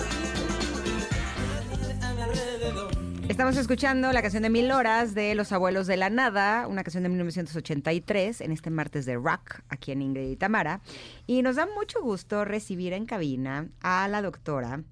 Estamos 3.30 3.58
escuchando 3.58 4.14
la 4.14 4.22
canción 4.22 4.44
de 4.44 4.50
Mil 4.50 4.72
Horas 4.72 5.14
de 5.14 5.36
Los 5.36 5.52
Abuelos 5.52 5.86
de 5.86 5.98
la 5.98 6.10
Nada, 6.10 6.66
una 6.66 6.84
canción 6.84 7.04
de 7.04 7.10
1983, 7.10 8.40
en 8.40 8.52
este 8.54 8.70
martes 8.70 9.06
de 9.06 9.16
rock, 9.16 9.60
aquí 9.68 9.92
en 9.92 10.02
Ingrid 10.02 10.30
y 10.30 10.36
Tamara. 10.38 10.80
Y 11.28 11.42
nos 11.42 11.58
da 11.58 11.68
mucho 11.68 12.02
gusto 12.02 12.46
recibir 12.46 12.94
en 12.94 13.06
cabina 13.06 13.68
a 13.82 14.08
la 14.08 14.22
doctora 14.22 14.84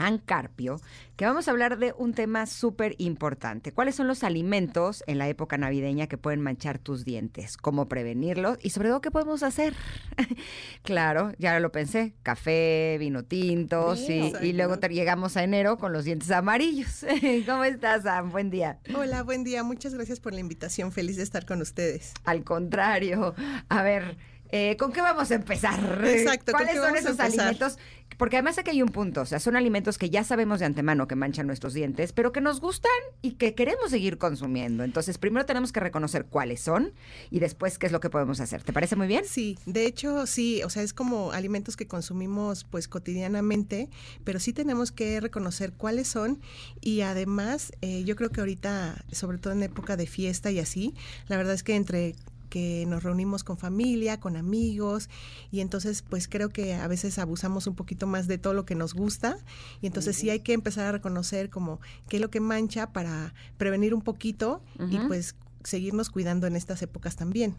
Ancarpio, 0.00 0.80
que 1.16 1.26
vamos 1.26 1.46
a 1.46 1.50
hablar 1.50 1.78
de 1.78 1.94
un 1.96 2.14
tema 2.14 2.46
súper 2.46 2.94
importante. 2.98 3.70
¿Cuáles 3.72 3.94
son 3.94 4.06
los 4.08 4.24
alimentos 4.24 5.04
en 5.06 5.18
la 5.18 5.28
época 5.28 5.58
navideña 5.58 6.06
que 6.06 6.16
pueden 6.18 6.40
manchar 6.40 6.78
tus 6.78 7.04
dientes? 7.04 7.56
¿Cómo 7.58 7.86
prevenirlos? 7.88 8.58
Y 8.62 8.70
sobre 8.70 8.88
todo, 8.88 9.00
¿qué 9.02 9.10
podemos 9.10 9.42
hacer? 9.42 9.74
claro, 10.82 11.32
ya 11.38 11.58
lo 11.60 11.70
pensé. 11.72 12.14
Café, 12.22 12.96
vino 12.98 13.24
tinto, 13.24 13.94
sí. 13.96 14.32
Vino. 14.40 14.42
Y 14.42 14.52
luego 14.54 14.78
te- 14.78 14.88
llegamos 14.88 15.36
a 15.36 15.44
enero 15.44 15.78
con 15.78 15.92
los 15.92 16.04
dientes 16.04 16.30
amarillos. 16.30 17.04
¿Cómo 17.46 17.64
estás, 17.64 18.02
Sam? 18.04 18.30
Buen 18.30 18.50
día. 18.50 18.78
Hola, 18.94 19.22
buen 19.22 19.44
día. 19.44 19.62
Muchas 19.62 19.94
gracias 19.94 20.20
por 20.20 20.32
la 20.32 20.40
invitación. 20.40 20.92
Feliz 20.92 21.16
de 21.16 21.22
estar 21.22 21.44
con 21.46 21.60
ustedes. 21.60 22.14
Al 22.24 22.42
contrario. 22.44 23.34
A 23.68 23.82
ver, 23.82 24.16
eh, 24.52 24.76
¿con 24.76 24.92
qué 24.92 25.00
vamos 25.00 25.30
a 25.30 25.34
empezar? 25.34 26.04
Exacto, 26.04 26.52
¿con 26.52 26.62
¿Cuáles 26.62 26.82
son 26.82 26.96
esos 26.96 27.20
alimentos? 27.20 27.78
Porque 28.20 28.36
además 28.36 28.58
aquí 28.58 28.68
hay 28.68 28.82
un 28.82 28.90
punto, 28.90 29.22
o 29.22 29.24
sea, 29.24 29.40
son 29.40 29.56
alimentos 29.56 29.96
que 29.96 30.10
ya 30.10 30.24
sabemos 30.24 30.60
de 30.60 30.66
antemano 30.66 31.08
que 31.08 31.14
manchan 31.14 31.46
nuestros 31.46 31.72
dientes, 31.72 32.12
pero 32.12 32.32
que 32.32 32.42
nos 32.42 32.60
gustan 32.60 32.92
y 33.22 33.32
que 33.32 33.54
queremos 33.54 33.90
seguir 33.90 34.18
consumiendo. 34.18 34.84
Entonces, 34.84 35.16
primero 35.16 35.46
tenemos 35.46 35.72
que 35.72 35.80
reconocer 35.80 36.26
cuáles 36.26 36.60
son 36.60 36.92
y 37.30 37.40
después 37.40 37.78
qué 37.78 37.86
es 37.86 37.92
lo 37.92 38.00
que 38.00 38.10
podemos 38.10 38.38
hacer. 38.40 38.62
¿Te 38.62 38.74
parece 38.74 38.94
muy 38.94 39.06
bien? 39.06 39.24
Sí, 39.24 39.58
de 39.64 39.86
hecho, 39.86 40.26
sí, 40.26 40.62
o 40.64 40.68
sea, 40.68 40.82
es 40.82 40.92
como 40.92 41.32
alimentos 41.32 41.78
que 41.78 41.86
consumimos 41.86 42.64
pues 42.64 42.88
cotidianamente, 42.88 43.88
pero 44.22 44.38
sí 44.38 44.52
tenemos 44.52 44.92
que 44.92 45.18
reconocer 45.20 45.72
cuáles 45.72 46.06
son 46.06 46.40
y 46.82 47.00
además 47.00 47.72
eh, 47.80 48.04
yo 48.04 48.16
creo 48.16 48.28
que 48.28 48.40
ahorita, 48.40 49.02
sobre 49.12 49.38
todo 49.38 49.54
en 49.54 49.62
época 49.62 49.96
de 49.96 50.06
fiesta 50.06 50.50
y 50.50 50.58
así, 50.58 50.94
la 51.28 51.38
verdad 51.38 51.54
es 51.54 51.62
que 51.62 51.74
entre 51.74 52.16
que 52.50 52.84
nos 52.86 53.02
reunimos 53.02 53.44
con 53.44 53.56
familia, 53.56 54.20
con 54.20 54.36
amigos, 54.36 55.08
y 55.50 55.60
entonces 55.60 56.02
pues 56.02 56.28
creo 56.28 56.50
que 56.50 56.74
a 56.74 56.86
veces 56.88 57.18
abusamos 57.18 57.66
un 57.66 57.74
poquito 57.74 58.06
más 58.06 58.26
de 58.26 58.36
todo 58.36 58.52
lo 58.52 58.66
que 58.66 58.74
nos 58.74 58.92
gusta, 58.92 59.38
y 59.80 59.86
entonces 59.86 60.16
sí 60.16 60.28
hay 60.28 60.40
que 60.40 60.52
empezar 60.52 60.84
a 60.84 60.92
reconocer 60.92 61.48
como 61.48 61.80
qué 62.08 62.16
es 62.16 62.20
lo 62.20 62.30
que 62.30 62.40
mancha 62.40 62.92
para 62.92 63.32
prevenir 63.56 63.94
un 63.94 64.02
poquito 64.02 64.62
y 64.90 64.98
pues 65.06 65.36
seguirnos 65.64 66.10
cuidando 66.10 66.46
en 66.46 66.56
estas 66.56 66.82
épocas 66.82 67.16
también. 67.16 67.54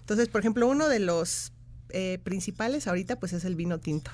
Entonces, 0.00 0.28
por 0.28 0.40
ejemplo, 0.40 0.66
uno 0.68 0.88
de 0.88 0.98
los 0.98 1.52
eh, 1.90 2.18
principales 2.22 2.86
ahorita 2.86 3.16
pues 3.16 3.32
es 3.32 3.44
el 3.44 3.54
vino 3.54 3.78
tinto. 3.78 4.10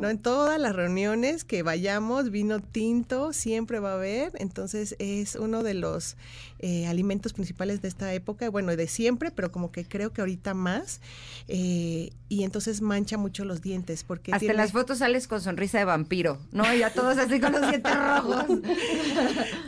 ¿no? 0.00 0.08
En 0.08 0.18
todas 0.18 0.60
las 0.60 0.76
reuniones 0.76 1.42
que 1.42 1.64
vayamos, 1.64 2.30
vino 2.30 2.60
tinto 2.60 3.32
siempre 3.32 3.80
va 3.80 3.90
a 3.90 3.94
haber. 3.94 4.30
Entonces 4.36 4.94
es 5.00 5.34
uno 5.34 5.64
de 5.64 5.74
los 5.74 6.16
eh, 6.60 6.86
alimentos 6.86 7.32
principales 7.32 7.82
de 7.82 7.88
esta 7.88 8.14
época, 8.14 8.48
bueno, 8.48 8.76
de 8.76 8.86
siempre, 8.86 9.32
pero 9.32 9.50
como 9.50 9.72
que 9.72 9.84
creo 9.84 10.12
que 10.12 10.20
ahorita 10.20 10.54
más. 10.54 11.00
eh, 11.48 12.10
y 12.28 12.44
entonces 12.44 12.80
mancha 12.80 13.18
mucho 13.18 13.44
los 13.44 13.60
dientes 13.60 14.04
porque 14.04 14.30
Hasta 14.32 14.46
en 14.46 14.56
las 14.56 14.70
fotos 14.70 14.98
sales 14.98 15.26
con 15.26 15.40
sonrisa 15.40 15.78
de 15.78 15.84
vampiro, 15.84 16.38
¿no? 16.52 16.72
Y 16.72 16.84
a 16.84 16.94
todos 16.94 17.18
así 17.18 17.40
con 17.40 17.50
los 17.50 17.68
dientes 17.68 17.92
rojos. 17.96 18.44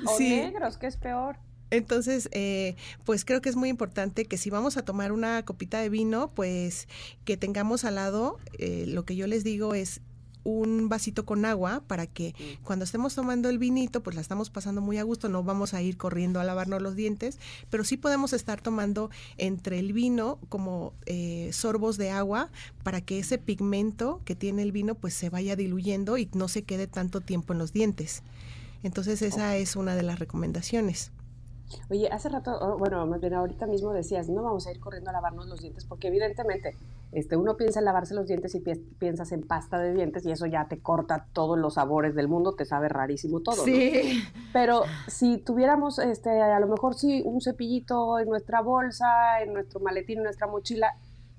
O 0.07 0.17
Sí. 0.17 0.29
negros, 0.31 0.79
que 0.79 0.87
es 0.87 0.97
peor. 0.97 1.39
Entonces, 1.73 2.29
eh, 2.33 2.77
pues 3.07 3.25
creo 3.25 3.41
que 3.41 3.49
es 3.49 3.57
muy 3.57 3.71
importante 3.71 4.27
que 4.27 4.37
si 4.37 4.51
vamos 4.51 4.77
a 4.77 4.85
tomar 4.85 5.11
una 5.11 5.43
copita 5.43 5.81
de 5.81 5.89
vino, 5.89 6.31
pues 6.35 6.87
que 7.25 7.39
tengamos 7.39 7.87
al 7.87 7.95
lado, 7.95 8.39
eh, 8.59 8.85
lo 8.87 9.07
que 9.07 9.17
yo 9.17 9.27
les 9.27 9.43
digo 9.43 9.75
es 9.75 10.03
un 10.45 10.91
vasito 10.91 11.25
con 11.25 11.47
agua 11.47 11.83
para 11.87 12.07
que 12.07 12.35
cuando 12.63 12.85
estemos 12.85 13.15
tomando 13.15 13.49
el 13.49 13.59
vinito, 13.59 14.03
pues 14.03 14.15
la 14.17 14.21
estamos 14.21 14.51
pasando 14.51 14.83
muy 14.83 14.99
a 14.99 15.03
gusto, 15.03 15.31
no 15.31 15.45
vamos 15.45 15.73
a 15.73 15.81
ir 15.81 15.97
corriendo 15.97 16.41
a 16.41 16.45
lavarnos 16.45 16.83
los 16.83 16.95
dientes, 16.95 17.39
pero 17.71 17.85
sí 17.85 17.97
podemos 17.97 18.35
estar 18.35 18.61
tomando 18.61 19.09
entre 19.39 19.79
el 19.79 19.95
vino 19.95 20.39
como 20.51 20.93
eh, 21.07 21.49
sorbos 21.55 21.97
de 21.97 22.11
agua 22.11 22.51
para 22.83 23.01
que 23.01 23.19
ese 23.19 23.39
pigmento 23.39 24.21
que 24.27 24.35
tiene 24.35 24.61
el 24.61 24.73
vino 24.73 24.95
pues 24.95 25.15
se 25.15 25.31
vaya 25.31 25.57
diluyendo 25.57 26.19
y 26.19 26.29
no 26.35 26.49
se 26.49 26.65
quede 26.65 26.87
tanto 26.87 27.23
tiempo 27.23 27.55
en 27.55 27.61
los 27.61 27.73
dientes. 27.73 28.23
Entonces 28.83 29.23
esa 29.23 29.57
es 29.57 29.75
una 29.75 29.95
de 29.95 30.03
las 30.03 30.19
recomendaciones. 30.19 31.13
Oye, 31.91 32.09
hace 32.11 32.29
rato, 32.29 32.53
oh, 32.61 32.79
bueno, 32.79 33.07
más 33.07 33.21
bien 33.21 33.35
ahorita 33.35 33.67
mismo 33.67 33.93
decías, 33.93 34.29
no 34.29 34.43
vamos 34.43 34.67
a 34.67 34.71
ir 34.73 34.81
corriendo 34.81 35.11
a 35.11 35.13
lavarnos 35.13 35.47
los 35.47 35.61
dientes, 35.61 35.85
porque 35.85 36.09
evidentemente 36.09 36.77
este, 37.13 37.37
uno 37.37 37.57
piensa 37.57 37.79
en 37.81 37.85
lavarse 37.85 38.15
los 38.15 38.27
dientes 38.27 38.55
y 38.55 38.61
pi- 38.61 38.75
piensas 38.99 39.33
en 39.33 39.43
pasta 39.47 39.79
de 39.79 39.93
dientes 39.93 40.25
y 40.25 40.31
eso 40.33 40.47
ya 40.47 40.67
te 40.69 40.81
corta 40.81 41.27
todos 41.33 41.59
los 41.59 41.75
sabores 41.75 42.15
del 42.15 42.29
mundo, 42.29 42.55
te 42.55 42.65
sabe 42.65 42.89
rarísimo 42.89 43.41
todo. 43.41 43.57
¿no? 43.57 43.63
Sí. 43.65 44.23
Pero 44.53 44.83
si 45.09 45.39
tuviéramos, 45.39 45.99
este, 45.99 46.41
a 46.41 46.59
lo 46.61 46.67
mejor 46.69 46.95
sí, 46.95 47.23
un 47.25 47.41
cepillito 47.41 48.19
en 48.19 48.29
nuestra 48.29 48.61
bolsa, 48.63 49.41
en 49.43 49.53
nuestro 49.53 49.81
maletín, 49.81 50.19
en 50.19 50.25
nuestra 50.25 50.47
mochila, 50.47 50.93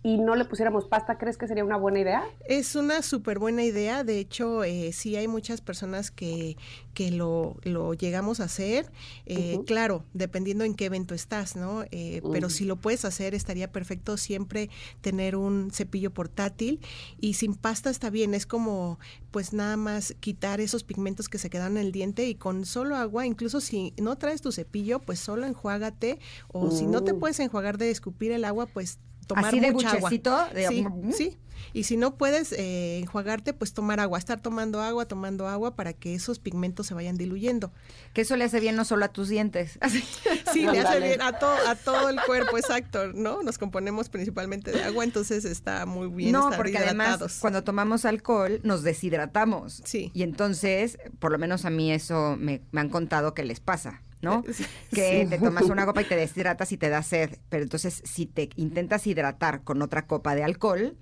y 0.05 0.17
no 0.17 0.35
le 0.35 0.43
pusiéramos 0.43 0.85
pasta, 0.85 1.17
¿crees 1.17 1.37
que 1.37 1.47
sería 1.47 1.63
una 1.63 1.77
buena 1.77 2.01
idea? 2.01 2.23
Es 2.45 2.75
una 2.75 3.01
súper 3.01 3.39
buena 3.39 3.63
idea. 3.63 4.03
De 4.03 4.19
hecho, 4.19 4.65
eh, 4.65 4.91
sí 4.91 5.15
hay 5.15 5.29
muchas 5.29 5.61
personas 5.61 6.11
que, 6.11 6.57
que 6.93 7.09
lo, 7.09 7.55
lo 7.63 7.93
llegamos 7.93 8.41
a 8.41 8.43
hacer. 8.43 8.91
Eh, 9.25 9.61
claro, 9.65 10.03
dependiendo 10.13 10.65
en 10.65 10.75
qué 10.75 10.85
evento 10.85 11.15
estás, 11.15 11.55
¿no? 11.55 11.85
Eh, 11.91 12.21
pero 12.33 12.49
si 12.49 12.65
lo 12.65 12.75
puedes 12.75 13.05
hacer, 13.05 13.33
estaría 13.33 13.71
perfecto 13.71 14.17
siempre 14.17 14.69
tener 14.99 15.37
un 15.37 15.71
cepillo 15.71 16.11
portátil 16.13 16.81
y 17.21 17.35
sin 17.35 17.55
pasta 17.55 17.89
está 17.89 18.09
bien. 18.09 18.33
Es 18.33 18.45
como, 18.45 18.99
pues 19.31 19.53
nada 19.53 19.77
más 19.77 20.15
quitar 20.19 20.59
esos 20.59 20.83
pigmentos 20.83 21.29
que 21.29 21.37
se 21.37 21.49
quedan 21.49 21.77
en 21.77 21.85
el 21.85 21.91
diente 21.93 22.27
y 22.27 22.35
con 22.35 22.65
solo 22.65 22.97
agua, 22.97 23.25
incluso 23.25 23.61
si 23.61 23.93
no 24.01 24.17
traes 24.17 24.41
tu 24.41 24.51
cepillo, 24.51 24.99
pues 24.99 25.19
solo 25.19 25.45
enjuágate 25.45 26.19
o 26.49 26.71
si 26.71 26.87
no 26.87 27.05
te 27.05 27.13
mm. 27.13 27.19
puedes 27.19 27.39
enjuagar 27.39 27.77
de 27.77 27.89
escupir 27.89 28.33
el 28.33 28.43
agua, 28.43 28.65
pues 28.65 28.99
tomar 29.25 29.45
Así 29.45 29.59
de 29.59 29.71
mucha 29.71 29.91
agua. 29.91 30.09
De... 30.09 30.67
Sí, 30.67 30.85
sí, 31.15 31.37
y 31.73 31.83
si 31.83 31.97
no 31.97 32.15
puedes 32.15 32.51
eh, 32.51 32.99
enjuagarte, 32.99 33.53
pues 33.53 33.73
tomar 33.73 33.99
agua, 33.99 34.19
estar 34.19 34.41
tomando 34.41 34.81
agua, 34.81 35.07
tomando 35.07 35.47
agua 35.47 35.75
para 35.75 35.93
que 35.93 36.13
esos 36.13 36.39
pigmentos 36.39 36.87
se 36.87 36.93
vayan 36.93 37.17
diluyendo. 37.17 37.71
Que 38.13 38.21
eso 38.21 38.35
le 38.35 38.43
hace 38.43 38.59
bien 38.59 38.75
no 38.75 38.85
solo 38.85 39.05
a 39.05 39.07
tus 39.09 39.29
dientes. 39.29 39.79
sí, 40.53 40.65
le 40.65 40.79
hace 40.79 40.99
bien 40.99 41.21
a, 41.21 41.33
todo 41.33 41.55
a 41.67 41.75
todo 41.75 42.09
el 42.09 42.19
cuerpo, 42.25 42.57
exacto, 42.57 43.13
¿no? 43.13 43.41
Nos 43.43 43.57
componemos 43.57 44.09
principalmente 44.09 44.71
de 44.71 44.83
agua, 44.83 45.03
entonces 45.03 45.45
está 45.45 45.85
muy 45.85 46.07
bien 46.07 46.31
no, 46.31 46.51
porque 46.55 46.77
además 46.77 47.39
cuando 47.39 47.63
tomamos 47.63 48.05
alcohol 48.05 48.59
nos 48.63 48.83
deshidratamos. 48.83 49.81
Sí. 49.85 50.11
Y 50.13 50.23
entonces, 50.23 50.97
por 51.19 51.31
lo 51.31 51.37
menos 51.37 51.65
a 51.65 51.69
mí 51.69 51.91
eso 51.91 52.35
me, 52.37 52.61
me 52.71 52.81
han 52.81 52.89
contado 52.89 53.33
que 53.33 53.43
les 53.43 53.59
pasa. 53.59 54.01
¿No? 54.23 54.43
Que 54.91 55.27
te 55.29 55.37
tomas 55.37 55.63
una 55.63 55.85
copa 55.85 56.01
y 56.01 56.05
te 56.05 56.15
deshidratas 56.15 56.71
y 56.71 56.77
te 56.77 56.89
da 56.89 57.03
sed, 57.03 57.37
pero 57.49 57.63
entonces 57.63 58.01
si 58.05 58.25
te 58.25 58.49
intentas 58.55 59.05
hidratar 59.05 59.63
con 59.63 59.81
otra 59.81 60.07
copa 60.07 60.33
de 60.33 60.43
alcohol, 60.43 60.97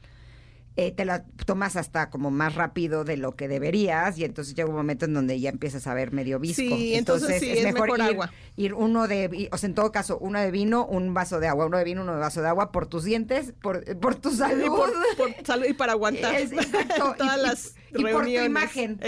eh, 0.78 0.92
te 0.92 1.04
la 1.04 1.26
tomas 1.46 1.76
hasta 1.76 2.10
como 2.10 2.32
más 2.32 2.56
rápido 2.56 3.04
de 3.04 3.18
lo 3.18 3.36
que 3.36 3.48
deberías 3.50 4.18
y 4.18 4.24
entonces 4.24 4.56
llega 4.56 4.70
un 4.70 4.76
momento 4.76 5.06
en 5.06 5.14
donde 5.14 5.40
ya 5.40 5.50
empiezas 5.50 5.86
a 5.86 5.94
ver 5.94 6.14
medio 6.14 6.40
visco. 6.40 6.62
Sí, 6.62 6.96
entonces, 6.96 7.44
es, 7.44 7.64
mejor, 7.66 8.00
ir, 8.00 8.02
agua. 8.02 8.32
ir 8.56 8.74
uno 8.74 9.08
de, 9.08 9.50
o 9.52 9.58
sea, 9.58 9.68
en 9.68 9.76
todo 9.76 9.92
caso, 9.92 10.18
uno 10.20 10.40
de 10.40 10.50
vino, 10.50 10.86
un 10.86 11.14
vaso 11.14 11.40
de 11.40 11.48
agua, 11.48 11.66
uno 11.66 11.78
de 11.78 11.84
vino, 11.84 12.02
uno 12.02 12.14
de 12.14 12.20
vaso 12.20 12.42
de 12.42 12.48
agua 12.48 12.72
por 12.72 12.88
tus 12.88 13.04
dientes, 13.04 13.54
por, 13.62 13.84
por 14.00 14.16
tu 14.16 14.32
salud. 14.32 14.66
Y 14.66 14.70
por, 14.70 15.46
salud 15.46 15.66
y 15.70 15.74
para 15.74 15.92
aguantar 15.92 16.36
todas 16.98 17.40
las 17.40 17.76
y 17.94 18.04
por 18.04 18.24
tu 18.24 18.30
imagen. 18.30 19.00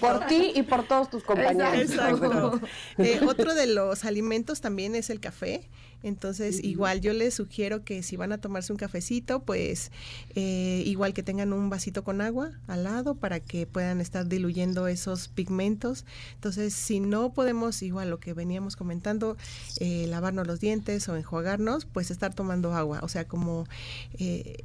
Por 0.00 0.26
ti 0.26 0.52
y 0.54 0.62
por 0.62 0.86
todos 0.86 1.10
tus 1.10 1.22
compañeros. 1.22 1.74
Exacto. 1.74 2.60
Eh, 2.98 3.20
otro 3.26 3.54
de 3.54 3.66
los 3.66 4.04
alimentos 4.04 4.60
también 4.60 4.94
es 4.94 5.10
el 5.10 5.20
café. 5.20 5.68
Entonces, 6.02 6.62
igual 6.64 7.00
yo 7.00 7.12
les 7.12 7.34
sugiero 7.34 7.84
que 7.84 8.02
si 8.02 8.16
van 8.16 8.32
a 8.32 8.38
tomarse 8.38 8.72
un 8.72 8.78
cafecito, 8.78 9.40
pues 9.40 9.90
eh, 10.34 10.82
igual 10.86 11.12
que 11.12 11.22
tengan 11.22 11.52
un 11.52 11.68
vasito 11.70 12.04
con 12.04 12.20
agua 12.20 12.52
al 12.66 12.84
lado 12.84 13.14
para 13.14 13.40
que 13.40 13.66
puedan 13.66 14.00
estar 14.00 14.26
diluyendo 14.26 14.86
esos 14.88 15.28
pigmentos. 15.28 16.04
Entonces, 16.34 16.72
si 16.74 17.00
no 17.00 17.32
podemos, 17.32 17.82
igual 17.82 18.10
lo 18.10 18.18
que 18.18 18.32
veníamos 18.32 18.76
comentando, 18.76 19.36
eh, 19.78 20.06
lavarnos 20.08 20.46
los 20.46 20.60
dientes 20.60 21.08
o 21.08 21.16
enjuagarnos, 21.16 21.84
pues 21.84 22.10
estar 22.10 22.34
tomando 22.34 22.72
agua. 22.74 23.00
O 23.02 23.08
sea, 23.08 23.26
como 23.26 23.66
eh, 24.14 24.64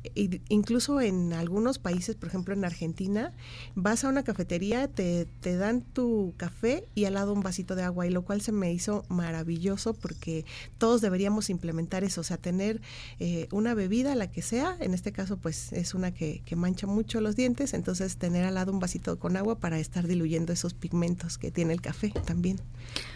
incluso 0.50 1.02
en 1.02 1.34
algunos 1.34 1.80
países, 1.80 2.16
por 2.16 2.30
ejemplo 2.30 2.54
en 2.54 2.64
Argentina, 2.64 3.34
vas 3.76 4.04
a 4.04 4.10
una 4.10 4.24
cafetería, 4.24 4.88
te, 4.88 5.28
te 5.42 5.58
dan 5.58 5.82
tu 5.82 6.34
café 6.38 6.88
y 6.96 7.06
al 7.06 7.16
lado 7.16 7.34
un 7.34 7.42
vasito 7.42 7.76
de 7.76 7.84
agua, 7.84 8.08
y 8.08 8.10
lo 8.10 8.24
cual 8.24 8.42
se 8.42 8.52
me 8.52 8.72
hizo 8.74 9.04
maravilloso 9.10 9.94
porque 9.94 10.46
todos 10.78 11.02
deberían 11.02 11.25
implementar 11.50 12.04
eso, 12.04 12.22
o 12.22 12.24
sea, 12.24 12.38
tener 12.38 12.82
eh, 13.20 13.48
una 13.52 13.74
bebida, 13.74 14.16
la 14.16 14.32
que 14.32 14.42
sea, 14.42 14.78
en 14.80 14.94
este 14.94 15.12
caso 15.12 15.38
pues 15.38 15.74
es 15.74 15.94
una 15.94 16.12
que, 16.12 16.44
mancha 16.56 16.88
mucho 16.88 17.22
los 17.22 17.36
dientes, 17.36 17.74
entonces 17.74 18.18
tener 18.18 18.46
al 18.46 18.56
lado 18.56 18.72
un 18.72 18.80
vasito 18.80 19.20
con 19.20 19.38
agua 19.38 19.60
para 19.60 19.80
estar 19.80 20.08
diluyendo 20.08 20.54
esos 20.54 20.74
pigmentos 20.74 21.38
que 21.38 21.52
tiene 21.52 21.74
el 21.74 21.82
café 21.82 22.12
también. 22.26 22.60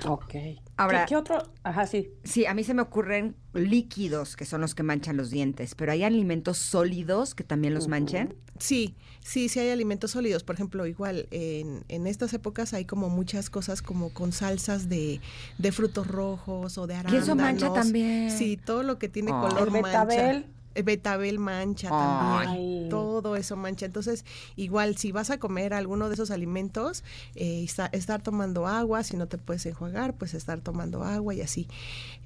Ok. 0.06 0.36
Ahora, 0.78 1.06
¿Qué, 1.06 1.16
otro? 1.16 1.44
Ajá, 1.64 1.88
sí. 1.88 2.12
Sí, 2.24 2.46
a 2.46 2.54
mí 2.54 2.64
se 2.64 2.74
me 2.74 2.82
ocurren 2.82 3.36
líquidos 3.54 4.36
que 4.36 4.46
son 4.46 4.62
los 4.62 4.76
que 4.76 4.84
manchan 4.84 5.18
los 5.18 5.30
dientes, 5.30 5.76
pero 5.76 5.92
hay 5.92 6.04
alimentos 6.04 6.58
sólidos 6.58 7.34
que 7.36 7.44
también 7.44 7.74
los 7.74 7.88
manchan. 7.88 8.36
Sí, 8.60 8.96
sí, 9.22 9.50
sí 9.50 9.60
hay 9.60 9.70
alimentos 9.70 10.12
sólidos. 10.12 10.44
Por 10.44 10.56
ejemplo, 10.56 10.86
igual 10.86 11.28
en, 11.32 11.84
en 11.88 12.08
estas 12.08 12.34
épocas 12.34 12.74
hay 12.74 12.86
como 12.86 13.10
muchas 13.10 13.50
cosas 13.50 13.82
como 13.82 14.14
con 14.14 14.32
salsas 14.32 14.90
de, 14.90 15.22
de 15.58 15.72
frutos 15.72 16.08
rojos 16.08 16.78
o 16.78 16.86
de 16.88 16.96
arándanos. 16.96 17.22
Y 17.22 17.24
eso 17.24 17.36
mancha 17.36 17.74
también. 17.74 18.32
Sí, 18.32 18.58
todo 18.58 18.84
lo 18.84 19.00
que 19.00 19.10
tiene 19.10 19.32
color 19.32 19.72
betabel. 19.72 20.36
mancha. 20.36 20.59
Betabel 20.82 21.40
mancha 21.40 21.90
también, 21.90 22.90
todo 22.90 23.36
eso 23.36 23.56
mancha. 23.56 23.86
Entonces, 23.86 24.26
igual, 24.56 24.98
si 24.98 25.12
vas 25.12 25.30
a 25.30 25.40
comer 25.40 25.74
alguno 25.74 26.08
de 26.10 26.16
esos 26.16 26.32
alimentos, 26.32 27.04
eh, 27.36 27.66
estar 27.92 28.22
tomando 28.22 28.68
agua, 28.68 29.04
si 29.04 29.18
no 29.18 29.28
te 29.28 29.38
puedes 29.38 29.66
enjuagar, 29.66 30.16
pues 30.16 30.34
estar 30.34 30.62
tomando 30.62 31.04
agua 31.04 31.34
y 31.34 31.42
así. 31.42 31.68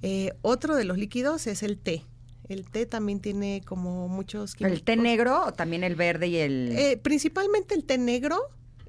Eh, 0.02 0.34
otro 0.42 0.76
de 0.76 0.84
los 0.84 0.98
líquidos 0.98 1.48
es 1.48 1.64
el 1.64 1.78
té. 1.78 2.04
El 2.50 2.70
té 2.70 2.86
también 2.86 3.20
tiene 3.20 3.62
como 3.66 4.08
muchos 4.08 4.56
químicos. 4.56 4.80
¿El 4.80 4.84
té 4.84 4.98
negro 4.98 5.46
o 5.46 5.54
también 5.54 5.84
el 5.84 5.96
verde 5.96 6.28
y 6.28 6.38
el...? 6.38 6.74
Eh, 6.78 6.98
principalmente 6.98 7.74
el 7.74 7.86
té 7.86 7.98
negro 7.98 8.38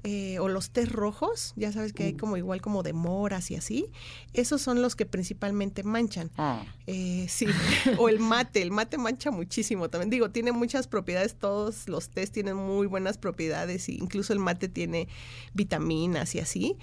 eh, 0.07 0.37
o 0.37 0.49
los 0.49 0.69
tés 0.69 0.91
rojos, 0.91 1.53
ya 1.55 1.71
sabes 1.71 1.91
que 1.91 2.03
hay 2.03 2.13
mm. 2.13 2.17
como 2.17 2.37
igual 2.37 2.61
como 2.61 2.83
de 2.83 2.93
moras 2.93 3.49
y 3.49 3.55
así. 3.55 3.87
Esos 4.33 4.61
son 4.61 4.83
los 4.83 4.95
que 4.95 5.07
principalmente 5.07 5.81
manchan. 5.81 6.29
Ah. 6.37 6.63
Eh, 6.85 7.25
sí, 7.27 7.47
o 7.97 8.07
el 8.07 8.19
mate, 8.19 8.61
el 8.61 8.69
mate 8.69 8.99
mancha 8.99 9.31
muchísimo 9.31 9.89
también. 9.89 10.11
Digo, 10.11 10.29
tiene 10.29 10.51
muchas 10.51 10.87
propiedades, 10.87 11.33
todos 11.33 11.89
los 11.89 12.09
tés 12.11 12.31
tienen 12.31 12.55
muy 12.55 12.85
buenas 12.85 13.17
propiedades, 13.17 13.89
incluso 13.89 14.31
el 14.31 14.37
mate 14.37 14.69
tiene 14.69 15.07
vitaminas 15.55 16.35
y 16.35 16.39
así, 16.39 16.77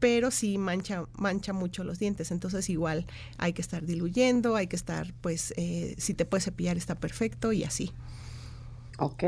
pero 0.00 0.32
sí 0.32 0.58
mancha, 0.58 1.04
mancha 1.12 1.52
mucho 1.52 1.84
los 1.84 2.00
dientes. 2.00 2.32
Entonces 2.32 2.68
igual 2.70 3.06
hay 3.38 3.52
que 3.52 3.62
estar 3.62 3.86
diluyendo, 3.86 4.56
hay 4.56 4.66
que 4.66 4.74
estar, 4.74 5.14
pues, 5.20 5.54
eh, 5.56 5.94
si 5.96 6.12
te 6.12 6.24
puedes 6.24 6.46
cepillar 6.46 6.76
está 6.76 6.96
perfecto 6.96 7.52
y 7.52 7.62
así. 7.62 7.92
Ok, 8.98 9.24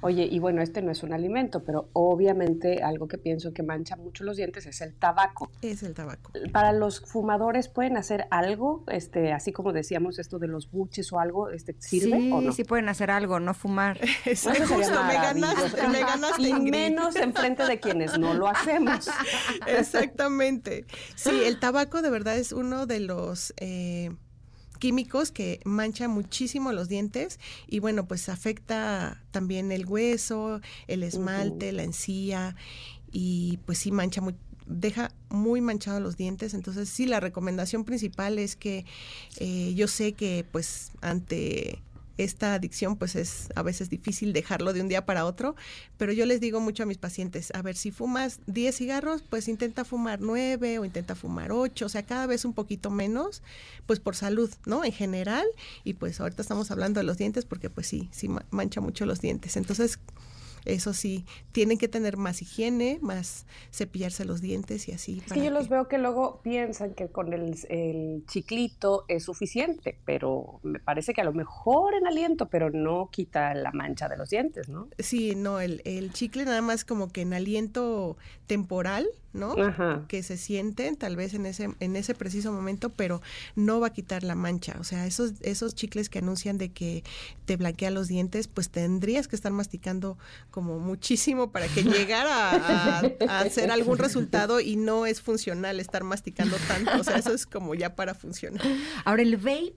oye, 0.00 0.28
y 0.30 0.38
bueno, 0.38 0.60
este 0.60 0.82
no 0.82 0.90
es 0.90 1.02
un 1.02 1.12
alimento, 1.12 1.62
pero 1.64 1.88
obviamente 1.92 2.82
algo 2.82 3.06
que 3.06 3.16
pienso 3.16 3.52
que 3.52 3.62
mancha 3.62 3.96
mucho 3.96 4.24
los 4.24 4.36
dientes 4.36 4.66
es 4.66 4.80
el 4.80 4.94
tabaco. 4.94 5.50
Es 5.62 5.82
el 5.82 5.94
tabaco. 5.94 6.32
Para 6.52 6.72
los 6.72 7.00
fumadores 7.00 7.68
pueden 7.68 7.96
hacer 7.96 8.26
algo, 8.30 8.84
este, 8.88 9.32
así 9.32 9.52
como 9.52 9.72
decíamos 9.72 10.18
esto 10.18 10.38
de 10.38 10.48
los 10.48 10.70
buches 10.70 11.12
o 11.12 11.20
algo, 11.20 11.50
este, 11.50 11.76
¿sirve 11.78 12.18
sí, 12.18 12.32
o 12.32 12.40
no? 12.40 12.52
Sí, 12.52 12.64
pueden 12.64 12.88
hacer 12.88 13.10
algo, 13.10 13.38
no 13.38 13.54
fumar. 13.54 14.00
Eso 14.24 14.50
justo, 14.50 15.04
me 15.04 15.14
ganaste, 15.14 15.88
me 15.88 16.00
ganaste, 16.00 16.42
Y 16.48 16.52
menos 16.52 17.16
enfrente 17.16 17.64
de 17.64 17.78
quienes 17.80 18.18
no 18.18 18.34
lo 18.34 18.48
hacemos. 18.48 19.08
Exactamente. 19.66 20.86
Sí, 21.14 21.30
el 21.44 21.60
tabaco 21.60 22.02
de 22.02 22.10
verdad 22.10 22.36
es 22.36 22.52
uno 22.52 22.86
de 22.86 23.00
los 23.00 23.54
eh, 23.58 24.10
químicos 24.78 25.30
que 25.30 25.60
mancha 25.64 26.08
muchísimo 26.08 26.72
los 26.72 26.88
dientes 26.88 27.38
y 27.66 27.78
bueno, 27.80 28.06
pues 28.06 28.28
afecta 28.28 29.22
también 29.30 29.72
el 29.72 29.86
hueso, 29.86 30.60
el 30.86 31.02
esmalte, 31.02 31.72
la 31.72 31.82
encía 31.82 32.56
y 33.12 33.58
pues 33.66 33.78
sí 33.78 33.90
mancha 33.90 34.20
muy, 34.20 34.34
deja 34.66 35.12
muy 35.28 35.60
manchados 35.60 36.02
los 36.02 36.16
dientes. 36.16 36.54
Entonces, 36.54 36.88
sí, 36.88 37.06
la 37.06 37.20
recomendación 37.20 37.84
principal 37.84 38.38
es 38.38 38.56
que 38.56 38.84
eh, 39.38 39.72
yo 39.74 39.88
sé 39.88 40.12
que, 40.12 40.44
pues, 40.50 40.92
ante 41.00 41.82
esta 42.18 42.54
adicción 42.54 42.96
pues 42.96 43.16
es 43.16 43.48
a 43.54 43.62
veces 43.62 43.90
difícil 43.90 44.32
dejarlo 44.32 44.72
de 44.72 44.80
un 44.80 44.88
día 44.88 45.04
para 45.06 45.24
otro, 45.24 45.56
pero 45.96 46.12
yo 46.12 46.26
les 46.26 46.40
digo 46.40 46.60
mucho 46.60 46.82
a 46.82 46.86
mis 46.86 46.98
pacientes, 46.98 47.52
a 47.54 47.62
ver, 47.62 47.76
si 47.76 47.90
fumas 47.90 48.40
10 48.46 48.76
cigarros, 48.76 49.22
pues 49.22 49.48
intenta 49.48 49.84
fumar 49.84 50.20
9 50.20 50.78
o 50.78 50.84
intenta 50.84 51.14
fumar 51.14 51.52
8, 51.52 51.86
o 51.86 51.88
sea, 51.88 52.04
cada 52.04 52.26
vez 52.26 52.44
un 52.44 52.52
poquito 52.52 52.90
menos, 52.90 53.42
pues 53.86 54.00
por 54.00 54.16
salud, 54.16 54.50
¿no? 54.66 54.84
En 54.84 54.92
general, 54.92 55.46
y 55.84 55.94
pues 55.94 56.20
ahorita 56.20 56.42
estamos 56.42 56.70
hablando 56.70 57.00
de 57.00 57.04
los 57.04 57.18
dientes 57.18 57.44
porque 57.44 57.70
pues 57.70 57.86
sí, 57.86 58.08
sí 58.12 58.28
mancha 58.50 58.80
mucho 58.80 59.06
los 59.06 59.20
dientes. 59.20 59.56
Entonces, 59.56 59.98
eso 60.64 60.92
sí, 60.92 61.24
tienen 61.52 61.78
que 61.78 61.88
tener 61.88 62.16
más 62.16 62.42
higiene, 62.42 62.98
más 63.02 63.46
cepillarse 63.72 64.24
los 64.24 64.40
dientes 64.40 64.88
y 64.88 64.92
así. 64.92 65.22
Es 65.24 65.32
que 65.32 65.44
yo 65.44 65.50
los 65.50 65.68
veo 65.68 65.88
que 65.88 65.98
luego 65.98 66.40
piensan 66.42 66.94
que 66.94 67.08
con 67.08 67.32
el, 67.32 67.56
el, 67.68 68.24
chiclito 68.26 69.04
es 69.08 69.24
suficiente, 69.24 69.98
pero 70.04 70.60
me 70.62 70.78
parece 70.78 71.12
que 71.12 71.20
a 71.20 71.24
lo 71.24 71.32
mejor 71.32 71.94
en 71.94 72.06
aliento, 72.06 72.48
pero 72.48 72.70
no 72.70 73.10
quita 73.10 73.54
la 73.54 73.72
mancha 73.72 74.08
de 74.08 74.16
los 74.16 74.30
dientes, 74.30 74.68
¿no? 74.68 74.88
Sí, 74.98 75.34
no, 75.34 75.60
el, 75.60 75.82
el 75.84 76.12
chicle 76.12 76.44
nada 76.44 76.62
más 76.62 76.84
como 76.84 77.08
que 77.08 77.22
en 77.22 77.34
aliento 77.34 78.16
temporal, 78.46 79.06
¿no? 79.34 79.56
Que 80.06 80.22
se 80.22 80.36
sienten 80.36 80.96
tal 80.96 81.16
vez 81.16 81.34
en 81.34 81.44
ese, 81.44 81.68
en 81.80 81.96
ese 81.96 82.14
preciso 82.14 82.52
momento, 82.52 82.90
pero 82.90 83.20
no 83.56 83.80
va 83.80 83.88
a 83.88 83.92
quitar 83.92 84.22
la 84.22 84.36
mancha. 84.36 84.76
O 84.78 84.84
sea, 84.84 85.06
esos, 85.06 85.32
esos 85.40 85.74
chicles 85.74 86.08
que 86.08 86.20
anuncian 86.20 86.56
de 86.56 86.70
que 86.70 87.02
te 87.44 87.56
blanquea 87.56 87.90
los 87.90 88.06
dientes, 88.06 88.46
pues 88.46 88.70
tendrías 88.70 89.26
que 89.26 89.34
estar 89.34 89.50
masticando 89.50 90.16
como 90.54 90.78
muchísimo 90.78 91.50
para 91.50 91.66
que 91.66 91.82
llegara 91.82 92.52
a, 92.52 93.40
hacer 93.40 93.72
algún 93.72 93.98
resultado 93.98 94.60
y 94.60 94.76
no 94.76 95.04
es 95.04 95.20
funcional 95.20 95.80
estar 95.80 96.04
masticando 96.04 96.56
tanto. 96.68 96.92
O 97.00 97.02
sea, 97.02 97.16
eso 97.16 97.34
es 97.34 97.44
como 97.44 97.74
ya 97.74 97.96
para 97.96 98.14
funcionar. 98.14 98.62
Ahora, 99.04 99.22
el 99.22 99.36
vape 99.36 99.74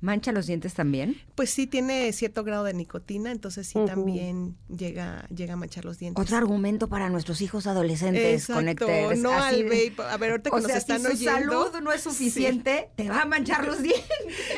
¿Mancha 0.00 0.30
los 0.30 0.46
dientes 0.46 0.74
también? 0.74 1.16
Pues 1.34 1.50
sí 1.50 1.66
tiene 1.66 2.12
cierto 2.12 2.44
grado 2.44 2.64
de 2.64 2.74
nicotina, 2.74 3.32
entonces 3.32 3.66
sí 3.66 3.78
también 3.86 4.56
llega, 4.68 5.26
llega 5.34 5.54
a 5.54 5.56
manchar 5.56 5.86
los 5.86 5.98
dientes. 5.98 6.22
Otro 6.22 6.36
argumento 6.36 6.88
para 6.88 7.08
nuestros 7.08 7.40
hijos 7.40 7.66
adolescentes, 7.66 8.50
Exacto, 8.50 8.86
no 9.16 9.32
al 9.32 9.64
vape. 9.64 9.94
A 10.10 10.16
ver, 10.18 10.32
ahorita 10.32 10.50
que 10.50 10.60
nos 10.60 10.70
están 10.70 11.02
si 11.02 11.24
salud 11.24 11.68
no 11.82 11.92
es 11.92 12.02
suficiente, 12.02 12.90
te 12.94 13.08
va 13.08 13.22
a 13.22 13.24
manchar 13.24 13.66
los 13.66 13.82
dientes. 13.82 14.06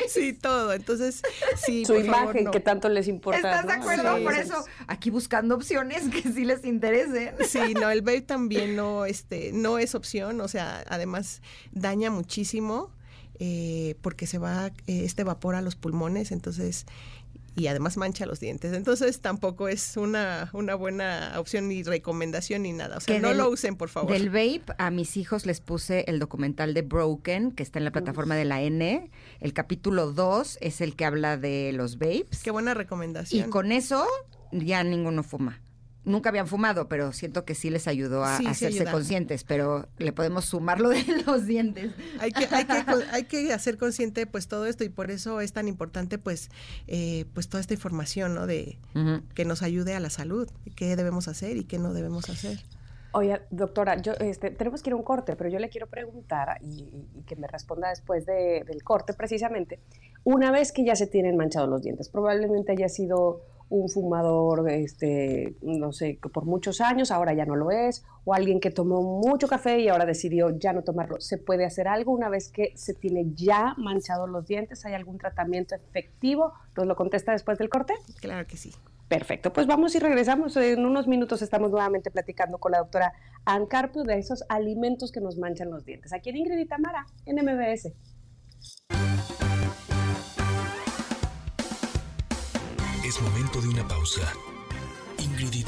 Sí, 0.09 0.33
todo. 0.33 0.73
Entonces, 0.73 1.21
sí, 1.65 1.85
Su 1.85 1.95
imagen 1.95 2.51
que 2.51 2.59
tanto 2.59 2.89
les 2.89 3.07
importa. 3.07 3.37
¿Estás 3.37 3.67
de 3.67 3.73
acuerdo? 3.73 4.23
Por 4.23 4.33
eso, 4.33 4.65
aquí 4.87 5.09
buscando 5.09 5.55
opciones 5.55 6.09
que 6.09 6.21
sí 6.33 6.43
les 6.43 6.65
interesen. 6.65 7.35
Sí, 7.47 7.73
no, 7.79 7.89
el 7.89 8.01
vape 8.01 8.21
también 8.21 8.75
no, 8.75 9.05
este, 9.05 9.51
no 9.53 9.79
es 9.79 9.95
opción, 9.95 10.41
o 10.41 10.47
sea, 10.47 10.83
además 10.89 11.41
daña 11.71 12.11
muchísimo 12.11 12.91
eh, 13.39 13.95
porque 14.01 14.27
se 14.27 14.37
va 14.37 14.67
eh, 14.67 15.03
este 15.03 15.23
vapor 15.23 15.55
a 15.55 15.61
los 15.61 15.75
pulmones, 15.75 16.31
entonces 16.31 16.85
y 17.55 17.67
además 17.67 17.97
mancha 17.97 18.25
los 18.25 18.39
dientes. 18.39 18.73
Entonces 18.73 19.19
tampoco 19.19 19.67
es 19.67 19.97
una, 19.97 20.49
una 20.53 20.75
buena 20.75 21.33
opción 21.37 21.67
ni 21.67 21.83
recomendación 21.83 22.63
ni 22.63 22.73
nada. 22.73 22.97
O 22.97 22.99
sea, 23.01 23.19
no 23.19 23.33
lo 23.33 23.49
usen, 23.49 23.75
por 23.75 23.89
favor. 23.89 24.11
Del 24.11 24.29
vape, 24.29 24.73
a 24.77 24.91
mis 24.91 25.17
hijos 25.17 25.45
les 25.45 25.59
puse 25.59 26.05
el 26.07 26.19
documental 26.19 26.73
de 26.73 26.81
Broken, 26.81 27.51
que 27.51 27.63
está 27.63 27.79
en 27.79 27.85
la 27.85 27.91
plataforma 27.91 28.35
de 28.35 28.45
la 28.45 28.61
N. 28.61 29.11
El 29.39 29.53
capítulo 29.53 30.11
2 30.11 30.59
es 30.61 30.81
el 30.81 30.95
que 30.95 31.05
habla 31.05 31.37
de 31.37 31.71
los 31.73 31.97
vapes. 31.97 32.41
Qué 32.43 32.51
buena 32.51 32.73
recomendación. 32.73 33.47
Y 33.47 33.49
con 33.49 33.71
eso 33.71 34.05
ya 34.51 34.83
ninguno 34.83 35.23
fuma 35.23 35.61
nunca 36.09 36.29
habían 36.29 36.47
fumado, 36.47 36.89
pero 36.89 37.13
siento 37.13 37.45
que 37.45 37.55
sí 37.55 37.69
les 37.69 37.87
ayudó 37.87 38.23
a, 38.23 38.37
hacerse 38.37 38.85
conscientes, 38.85 39.43
pero 39.43 39.87
le 39.97 40.11
podemos 40.11 40.45
sumar 40.45 40.81
lo 40.81 40.89
de 40.89 41.03
los 41.25 41.45
dientes. 41.45 41.91
Hay 42.19 42.31
que, 42.31 42.47
hay 42.53 42.65
que, 42.65 42.73
hay 43.11 43.23
que 43.23 43.53
hacer 43.53 43.77
consciente 43.77 44.25
pues 44.27 44.47
todo 44.47 44.65
esto 44.65 44.83
y 44.83 44.89
por 44.89 45.11
eso 45.11 45.41
es 45.41 45.53
tan 45.53 45.67
importante 45.67 46.17
pues, 46.17 46.49
eh, 46.87 47.25
pues 47.33 47.47
toda 47.47 47.61
esta 47.61 47.73
información, 47.73 48.35
¿no? 48.35 48.47
De 48.47 48.77
que 49.33 49.45
nos 49.45 49.61
ayude 49.61 49.95
a 49.95 49.99
la 49.99 50.09
salud, 50.09 50.49
qué 50.75 50.95
debemos 50.95 51.27
hacer 51.27 51.57
y 51.57 51.63
qué 51.63 51.79
no 51.79 51.93
debemos 51.93 52.29
hacer. 52.29 52.59
Oye, 53.11 53.41
doctora, 53.49 53.99
yo, 53.99 54.13
este, 54.19 54.51
tenemos 54.51 54.83
que 54.83 54.91
ir 54.91 54.93
a 54.93 54.95
un 54.95 55.03
corte, 55.03 55.35
pero 55.35 55.49
yo 55.49 55.57
le 55.57 55.69
quiero 55.69 55.87
preguntar 55.87 56.59
y, 56.61 57.23
que 57.25 57.35
me 57.35 57.47
responda 57.47 57.89
después 57.89 58.25
del 58.25 58.83
corte 58.83 59.13
precisamente, 59.13 59.79
una 60.23 60.51
vez 60.51 60.71
que 60.71 60.85
ya 60.85 60.95
se 60.95 61.07
tienen 61.07 61.35
manchados 61.35 61.69
los 61.69 61.81
dientes, 61.81 62.09
probablemente 62.09 62.71
haya 62.71 62.87
sido 62.87 63.41
un 63.69 63.87
fumador, 63.87 64.69
este, 64.69 65.55
no 65.61 65.91
sé, 65.91 66.19
por 66.33 66.45
muchos 66.45 66.81
años, 66.81 67.11
ahora 67.11 67.33
ya 67.33 67.45
no 67.45 67.55
lo 67.55 67.71
es, 67.71 68.03
o 68.25 68.33
alguien 68.33 68.59
que 68.59 68.71
tomó 68.71 69.01
mucho 69.01 69.47
café 69.47 69.79
y 69.79 69.87
ahora 69.87 70.05
decidió 70.05 70.57
ya 70.57 70.73
no 70.73 70.83
tomarlo. 70.83 71.19
¿Se 71.21 71.37
puede 71.37 71.65
hacer 71.65 71.87
algo 71.87 72.11
una 72.11 72.29
vez 72.29 72.49
que 72.49 72.73
se 72.75 72.93
tiene 72.93 73.27
ya 73.35 73.75
manchados 73.77 74.29
los 74.29 74.47
dientes? 74.47 74.85
¿Hay 74.85 74.93
algún 74.93 75.17
tratamiento 75.17 75.75
efectivo? 75.75 76.53
¿Nos 76.75 76.87
lo 76.87 76.95
contesta 76.95 77.31
después 77.31 77.57
del 77.57 77.69
corte? 77.69 77.93
Claro 78.19 78.47
que 78.47 78.57
sí. 78.57 78.73
Perfecto, 79.07 79.51
pues 79.51 79.65
vamos 79.65 79.95
y 79.95 79.99
regresamos. 79.99 80.55
En 80.57 80.85
unos 80.85 81.07
minutos 81.07 81.41
estamos 81.41 81.71
nuevamente 81.71 82.11
platicando 82.11 82.59
con 82.59 82.71
la 82.71 82.77
doctora 82.77 83.13
Ancarpio 83.43 84.03
de 84.03 84.19
esos 84.19 84.43
alimentos 84.49 85.11
que 85.11 85.19
nos 85.19 85.37
manchan 85.37 85.71
los 85.71 85.83
dientes. 85.83 86.13
Aquí 86.13 86.29
en 86.29 86.37
Ingrid 86.37 86.59
y 86.59 86.65
Tamara, 86.65 87.07
en 87.25 87.37
MBS. 87.37 87.91
Es 93.09 93.19
momento 93.23 93.59
de 93.59 93.69
una 93.69 93.87
pausa. 93.87 94.21
Ingrid 95.17 95.51
y 95.51 95.63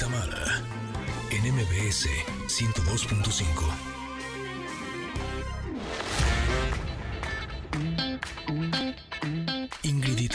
en 1.32 1.56
MBS 1.56 2.08
102.5. 2.46 3.64
Ingrid 9.82 10.20
y 10.20 10.30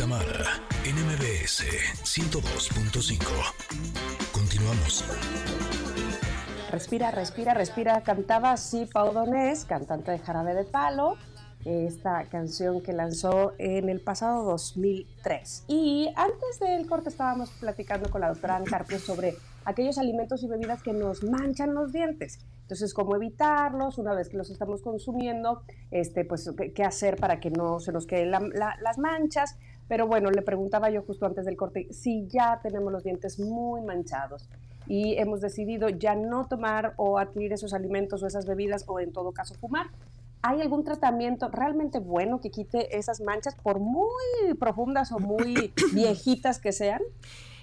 en 0.84 0.96
MBS 1.06 1.62
102.5. 2.02 3.22
Continuamos. 4.32 5.04
Respira, 6.72 7.12
respira, 7.12 7.54
respira. 7.54 8.02
Cantaba 8.02 8.50
así 8.50 8.84
Pau 8.92 9.12
Donés, 9.12 9.64
cantante 9.64 10.10
de 10.10 10.18
Jarabe 10.18 10.54
de 10.54 10.64
Palo 10.64 11.16
esta 11.66 12.24
canción 12.24 12.80
que 12.80 12.92
lanzó 12.92 13.54
en 13.58 13.88
el 13.88 14.00
pasado 14.00 14.44
2003. 14.44 15.64
Y 15.68 16.08
antes 16.14 16.60
del 16.60 16.86
corte 16.86 17.08
estábamos 17.08 17.50
platicando 17.50 18.10
con 18.10 18.20
la 18.20 18.28
doctora 18.28 18.56
Ancarpio 18.56 18.98
sobre 18.98 19.34
aquellos 19.64 19.98
alimentos 19.98 20.42
y 20.42 20.48
bebidas 20.48 20.82
que 20.82 20.92
nos 20.92 21.24
manchan 21.24 21.74
los 21.74 21.92
dientes. 21.92 22.38
Entonces, 22.62 22.94
cómo 22.94 23.14
evitarlos 23.16 23.98
una 23.98 24.14
vez 24.14 24.28
que 24.28 24.36
los 24.36 24.50
estamos 24.50 24.80
consumiendo, 24.80 25.62
este, 25.90 26.24
pues 26.24 26.50
qué 26.74 26.84
hacer 26.84 27.16
para 27.16 27.38
que 27.38 27.50
no 27.50 27.80
se 27.80 27.92
nos 27.92 28.06
queden 28.06 28.30
las 28.30 28.98
manchas. 28.98 29.56
Pero 29.88 30.06
bueno, 30.06 30.30
le 30.30 30.42
preguntaba 30.42 30.90
yo 30.90 31.02
justo 31.02 31.26
antes 31.26 31.44
del 31.44 31.56
corte 31.56 31.88
si 31.92 32.26
ya 32.26 32.60
tenemos 32.62 32.92
los 32.92 33.04
dientes 33.04 33.38
muy 33.38 33.82
manchados 33.82 34.48
y 34.88 35.14
hemos 35.16 35.40
decidido 35.40 35.88
ya 35.88 36.14
no 36.14 36.46
tomar 36.46 36.94
o 36.96 37.18
adquirir 37.18 37.52
esos 37.52 37.72
alimentos 37.72 38.22
o 38.22 38.26
esas 38.26 38.46
bebidas 38.46 38.84
o 38.86 39.00
en 39.00 39.12
todo 39.12 39.32
caso 39.32 39.54
fumar. 39.54 39.86
¿Hay 40.48 40.60
algún 40.60 40.84
tratamiento 40.84 41.48
realmente 41.48 41.98
bueno 41.98 42.40
que 42.40 42.52
quite 42.52 42.96
esas 42.96 43.20
manchas, 43.20 43.56
por 43.56 43.80
muy 43.80 44.54
profundas 44.60 45.10
o 45.10 45.18
muy 45.18 45.72
viejitas 45.92 46.60
que 46.60 46.70
sean? 46.70 47.00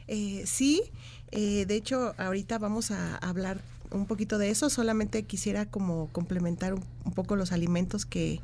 Eh, 0.07 0.43
sí, 0.45 0.91
eh, 1.31 1.65
de 1.65 1.75
hecho 1.75 2.13
ahorita 2.17 2.57
vamos 2.57 2.91
a 2.91 3.15
hablar 3.17 3.61
un 3.93 4.05
poquito 4.05 4.37
de 4.37 4.49
eso, 4.49 4.69
solamente 4.69 5.23
quisiera 5.23 5.65
como 5.65 6.09
complementar 6.11 6.73
un, 6.73 7.13
poco 7.13 7.35
los 7.35 7.51
alimentos 7.51 8.05
que, 8.05 8.41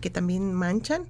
que 0.00 0.10
también 0.10 0.52
manchan. 0.52 1.06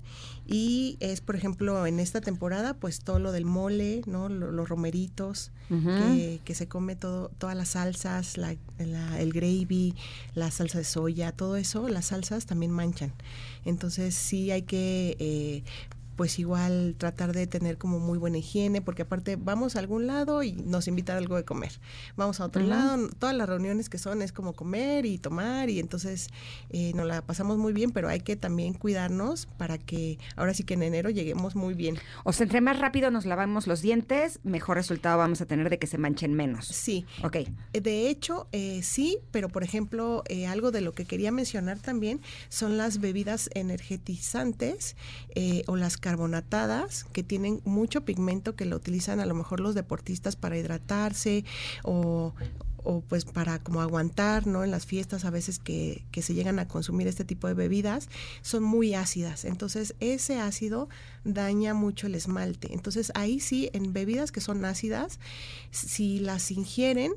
Y 0.46 0.96
es 0.98 1.20
por 1.20 1.36
ejemplo 1.36 1.86
en 1.86 2.00
esta 2.00 2.20
temporada 2.20 2.74
pues 2.74 3.00
todo 3.00 3.20
lo 3.20 3.30
del 3.30 3.44
mole 3.44 4.02
no 4.06 4.28
los 4.28 4.68
romeritos 4.68 5.52
que, 5.68 6.54
se 6.54 6.66
come 6.66 6.96
todo 6.96 7.30
todas 7.38 7.56
las 7.56 7.68
salsas 7.68 8.36
la, 8.36 8.56
el 8.78 9.32
gravy 9.32 9.94
la 10.34 10.50
salsa 10.50 10.78
de 10.78 10.84
soya 10.84 11.30
todo 11.30 11.54
eso 11.54 11.88
las 11.88 12.06
salsas 12.06 12.46
también 12.46 12.72
manchan. 12.72 13.12
Entonces 13.64 14.16
sí 14.16 14.50
hay 14.50 14.62
que 14.62 15.16
eh, 15.20 15.62
pues 16.20 16.38
igual 16.38 16.96
tratar 16.98 17.32
de 17.32 17.46
tener 17.46 17.78
como 17.78 17.98
muy 17.98 18.18
buena 18.18 18.36
higiene, 18.36 18.82
porque 18.82 19.00
aparte 19.00 19.36
vamos 19.36 19.74
a 19.74 19.78
algún 19.78 20.06
lado 20.06 20.42
y 20.42 20.52
nos 20.52 20.86
invitan 20.86 21.16
algo 21.16 21.34
de 21.36 21.46
comer. 21.46 21.72
Vamos 22.14 22.40
a 22.40 22.44
otro 22.44 22.62
lado, 22.62 23.08
todas 23.18 23.34
las 23.34 23.48
reuniones 23.48 23.88
que 23.88 23.96
son 23.96 24.20
es 24.20 24.30
como 24.30 24.52
comer 24.52 25.06
y 25.06 25.16
tomar 25.16 25.70
y 25.70 25.80
entonces 25.80 26.28
eh, 26.68 26.92
nos 26.94 27.06
la 27.06 27.22
pasamos 27.22 27.56
muy 27.56 27.72
bien, 27.72 27.90
pero 27.90 28.10
hay 28.10 28.20
que 28.20 28.36
también 28.36 28.74
cuidarnos 28.74 29.46
para 29.46 29.78
que 29.78 30.18
ahora 30.36 30.52
sí 30.52 30.62
que 30.62 30.74
en 30.74 30.82
enero 30.82 31.08
lleguemos 31.08 31.56
muy 31.56 31.72
bien. 31.72 31.96
O 32.24 32.34
sea, 32.34 32.44
entre 32.44 32.60
más 32.60 32.78
rápido 32.78 33.10
nos 33.10 33.24
lavamos 33.24 33.66
los 33.66 33.80
dientes, 33.80 34.40
mejor 34.42 34.76
resultado 34.76 35.16
vamos 35.16 35.40
a 35.40 35.46
tener 35.46 35.70
de 35.70 35.78
que 35.78 35.86
se 35.86 35.96
manchen 35.96 36.34
menos. 36.34 36.66
Sí. 36.66 37.06
Ok. 37.24 37.36
Eh, 37.72 37.80
de 37.80 38.10
hecho, 38.10 38.46
eh, 38.52 38.82
sí, 38.82 39.20
pero 39.30 39.48
por 39.48 39.64
ejemplo, 39.64 40.22
algo 40.50 40.70
de 40.70 40.82
lo 40.82 40.92
que 40.92 41.06
quería 41.06 41.32
mencionar 41.32 41.78
también 41.78 42.20
son 42.50 42.76
las 42.76 43.00
bebidas 43.00 43.48
energetizantes 43.54 44.96
o 45.66 45.76
las 45.76 45.96
carbonatadas 46.10 47.04
que 47.12 47.22
tienen 47.22 47.60
mucho 47.64 48.04
pigmento 48.04 48.56
que 48.56 48.64
lo 48.64 48.74
utilizan 48.74 49.20
a 49.20 49.26
lo 49.26 49.34
mejor 49.34 49.60
los 49.60 49.76
deportistas 49.76 50.34
para 50.34 50.58
hidratarse 50.58 51.44
o, 51.84 52.34
pues 53.08 53.24
para 53.24 53.60
como 53.60 53.80
aguantar, 53.80 54.48
¿no? 54.48 54.64
En 54.64 54.72
las 54.72 54.86
fiestas 54.86 55.24
a 55.24 55.30
veces 55.30 55.60
que, 55.60 56.04
que, 56.10 56.22
se 56.22 56.34
llegan 56.34 56.58
a 56.58 56.66
consumir 56.66 57.06
este 57.06 57.24
tipo 57.24 57.46
de 57.46 57.54
bebidas, 57.54 58.08
son 58.42 58.64
muy 58.64 58.94
ácidas. 58.94 59.44
Entonces 59.44 59.94
ese 60.00 60.40
ácido 60.40 60.88
daña 61.22 61.74
mucho 61.74 62.08
el 62.08 62.16
esmalte. 62.16 62.72
Entonces 62.72 63.12
ahí 63.14 63.38
sí, 63.38 63.70
en 63.72 63.92
bebidas 63.92 64.32
que 64.32 64.40
son 64.40 64.64
ácidas, 64.64 65.20
si 65.70 66.18
las 66.18 66.50
ingieren, 66.50 67.12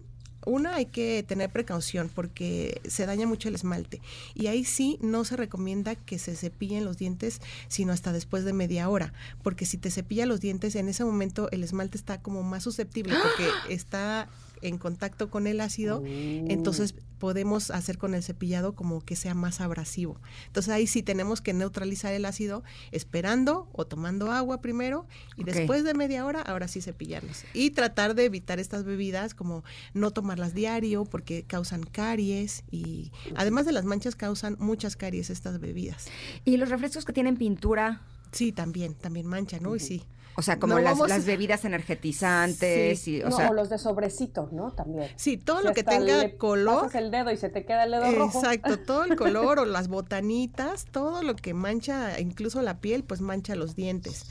una 0.45 0.76
hay 0.76 0.86
que 0.86 1.24
tener 1.28 1.49
precaución 1.49 2.10
porque 2.14 2.82
se 2.88 3.06
daña 3.06 3.28
mucho 3.28 3.49
el 3.49 3.56
esmalte. 3.56 4.02
Y 4.34 4.48
ahí 4.48 4.64
sí 4.64 4.98
no 5.02 5.26
se 5.26 5.38
recomienda 5.38 5.95
que 5.95 6.20
se 6.20 6.36
cepillen 6.36 6.86
los 6.86 6.98
dientes 6.98 7.41
sino 7.68 7.94
hasta 7.94 8.11
después 8.11 8.44
de 8.45 8.53
media 8.53 8.90
hora 8.90 9.14
porque 9.41 9.65
si 9.65 9.78
te 9.78 9.91
cepilla 9.91 10.26
los 10.26 10.40
dientes 10.41 10.76
en 10.76 10.90
ese 10.90 11.03
momento 11.03 11.49
el 11.52 11.64
esmalte 11.64 11.98
está 11.98 12.22
como 12.22 12.44
más 12.44 12.64
susceptible 12.64 13.15
porque 13.22 13.74
está 13.74 14.28
en 14.64 14.77
contacto 14.77 15.30
con 15.30 15.48
el 15.48 15.61
ácido, 15.61 15.99
oh. 15.99 16.06
entonces 16.06 16.95
podemos 17.23 17.72
hacer 17.72 17.98
con 17.98 18.15
el 18.15 18.22
cepillado 18.22 18.76
como 18.76 18.99
que 18.99 19.15
sea 19.15 19.34
más 19.34 19.61
abrasivo. 19.61 20.19
Entonces 20.48 20.73
ahí 20.73 20.88
sí 20.88 21.03
tenemos 21.03 21.40
que 21.40 21.53
neutralizar 21.53 22.14
el 22.14 22.26
ácido 22.26 22.65
esperando 22.91 23.69
o 23.72 23.85
tomando 23.88 24.30
agua 24.31 24.60
primero 24.60 25.07
y 25.38 25.45
después 25.45 25.85
de 25.85 25.94
media 25.94 26.26
hora 26.26 26.41
ahora 26.41 26.68
sí 26.68 26.81
cepillarlos. 26.81 27.45
Y 27.53 27.69
tratar 27.69 28.14
de 28.14 28.26
evitar 28.26 28.60
estas 28.60 28.84
bebidas 28.84 29.34
como 29.35 29.64
no 29.94 30.11
tomarlas 30.11 30.53
diario 30.53 31.06
porque 31.06 31.44
causan 31.44 31.84
caries 31.84 32.65
y 32.72 33.14
además 33.35 33.65
de 33.65 33.72
las 33.72 33.85
manchas 33.85 34.18
causan 34.18 34.57
muchas 34.60 34.98
caries 34.98 35.30
estas 35.30 35.61
bebidas. 35.61 36.07
¿Y 36.44 36.57
los 36.57 36.68
refrescos 36.68 37.06
que 37.06 37.14
tienen 37.14 37.38
pintura? 37.38 38.02
Sí, 38.34 38.52
también, 38.52 38.95
también 38.95 39.27
mancha, 39.27 39.60
¿no? 39.61 39.77
Y 39.77 39.80
sí. 39.80 40.03
O 40.36 40.42
sea, 40.42 40.60
como 40.60 40.74
No 40.76 40.80
las, 40.82 40.94
vamos- 40.94 41.10
las 41.10 41.26
bebidas 41.26 41.64
energizantes 41.66 43.00
Sí. 43.02 43.18
y, 43.18 43.22
o 43.22 43.30
no, 43.30 43.38
sea, 43.38 43.50
o 43.50 43.54
los 43.54 43.70
de 43.70 43.78
sobrecito, 43.78 44.50
¿no? 44.52 44.72
También. 44.72 45.10
Sí, 45.16 45.38
todo 45.38 45.62
Si 45.62 45.68
lo 45.68 45.74
que 45.74 45.84
tenga 45.84 46.18
le 46.24 46.38
color. 46.38 46.84
pasas 46.86 46.96
el 46.96 47.12
dedo 47.12 47.32
y 47.32 47.38
se 47.38 47.50
te 47.50 47.66
queda 47.66 47.84
el 47.84 47.92
dedo 47.92 48.12
rojo. 48.14 48.40
Exacto, 48.40 48.80
todo 48.86 49.04
el 49.06 49.16
color 49.16 49.60
o 49.60 49.66
las 49.66 49.88
botanitas, 49.88 50.86
todo 50.92 51.22
lo 51.24 51.36
que 51.36 51.54
mancha, 51.54 52.20
incluso 52.20 52.62
la 52.62 52.80
piel, 52.80 53.04
pues 53.04 53.22
mancha 53.22 53.56
los 53.56 53.76
dientes. 53.76 54.26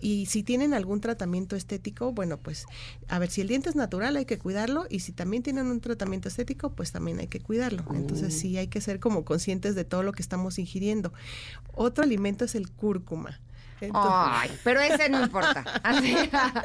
Y 0.00 0.26
si 0.26 0.42
tienen 0.42 0.74
algún 0.74 1.00
tratamiento 1.00 1.56
estético, 1.56 2.12
bueno, 2.12 2.36
pues 2.36 2.66
a 3.08 3.18
ver, 3.18 3.30
si 3.30 3.40
el 3.40 3.48
diente 3.48 3.68
es 3.70 3.76
natural 3.76 4.16
hay 4.16 4.24
que 4.26 4.38
cuidarlo 4.38 4.86
y 4.90 5.00
si 5.00 5.12
también 5.12 5.42
tienen 5.42 5.66
un 5.68 5.80
tratamiento 5.80 6.28
estético, 6.28 6.70
pues 6.72 6.92
también 6.92 7.20
hay 7.20 7.28
que 7.28 7.40
cuidarlo. 7.40 7.84
Entonces 7.94 8.38
sí 8.38 8.58
hay 8.58 8.66
que 8.66 8.80
ser 8.80 8.98
como 9.00 9.24
conscientes 9.24 9.74
de 9.76 9.84
todo 9.84 10.02
lo 10.02 10.12
que 10.12 10.20
estamos 10.20 10.58
ingiriendo. 10.58 11.12
Otro 11.74 12.04
alimento 12.04 12.44
es 12.44 12.54
el 12.54 12.70
cúrcuma. 12.70 13.40
Entonces- 13.86 14.12
Ay, 14.14 14.50
pero 14.64 14.80
ese 14.80 15.08
no 15.08 15.22
importa. 15.22 15.64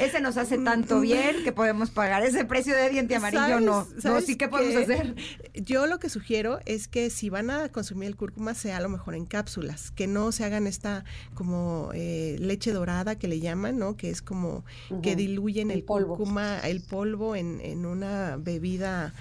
Ese 0.00 0.20
nos 0.20 0.36
hace 0.36 0.58
tanto 0.58 1.00
bien 1.00 1.42
que 1.44 1.52
podemos 1.52 1.90
pagar 1.90 2.22
ese 2.24 2.44
precio 2.44 2.74
de 2.74 2.88
diente 2.90 3.16
amarillo. 3.16 3.40
¿Sabes- 3.42 3.64
no, 3.64 3.86
no, 4.14 4.20
sí, 4.20 4.36
¿qué 4.36 4.48
podemos 4.48 4.76
hacer? 4.82 5.14
Yo 5.54 5.86
lo 5.86 5.98
que 5.98 6.08
sugiero 6.08 6.60
es 6.66 6.88
que 6.88 7.10
si 7.10 7.28
van 7.30 7.50
a 7.50 7.68
consumir 7.70 8.08
el 8.08 8.16
cúrcuma 8.16 8.54
sea 8.54 8.78
a 8.78 8.80
lo 8.80 8.88
mejor 8.88 9.14
en 9.14 9.26
cápsulas, 9.26 9.90
que 9.90 10.06
no 10.06 10.32
se 10.32 10.44
hagan 10.44 10.66
esta 10.66 11.04
como 11.34 11.90
eh, 11.94 12.36
leche 12.40 12.72
dorada 12.72 13.16
que 13.18 13.28
le 13.28 13.40
llaman, 13.40 13.78
¿no? 13.78 13.96
Que 13.96 14.10
es 14.10 14.22
como 14.22 14.64
que 15.02 15.16
diluyen 15.16 15.70
en 15.70 15.78
el 15.78 15.84
polvo. 15.84 16.16
cúrcuma, 16.16 16.58
el 16.60 16.80
polvo 16.82 17.36
en, 17.36 17.60
en 17.60 17.86
una 17.86 18.36
bebida. 18.38 19.12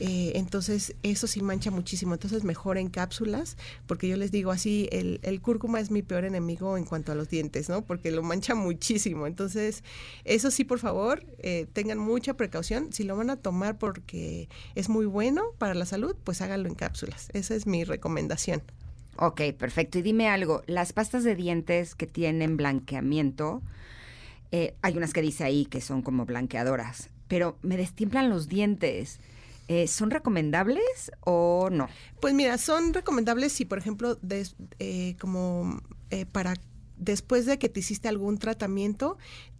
Eh, 0.00 0.32
entonces 0.34 0.94
eso 1.02 1.26
sí 1.26 1.42
mancha 1.42 1.70
muchísimo. 1.70 2.14
Entonces 2.14 2.44
mejor 2.44 2.78
en 2.78 2.88
cápsulas, 2.88 3.56
porque 3.86 4.08
yo 4.08 4.16
les 4.16 4.30
digo 4.30 4.50
así, 4.50 4.88
el, 4.92 5.20
el 5.22 5.40
cúrcuma 5.40 5.80
es 5.80 5.90
mi 5.90 6.02
peor 6.02 6.24
enemigo 6.24 6.76
en 6.76 6.84
cuanto 6.84 7.12
a 7.12 7.14
los 7.14 7.28
dientes, 7.28 7.68
¿no? 7.68 7.84
Porque 7.84 8.10
lo 8.10 8.22
mancha 8.22 8.54
muchísimo. 8.54 9.26
Entonces 9.26 9.84
eso 10.24 10.50
sí, 10.50 10.64
por 10.64 10.78
favor, 10.78 11.24
eh, 11.38 11.66
tengan 11.72 11.98
mucha 11.98 12.34
precaución. 12.34 12.92
Si 12.92 13.04
lo 13.04 13.16
van 13.16 13.30
a 13.30 13.36
tomar 13.36 13.78
porque 13.78 14.48
es 14.74 14.88
muy 14.88 15.06
bueno 15.06 15.44
para 15.58 15.74
la 15.74 15.86
salud, 15.86 16.16
pues 16.24 16.40
háganlo 16.40 16.68
en 16.68 16.74
cápsulas. 16.74 17.28
Esa 17.32 17.54
es 17.54 17.66
mi 17.66 17.84
recomendación. 17.84 18.62
Ok, 19.16 19.42
perfecto. 19.56 19.98
Y 19.98 20.02
dime 20.02 20.28
algo, 20.28 20.62
las 20.66 20.92
pastas 20.92 21.22
de 21.22 21.36
dientes 21.36 21.94
que 21.94 22.06
tienen 22.06 22.56
blanqueamiento, 22.56 23.62
eh, 24.50 24.74
hay 24.82 24.96
unas 24.96 25.12
que 25.12 25.22
dice 25.22 25.44
ahí 25.44 25.66
que 25.66 25.80
son 25.80 26.02
como 26.02 26.26
blanqueadoras, 26.26 27.10
pero 27.28 27.56
me 27.62 27.76
destiemplan 27.76 28.28
los 28.28 28.48
dientes. 28.48 29.20
Eh, 29.68 29.86
¿Son 29.86 30.10
recomendables 30.10 31.10
o 31.20 31.68
no? 31.70 31.88
Pues 32.20 32.34
mira, 32.34 32.58
son 32.58 32.92
recomendables 32.92 33.52
si, 33.52 33.64
por 33.64 33.78
ejemplo, 33.78 34.16
des- 34.22 34.56
eh, 34.78 35.16
como 35.20 35.80
eh, 36.10 36.26
para 36.26 36.54
después 36.96 37.46
de 37.46 37.58
que 37.58 37.68
te 37.68 37.80
hiciste 37.80 38.08
algún 38.08 38.38
tratamiento, 38.38 39.16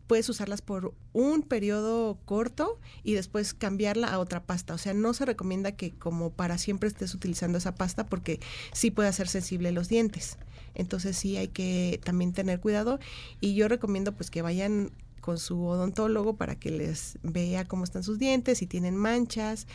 puedes 0.07 0.29
usarlas 0.29 0.61
por 0.61 0.95
un 1.15 1.43
periodo 1.43 2.19
corto 2.27 2.79
y 3.03 3.15
después 3.15 3.55
cambiarla 3.55 4.09
a 4.09 4.19
otra 4.19 4.45
pasta. 4.45 4.75
O 4.75 4.79
sea, 4.79 4.93
no 4.93 5.15
se 5.15 5.25
recomienda 5.25 5.73
que 5.73 5.91
como 5.93 6.31
para 6.31 6.59
siempre 6.59 6.89
estés 6.89 7.15
utilizando 7.15 7.57
esa 7.57 7.75
pasta 7.75 8.05
porque 8.07 8.41
sí 8.73 8.91
puede 8.91 9.09
hacer 9.09 9.29
sensible 9.29 9.73
los 9.73 9.89
dientes. 9.89 10.37
Entonces 10.75 11.17
sí 11.17 11.37
hay 11.39 11.49
que 11.49 12.01
también 12.05 12.33
tener 12.35 12.61
cuidado 12.61 12.99
y 13.41 13.55
yo 13.55 13.69
recomiendo 13.69 14.13
pues 14.13 14.31
que 14.31 14.43
vayan 14.43 14.91
con 15.25 15.39
su 15.39 15.65
odontólogo 15.65 16.37
para 16.37 16.55
que 16.55 16.71
les 16.71 17.19
vea 17.23 17.65
cómo 17.65 17.85
están 17.85 18.03
sus 18.03 18.19
dientes, 18.19 18.59
si 18.59 18.67
tienen 18.67 18.95
manchas. 18.95 19.67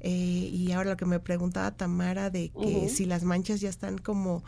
eh, 0.00 0.08
y 0.10 0.72
ahora 0.72 0.92
lo 0.92 0.96
que 0.96 1.04
me 1.04 1.20
preguntaba 1.20 1.72
Tamara 1.72 2.30
de 2.30 2.50
que 2.58 2.88
si 2.88 3.04
las 3.04 3.22
manchas 3.22 3.60
ya 3.60 3.68
están 3.68 3.98
como 3.98 4.44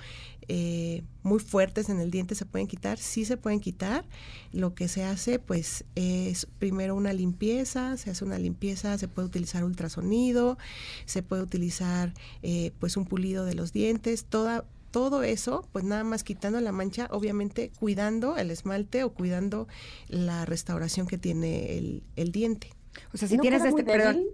eh, 0.48 1.02
muy 1.22 1.40
fuertes 1.40 1.90
en 1.90 2.00
el 2.00 2.10
diente, 2.10 2.34
¿se 2.34 2.46
pueden 2.46 2.68
quitar? 2.68 2.96
Sí 2.96 3.26
se 3.26 3.36
pueden 3.36 3.60
quitar. 3.60 4.06
Lo 4.50 4.74
que 4.74 4.88
se 4.88 5.04
hace 5.04 5.38
pues 5.38 5.84
es 5.94 6.46
primero 6.58 6.96
una 6.96 7.12
limpieza, 7.12 7.98
se 7.98 8.08
hace 8.08 8.24
una 8.24 8.38
limpieza, 8.38 8.96
se 8.96 9.08
puede 9.08 9.28
utilizar 9.28 9.62
ultrasonido, 9.62 10.56
se 11.04 11.22
puede 11.22 11.42
utilizar 11.42 12.14
eh, 12.42 12.72
pues 12.78 12.96
un 12.96 13.04
pulido 13.04 13.44
de 13.44 13.52
los 13.52 13.74
dientes, 13.74 14.24
toda 14.24 14.64
todo 14.96 15.22
eso, 15.22 15.68
pues 15.72 15.84
nada 15.84 16.04
más 16.04 16.24
quitando 16.24 16.58
la 16.58 16.72
mancha, 16.72 17.06
obviamente 17.10 17.70
cuidando 17.78 18.38
el 18.38 18.50
esmalte 18.50 19.04
o 19.04 19.12
cuidando 19.12 19.68
la 20.08 20.46
restauración 20.46 21.06
que 21.06 21.18
tiene 21.18 21.76
el, 21.76 22.02
el 22.16 22.32
diente. 22.32 22.70
O 23.12 23.18
sea, 23.18 23.28
si 23.28 23.36
¿No 23.36 23.42
tienes 23.42 23.62
este, 23.62 23.84
perdón, 23.84 24.14
débil? 24.14 24.30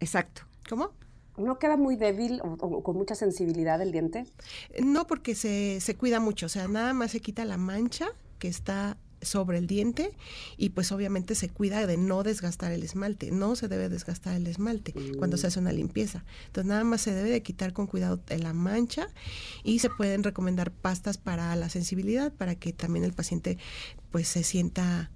exacto. 0.00 0.42
¿Cómo? 0.68 0.90
¿No 1.36 1.60
queda 1.60 1.76
muy 1.76 1.94
débil 1.94 2.40
o, 2.42 2.54
o 2.54 2.82
con 2.82 2.96
mucha 2.96 3.14
sensibilidad 3.14 3.80
el 3.80 3.92
diente? 3.92 4.24
No, 4.82 5.06
porque 5.06 5.36
se, 5.36 5.80
se 5.80 5.94
cuida 5.94 6.18
mucho, 6.18 6.46
o 6.46 6.48
sea, 6.48 6.66
nada 6.66 6.92
más 6.92 7.12
se 7.12 7.20
quita 7.20 7.44
la 7.44 7.56
mancha 7.56 8.08
que 8.40 8.48
está 8.48 8.96
sobre 9.22 9.58
el 9.58 9.66
diente 9.66 10.16
y 10.56 10.70
pues 10.70 10.92
obviamente 10.92 11.34
se 11.34 11.48
cuida 11.48 11.86
de 11.86 11.96
no 11.96 12.22
desgastar 12.22 12.72
el 12.72 12.82
esmalte, 12.82 13.30
no 13.30 13.56
se 13.56 13.68
debe 13.68 13.88
desgastar 13.88 14.34
el 14.34 14.46
esmalte 14.46 14.94
cuando 15.18 15.36
se 15.36 15.46
hace 15.46 15.58
una 15.58 15.72
limpieza. 15.72 16.24
Entonces 16.46 16.68
nada 16.68 16.84
más 16.84 17.00
se 17.00 17.12
debe 17.12 17.30
de 17.30 17.42
quitar 17.42 17.72
con 17.72 17.86
cuidado 17.86 18.20
la 18.28 18.52
mancha 18.52 19.08
y 19.64 19.80
se 19.80 19.90
pueden 19.90 20.22
recomendar 20.22 20.70
pastas 20.70 21.18
para 21.18 21.54
la 21.56 21.68
sensibilidad 21.68 22.32
para 22.32 22.54
que 22.54 22.72
también 22.72 23.04
el 23.04 23.12
paciente 23.12 23.58
pues 24.10 24.28
se 24.28 24.42
sienta 24.42 25.10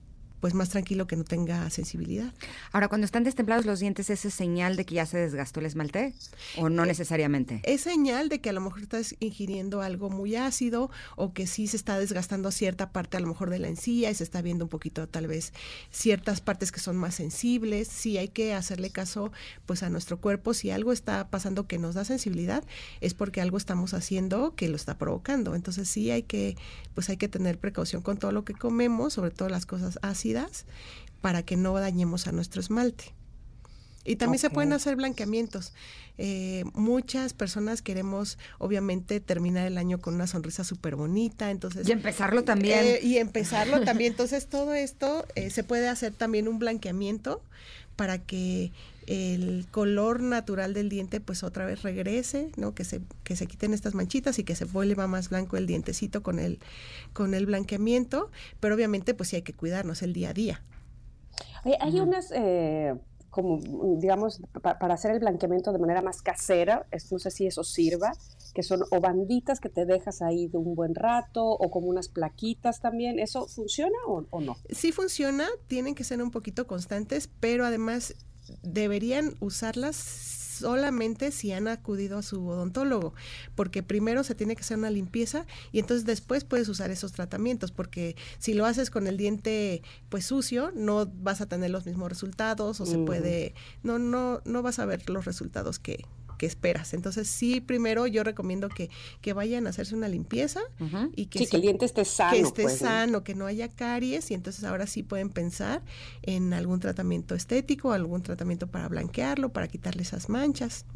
pues 0.45 0.53
más 0.53 0.69
tranquilo 0.69 1.07
que 1.07 1.17
no 1.17 1.25
tenga 1.25 1.71
sensibilidad. 1.71 2.31
Ahora, 2.71 2.89
cuando 2.89 3.07
están 3.07 3.25
destemplados 3.25 3.65
los 3.65 3.81
dientes, 3.81 4.11
¿esa 4.11 4.29
es 4.29 4.35
señal 4.35 4.77
de 4.77 4.85
que 4.85 4.97
ya 4.97 5.07
se 5.07 5.17
desgastó 5.17 5.61
el 5.61 5.65
esmalte? 5.65 6.13
¿O 6.59 6.69
no 6.69 6.85
necesariamente? 6.85 7.63
es 7.65 7.81
señal 7.81 8.29
de 8.29 8.43
que 8.43 8.51
a 8.51 8.53
lo 8.53 8.61
mejor 8.61 8.83
estás 8.83 9.17
ingiriendo 9.21 9.81
algo 9.81 10.11
muy 10.11 10.37
ácido 10.37 10.91
o 11.17 11.33
que 11.33 11.47
sí 11.47 11.67
se 11.67 11.79
está 11.79 11.99
desgastando 11.99 12.51
cierta 12.51 12.93
parte 12.93 13.17
a 13.17 13.21
lo 13.21 13.27
mejor 13.27 13.49
de 13.49 13.59
la 13.59 13.69
encía 13.69 14.11
y 14.11 14.15
se 14.15 14.23
está 14.23 14.43
viendo 14.43 14.67
un 14.67 14.69
poquito 14.69 15.09
tal 15.09 15.29
vez 15.29 15.55
ciertas 15.91 16.43
partes 16.43 16.73
que 16.73 16.81
son 16.81 16.99
más 16.99 17.15
sensibles. 17.15 17.89
Sí 17.89 18.19
hay 18.19 18.29
que 18.29 18.53
hacerle 18.53 18.91
caso 18.91 19.33
pues 19.65 19.83
a 19.83 19.89
nuestro 19.89 20.21
cuerpo. 20.21 20.53
Si 20.53 20.71
algo 20.71 20.93
está 20.93 21.29
pasando 21.29 21.67
que 21.67 21.79
nos 21.79 21.95
da 21.95 22.05
sensibilidad 22.05 22.65
es 23.01 23.15
porque 23.15 23.41
algo 23.41 23.57
estamos 23.57 23.95
haciendo 23.95 24.55
que 24.55 24.69
lo 24.69 24.77
está 24.77 24.99
provocando. 24.99 25.55
Entonces 25.55 25.89
sí 25.89 26.11
hay 26.11 26.25
que 26.25 26.59
pues 26.95 27.09
hay 27.09 27.17
que 27.17 27.29
tener 27.29 27.59
precaución 27.59 28.03
con 28.03 28.19
todo 28.19 28.31
lo 28.31 28.45
que 28.45 28.55
comemos, 28.55 29.15
sobre 29.15 29.31
todo 29.31 29.49
las 29.49 29.67
cosas 29.67 29.99
ácidas, 30.03 30.34
para 31.21 31.43
que 31.43 31.57
no 31.57 31.75
dañemos 31.75 32.27
a 32.27 32.33
nuestro 32.33 32.61
esmalte. 32.61 33.13
Y 34.05 34.17
también 34.17 34.39
se 34.39 34.51
pueden 34.51 34.73
hacer 34.75 34.97
blanqueamientos. 34.97 35.73
Eh, 36.19 36.65
muchas 36.75 37.33
personas 37.33 37.81
queremos, 37.81 38.39
obviamente, 38.59 39.19
terminar 39.21 39.67
el 39.67 39.79
año 39.79 39.99
con 39.99 40.15
una 40.15 40.27
sonrisa 40.27 40.63
súper 40.63 40.95
bonita. 40.95 41.51
Entonces, 41.51 41.89
Y 41.89 41.93
empezarlo 41.93 42.45
también. 42.45 42.81
eh, 42.85 43.01
y 43.03 43.17
empezarlo 43.17 43.81
también. 43.81 44.13
Entonces, 44.13 44.47
todo 44.47 44.75
esto 44.75 45.27
eh, 45.35 45.49
se 45.49 45.65
puede 45.65 45.89
hacer 45.89 46.13
también 46.13 46.49
un 46.49 46.59
blanqueamiento 46.59 47.43
para 47.97 48.19
que 48.19 48.73
el 49.07 49.67
color 49.71 50.21
natural 50.23 50.75
del 50.75 50.89
diente 50.89 51.21
pues 51.21 51.43
otra 51.43 51.65
vez 51.67 51.83
regrese, 51.83 52.51
¿no? 52.57 52.75
Que 52.75 52.85
se, 52.85 53.01
que 53.25 53.37
se 53.37 53.47
quiten 53.47 53.75
estas 53.75 53.95
manchitas 53.95 54.39
y 54.39 54.45
que 54.45 54.55
se 54.57 54.65
vuelva 54.65 55.07
más 55.07 55.31
blanco 55.31 55.57
el 55.57 55.67
dientecito 55.67 56.23
con 56.23 56.39
el, 56.39 56.59
con 57.13 57.35
el 57.35 57.47
blanqueamiento, 57.47 58.31
pero 58.61 58.75
obviamente 58.75 59.15
pues 59.15 59.31
sí 59.31 59.37
hay 59.37 59.43
que 59.43 59.55
cuidarnos 59.55 60.03
el 60.03 60.13
día 60.13 60.31
a 60.31 60.35
día. 60.35 60.63
Oye, 61.65 61.77
hay 61.81 62.01
unas, 62.01 62.31
eh, 62.35 62.95
como, 63.31 63.59
digamos, 63.99 64.41
pa- 64.63 64.79
para 64.79 64.95
hacer 64.95 65.11
el 65.13 65.19
blanqueamiento 65.21 65.73
de 65.73 65.79
manera 65.79 66.03
más 66.03 66.23
casera, 66.23 66.87
es- 66.91 67.11
no 67.13 67.19
sé 67.19 67.31
si 67.31 67.47
eso 67.47 67.65
sirva, 67.65 68.13
que 68.55 68.63
son 68.63 68.83
o 68.91 69.01
banditas 69.01 69.61
que 69.61 69.69
te 69.69 69.85
dejas 69.85 70.23
ahí 70.23 70.47
de 70.49 70.59
un 70.59 70.75
buen 70.75 70.95
rato, 70.95 71.45
o 71.45 71.71
como 71.71 71.89
unas 71.89 72.09
plaquitas 72.09 72.81
también. 72.81 73.19
¿Eso 73.19 73.49
funciona 73.49 73.97
o, 74.07 74.25
o 74.31 74.41
no? 74.41 74.57
sí 74.71 74.93
funciona, 74.93 75.49
tienen 75.67 75.95
que 75.95 76.05
ser 76.05 76.23
un 76.23 76.31
poquito 76.31 76.67
constantes, 76.67 77.29
pero 77.41 77.65
además 77.67 78.15
deberían 78.63 79.35
usarlas 79.41 79.97
solamente 80.55 81.33
si 81.33 81.53
han 81.53 81.69
acudido 81.69 82.19
a 82.19 82.23
su 82.23 82.47
odontólogo, 82.47 83.15
porque 83.55 83.83
primero 83.83 84.23
se 84.25 84.35
tiene 84.35 84.55
que 84.55 84.63
hacer 84.63 84.79
una 84.79 84.91
limpieza 84.91 85.47
y 85.73 85.81
entonces 85.81 86.07
después 86.07 86.45
puedes 86.45 86.69
usar 86.69 86.91
esos 86.91 87.13
tratamientos, 87.13 87.73
porque 87.73 88.17
si 88.39 88.55
lo 88.55 88.65
haces 88.65 88.91
con 88.91 89.07
el 89.07 89.17
diente 89.17 89.83
pues 90.09 90.27
sucio, 90.27 90.71
no 90.75 91.07
vas 91.07 91.41
a 91.41 91.47
tener 91.47 91.71
los 91.71 91.87
mismos 91.87 92.09
resultados 92.09 92.81
o 92.81 92.87
se 92.87 92.99
puede, 92.99 93.55
no, 93.83 93.99
no, 93.99 94.41
no 94.45 94.63
vas 94.63 94.79
a 94.79 94.87
ver 94.87 95.09
los 95.11 95.25
resultados 95.25 95.79
que, 95.79 96.05
que 96.37 96.47
esperas. 96.47 96.95
Entonces 96.95 97.29
sí, 97.29 97.61
primero 97.61 98.07
yo 98.07 98.25
recomiendo 98.25 98.69
que, 98.69 98.91
que 99.21 99.33
vayan 99.33 99.67
a 99.67 99.71
hacerse 99.71 99.95
una 99.95 100.09
limpieza 100.09 100.61
Ujú. 100.81 101.11
y 101.15 101.27
que 101.27 101.41
sí, 101.41 101.47
que 101.47 101.57
el 101.57 101.63
diente 101.63 101.85
esté 101.85 102.05
sano. 102.05 102.33
que 102.33 102.41
esté 102.41 102.63
pues, 102.63 102.83
¿no? 102.83 102.89
sano, 102.89 103.25
que 103.25 103.35
no 103.35 103.47
haya 103.47 103.69
caries 103.69 104.31
y 104.31 104.35
entonces 104.35 104.65
ahora 104.65 104.87
sí 104.87 105.03
pueden 105.03 105.31
pensar 105.31 105.83
en 106.23 106.53
algún 106.53 106.81
tratamiento 106.81 107.35
estético, 107.35 107.93
algún 107.93 108.23
tratamiento 108.23 108.67
para 108.67 108.89
blanquearlo, 108.89 109.53
para 109.53 109.69
quitarle 109.69 110.03
esas 110.03 110.29
manchas. 110.29 110.87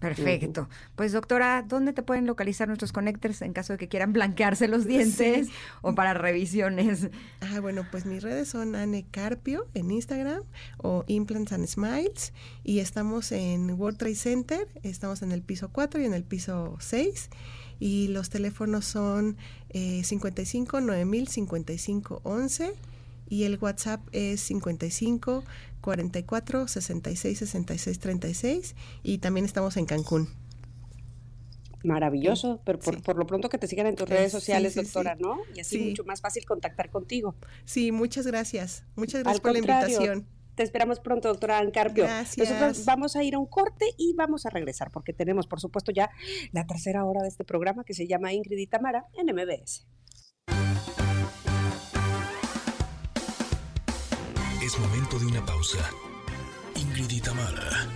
Perfecto. 0.00 0.68
Pues 0.96 1.12
doctora, 1.12 1.64
¿dónde 1.66 1.92
te 1.92 2.02
pueden 2.02 2.26
localizar 2.26 2.68
nuestros 2.68 2.92
connectors 2.92 3.42
en 3.42 3.52
caso 3.52 3.72
de 3.74 3.78
que 3.78 3.88
quieran 3.88 4.12
blanquearse 4.12 4.68
los 4.68 4.86
dientes 4.86 5.48
o 5.82 5.94
para 5.94 6.14
revisiones? 6.14 7.08
Ah, 7.40 7.60
bueno, 7.60 7.86
pues 7.90 8.06
mis 8.06 8.22
redes 8.22 8.48
son 8.48 8.74
Anne 8.74 9.06
Carpio 9.10 9.66
en 9.74 9.90
Instagram 9.90 10.42
o 10.78 11.04
Implants 11.06 11.52
and 11.52 11.66
Smiles 11.66 12.32
y 12.62 12.78
estamos 12.80 13.32
en 13.32 13.70
World 13.72 13.98
Trade 13.98 14.14
Center, 14.14 14.68
estamos 14.88 15.22
en 15.22 15.32
el 15.32 15.42
piso 15.42 15.70
4 15.72 16.00
y 16.00 16.04
en 16.04 16.14
el 16.14 16.24
piso 16.24 16.76
6 16.80 17.30
y 17.80 18.08
los 18.08 18.30
teléfonos 18.30 18.84
son 18.84 19.36
eh, 19.70 20.02
55 20.04 20.80
9000 20.80 21.28
55 21.28 22.20
11 22.24 22.72
y 23.28 23.44
el 23.44 23.58
WhatsApp 23.60 24.00
es 24.12 24.40
55 24.42 25.44
44 25.80 26.68
66 26.68 27.38
66 27.38 27.98
36 27.98 28.74
y 29.02 29.18
también 29.18 29.44
estamos 29.46 29.76
en 29.76 29.86
Cancún. 29.86 30.28
Maravilloso, 31.82 32.62
pero 32.64 32.78
por, 32.78 32.94
Sí. 32.94 33.00
por 33.02 33.16
lo 33.16 33.26
pronto 33.26 33.50
que 33.50 33.58
te 33.58 33.66
sigan 33.66 33.86
en 33.86 33.94
tus 33.94 34.08
Eh, 34.10 34.14
redes 34.14 34.32
sociales, 34.32 34.72
sí, 34.72 34.80
doctora. 34.82 35.16
¿no? 35.16 35.36
Y 35.54 35.60
así 35.60 35.78
Sí. 35.78 35.84
mucho 35.90 36.04
más 36.04 36.22
fácil 36.22 36.46
contactar 36.46 36.88
contigo. 36.90 37.34
Sí, 37.66 37.92
muchas 37.92 38.26
gracias. 38.26 38.84
Muchas 38.96 39.16
Al 39.16 39.24
gracias 39.24 39.40
por 39.42 39.52
la 39.52 39.58
invitación. 39.58 40.26
Te 40.54 40.62
esperamos 40.62 41.00
pronto, 41.00 41.28
doctora 41.28 41.58
Ancarpio. 41.58 42.04
Gracias. 42.04 42.50
Nosotros 42.50 42.84
vamos 42.84 43.16
a 43.16 43.22
ir 43.22 43.34
a 43.34 43.38
un 43.38 43.46
corte 43.46 43.86
y 43.96 44.14
vamos 44.14 44.46
a 44.46 44.50
regresar 44.50 44.90
porque 44.90 45.12
tenemos, 45.12 45.46
por 45.46 45.60
supuesto, 45.60 45.92
ya 45.92 46.10
la 46.52 46.66
tercera 46.66 47.04
hora 47.04 47.22
de 47.22 47.28
este 47.28 47.44
programa 47.44 47.84
que 47.84 47.94
se 47.94 48.06
llama 48.06 48.32
Ingrid 48.32 48.58
y 48.58 48.66
Tamara 48.66 49.06
en 49.14 49.34
MBS. 49.34 49.86
Es 54.62 54.78
momento 54.78 55.18
de 55.18 55.26
una 55.26 55.44
pausa. 55.44 55.90
Ingrid 56.76 57.10
y 57.10 57.20
Tamara, 57.20 57.86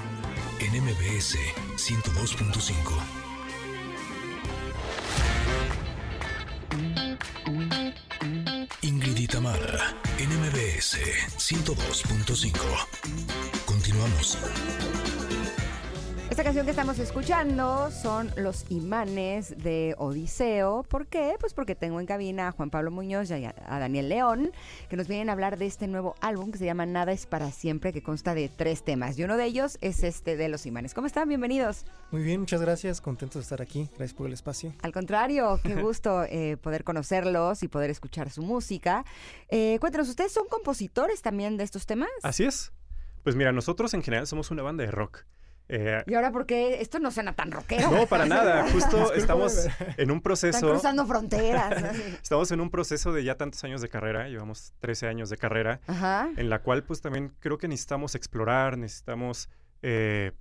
en 0.61 0.83
MBS 0.83 1.37
102.5. 1.77 3.18
MBS 10.79 10.97
102.5. 11.39 12.87
Continuamos. 13.67 14.39
Esta 16.39 16.44
canción 16.44 16.66
que 16.66 16.70
estamos 16.70 17.01
escuchando 17.01 17.90
son 17.90 18.31
Los 18.36 18.65
Imanes 18.70 19.59
de 19.59 19.97
Odiseo. 19.98 20.85
¿Por 20.85 21.09
qué? 21.09 21.35
Pues 21.40 21.52
porque 21.52 21.74
tengo 21.74 21.98
en 21.98 22.06
cabina 22.06 22.47
a 22.47 22.52
Juan 22.52 22.70
Pablo 22.70 22.93
Muñoz 22.93 23.28
y 23.31 23.44
a 23.44 23.56
a 23.66 23.81
Daniel 23.81 24.09
León, 24.09 24.52
que 24.89 24.97
nos 24.97 25.09
vienen 25.09 25.31
a 25.31 25.32
hablar 25.32 25.59
de 25.59 25.66
este 25.66 25.89
nuevo 25.89 26.15
álbum 26.20 26.52
que 26.52 26.59
se 26.59 26.65
llama 26.65 26.86
Nada 26.86 27.10
es 27.10 27.27
para 27.27 27.51
siempre, 27.51 27.93
que 27.93 28.05
consta 28.05 28.36
de 28.36 28.48
tres 28.48 28.85
temas. 28.85 29.19
Y 29.19 29.24
uno 29.24 29.36
de 29.36 29.47
ellos 29.47 29.78
es 29.81 30.05
este 30.05 30.36
de 30.36 30.48
Los 30.48 30.65
Imanes. 30.65 30.94
¿Cómo 30.94 31.09
están? 31.09 31.28
Bienvenidos. 31.28 31.85
Muy 32.12 32.23
bien, 32.23 32.39
muchas 32.39 32.60
gracias. 32.60 33.01
Contento 33.01 33.40
de 33.40 33.43
estar 33.43 33.60
aquí. 33.60 33.89
Gracias 33.97 34.15
por 34.15 34.28
el 34.28 34.32
espacio. 34.32 34.73
Al 34.82 34.93
contrario, 34.93 35.59
qué 35.65 35.74
gusto 35.82 36.23
eh, 36.23 36.56
poder 36.56 36.85
conocerlos 36.85 37.65
y 37.65 37.69
poder 37.69 37.90
escuchar 37.90 38.31
su 38.31 38.43
música. 38.43 39.05
Eh, 39.48 39.78
cuéntanos, 39.81 40.09
¿ustedes 40.09 40.31
son 40.31 40.47
compositores 40.48 41.20
también 41.20 41.56
de 41.56 41.65
estos 41.65 41.85
temas? 41.85 42.10
Así 42.23 42.44
es. 42.44 42.70
Pues 43.24 43.35
mira, 43.35 43.51
nosotros 43.51 43.93
en 43.93 44.05
general 44.05 44.28
somos 44.28 44.52
una 44.52 44.62
banda 44.62 44.85
de 44.85 44.93
rock. 44.93 45.24
Eh, 45.70 46.03
¿Y 46.07 46.15
ahora 46.15 46.32
por 46.32 46.47
qué 46.47 46.81
esto 46.81 46.99
no 46.99 47.11
suena 47.11 47.35
tan 47.35 47.51
rockero? 47.51 47.90
no, 47.90 48.07
para 48.07 48.24
nada. 48.27 48.66
Justo 48.73 49.12
estamos 49.12 49.66
en 49.99 50.11
un 50.11 50.16
Están 50.16 50.20
proceso. 50.23 50.70
cruzando 50.70 51.05
fronteras. 51.07 51.82
Estamos 52.23 52.51
en 52.53 52.61
un 52.61 52.70
proceso 52.70 53.12
de 53.12 53.23
ya 53.24 53.36
tantos 53.36 53.62
años 53.65 53.81
de 53.82 53.89
carrera, 53.89 54.28
llevamos 54.28 54.73
13 54.81 55.09
años 55.09 55.28
de 55.31 55.36
carrera, 55.36 55.81
Ajá. 55.86 56.31
en 56.36 56.49
la 56.49 56.61
cual 56.62 56.85
pues 56.85 57.01
también 57.03 57.32
creo 57.40 57.59
que 57.59 57.69
necesitamos 57.69 58.15
explorar, 58.15 58.78
necesitamos 58.78 59.51
eh, 59.82 60.32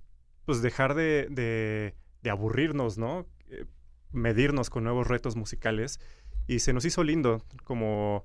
pues 0.46 0.62
dejar 0.62 0.94
de, 0.94 1.26
de- 1.30 1.94
de 2.22 2.30
aburrirnos, 2.30 2.96
¿no? 2.98 3.26
Eh, 3.50 3.64
medirnos 4.12 4.70
con 4.70 4.82
nuevos 4.84 5.06
retos 5.06 5.36
musicales. 5.36 6.00
Y 6.46 6.60
se 6.60 6.72
nos 6.72 6.84
hizo 6.86 7.04
lindo 7.04 7.44
como 7.64 8.24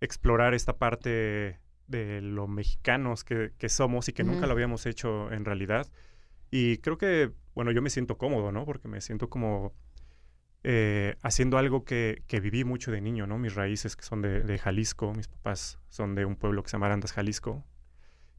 explorar 0.00 0.54
esta 0.54 0.76
parte 0.76 1.60
de 1.86 2.20
lo 2.20 2.48
mexicanos 2.48 3.22
que, 3.24 3.52
que 3.56 3.68
somos 3.68 4.08
y 4.08 4.12
que 4.12 4.24
nunca 4.24 4.46
lo 4.46 4.52
habíamos 4.52 4.84
hecho 4.86 5.30
en 5.32 5.44
realidad. 5.44 5.86
Y 6.50 6.78
creo 6.78 6.98
que, 6.98 7.32
bueno, 7.54 7.72
yo 7.72 7.82
me 7.82 7.90
siento 7.90 8.18
cómodo, 8.18 8.52
¿no? 8.52 8.64
Porque 8.66 8.88
me 8.88 9.00
siento 9.00 9.28
como 9.30 9.74
eh, 10.64 11.16
haciendo 11.22 11.58
algo 11.58 11.84
que, 11.84 12.22
que 12.26 12.40
viví 12.40 12.64
mucho 12.64 12.90
de 12.92 13.00
niño, 13.00 13.26
¿no? 13.26 13.38
Mis 13.38 13.54
raíces 13.54 13.96
que 13.96 14.04
son 14.04 14.22
de, 14.22 14.42
de 14.42 14.58
Jalisco, 14.58 15.12
mis 15.14 15.28
papás 15.28 15.78
son 15.90 16.14
de 16.14 16.24
un 16.24 16.36
pueblo 16.36 16.62
que 16.62 16.70
se 16.70 16.74
llama 16.76 16.86
Arandas, 16.86 17.12
Jalisco. 17.12 17.64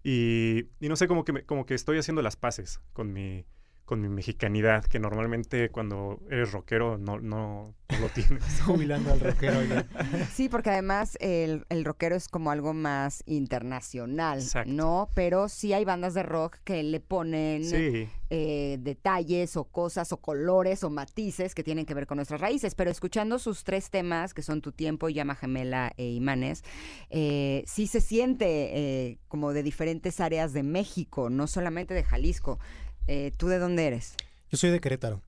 Y, 0.04 0.70
y 0.80 0.90
no 0.90 0.96
sé, 0.96 1.08
como 1.08 1.26
que, 1.26 1.34
me- 1.34 1.44
como 1.46 1.66
que 1.66 1.74
estoy 1.76 1.98
haciendo 1.98 2.22
las 2.22 2.36
paces 2.38 2.82
con 2.94 3.14
mi, 3.14 3.46
con 3.86 4.02
mi 4.02 4.10
mexicanidad, 4.10 4.84
que 4.86 5.00
normalmente 5.00 5.70
cuando 5.70 6.20
eres 6.30 6.52
rockero 6.52 6.98
no, 6.98 7.20
no, 7.20 7.76
no 7.90 8.00
lo 8.00 8.10
tienes. 8.10 8.44
Jubilando 8.66 9.14
al 9.14 9.20
rockero 9.20 9.64
ya. 9.64 9.86
Sí, 10.34 10.50
porque 10.50 10.72
además 10.72 11.18
el, 11.22 11.66
el 11.70 11.86
rockero 11.86 12.16
es 12.16 12.28
como 12.28 12.52
algo 12.52 12.74
más 12.74 13.24
internacional, 13.28 14.40
Exacto. 14.40 14.72
¿no? 14.72 15.10
Pero 15.14 15.50
sí 15.50 15.74
hay 15.74 15.86
bandas 15.86 16.14
de 16.16 16.24
rock 16.24 16.58
que 16.64 16.82
le 16.84 17.00
ponen 17.00 17.64
Sí, 17.64 18.10
eh, 18.32 18.78
detalles 18.82 19.56
o 19.56 19.66
cosas 19.66 20.12
o 20.12 20.18
colores 20.18 20.84
o 20.84 20.90
matices 20.90 21.54
que 21.54 21.64
tienen 21.64 21.86
que 21.86 21.94
ver 21.94 22.08
con 22.08 22.18
nuestras 22.18 22.42
raíces. 22.42 22.74
Pero 22.74 22.90
escuchando 22.90 23.38
sus 23.38 23.64
tres 23.64 23.92
temas, 23.92 24.34
que 24.34 24.42
son 24.42 24.62
Tu 24.62 24.72
Tiempo, 24.72 25.10
Llama 25.10 25.36
Gemela 25.36 25.94
e 25.98 26.10
Imanes, 26.10 26.64
eh, 27.12 27.64
sí 27.68 27.86
se 27.86 28.02
siente 28.02 28.46
eh, 28.48 29.20
como 29.28 29.54
de 29.54 29.62
diferentes 29.62 30.20
áreas 30.20 30.54
de 30.54 30.64
México, 30.64 31.30
no 31.30 31.46
solamente 31.46 31.94
de 31.94 32.04
Jalisco. 32.04 32.60
Eh, 33.08 33.32
¿Tú 33.38 33.48
de 33.48 33.60
dónde 33.60 33.88
eres? 33.88 34.16
Yo 34.52 34.58
soy 34.58 34.70
de 34.72 34.80
Querétaro. 34.80 35.22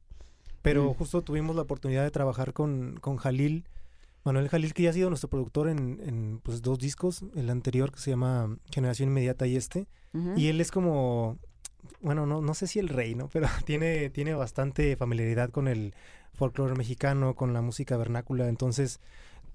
Pero 0.62 0.91
Mm. 0.91 0.94
justo 0.95 1.22
tuvimos 1.22 1.56
la 1.56 1.62
oportunidad 1.62 2.04
de 2.04 2.12
trabajar 2.12 2.54
con, 2.54 2.98
con 3.02 3.18
Jalil. 3.18 3.66
Manuel 4.24 4.49
Jalil, 4.49 4.74
que 4.74 4.84
ya 4.84 4.90
ha 4.90 4.94
sido 4.94 5.10
nuestro 5.10 5.30
productor 5.30 5.70
en, 5.70 6.02
en, 6.06 6.40
pues, 6.44 6.62
dos 6.62 6.80
discos. 6.80 7.24
El 7.36 7.49
anterior 7.49 7.91
que 7.91 7.99
se 7.99 8.10
llama 8.12 8.58
Generación 8.72 9.10
Inmediata 9.10 9.48
y 9.48 9.56
este. 9.56 9.88
Y 10.36 10.48
él 10.48 10.60
es 10.62 10.72
como, 10.72 11.38
bueno, 12.02 12.26
no, 12.26 12.41
no 12.41 12.54
sé 12.56 12.66
si 12.66 12.80
el 12.80 12.90
rey, 12.90 13.14
¿no? 13.14 13.28
Pero 13.34 13.48
tiene, 13.66 14.10
tiene 14.10 14.34
bastante 14.34 14.95
familiaridad 14.98 15.52
con 15.52 15.68
el 15.68 15.94
folclore 16.34 16.74
mexicano, 16.76 17.36
con 17.36 17.54
la 17.54 17.62
música 17.62 17.95
vernácula. 17.98 18.48
Entonces, 18.49 18.99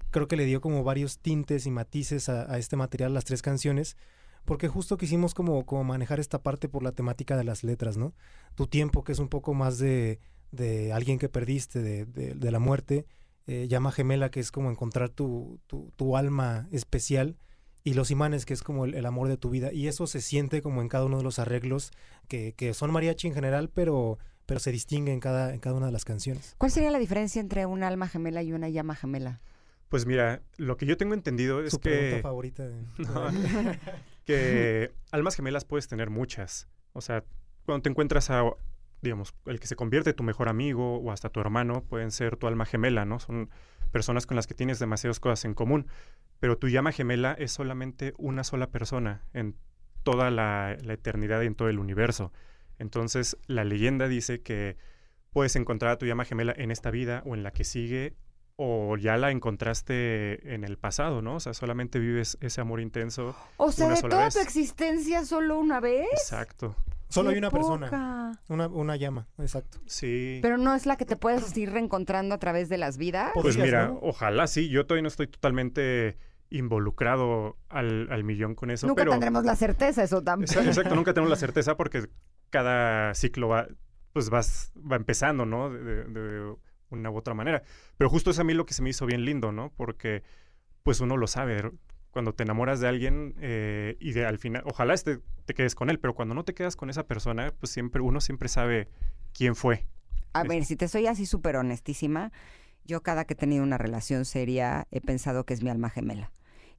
creo 0.09 0.27
que 0.29 0.37
le 0.37 0.45
dio 0.45 0.61
como 0.61 0.83
varios 0.85 1.19
tintes 1.19 1.65
y 1.65 1.71
matices 1.71 2.29
a, 2.29 2.51
a 2.51 2.57
este 2.57 2.77
material, 2.77 3.13
las 3.13 3.25
tres 3.25 3.41
canciones. 3.41 3.97
Porque 4.45 4.67
justo 4.67 4.97
quisimos 4.97 5.33
como, 5.33 5.65
como 5.65 5.83
manejar 5.83 6.19
esta 6.19 6.41
parte 6.43 6.67
por 6.69 6.83
la 6.83 6.91
temática 6.91 7.37
de 7.37 7.43
las 7.43 7.63
letras, 7.63 7.97
¿no? 7.97 8.13
Tu 8.55 8.67
tiempo, 8.67 9.03
que 9.03 9.11
es 9.13 9.19
un 9.19 9.29
poco 9.29 9.53
más 9.53 9.77
de, 9.77 10.19
de 10.51 10.91
alguien 10.93 11.17
que 11.19 11.29
perdiste, 11.29 11.81
de, 11.81 12.05
de- 12.05 12.33
de 12.35 12.51
la 12.51 12.59
muerte. 12.59 13.05
eh, 13.47 13.67
llama 13.67 13.91
gemela, 13.91 14.31
que 14.31 14.39
es 14.39 14.51
como 14.51 14.69
encontrar 14.71 15.09
tu, 15.09 15.59
tu, 15.67 15.91
tu 15.97 16.15
alma 16.15 16.67
especial 16.71 17.35
y 17.83 17.93
los 17.93 18.09
imanes, 18.11 18.45
que 18.45 18.53
es 18.53 18.63
como 18.63 18.85
el, 18.85 18.93
el 18.95 19.05
amor 19.05 19.27
de 19.27 19.35
tu 19.35 19.49
vida. 19.49 19.73
Y 19.73 19.87
eso 19.87 20.07
se 20.07 20.21
siente 20.21 20.61
como 20.61 20.81
en 20.81 20.87
cada 20.87 21.03
uno 21.05 21.17
de 21.17 21.23
los 21.23 21.39
arreglos, 21.39 21.91
que, 22.29 22.53
que 22.55 22.73
son 22.73 22.91
mariachi 22.91 23.27
en 23.27 23.33
general, 23.33 23.69
pero, 23.69 24.17
pero 24.45 24.61
se 24.61 24.71
distingue 24.71 25.11
en 25.11 25.19
cada, 25.19 25.53
en 25.53 25.59
cada 25.59 25.75
una 25.75 25.87
de 25.87 25.91
las 25.91 26.05
canciones. 26.05 26.55
¿Cuál 26.57 26.71
sería 26.71 26.89
la 26.91 26.99
diferencia 26.99 27.41
entre 27.41 27.65
un 27.65 27.83
alma 27.83 28.07
gemela 28.07 28.41
y 28.43 28.53
una 28.53 28.69
llama 28.69 28.95
gemela? 28.95 29.41
pues 29.89 30.05
mira, 30.07 30.41
lo 30.57 30.75
que 30.77 30.85
yo 30.87 30.97
tengo 30.97 31.13
entendido 31.13 31.61
es 31.63 31.71
Su 31.71 31.79
pregunta 31.81 32.15
que... 32.15 32.21
favorita. 32.23 32.67
de- 32.67 32.81
No, 32.99 33.29
que 34.25 34.91
almas 35.11 35.35
gemelas 35.35 35.65
puedes 35.65 35.87
tener 35.87 36.09
muchas. 36.09 36.67
O 36.93 37.01
sea, 37.01 37.23
cuando 37.65 37.83
te 37.83 37.89
encuentras 37.89 38.29
a, 38.29 38.43
digamos, 39.01 39.33
el 39.45 39.59
que 39.59 39.67
se 39.67 39.75
convierte 39.75 40.13
tu 40.13 40.23
mejor 40.23 40.49
amigo 40.49 40.97
o 40.97 41.11
hasta 41.11 41.29
tu 41.29 41.39
hermano, 41.39 41.83
pueden 41.83 42.11
ser 42.11 42.37
tu 42.37 42.47
alma 42.47 42.65
gemela, 42.65 43.05
¿no? 43.05 43.19
Son 43.19 43.49
personas 43.91 44.25
con 44.25 44.35
las 44.35 44.47
que 44.47 44.53
tienes 44.53 44.79
demasiadas 44.79 45.19
cosas 45.19 45.45
en 45.45 45.53
común. 45.53 45.87
Pero 46.39 46.57
tu 46.57 46.67
llama 46.67 46.91
gemela 46.91 47.33
es 47.33 47.51
solamente 47.51 48.13
una 48.17 48.43
sola 48.43 48.67
persona 48.67 49.23
en 49.33 49.55
toda 50.03 50.31
la, 50.31 50.77
la 50.81 50.93
eternidad 50.93 51.41
y 51.41 51.45
en 51.45 51.55
todo 51.55 51.69
el 51.69 51.79
universo. 51.79 52.33
Entonces, 52.79 53.37
la 53.47 53.63
leyenda 53.63 54.07
dice 54.07 54.41
que 54.41 54.77
puedes 55.31 55.55
encontrar 55.55 55.91
a 55.91 55.97
tu 55.97 56.05
llama 56.05 56.25
gemela 56.25 56.53
en 56.55 56.71
esta 56.71 56.91
vida 56.91 57.23
o 57.25 57.33
en 57.33 57.43
la 57.43 57.51
que 57.51 57.63
sigue 57.63 58.15
o 58.55 58.97
ya 58.97 59.17
la 59.17 59.31
encontraste 59.31 60.53
en 60.53 60.63
el 60.63 60.77
pasado, 60.77 61.21
¿no? 61.21 61.35
O 61.35 61.39
sea, 61.39 61.53
solamente 61.53 61.99
vives 61.99 62.37
ese 62.41 62.61
amor 62.61 62.79
intenso. 62.81 63.35
O 63.57 63.71
sea, 63.71 63.85
Una 63.87 63.95
de 63.95 64.01
sola 64.01 64.09
toda 64.11 64.25
vez. 64.25 64.33
tu 64.35 64.39
existencia 64.41 65.25
solo 65.25 65.59
una 65.59 65.79
vez. 65.79 66.07
Exacto. 66.13 66.75
Solo 67.09 67.29
¡Qué 67.29 67.35
hay 67.35 67.39
una 67.39 67.51
persona, 67.51 68.31
una, 68.49 68.67
una 68.67 68.95
llama, 68.95 69.27
exacto. 69.37 69.77
Sí. 69.85 70.39
Pero 70.41 70.57
no 70.57 70.73
es 70.73 70.87
la 70.87 70.95
que 70.97 71.05
te 71.05 71.15
puedes 71.15 71.55
ir 71.57 71.71
reencontrando 71.71 72.33
a 72.33 72.39
través 72.39 72.69
de 72.69 72.77
las 72.79 72.97
vidas. 72.97 73.31
pues 73.35 73.55
mira, 73.57 73.87
¿no? 73.89 73.99
ojalá 74.01 74.47
sí. 74.47 74.67
Yo 74.69 74.85
todavía 74.87 75.03
no 75.03 75.07
estoy 75.09 75.27
totalmente 75.27 76.17
involucrado 76.49 77.57
al, 77.69 78.07
al 78.11 78.23
millón 78.23 78.55
con 78.55 78.71
eso, 78.71 78.87
Nunca 78.87 79.01
pero... 79.01 79.11
tendremos 79.11 79.43
la 79.45 79.55
certeza, 79.55 80.03
eso 80.03 80.23
también. 80.23 80.49
Exa- 80.49 80.65
Exacto, 80.65 80.95
nunca 80.95 81.13
tenemos 81.13 81.29
la 81.29 81.35
certeza 81.45 81.77
porque 81.77 82.07
cada 82.49 83.13
ciclo 83.13 83.47
va, 83.47 83.67
pues 84.13 84.29
vas, 84.29 84.71
va 84.75 84.95
empezando, 84.95 85.45
¿no? 85.45 85.69
De, 85.69 85.83
de- 85.83 86.03
de 86.05 86.55
una 86.99 87.09
u 87.09 87.17
otra 87.17 87.33
manera. 87.33 87.63
Pero 87.97 88.09
justo 88.09 88.31
es 88.31 88.39
a 88.39 88.43
mí 88.43 88.53
lo 88.53 88.65
que 88.65 88.73
se 88.73 88.81
me 88.81 88.89
hizo 88.89 89.05
bien 89.05 89.25
lindo, 89.25 89.51
¿no? 89.51 89.71
Porque 89.75 90.23
pues 90.83 90.99
uno 90.99 91.17
lo 91.17 91.27
sabe. 91.27 91.71
Cuando 92.11 92.33
te 92.33 92.43
enamoras 92.43 92.79
de 92.79 92.87
alguien 92.87 93.35
eh, 93.39 93.97
y 93.99 94.11
de, 94.11 94.25
al 94.25 94.37
final, 94.37 94.61
ojalá 94.65 94.93
este, 94.93 95.19
te 95.45 95.53
quedes 95.53 95.73
con 95.73 95.89
él, 95.89 95.99
pero 95.99 96.13
cuando 96.13 96.35
no 96.35 96.43
te 96.43 96.53
quedas 96.53 96.75
con 96.75 96.89
esa 96.89 97.07
persona, 97.07 97.51
pues 97.59 97.71
siempre, 97.71 98.01
uno 98.01 98.21
siempre 98.21 98.49
sabe 98.49 98.87
quién 99.33 99.55
fue. 99.55 99.87
A 100.33 100.43
ver, 100.43 100.65
si 100.65 100.75
te 100.75 100.87
soy 100.87 101.07
así 101.07 101.25
súper 101.25 101.55
honestísima, 101.55 102.31
yo 102.85 103.01
cada 103.01 103.25
que 103.25 103.33
he 103.33 103.37
tenido 103.37 103.63
una 103.63 103.77
relación 103.77 104.25
seria 104.25 104.87
he 104.91 105.01
pensado 105.01 105.45
que 105.45 105.53
es 105.53 105.63
mi 105.63 105.69
alma 105.69 105.89
gemela. 105.89 106.31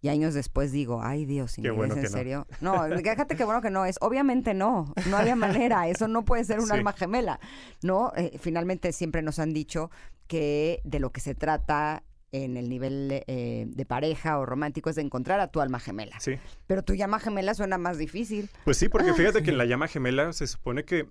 Y 0.04 0.10
años 0.10 0.34
después 0.34 0.70
digo, 0.70 1.00
ay 1.02 1.24
Dios, 1.24 1.54
Qué 1.60 1.70
bueno 1.70 1.94
¿es 1.94 1.98
en 1.98 2.04
que 2.04 2.10
no. 2.10 2.14
serio? 2.18 2.46
No, 2.60 2.86
déjate 2.88 3.36
que 3.38 3.44
bueno 3.44 3.62
que 3.62 3.70
no 3.70 3.86
es. 3.86 3.96
Obviamente 4.02 4.52
no, 4.52 4.92
no 5.08 5.16
había 5.16 5.34
manera, 5.34 5.88
eso 5.88 6.08
no 6.08 6.26
puede 6.26 6.44
ser 6.44 6.60
un 6.60 6.66
Sí. 6.66 6.72
alma 6.74 6.92
gemela, 6.92 7.40
¿no? 7.82 8.12
Eh, 8.14 8.36
finalmente 8.38 8.92
siempre 8.92 9.22
nos 9.22 9.38
han 9.38 9.54
dicho 9.54 9.90
que 10.26 10.82
de 10.84 11.00
lo 11.00 11.10
que 11.10 11.22
se 11.22 11.34
trata 11.34 12.02
en 12.32 12.58
el 12.58 12.68
nivel 12.68 13.22
eh, 13.26 13.64
de 13.66 13.86
pareja 13.86 14.38
o 14.38 14.44
romántico 14.44 14.90
es 14.90 14.96
de 14.96 15.02
encontrar 15.02 15.40
a 15.40 15.48
tu 15.48 15.62
alma 15.62 15.80
gemela. 15.80 16.20
Sí. 16.20 16.34
Pero 16.66 16.82
tu 16.82 16.92
llama 16.94 17.18
gemela 17.18 17.54
suena 17.54 17.78
más 17.78 17.96
difícil. 17.96 18.50
Pues 18.66 18.76
sí, 18.76 18.90
porque 18.90 19.08
Ah, 19.10 19.14
fíjate 19.14 19.42
que 19.42 19.52
en 19.52 19.56
la 19.58 19.64
llama 19.64 19.88
gemela 19.88 20.34
se 20.34 20.46
supone 20.46 20.84
que 20.84 21.08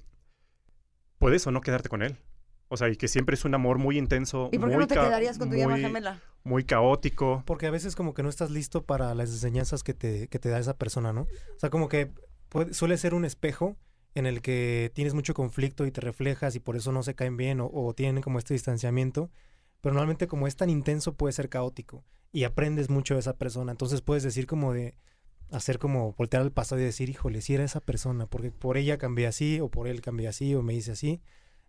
puedes 1.17 1.47
o 1.47 1.51
no 1.51 1.61
quedarte 1.61 1.89
con 1.89 2.03
él. 2.03 2.17
O 2.67 2.77
sea, 2.77 2.89
y 2.89 2.95
que 2.95 3.07
siempre 3.07 3.33
es 3.35 3.45
un 3.45 3.55
amor 3.55 3.77
muy 3.79 3.97
intenso. 3.97 4.49
¿Y 4.51 4.59
por 4.59 4.69
qué 4.69 4.77
no 4.77 4.85
te 4.87 4.95
quedarías 4.95 5.37
con 5.39 5.49
tu 5.49 5.55
llama 5.55 5.77
gemela? 5.77 6.19
Muy 6.43 6.63
caótico. 6.65 7.43
Porque 7.45 7.67
a 7.67 7.71
veces 7.71 7.95
como 7.95 8.13
que 8.13 8.23
no 8.23 8.29
estás 8.29 8.51
listo 8.51 8.83
para 8.83 9.13
las 9.15 9.29
enseñanzas 9.29 9.83
que 9.83 9.93
te, 9.93 10.27
que 10.27 10.39
te 10.39 10.49
da 10.49 10.59
esa 10.59 10.77
persona, 10.77 11.13
¿no? 11.13 11.21
O 11.21 11.59
sea, 11.59 11.69
como 11.69 11.87
que 11.87 12.11
puede- 12.49 12.73
suele 12.73 12.97
ser 12.97 13.13
un 13.13 13.25
espejo 13.25 13.77
en 14.15 14.25
el 14.25 14.41
que 14.41 14.91
tienes 14.93 15.13
mucho 15.13 15.33
conflicto 15.33 15.85
y 15.85 15.91
te 15.91 16.01
reflejas 16.01 16.55
y 16.55 16.59
por 16.59 16.75
eso 16.75 16.91
no 16.91 17.01
se 17.01 17.15
caen 17.15 17.37
bien 17.37 17.59
o, 17.61 17.93
tienen 17.93 18.21
como 18.21 18.39
este 18.39 18.53
distanciamiento. 18.53 19.31
Pero 19.81 19.93
normalmente 19.93 20.27
como 20.27 20.47
es 20.47 20.55
tan 20.55 20.69
intenso 20.69 21.13
puede 21.15 21.33
ser 21.33 21.49
caótico 21.49 22.03
y 22.31 22.43
aprendes 22.43 22.89
mucho 22.89 23.15
de 23.15 23.21
esa 23.21 23.33
persona. 23.37 23.71
Entonces 23.71 24.01
puedes 24.01 24.23
decir 24.23 24.45
como 24.47 24.73
de 24.73 24.95
hacer 25.51 25.77
como 25.79 26.13
voltear 26.13 26.41
al 26.41 26.51
pasado 26.51 26.81
y 26.81 26.85
decir, 26.85 27.09
híjole, 27.09 27.41
si 27.41 27.53
era 27.53 27.63
esa 27.63 27.79
persona, 27.79 28.25
porque 28.27 28.51
por 28.51 28.77
ella 28.77 28.97
cambié 28.97 29.27
así 29.27 29.59
o 29.59 29.69
por 29.69 29.87
él 29.87 30.01
cambié 30.01 30.27
así 30.27 30.55
o 30.55 30.61
me 30.61 30.73
hice 30.73 30.91
así. 30.91 31.21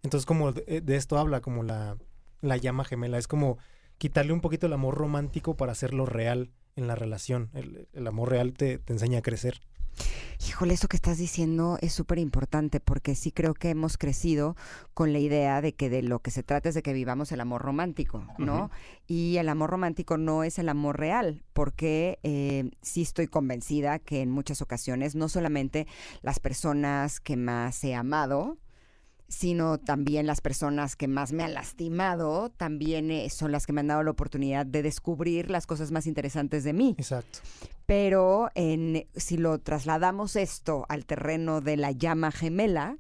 Entonces 0.03 0.27
como 0.27 0.53
de, 0.53 0.81
de 0.81 0.97
esto 0.97 1.19
habla 1.19 1.41
como 1.41 1.63
la, 1.63 1.97
la 2.41 2.57
llama 2.57 2.85
gemela. 2.85 3.19
Es 3.19 3.29
como 3.29 3.59
quitarle 3.99 4.33
un 4.33 4.41
poquito 4.41 4.67
el 4.67 4.73
amor 4.73 4.95
romántico 4.95 5.57
para 5.57 5.73
hacerlo 5.73 6.07
real 6.07 6.51
en 6.77 6.87
la 6.87 6.95
relación. 6.95 7.51
El, 7.55 7.89
el 7.93 8.07
amor 8.07 8.31
real 8.31 8.53
te, 8.53 8.79
te 8.79 8.93
enseña 8.93 9.19
a 9.19 9.23
crecer. 9.23 9.61
Híjole, 10.49 10.75
eso 10.75 10.89
que 10.89 10.97
estás 10.97 11.19
diciendo 11.19 11.79
es 11.81 11.93
súper 11.93 12.19
importante 12.19 12.81
porque 12.81 13.15
sí 13.15 13.31
creo 13.31 13.55
que 13.55 13.71
hemos 13.71 13.97
crecido 13.97 14.57
con 14.93 15.13
la 15.13 15.19
idea 15.19 15.61
de 15.61 15.75
que 15.75 15.89
de 15.89 16.03
lo 16.03 16.19
que 16.19 16.31
se 16.31 16.43
trata 16.43 16.69
es 16.69 16.75
de 16.75 16.83
que 16.83 16.93
vivamos 16.93 17.33
el 17.33 17.41
amor 17.41 17.63
romántico, 17.63 18.27
¿no? 18.39 18.71
Y 19.07 19.37
el 19.37 19.49
amor 19.49 19.71
romántico 19.71 20.19
no 20.19 20.45
es 20.45 20.59
el 20.59 20.69
amor 20.69 20.99
real 20.99 21.43
porque 21.53 22.19
eh, 22.25 22.71
sí 22.83 23.03
estoy 23.03 23.29
convencida 23.29 23.99
que 23.99 24.21
en 24.21 24.31
muchas 24.31 24.61
ocasiones 24.61 25.15
no 25.15 25.29
solamente 25.29 25.87
las 26.23 26.41
personas 26.41 27.21
que 27.21 27.37
más 27.37 27.83
he 27.85 27.95
amado, 27.95 28.59
sino 29.35 29.79
también 29.79 30.27
las 30.27 30.41
personas 30.41 30.95
que 30.95 31.09
más 31.09 31.33
me 31.33 31.43
han 31.43 31.55
lastimado, 31.55 32.51
también 32.51 33.11
eh, 33.11 33.29
son 33.31 33.51
las 33.51 33.67
que 33.67 33.73
me 33.73 33.81
han 33.81 33.89
dado 33.89 34.03
la 34.03 34.13
oportunidad 34.13 34.65
de 34.65 34.83
descubrir 34.83 35.51
las 35.51 35.67
cosas 35.67 35.91
más 35.91 36.07
interesantes 36.07 36.63
de 36.63 36.73
mí. 36.73 36.95
Exacto. 36.99 37.41
Pero 37.85 38.49
en, 38.55 39.07
si 39.17 39.37
lo 39.37 39.59
trasladamos 39.59 40.37
esto 40.37 40.87
al 40.89 41.05
terreno 41.05 41.61
de 41.61 41.77
la 41.77 41.91
llama 41.91 42.31
gemela, 42.31 42.97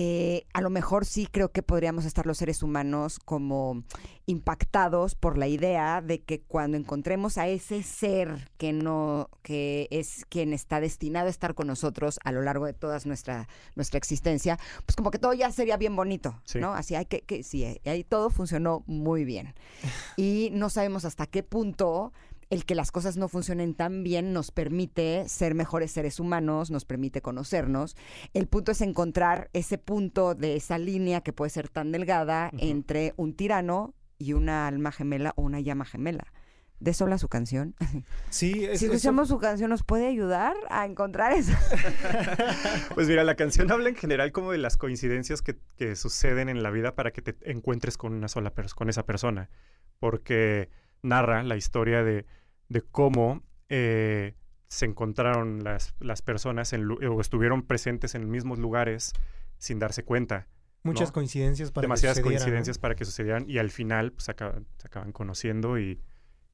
eh, 0.00 0.46
a 0.52 0.60
lo 0.60 0.70
mejor 0.70 1.04
sí 1.04 1.26
creo 1.26 1.50
que 1.50 1.64
podríamos 1.64 2.04
estar 2.04 2.24
los 2.24 2.38
seres 2.38 2.62
humanos 2.62 3.18
como 3.18 3.82
impactados 4.26 5.16
por 5.16 5.36
la 5.36 5.48
idea 5.48 6.00
de 6.00 6.20
que 6.20 6.40
cuando 6.40 6.76
encontremos 6.76 7.36
a 7.36 7.48
ese 7.48 7.82
ser 7.82 8.48
que 8.58 8.72
no, 8.72 9.28
que 9.42 9.88
es 9.90 10.24
quien 10.28 10.52
está 10.52 10.80
destinado 10.80 11.26
a 11.26 11.30
estar 11.30 11.56
con 11.56 11.66
nosotros 11.66 12.20
a 12.22 12.30
lo 12.30 12.42
largo 12.42 12.66
de 12.66 12.74
toda 12.74 12.96
nuestra, 13.06 13.48
nuestra 13.74 13.98
existencia, 13.98 14.56
pues 14.86 14.94
como 14.94 15.10
que 15.10 15.18
todo 15.18 15.32
ya 15.32 15.50
sería 15.50 15.76
bien 15.76 15.96
bonito, 15.96 16.40
Sí. 16.44 16.60
¿no? 16.60 16.74
Así 16.74 16.94
hay 16.94 17.06
que, 17.06 17.22
que 17.22 17.42
sí, 17.42 17.64
eh, 17.64 17.80
ahí 17.84 18.04
todo 18.04 18.30
funcionó 18.30 18.84
muy 18.86 19.24
bien. 19.24 19.52
Y 20.16 20.50
no 20.52 20.70
sabemos 20.70 21.04
hasta 21.06 21.26
qué 21.26 21.42
punto 21.42 22.12
el 22.50 22.64
que 22.64 22.74
las 22.74 22.90
cosas 22.92 23.16
no 23.16 23.28
funcionen 23.28 23.74
tan 23.74 24.02
bien 24.04 24.32
nos 24.32 24.50
permite 24.50 25.28
ser 25.28 25.54
mejores 25.54 25.90
seres 25.92 26.18
humanos, 26.20 26.70
nos 26.70 26.84
permite 26.84 27.20
conocernos. 27.22 27.96
El 28.34 28.46
punto 28.46 28.72
es 28.72 28.80
encontrar 28.80 29.50
ese 29.52 29.76
punto 29.78 30.34
de 30.34 30.56
esa 30.56 30.78
línea 30.78 31.20
que 31.20 31.32
puede 31.32 31.50
ser 31.50 31.68
tan 31.68 31.92
delgada 31.92 32.50
entre 32.58 33.12
un 33.16 33.34
tirano 33.34 33.94
y 34.18 34.32
una 34.32 34.66
alma 34.66 34.92
gemela 34.92 35.32
o 35.36 35.42
una 35.42 35.60
llama 35.60 35.84
gemela. 35.84 36.32
De 36.80 36.92
eso 36.92 37.04
habla 37.04 37.18
su 37.18 37.28
canción. 37.28 37.74
Sí, 38.30 38.64
es- 38.64 38.78
si 38.78 38.84
eso- 38.86 38.94
escuchamos 38.94 39.28
su 39.28 39.38
canción, 39.38 39.68
¿nos 39.70 39.82
puede 39.82 40.06
ayudar 40.06 40.54
a 40.70 40.86
encontrar 40.86 41.32
eso? 41.32 41.52
Pues 42.94 43.08
mira, 43.08 43.24
la 43.24 43.34
canción 43.36 43.70
habla 43.70 43.88
en 43.88 43.96
general 43.96 44.32
como 44.32 44.52
de 44.52 44.58
las 44.58 44.76
coincidencias 44.76 45.42
que, 45.42 45.56
que 45.76 45.96
suceden 45.96 46.48
en 46.48 46.62
la 46.62 46.70
vida 46.70 46.94
para 46.94 47.10
que 47.12 47.22
te 47.22 47.36
encuentres 47.50 47.96
con 47.96 48.12
una 48.12 48.28
sola 48.28 48.54
persona, 48.54 48.76
con 48.76 48.88
esa 48.88 49.04
persona. 49.04 49.50
Porque 49.98 50.68
narra 51.02 51.42
la 51.42 51.56
historia 51.56 52.02
de, 52.02 52.26
de 52.68 52.82
cómo 52.82 53.42
eh, 53.68 54.34
se 54.68 54.84
encontraron 54.86 55.64
las, 55.64 55.94
las 56.00 56.22
personas 56.22 56.72
en 56.72 56.90
o 56.90 57.20
estuvieron 57.20 57.62
presentes 57.66 58.14
en 58.14 58.22
los 58.22 58.30
mismos 58.30 58.58
lugares 58.58 59.12
sin 59.58 59.78
darse 59.78 60.04
cuenta. 60.04 60.46
¿no? 60.84 60.92
Muchas 60.92 61.10
coincidencias 61.12 61.70
para 61.72 61.82
que 61.82 61.86
Demasiadas 61.86 62.16
sucedieran, 62.18 62.40
¿no? 62.40 62.44
coincidencias 62.44 62.78
para 62.78 62.94
que 62.94 63.04
sucedieran 63.04 63.44
y 63.48 63.58
al 63.58 63.70
final 63.70 64.12
pues, 64.12 64.28
acaban, 64.28 64.66
se 64.78 64.86
acaban 64.86 65.12
conociendo 65.12 65.78
y, 65.78 66.00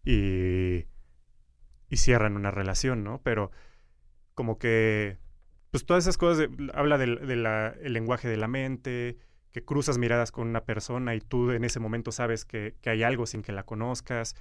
y, 0.04 0.86
y 1.88 1.96
cierran 1.96 2.36
una 2.36 2.50
relación, 2.50 3.04
¿no? 3.04 3.20
Pero 3.22 3.50
como 4.34 4.58
que, 4.58 5.18
pues 5.70 5.84
todas 5.84 6.04
esas 6.04 6.16
cosas, 6.18 6.38
de- 6.38 6.70
habla 6.74 6.98
del 6.98 7.26
de 7.26 7.90
lenguaje 7.90 8.28
de 8.28 8.36
la 8.36 8.48
mente, 8.48 9.18
que 9.52 9.64
cruzas 9.64 9.98
miradas 9.98 10.32
con 10.32 10.48
una 10.48 10.64
persona 10.64 11.14
y 11.14 11.20
tú 11.20 11.50
en 11.52 11.62
ese 11.64 11.78
momento 11.80 12.10
sabes 12.10 12.44
que, 12.44 12.76
que 12.80 12.90
hay 12.90 13.02
algo 13.04 13.26
sin 13.26 13.42
que 13.42 13.52
la 13.52 13.64
conozcas. 13.64 14.34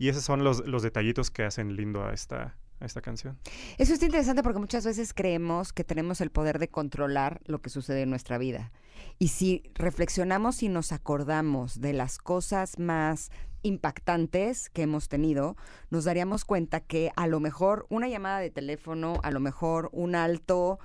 Y 0.00 0.08
esos 0.08 0.24
son 0.24 0.42
los, 0.44 0.66
los 0.66 0.82
detallitos 0.82 1.30
que 1.30 1.44
hacen 1.44 1.76
lindo 1.76 2.02
a 2.02 2.14
esta, 2.14 2.56
a 2.80 2.86
esta 2.86 3.02
canción. 3.02 3.38
Eso 3.76 3.92
es 3.92 4.02
interesante 4.02 4.42
porque 4.42 4.58
muchas 4.58 4.86
veces 4.86 5.12
creemos 5.12 5.74
que 5.74 5.84
tenemos 5.84 6.22
el 6.22 6.30
poder 6.30 6.58
de 6.58 6.70
controlar 6.70 7.42
lo 7.44 7.60
que 7.60 7.68
sucede 7.68 8.00
en 8.00 8.08
nuestra 8.08 8.38
vida. 8.38 8.72
Y 9.18 9.28
si 9.28 9.62
reflexionamos 9.74 10.62
y 10.62 10.70
nos 10.70 10.92
acordamos 10.92 11.82
de 11.82 11.92
las 11.92 12.16
cosas 12.16 12.78
más 12.78 13.30
impactantes 13.60 14.70
que 14.70 14.80
hemos 14.80 15.10
tenido, 15.10 15.58
nos 15.90 16.04
daríamos 16.04 16.46
cuenta 16.46 16.80
que 16.80 17.12
a 17.14 17.26
lo 17.26 17.38
mejor 17.38 17.84
una 17.90 18.08
llamada 18.08 18.38
de 18.38 18.48
teléfono, 18.48 19.20
a 19.22 19.30
lo 19.30 19.40
mejor 19.40 19.90
un 19.92 20.14
alto, 20.14 20.78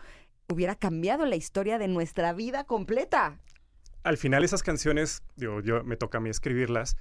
hubiera 0.50 0.76
cambiado 0.76 1.26
la 1.26 1.38
historia 1.38 1.78
de 1.78 1.88
nuestra 1.88 2.34
vida 2.34 2.66
completa. 2.66 3.40
al 4.04 4.18
final 4.18 4.44
esas 4.44 4.62
canciones, 4.62 5.24
digo, 5.38 5.62
yo 5.62 5.86
me 5.86 5.96
toca 5.96 6.18
a 6.18 6.22
mí 6.22 6.30
escribirlas, 6.30 6.98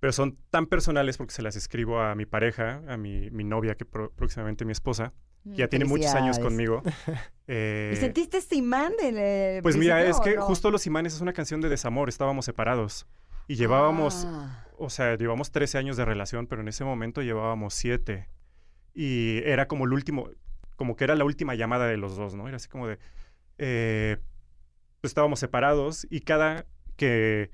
pero 0.00 0.12
son 0.12 0.36
tan 0.50 0.66
personales 0.66 1.16
porque 1.18 1.32
se 1.34 1.42
las 1.42 1.56
escribo 1.56 2.00
a 2.00 2.14
mi 2.14 2.26
pareja, 2.26 2.82
a 2.88 2.96
mi, 2.96 3.30
mi 3.30 3.44
novia, 3.44 3.74
que 3.76 3.84
pro- 3.84 4.10
próximamente 4.10 4.64
mi 4.64 4.72
esposa, 4.72 5.12
que 5.44 5.56
ya 5.56 5.68
tiene 5.68 5.84
muchos 5.84 6.14
años 6.14 6.38
conmigo. 6.38 6.82
Eh, 7.52 7.90
¿Y 7.94 7.96
sentiste 7.96 8.36
este 8.36 8.54
imán 8.54 8.92
en 9.02 9.18
el 9.18 9.60
pues 9.62 9.76
mira, 9.76 10.04
es 10.06 10.20
que 10.20 10.36
no? 10.36 10.42
justo 10.42 10.70
Los 10.70 10.86
Imanes 10.86 11.14
es 11.14 11.20
una 11.20 11.32
canción 11.32 11.60
de 11.60 11.68
desamor, 11.68 12.08
estábamos 12.08 12.44
separados 12.44 13.08
y 13.48 13.56
llevábamos, 13.56 14.24
Ah. 14.28 14.68
o 14.78 14.88
sea, 14.88 15.16
llevamos 15.16 15.50
13 15.50 15.76
años 15.78 15.96
de 15.96 16.04
relación, 16.04 16.46
pero 16.46 16.62
en 16.62 16.68
ese 16.68 16.84
momento 16.84 17.22
llevábamos 17.22 17.74
7 17.74 18.28
y 18.94 19.38
era 19.44 19.66
como 19.66 19.84
el 19.84 19.92
último, 19.92 20.30
como 20.76 20.94
que 20.94 21.02
era 21.02 21.16
la 21.16 21.24
última 21.24 21.56
llamada 21.56 21.88
de 21.88 21.96
los 21.96 22.14
dos, 22.16 22.36
¿no? 22.36 22.46
Era 22.46 22.58
así 22.58 22.68
como 22.68 22.86
de, 22.86 23.00
eh, 23.58 24.18
pues 25.00 25.10
estábamos 25.10 25.40
separados 25.40 26.06
y 26.08 26.20
cada 26.20 26.66
que, 26.94 27.50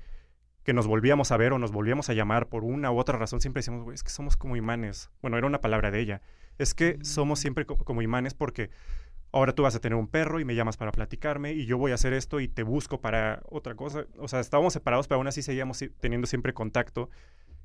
que 0.67 0.73
nos 0.73 0.85
volvíamos 0.85 1.31
a 1.31 1.37
ver 1.37 1.53
o 1.53 1.59
nos 1.59 1.71
volvíamos 1.71 2.09
a 2.09 2.13
llamar 2.13 2.49
por 2.49 2.65
una 2.65 2.91
u 2.91 2.97
otra 2.99 3.17
razón, 3.17 3.39
siempre 3.39 3.59
decíamos, 3.61 3.85
güey, 3.85 3.95
es 3.95 4.03
que 4.03 4.09
somos 4.09 4.35
como 4.35 4.57
imanes. 4.57 5.09
Bueno, 5.21 5.37
era 5.37 5.47
una 5.47 5.61
palabra 5.61 5.91
de 5.91 6.01
ella. 6.01 6.21
Es 6.57 6.73
que 6.73 6.99
somos 7.03 7.39
siempre 7.39 7.65
co- 7.65 7.77
como 7.77 8.01
imanes 8.01 8.33
porque 8.33 8.69
ahora 9.31 9.53
tú 9.53 9.63
vas 9.63 9.75
a 9.75 9.79
tener 9.79 9.97
un 9.97 10.09
perro 10.09 10.41
y 10.41 10.43
me 10.45 10.55
llamas 10.55 10.75
para 10.75 10.91
platicarme 10.91 11.53
y 11.53 11.67
yo 11.67 11.77
voy 11.77 11.93
a 11.93 11.95
hacer 11.95 12.11
esto 12.11 12.41
y 12.41 12.49
te 12.49 12.63
busco 12.63 12.99
para 12.99 13.41
otra 13.45 13.75
cosa. 13.75 14.07
O 14.17 14.27
sea, 14.27 14.41
estábamos 14.41 14.73
separados, 14.73 15.07
pero 15.07 15.19
aún 15.19 15.27
así 15.27 15.41
seguíamos 15.41 15.81
teniendo 16.01 16.27
siempre 16.27 16.53
contacto. 16.53 17.09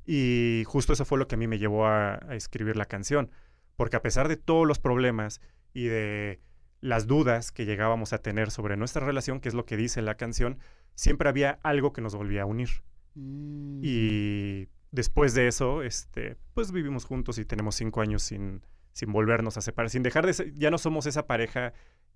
Y 0.06 0.62
justo 0.68 0.92
eso 0.92 1.04
fue 1.04 1.18
lo 1.18 1.26
que 1.26 1.34
a 1.34 1.38
mí 1.38 1.48
me 1.48 1.58
llevó 1.58 1.86
a, 1.86 2.20
a 2.28 2.36
escribir 2.36 2.76
la 2.76 2.84
canción. 2.84 3.32
Porque 3.74 3.96
a 3.96 4.02
pesar 4.02 4.28
de 4.28 4.36
todos 4.36 4.64
los 4.64 4.78
problemas 4.78 5.40
y 5.74 5.86
de 5.86 6.38
las 6.80 7.08
dudas 7.08 7.50
que 7.50 7.64
llegábamos 7.64 8.12
a 8.12 8.18
tener 8.18 8.52
sobre 8.52 8.76
nuestra 8.76 9.04
relación, 9.04 9.40
que 9.40 9.48
es 9.48 9.54
lo 9.54 9.64
que 9.66 9.76
dice 9.76 10.02
la 10.02 10.14
canción, 10.16 10.60
siempre 10.94 11.28
había 11.28 11.58
algo 11.64 11.92
que 11.92 12.00
nos 12.00 12.14
volvía 12.14 12.42
a 12.42 12.46
unir. 12.46 12.68
Mm. 13.14 13.80
Y 13.82 14.68
después 14.90 15.34
de 15.34 15.48
eso, 15.48 15.82
este, 15.82 16.36
pues 16.54 16.72
vivimos 16.72 17.04
juntos 17.04 17.38
y 17.38 17.44
tenemos 17.44 17.74
cinco 17.74 18.00
años 18.00 18.22
sin, 18.22 18.62
sin 18.92 19.12
volvernos 19.12 19.56
a 19.56 19.60
separar, 19.60 19.90
sin 19.90 20.02
dejar 20.02 20.26
de 20.26 20.32
ser, 20.34 20.52
ya 20.54 20.70
no 20.70 20.78
somos 20.78 21.06
esa 21.06 21.26
pareja 21.26 21.72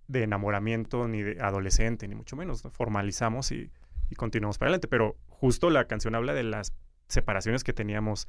de 0.08 0.22
enamoramiento 0.22 1.08
ni 1.08 1.22
de 1.22 1.40
adolescente, 1.40 2.06
ni 2.08 2.14
mucho 2.14 2.36
menos, 2.36 2.64
¿no? 2.64 2.70
formalizamos 2.70 3.50
y, 3.52 3.70
y 4.10 4.14
continuamos 4.14 4.58
para 4.58 4.68
adelante, 4.68 4.88
pero 4.88 5.16
justo 5.28 5.68
la 5.70 5.86
canción 5.86 6.14
habla 6.14 6.32
de 6.32 6.44
las 6.44 6.72
separaciones 7.08 7.64
que 7.64 7.72
teníamos 7.72 8.28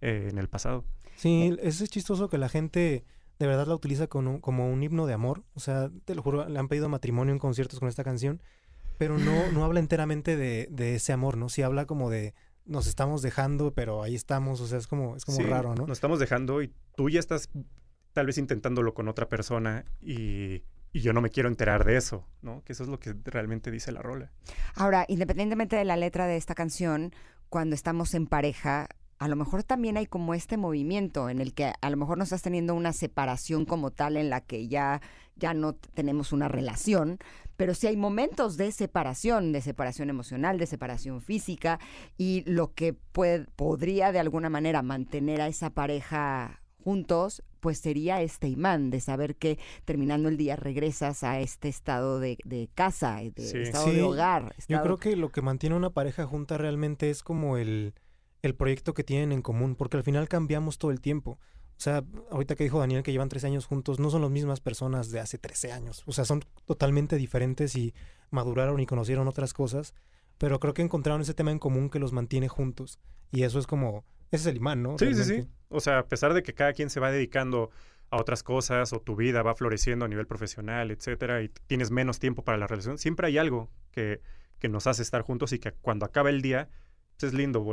eh, 0.00 0.28
en 0.30 0.38
el 0.38 0.48
pasado. 0.48 0.84
Sí, 1.16 1.56
eso 1.60 1.84
es 1.84 1.90
chistoso 1.90 2.28
que 2.30 2.38
la 2.38 2.48
gente 2.48 3.04
de 3.38 3.46
verdad 3.46 3.66
la 3.66 3.74
utiliza 3.74 4.06
con 4.06 4.26
un- 4.28 4.40
como 4.40 4.70
un 4.70 4.82
himno 4.82 5.06
de 5.06 5.12
amor. 5.14 5.42
O 5.54 5.60
sea, 5.60 5.90
te 6.04 6.14
lo 6.14 6.22
juro, 6.22 6.48
le 6.48 6.58
han 6.58 6.68
pedido 6.68 6.88
matrimonio 6.88 7.32
en 7.32 7.38
conciertos 7.38 7.78
con 7.80 7.88
esta 7.88 8.04
canción, 8.04 8.40
pero 9.00 9.16
no, 9.16 9.50
no 9.52 9.64
habla 9.64 9.80
enteramente 9.80 10.36
de, 10.36 10.68
de 10.70 10.96
ese 10.96 11.14
amor, 11.14 11.38
¿no? 11.38 11.48
Sí 11.48 11.62
habla 11.62 11.86
como 11.86 12.10
de, 12.10 12.34
nos 12.66 12.86
estamos 12.86 13.22
dejando, 13.22 13.72
pero 13.72 14.02
ahí 14.02 14.14
estamos, 14.14 14.60
o 14.60 14.66
sea, 14.66 14.76
es 14.76 14.86
como, 14.86 15.16
es 15.16 15.24
como 15.24 15.38
Sí, 15.38 15.44
raro, 15.44 15.74
¿no? 15.74 15.86
Nos 15.86 15.96
estamos 15.96 16.18
dejando 16.18 16.60
y 16.60 16.70
tú 16.96 17.08
ya 17.08 17.18
estás 17.18 17.48
tal 18.12 18.26
vez 18.26 18.36
intentándolo 18.36 18.92
con 18.92 19.08
otra 19.08 19.26
persona 19.26 19.86
y, 20.02 20.64
y 20.92 21.00
yo 21.00 21.14
no 21.14 21.22
me 21.22 21.30
quiero 21.30 21.48
enterar 21.48 21.86
de 21.86 21.96
eso, 21.96 22.28
¿no? 22.42 22.62
Que 22.62 22.74
eso 22.74 22.82
es 22.82 22.90
lo 22.90 23.00
que 23.00 23.14
realmente 23.24 23.70
dice 23.70 23.90
la 23.90 24.02
rola. 24.02 24.32
Ahora, 24.74 25.06
independientemente 25.08 25.76
de 25.76 25.86
la 25.86 25.96
letra 25.96 26.26
de 26.26 26.36
esta 26.36 26.54
canción, 26.54 27.14
cuando 27.48 27.74
estamos 27.74 28.12
en 28.12 28.26
pareja, 28.26 28.86
a 29.18 29.28
lo 29.28 29.36
mejor 29.36 29.62
también 29.62 29.96
hay 29.96 30.04
como 30.04 30.34
este 30.34 30.58
movimiento 30.58 31.30
en 31.30 31.40
el 31.40 31.54
que 31.54 31.72
a 31.80 31.90
lo 31.90 31.96
mejor 31.96 32.18
no 32.18 32.24
estás 32.24 32.42
teniendo 32.42 32.74
una 32.74 32.92
separación 32.92 33.64
como 33.64 33.92
tal 33.92 34.18
en 34.18 34.28
la 34.28 34.42
que 34.42 34.68
ya, 34.68 35.00
ya 35.36 35.54
no 35.54 35.74
tenemos 35.74 36.32
una 36.32 36.48
relación, 36.48 37.18
pero 37.60 37.74
sí 37.74 37.86
hay 37.88 37.96
momentos 37.98 38.56
de 38.56 38.72
separación, 38.72 39.52
de 39.52 39.60
separación 39.60 40.08
emocional, 40.08 40.56
de 40.56 40.64
separación 40.64 41.20
física, 41.20 41.78
y 42.16 42.42
lo 42.50 42.72
que 42.72 42.94
puede, 42.94 43.44
podría 43.54 44.12
de 44.12 44.18
alguna 44.18 44.48
manera 44.48 44.80
mantener 44.80 45.42
a 45.42 45.46
esa 45.46 45.68
pareja 45.68 46.62
juntos, 46.82 47.42
pues 47.60 47.76
sería 47.76 48.22
este 48.22 48.48
imán 48.48 48.88
de 48.88 49.02
saber 49.02 49.36
que 49.36 49.58
terminando 49.84 50.30
el 50.30 50.38
día 50.38 50.56
regresas 50.56 51.22
a 51.22 51.38
este 51.40 51.68
estado 51.68 52.18
de, 52.18 52.38
de 52.46 52.70
casa, 52.74 53.16
de 53.16 53.30
Sí. 53.36 53.58
estado 53.58 53.84
Sí, 53.84 53.96
de 53.96 54.02
hogar. 54.04 54.54
Yo 54.66 54.80
creo 54.80 54.96
que 54.96 55.14
lo 55.14 55.28
que 55.28 55.42
mantiene 55.42 55.76
una 55.76 55.90
pareja 55.90 56.24
junta 56.26 56.56
realmente 56.56 57.10
es 57.10 57.22
como 57.22 57.58
el, 57.58 57.92
el 58.40 58.54
proyecto 58.54 58.94
que 58.94 59.04
tienen 59.04 59.32
en 59.32 59.42
común, 59.42 59.76
porque 59.76 59.98
al 59.98 60.02
final 60.02 60.30
cambiamos 60.30 60.78
todo 60.78 60.92
el 60.92 61.02
tiempo. 61.02 61.38
O 61.80 61.82
sea, 61.82 62.04
ahorita 62.30 62.56
que 62.56 62.64
dijo 62.64 62.78
Daniel 62.78 63.02
que 63.02 63.10
llevan 63.10 63.30
13 63.30 63.46
años 63.46 63.64
juntos, 63.64 63.98
no 63.98 64.10
son 64.10 64.20
las 64.20 64.30
mismas 64.30 64.60
personas 64.60 65.10
de 65.10 65.18
hace 65.18 65.38
13 65.38 65.72
años. 65.72 66.02
O 66.04 66.12
sea, 66.12 66.26
son 66.26 66.44
totalmente 66.66 67.16
diferentes 67.16 67.74
y 67.74 67.94
maduraron 68.30 68.80
y 68.80 68.84
conocieron 68.84 69.26
otras 69.28 69.54
cosas, 69.54 69.94
pero 70.36 70.60
creo 70.60 70.74
que 70.74 70.82
encontraron 70.82 71.22
ese 71.22 71.32
tema 71.32 71.52
en 71.52 71.58
común 71.58 71.88
que 71.88 71.98
los 71.98 72.12
mantiene 72.12 72.48
juntos. 72.48 72.98
Y 73.32 73.44
eso 73.44 73.58
es 73.58 73.66
como, 73.66 74.04
ese 74.30 74.42
es 74.42 74.46
el 74.48 74.56
imán, 74.58 74.82
¿no? 74.82 74.98
Sí, 74.98 75.14
sí, 75.14 75.24
sí. 75.24 75.48
O 75.70 75.80
sea, 75.80 76.00
a 76.00 76.06
pesar 76.06 76.34
de 76.34 76.42
que 76.42 76.52
cada 76.52 76.74
quien 76.74 76.90
se 76.90 77.00
va 77.00 77.10
dedicando 77.10 77.70
a 78.10 78.20
otras 78.20 78.42
cosas 78.42 78.92
o 78.92 79.00
tu 79.00 79.16
vida 79.16 79.42
va 79.42 79.54
floreciendo 79.54 80.04
a 80.04 80.08
nivel 80.08 80.26
profesional, 80.26 80.90
etcétera, 80.90 81.42
y 81.42 81.48
tienes 81.66 81.90
menos 81.90 82.18
tiempo 82.18 82.44
para 82.44 82.58
la 82.58 82.66
relación, 82.66 82.98
siempre 82.98 83.28
hay 83.28 83.38
algo 83.38 83.70
que, 83.90 84.20
que 84.58 84.68
nos 84.68 84.86
hace 84.86 85.00
estar 85.00 85.22
juntos 85.22 85.54
y 85.54 85.58
que 85.58 85.72
cuando 85.72 86.04
acaba 86.04 86.28
el 86.28 86.42
día, 86.42 86.68
pues 87.16 87.32
es 87.32 87.34
lindo 87.34 87.64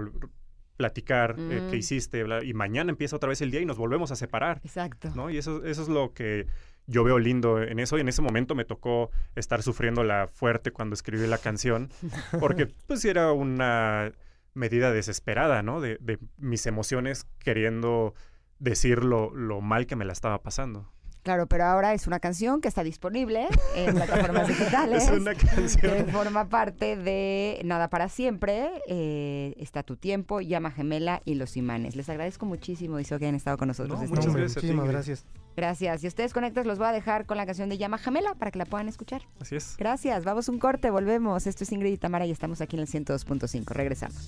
platicar 0.77 1.35
eh, 1.37 1.61
Mm. 1.61 1.69
qué 1.71 1.77
hiciste, 1.77 2.23
bla, 2.23 2.43
y 2.43 2.53
mañana 2.53 2.91
empieza 2.91 3.15
otra 3.15 3.29
vez 3.29 3.41
el 3.41 3.51
día 3.51 3.59
y 3.61 3.65
nos 3.65 3.77
volvemos 3.77 4.11
a 4.11 4.15
separar, 4.15 4.61
Exacto. 4.63 5.11
¿no? 5.15 5.29
Y 5.29 5.37
eso, 5.37 5.63
eso 5.65 5.81
es 5.81 5.89
lo 5.89 6.13
que 6.13 6.47
yo 6.85 7.03
veo 7.03 7.19
lindo 7.19 7.61
en 7.61 7.79
eso, 7.79 7.97
y 7.97 8.01
en 8.01 8.07
ese 8.07 8.21
momento 8.21 8.55
me 8.55 8.63
tocó 8.63 9.09
estar 9.35 9.61
sufriendo 9.63 10.03
la 10.03 10.27
fuerte 10.27 10.71
cuando 10.71 10.93
escribí 10.93 11.27
la 11.27 11.37
canción, 11.39 11.89
porque 12.39 12.67
pues 12.87 13.03
era 13.03 13.31
una 13.33 14.13
medida 14.53 14.91
desesperada, 14.91 15.61
¿no? 15.63 15.81
De, 15.81 15.97
de 15.99 16.17
mis 16.37 16.65
emociones 16.65 17.27
queriendo 17.39 18.13
decir 18.59 19.03
lo, 19.03 19.33
lo 19.35 19.61
mal 19.61 19.85
que 19.85 19.95
me 19.95 20.05
la 20.05 20.13
estaba 20.13 20.41
pasando. 20.41 20.91
Claro, 21.27 21.45
pero 21.45 21.65
ahora 21.65 21.93
es 21.93 22.07
una 22.07 22.21
canción 22.21 22.61
que 22.61 22.69
está 22.69 22.85
disponible 22.85 23.49
en 23.75 23.95
plataformas 23.95 24.47
digitales. 24.47 25.03
Es 25.03 25.09
una 25.09 25.35
canción. 25.35 26.05
Que 26.05 26.09
forma 26.09 26.47
parte 26.47 26.95
de 26.95 27.59
Nada 27.65 27.89
para 27.89 28.07
Siempre, 28.07 28.69
eh, 28.87 29.53
Está 29.57 29.83
tu 29.83 29.97
tiempo, 29.97 30.39
Llama 30.39 30.71
Gemela 30.71 31.21
y 31.25 31.35
Los 31.35 31.57
Imanes. 31.57 31.97
Les 31.97 32.07
agradezco 32.07 32.45
muchísimo, 32.45 32.97
Iso, 32.97 33.19
que 33.19 33.25
hayan 33.25 33.35
estado 33.35 33.57
con 33.57 33.67
nosotros. 33.67 33.99
No, 33.99 34.05
esta 34.05 34.15
muchas 34.15 34.33
gracias 34.33 34.55
muchísimas 34.55 34.87
gracias. 34.87 35.25
Gracias. 35.57 36.01
Y 36.05 36.07
ustedes 36.07 36.31
conectas 36.31 36.65
los 36.65 36.77
voy 36.77 36.87
a 36.87 36.93
dejar 36.93 37.25
con 37.25 37.35
la 37.35 37.45
canción 37.45 37.67
de 37.67 37.77
Llama 37.77 37.97
Gemela 37.97 38.33
para 38.35 38.49
que 38.49 38.59
la 38.59 38.65
puedan 38.65 38.87
escuchar. 38.87 39.23
Así 39.41 39.57
es. 39.57 39.75
Gracias. 39.77 40.23
Vamos 40.23 40.47
un 40.47 40.59
corte, 40.59 40.91
volvemos. 40.91 41.45
Esto 41.45 41.65
es 41.65 41.71
Ingrid 41.73 41.91
y 41.91 41.97
Tamara 41.97 42.25
y 42.25 42.31
estamos 42.31 42.61
aquí 42.61 42.77
en 42.77 42.83
el 42.83 42.87
102.5. 42.87 43.65
Regresamos. 43.65 44.27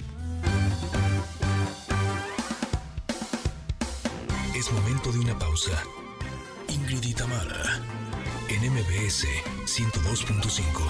Es 4.54 4.70
momento 4.74 5.14
de 5.14 5.20
una 5.20 5.40
pausa. 5.40 5.82
Ingrid 6.90 7.10
y 7.10 7.14
Tamara, 7.14 7.80
en 8.50 8.74
MBS 8.74 9.28
102.5. 9.66 10.90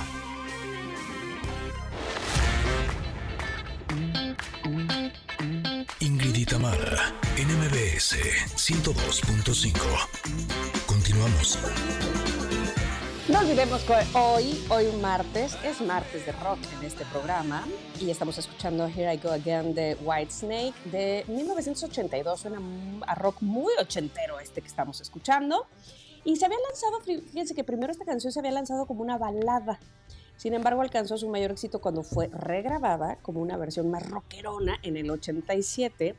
Ingrid 6.00 6.36
y 6.36 6.46
Tamara, 6.46 7.14
en 7.36 7.50
MBS 7.50 8.16
102.5. 8.56 9.76
Continuamos. 10.86 11.60
No 13.32 13.40
olvidemos 13.40 13.82
que 13.84 13.94
hoy, 14.18 14.60
hoy 14.70 14.88
martes, 15.02 15.56
es 15.64 15.82
martes 15.82 16.26
de 16.26 16.32
rock 16.32 16.58
en 16.80 16.86
este 16.86 17.06
programa 17.06 17.64
y 18.02 18.10
estamos 18.10 18.38
escuchando 18.40 18.88
Here 18.88 19.14
I 19.14 19.18
Go 19.18 19.30
Again 19.30 19.76
de 19.76 19.96
Whitesnake 20.04 20.74
de 20.86 21.26
1982. 21.28 22.40
Suena 22.40 22.60
a 23.06 23.16
rock 23.16 23.42
muy 23.42 23.72
ochentero 23.80 24.40
este 24.40 24.62
que 24.62 24.68
estamos 24.68 25.00
escuchando. 25.02 25.68
Y 26.26 26.38
se 26.38 26.46
había 26.46 26.58
lanzado, 26.68 27.00
fí- 27.02 27.22
fíjense 27.30 27.54
que 27.54 27.64
primero 27.64 27.92
esta 27.92 28.04
canción 28.04 28.34
se 28.34 28.40
había 28.40 28.52
lanzado 28.52 28.86
como 28.88 29.02
una 29.02 29.18
balada. 29.18 29.80
Sin 30.38 30.54
embargo, 30.54 30.82
alcanzó 30.82 31.18
su 31.18 31.30
mayor 31.30 31.52
éxito 31.52 31.80
cuando 31.82 32.02
fue 32.02 32.28
regrabada 32.28 33.18
como 33.22 33.42
una 33.42 33.58
versión 33.58 33.92
más 33.92 34.10
rockerona 34.10 34.80
en 34.82 34.98
el 34.98 35.12
87 35.12 36.16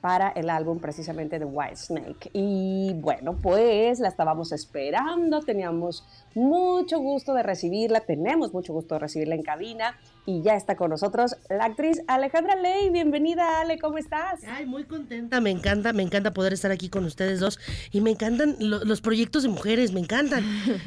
para 0.00 0.28
el 0.30 0.48
álbum 0.50 0.78
precisamente 0.78 1.38
de 1.38 1.44
Whitesnake. 1.44 2.30
Y 2.32 2.92
bueno, 2.94 3.36
pues 3.40 4.00
la 4.00 4.08
estábamos 4.08 4.52
esperando, 4.52 5.40
teníamos 5.40 6.04
mucho 6.34 6.98
gusto 7.00 7.34
de 7.34 7.42
recibirla, 7.42 8.00
tenemos 8.00 8.52
mucho 8.54 8.72
gusto 8.72 8.94
de 8.94 9.00
recibirla 9.00 9.34
en 9.34 9.42
cabina 9.42 9.96
y 10.26 10.42
ya 10.42 10.54
está 10.54 10.76
con 10.76 10.90
nosotros 10.90 11.36
la 11.48 11.64
actriz 11.64 12.02
Alejandra 12.06 12.54
Ley. 12.56 12.90
Bienvenida, 12.90 13.60
Ale, 13.60 13.78
¿cómo 13.78 13.98
estás? 13.98 14.40
Ay, 14.48 14.64
muy 14.66 14.84
contenta, 14.84 15.40
me 15.40 15.50
encanta, 15.50 15.92
me 15.92 16.02
encanta 16.02 16.32
poder 16.32 16.52
estar 16.52 16.70
aquí 16.70 16.88
con 16.88 17.04
ustedes 17.04 17.40
dos 17.40 17.58
y 17.90 18.00
me 18.00 18.10
encantan 18.10 18.56
lo- 18.60 18.84
los 18.84 19.00
proyectos 19.00 19.42
de 19.42 19.48
mujeres, 19.48 19.92
me 19.92 20.00
encantan. 20.00 20.44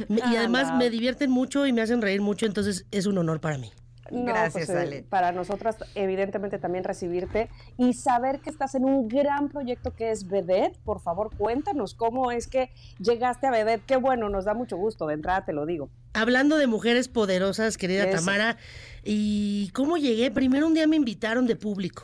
Y 0.09 0.21
Ah, 0.21 0.33
además 0.39 0.73
me 0.77 0.89
divierten 0.89 1.29
mucho 1.29 1.67
y 1.67 1.73
me 1.73 1.81
hacen 1.81 2.01
reír 2.01 2.21
mucho, 2.21 2.45
entonces 2.45 2.85
es 2.91 3.05
un 3.05 3.17
honor 3.17 3.41
para 3.41 3.57
mí. 3.57 3.71
No, 4.13 4.25
Gracias, 4.25 4.69
Ale. 4.69 5.03
Para 5.09 5.31
nosotras, 5.31 5.77
evidentemente, 5.95 6.59
también 6.59 6.83
recibirte 6.83 7.49
y 7.77 7.93
saber 7.93 8.39
que 8.39 8.49
estás 8.49 8.75
en 8.75 8.85
un 8.85 9.07
gran 9.07 9.49
proyecto 9.49 9.95
que 9.95 10.11
es 10.11 10.27
Vedette. 10.27 10.77
Por 10.85 10.99
favor, 10.99 11.35
cuéntanos 11.35 11.95
cómo 11.95 12.31
es 12.31 12.47
que 12.47 12.69
llegaste 12.99 13.47
a 13.47 13.51
Vedette. 13.51 13.83
Qué 13.85 13.95
bueno, 13.95 14.29
nos 14.29 14.45
da 14.45 14.53
mucho 14.53 14.77
gusto, 14.77 15.07
de 15.07 15.15
entrada 15.15 15.45
te 15.45 15.53
lo 15.53 15.65
digo. 15.65 15.89
Hablando 16.13 16.57
de 16.57 16.67
mujeres 16.67 17.07
poderosas, 17.07 17.77
querida 17.77 18.03
Eso. 18.03 18.17
Tamara, 18.19 18.57
¿y 19.03 19.71
cómo 19.73 19.97
llegué? 19.97 20.29
Primero 20.29 20.67
un 20.67 20.75
día 20.75 20.85
me 20.85 20.95
invitaron 20.95 21.47
de 21.47 21.55
público. 21.55 22.03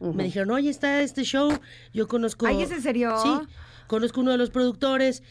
Me 0.00 0.24
dijeron, 0.24 0.50
oye, 0.52 0.70
está 0.70 1.02
este 1.02 1.24
show, 1.24 1.52
yo 1.92 2.08
conozco... 2.08 2.46
Ay, 2.46 2.62
¿es 2.62 2.70
en 2.70 2.80
serio? 2.80 3.18
Sí, 3.18 3.28
conozco 3.86 4.22
uno 4.22 4.30
de 4.30 4.38
los 4.38 4.48
productores. 4.48 5.22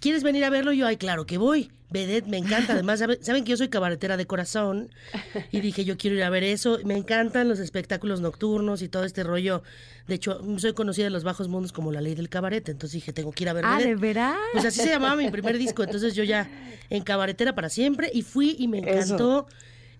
¿Quieres 0.00 0.22
venir 0.22 0.44
a 0.44 0.50
verlo? 0.50 0.72
Yo, 0.72 0.86
ay, 0.86 0.96
claro 0.96 1.26
que 1.26 1.36
voy. 1.36 1.70
Vedette, 1.94 2.26
me 2.26 2.36
encanta. 2.38 2.72
Además, 2.74 2.98
sabe- 2.98 3.18
saben 3.22 3.44
que 3.44 3.50
yo 3.52 3.56
soy 3.56 3.68
cabaretera 3.68 4.16
de 4.16 4.26
corazón. 4.26 4.90
Y 5.52 5.60
dije, 5.60 5.84
yo 5.84 5.96
quiero 5.96 6.16
ir 6.16 6.24
a 6.24 6.28
ver 6.30 6.42
eso. 6.42 6.78
Me 6.84 6.96
encantan 6.96 7.48
los 7.48 7.60
espectáculos 7.60 8.20
nocturnos 8.20 8.82
y 8.82 8.88
todo 8.88 9.04
este 9.04 9.22
rollo. 9.22 9.62
De 10.08 10.16
hecho, 10.16 10.40
soy 10.58 10.74
conocida 10.74 11.06
en 11.06 11.12
los 11.12 11.22
bajos 11.24 11.46
mundos 11.48 11.72
como 11.72 11.92
la 11.92 12.00
ley 12.00 12.14
del 12.16 12.28
cabaret. 12.28 12.68
Entonces 12.68 12.94
dije, 12.94 13.12
tengo 13.12 13.30
que 13.32 13.44
ir 13.44 13.48
a 13.48 13.52
ver 13.52 13.64
Ah, 13.64 13.78
¿de 13.78 13.94
veras? 13.94 14.36
Pues 14.52 14.64
así 14.64 14.80
se 14.80 14.88
llamaba 14.90 15.14
mi 15.16 15.30
primer 15.30 15.56
disco. 15.56 15.82
Entonces 15.84 16.14
yo 16.14 16.24
ya 16.24 16.50
en 16.90 17.02
cabaretera 17.04 17.54
para 17.54 17.68
siempre. 17.68 18.10
Y 18.12 18.22
fui 18.22 18.56
y 18.58 18.66
me 18.68 18.78
encantó. 18.78 19.46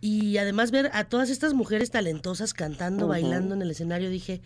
Y 0.01 0.37
además 0.39 0.71
ver 0.73 0.91
a 0.93 1.05
todas 1.05 1.31
estas 1.31 1.55
mujeres 1.55 1.91
talentosas 1.91 2.53
cantando, 2.53 3.07
bailando 3.09 3.55
en 3.55 3.62
el 3.62 3.71
escenario, 3.71 4.11
dije, 4.11 4.43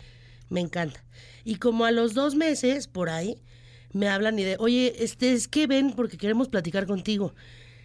me 0.49 0.61
encanta. 0.61 1.03
Y 1.43 1.55
como 1.55 1.83
a 1.85 1.91
los 1.91 2.13
dos 2.13 2.35
meses, 2.35 2.87
por 2.87 3.09
ahí, 3.09 3.41
me 3.91 4.07
hablan 4.09 4.37
y 4.39 4.43
de, 4.43 4.55
oye, 4.59 4.95
este 5.03 5.33
es 5.33 5.47
que 5.47 5.67
ven 5.67 5.93
porque 5.95 6.17
queremos 6.17 6.47
platicar 6.49 6.85
contigo. 6.85 7.33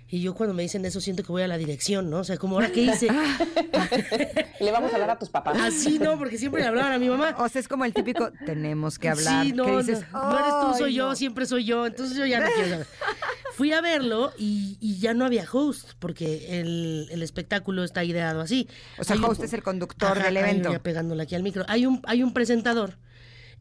Y 0.06 0.20
yo 0.20 0.34
cuando 0.34 0.54
me 0.54 0.62
dicen 0.62 0.84
eso 0.84 1.00
siento 1.00 1.22
que 1.24 1.32
voy 1.32 1.42
a 1.42 1.48
la 1.48 1.56
dirección, 1.56 2.10
¿no? 2.10 2.18
O 2.18 2.24
sea, 2.24 2.36
como 2.36 2.56
ahora 2.56 2.70
qué 2.70 2.82
hice. 2.82 3.08
Le 4.60 4.70
vamos 4.70 4.90
a 4.92 4.94
hablar 4.94 5.10
a 5.10 5.18
tus 5.18 5.28
papás. 5.30 5.56
Así 5.60 5.98
no, 5.98 6.18
porque 6.18 6.38
siempre 6.38 6.60
le 6.62 6.68
hablaban 6.68 6.92
a 6.92 6.98
mi 6.98 7.08
mamá. 7.08 7.34
O 7.38 7.48
sea, 7.48 7.60
es 7.60 7.68
como 7.68 7.84
el 7.84 7.92
típico, 7.94 8.30
tenemos 8.44 8.98
que 8.98 9.08
hablar. 9.08 9.44
Sí, 9.46 9.52
no, 9.52 9.64
que 9.64 9.72
no, 9.72 9.78
dices, 9.78 10.04
no 10.12 10.38
eres 10.38 10.52
tú, 10.60 10.78
soy 10.78 10.88
"Ay, 10.90 10.94
yo, 10.94 11.08
no". 11.08 11.16
siempre 11.16 11.46
soy 11.46 11.64
yo. 11.64 11.86
Entonces 11.86 12.16
yo 12.16 12.26
ya 12.26 12.40
no 12.40 12.46
quiero 12.54 12.68
saber. 12.70 12.86
Fui 13.54 13.72
a 13.72 13.80
verlo 13.80 14.32
y, 14.38 14.76
y 14.80 14.98
ya 14.98 15.14
no 15.14 15.24
había 15.24 15.46
host, 15.50 15.92
porque 15.98 16.60
el, 16.60 17.08
el 17.10 17.22
espectáculo 17.22 17.82
está 17.84 18.04
ideado 18.04 18.40
así. 18.40 18.68
O 18.98 19.04
sea, 19.04 19.14
Hay 19.14 19.20
un- 19.22 19.26
host 19.30 19.42
es 19.42 19.52
el 19.52 19.62
conductor 19.62 20.18
Ajá, 20.18 20.26
del 20.26 20.36
evento. 20.36 20.70
ya 20.72 20.80
pegándole 20.82 21.22
aquí 21.22 21.34
al 21.34 21.42
micro. 21.42 21.64
Hay 21.68 21.86
un, 21.86 22.00
hay 22.04 22.22
un 22.22 22.32
presentador 22.32 22.98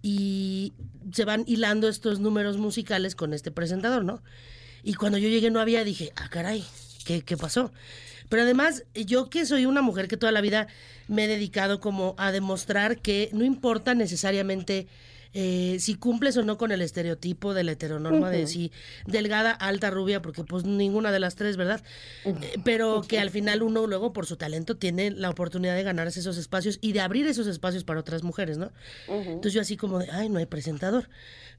y 0.03 0.73
se 1.11 1.25
van 1.25 1.45
hilando 1.47 1.87
estos 1.87 2.19
números 2.19 2.57
musicales 2.57 3.15
con 3.15 3.33
este 3.33 3.49
presentador, 3.49 4.03
¿no? 4.03 4.21
Y 4.83 4.93
cuando 4.95 5.17
yo 5.17 5.29
llegué 5.29 5.49
no 5.49 5.61
había, 5.61 5.83
dije, 5.83 6.11
ah, 6.17 6.27
caray, 6.29 6.63
¿qué, 7.05 7.21
qué 7.21 7.37
pasó? 7.37 7.71
Pero 8.29 8.43
además, 8.43 8.83
yo 8.93 9.29
que 9.29 9.45
soy 9.45 9.65
una 9.65 9.81
mujer 9.81 10.07
que 10.07 10.17
toda 10.17 10.31
la 10.31 10.41
vida 10.41 10.67
me 11.07 11.25
he 11.25 11.27
dedicado 11.27 11.79
como 11.79 12.15
a 12.17 12.31
demostrar 12.31 12.99
que 12.99 13.29
no 13.31 13.45
importa 13.45 13.95
necesariamente 13.95 14.87
eh, 15.33 15.77
si 15.79 15.95
cumples 15.95 16.37
o 16.37 16.43
no 16.43 16.57
con 16.57 16.71
el 16.71 16.81
estereotipo 16.81 17.53
de 17.53 17.63
la 17.63 17.71
heteronorma 17.71 18.29
de 18.29 18.45
si 18.47 18.71
delgada, 19.07 19.51
alta, 19.51 19.89
rubia, 19.89 20.21
porque 20.21 20.43
pues 20.43 20.63
ninguna 20.63 21.11
de 21.11 21.19
las 21.19 21.35
tres, 21.35 21.57
¿verdad? 21.57 21.81
Eh, 22.25 22.59
pero 22.63 23.01
que 23.01 23.19
al 23.19 23.29
final 23.29 23.63
uno 23.63 23.87
luego 23.87 24.13
por 24.13 24.25
su 24.25 24.35
talento 24.35 24.77
tiene 24.77 25.11
la 25.11 25.29
oportunidad 25.29 25.75
de 25.75 25.83
ganarse 25.83 26.19
esos 26.19 26.37
espacios 26.37 26.77
y 26.81 26.93
de 26.93 27.01
abrir 27.01 27.25
esos 27.27 27.47
espacios 27.47 27.83
para 27.83 27.99
otras 27.99 28.23
mujeres, 28.23 28.57
¿no? 28.57 28.71
Entonces 29.07 29.53
yo 29.53 29.61
así 29.61 29.75
como 29.77 29.99
de, 29.99 30.11
ay, 30.11 30.29
no 30.29 30.39
hay 30.39 30.45
presentador. 30.45 31.09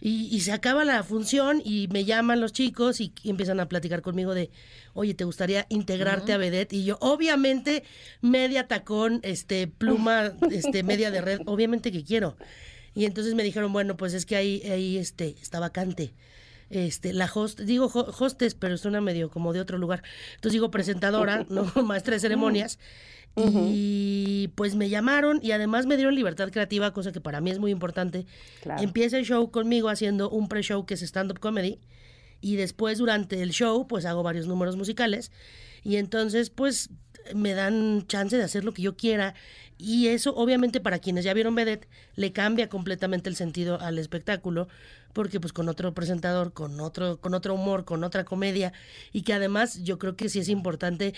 Y, 0.01 0.29
y 0.35 0.41
se 0.41 0.53
acaba 0.53 0.85
la 0.85 1.03
función 1.03 1.63
y 1.65 1.89
me 1.89 2.05
llaman 2.05 2.41
los 2.41 2.53
chicos 2.53 3.01
y, 3.01 3.13
y 3.23 3.31
empiezan 3.31 3.61
a 3.61 3.69
platicar 3.69 4.03
conmigo 4.03 4.35
de, 4.35 4.51
oye, 4.93 5.15
¿te 5.15 5.25
gustaría 5.25 5.67
integrarte 5.69 6.33
a 6.33 6.37
Vedette? 6.37 6.73
Y 6.75 6.85
yo, 6.85 6.99
obviamente, 7.01 7.85
media 8.21 8.67
tacón, 8.67 9.21
este, 9.23 9.67
pluma, 9.67 10.33
este, 10.51 10.83
media 10.83 11.11
de 11.11 11.21
red, 11.21 11.41
obviamente 11.47 11.93
que 11.93 12.05
quiero. 12.05 12.37
Y 12.95 13.05
entonces 13.07 13.35
me 13.35 13.43
dijeron, 13.43 13.73
bueno, 13.73 13.97
pues 13.97 14.15
es 14.15 14.25
que 14.27 14.37
ahí, 14.37 14.62
ahí 14.71 14.97
este, 14.99 15.37
está 15.43 15.59
vacante. 15.61 16.15
Este, 16.71 17.12
la 17.12 17.31
host, 17.33 17.61
digo 17.61 17.87
ho- 17.93 18.15
hostess, 18.19 18.55
pero 18.55 18.77
suena 18.79 19.01
medio 19.01 19.31
como 19.31 19.53
de 19.53 19.61
otro 19.61 19.79
lugar. 19.79 20.03
Entonces 20.37 20.53
digo 20.53 20.71
presentadora, 20.71 21.45
no 21.49 21.65
maestra 21.85 22.15
de 22.15 22.21
ceremonias. 22.21 22.79
Y 23.37 24.49
pues 24.55 24.77
me 24.77 24.89
llamaron 24.89 25.41
y 25.43 25.51
además 25.51 25.87
me 25.87 25.97
dieron 25.97 26.15
libertad 26.15 26.51
creativa, 26.53 26.93
cosa 26.93 27.11
que 27.11 27.21
para 27.21 27.41
mí 27.41 27.51
es 27.51 27.59
muy 27.59 27.71
importante. 27.73 28.27
Claro. 28.62 28.83
Empieza 28.83 29.19
el 29.19 29.25
show 29.25 29.51
conmigo 29.51 29.89
haciendo 29.89 30.31
un 30.31 30.49
pre-show 30.49 30.87
que 30.87 30.95
es 30.95 31.03
stand-up 31.03 31.41
comedy 31.41 31.81
y 32.41 32.57
después 32.57 32.99
durante 32.99 33.43
el 33.43 33.51
show 33.51 33.89
pues 33.89 34.05
hago 34.05 34.23
varios 34.23 34.47
números 34.47 34.77
musicales 34.77 35.33
y 35.83 35.97
entonces 35.97 36.51
pues 36.51 36.91
me 37.35 37.55
dan 37.55 38.07
chance 38.07 38.37
de 38.37 38.43
hacer 38.45 38.65
lo 38.65 38.73
que 38.73 38.83
yo 38.83 38.97
quiera 38.97 39.35
y 39.79 40.09
eso 40.09 40.35
obviamente 40.37 40.81
para 40.81 40.99
quienes 40.99 41.25
ya 41.25 41.35
vieron 41.35 41.55
Vedette 41.55 41.89
le 42.17 42.33
cambia 42.33 42.69
completamente 42.69 43.29
el 43.29 43.37
sentido 43.37 43.81
al 43.81 43.99
espectáculo 43.99 44.69
porque 45.13 45.41
pues 45.41 45.53
con 45.53 45.69
otro 45.69 45.95
presentador, 45.95 46.53
con 46.53 46.81
otro 46.81 47.21
con 47.21 47.35
otro 47.35 47.55
humor, 47.55 47.85
con 47.85 48.05
otra 48.05 48.25
comedia 48.25 48.73
y 49.13 49.23
que 49.23 49.33
además 49.33 49.83
yo 49.83 49.99
creo 49.99 50.17
que 50.17 50.29
sí 50.29 50.41
es 50.41 50.49
importante 50.49 51.15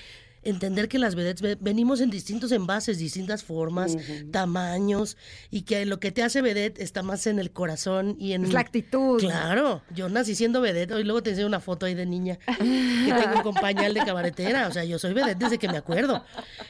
entender 0.48 0.88
que 0.88 0.98
las 0.98 1.14
vedettes 1.14 1.42
ve- 1.42 1.58
venimos 1.60 2.00
en 2.00 2.10
distintos 2.10 2.52
envases, 2.52 2.98
distintas 2.98 3.42
formas, 3.44 3.96
tamaños, 4.30 5.16
y 5.50 5.62
que 5.62 5.84
lo 5.86 5.98
que 6.00 6.12
te 6.12 6.22
hace 6.22 6.42
vedette 6.42 6.80
está 6.80 7.02
más 7.02 7.26
en 7.26 7.38
el 7.38 7.50
corazón 7.50 8.16
y 8.18 8.32
en... 8.32 8.44
Es 8.44 8.52
la 8.52 8.60
actitud. 8.60 9.18
Claro, 9.20 9.82
yo 9.94 10.08
nací 10.08 10.34
siendo 10.34 10.60
vedette, 10.60 10.92
hoy 10.92 11.04
luego 11.04 11.22
te 11.22 11.30
enseño 11.30 11.46
una 11.46 11.60
foto 11.60 11.86
ahí 11.86 11.94
de 11.94 12.06
niña 12.06 12.38
que 12.46 13.12
tengo 13.12 13.42
con 13.42 13.54
pañal 13.54 13.94
de 13.94 14.04
cabaretera, 14.04 14.68
o 14.68 14.72
sea, 14.72 14.84
yo 14.84 14.98
soy 14.98 15.12
vedette 15.14 15.38
desde 15.38 15.58
que 15.58 15.68
me 15.68 15.76
acuerdo. 15.78 16.24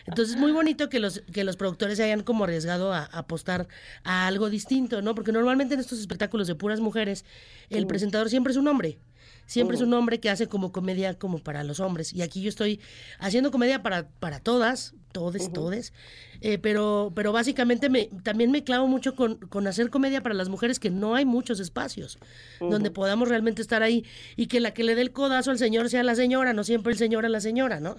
Entonces 0.07 0.35
es 0.35 0.40
muy 0.40 0.53
bonito 0.53 0.89
que 0.89 0.98
los, 1.01 1.23
que 1.32 1.44
los 1.44 1.57
productores 1.57 1.97
se 1.98 2.05
hayan 2.05 2.23
como 2.23 2.44
arriesgado 2.44 2.93
a, 2.93 3.01
a 3.01 3.19
apostar 3.19 3.69
a 4.05 4.27
algo 4.27 4.48
distinto, 4.51 5.03
¿no? 5.03 5.15
Porque 5.15 5.32
normalmente 5.32 5.74
en 5.74 5.81
estos 5.81 5.98
espectáculos 6.01 6.47
de 6.47 6.55
puras 6.55 6.81
mujeres, 6.81 7.24
el 7.70 7.86
presentador 7.86 8.31
siempre 8.31 8.53
es 8.53 8.57
un 8.57 8.69
hombre. 8.69 8.98
Siempre 9.47 9.77
es 9.77 9.82
un 9.82 9.94
hombre 9.94 10.20
que 10.20 10.31
hace 10.31 10.48
como 10.48 10.73
comedia 10.73 11.14
como 11.14 11.39
para 11.39 11.64
los 11.64 11.81
hombres. 11.81 12.12
Y 12.12 12.23
aquí 12.23 12.43
yo 12.43 12.48
estoy 12.48 12.81
haciendo 13.18 13.51
comedia 13.51 13.82
para, 13.82 14.09
para 14.09 14.40
todas, 14.40 14.94
todes, 15.12 15.52
todes. 15.52 15.93
Eh, 16.40 16.59
pero, 16.59 17.12
pero 17.14 17.32
básicamente 17.32 17.89
me, 17.89 18.10
también 18.23 18.51
me 18.51 18.62
clavo 18.62 18.86
mucho 18.86 19.14
con, 19.14 19.36
con 19.36 19.66
hacer 19.66 19.89
comedia 19.89 20.23
para 20.23 20.35
las 20.35 20.48
mujeres 20.48 20.78
que 20.78 20.90
no 20.90 21.14
hay 21.14 21.24
muchos 21.24 21.60
espacios 21.60 22.18
donde 22.60 22.90
podamos 22.90 23.28
realmente 23.28 23.62
estar 23.62 23.82
ahí 23.82 24.05
y 24.36 24.47
que 24.47 24.60
la 24.60 24.73
que 24.74 24.85
le 24.85 24.94
dé 24.94 25.02
el 25.02 25.12
codazo 25.12 25.51
al 25.51 25.59
señor 25.59 25.89
sea 25.89 26.02
la 26.02 26.14
señora, 26.14 26.52
no 26.52 26.64
siempre 26.64 26.93
el 26.93 26.98
señor 26.98 27.24
a 27.24 27.28
la 27.28 27.40
señora, 27.40 27.81
¿no? 27.81 27.97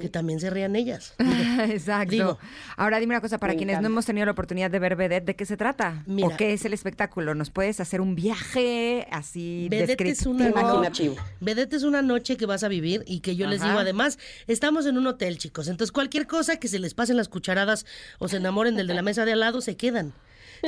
Que 0.00 0.08
también 0.08 0.40
se 0.40 0.50
rían 0.50 0.74
ellas. 0.74 1.14
Exacto. 1.68 2.10
Digo, 2.10 2.38
Ahora 2.76 2.98
dime 2.98 3.14
una 3.14 3.20
cosa, 3.20 3.38
para 3.38 3.54
quienes 3.54 3.80
no 3.80 3.86
hemos 3.86 4.06
tenido 4.06 4.26
la 4.26 4.32
oportunidad 4.32 4.70
de 4.70 4.78
ver 4.78 4.96
Vedette, 4.96 5.24
¿de 5.24 5.36
qué 5.36 5.46
se 5.46 5.56
trata? 5.56 6.02
Mira. 6.06 6.28
¿O 6.28 6.36
qué 6.36 6.52
es 6.52 6.64
el 6.64 6.72
espectáculo? 6.72 7.34
¿Nos 7.34 7.50
puedes 7.50 7.80
hacer 7.80 8.00
un 8.00 8.14
viaje 8.14 9.06
así 9.10 9.68
Vedette 9.70 10.00
es 10.08 10.26
una 10.26 10.50
Vedette 11.40 11.74
es 11.74 11.82
una 11.82 12.02
noche 12.02 12.36
que 12.36 12.46
vas 12.46 12.62
a 12.64 12.68
vivir 12.68 13.04
y 13.06 13.20
que 13.20 13.36
yo 13.36 13.46
les 13.46 13.62
digo, 13.62 13.78
además, 13.78 14.18
estamos 14.46 14.86
en 14.86 14.98
un 14.98 15.06
hotel, 15.06 15.38
chicos. 15.38 15.68
Entonces, 15.68 15.92
cualquier 15.92 16.26
cosa 16.26 16.58
que 16.58 16.68
se 16.68 16.78
les 16.78 16.94
pasen 16.94 17.16
las 17.16 17.28
cucharadas 17.28 17.86
o 18.18 18.28
se 18.28 18.36
enamoren 18.38 18.76
del 18.76 18.86
de 18.86 18.94
la 18.94 19.02
mesa 19.02 19.24
de 19.24 19.32
al 19.32 19.40
lado, 19.40 19.60
se 19.60 19.76
quedan. 19.76 20.12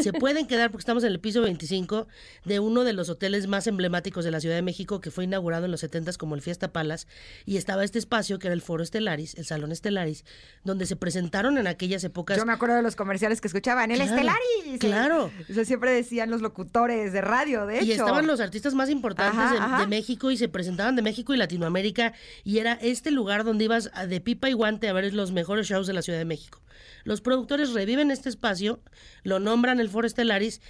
Se 0.00 0.12
pueden 0.12 0.46
quedar 0.46 0.70
porque 0.70 0.82
estamos 0.82 1.04
en 1.04 1.12
el 1.12 1.20
piso 1.20 1.42
25 1.42 2.06
de 2.44 2.60
uno 2.60 2.84
de 2.84 2.92
los 2.92 3.08
hoteles 3.08 3.46
más 3.46 3.66
emblemáticos 3.66 4.24
de 4.24 4.30
la 4.30 4.40
Ciudad 4.40 4.54
de 4.56 4.62
México 4.62 5.00
que 5.00 5.10
fue 5.10 5.24
inaugurado 5.24 5.64
en 5.64 5.70
los 5.70 5.80
70 5.80 6.12
como 6.18 6.34
el 6.34 6.42
Fiesta 6.42 6.72
Palace 6.72 7.06
y 7.46 7.56
estaba 7.56 7.84
este 7.84 7.98
espacio 7.98 8.38
que 8.38 8.46
era 8.48 8.54
el 8.54 8.62
Foro 8.62 8.82
Estelaris, 8.82 9.34
el 9.36 9.44
Salón 9.44 9.72
Estelaris, 9.72 10.24
donde 10.64 10.86
se 10.86 10.96
presentaron 10.96 11.58
en 11.58 11.66
aquellas 11.66 12.02
épocas 12.04 12.36
Yo 12.38 12.46
me 12.46 12.52
acuerdo 12.52 12.76
de 12.76 12.82
los 12.82 12.96
comerciales 12.96 13.40
que 13.40 13.48
escuchaban, 13.48 13.90
el 13.90 13.98
Claro, 13.98 14.12
Estelaris. 14.14 14.78
claro. 14.80 15.30
O 15.50 15.52
sea, 15.54 15.64
siempre 15.64 15.92
decían 15.92 16.30
los 16.30 16.40
locutores 16.42 17.12
de 17.12 17.20
radio, 17.20 17.66
de 17.66 17.76
hecho. 17.76 17.84
Y 17.86 17.92
estaban 17.92 18.26
los 18.26 18.40
artistas 18.40 18.74
más 18.74 18.90
importantes 18.90 19.38
Ajá, 19.38 19.52
de, 19.52 19.58
ajá. 19.58 19.80
de 19.80 19.86
México 19.86 20.30
y 20.30 20.36
se 20.36 20.48
presentaban 20.48 20.96
de 20.96 21.02
México 21.02 21.34
y 21.34 21.36
Latinoamérica 21.36 22.12
y 22.44 22.58
era 22.58 22.74
este 22.74 23.10
lugar 23.10 23.44
donde 23.44 23.64
ibas 23.64 23.90
a- 23.94 24.06
de 24.06 24.20
pipa 24.20 24.48
y 24.48 24.52
guante 24.52 24.88
a 24.88 24.92
ver 24.92 25.12
los 25.14 25.32
mejores 25.32 25.66
shows 25.66 25.86
de 25.86 25.92
la 25.92 26.02
Ciudad 26.02 26.18
de 26.18 26.24
México. 26.24 26.60
Los 27.04 27.20
productores 27.20 27.72
reviven 27.72 28.10
este 28.10 28.28
espacio, 28.28 28.80
lo 29.22 29.40
nombran 29.40 29.80
el 29.80 29.88
Foro 29.88 30.06
Estelaris 30.06 30.60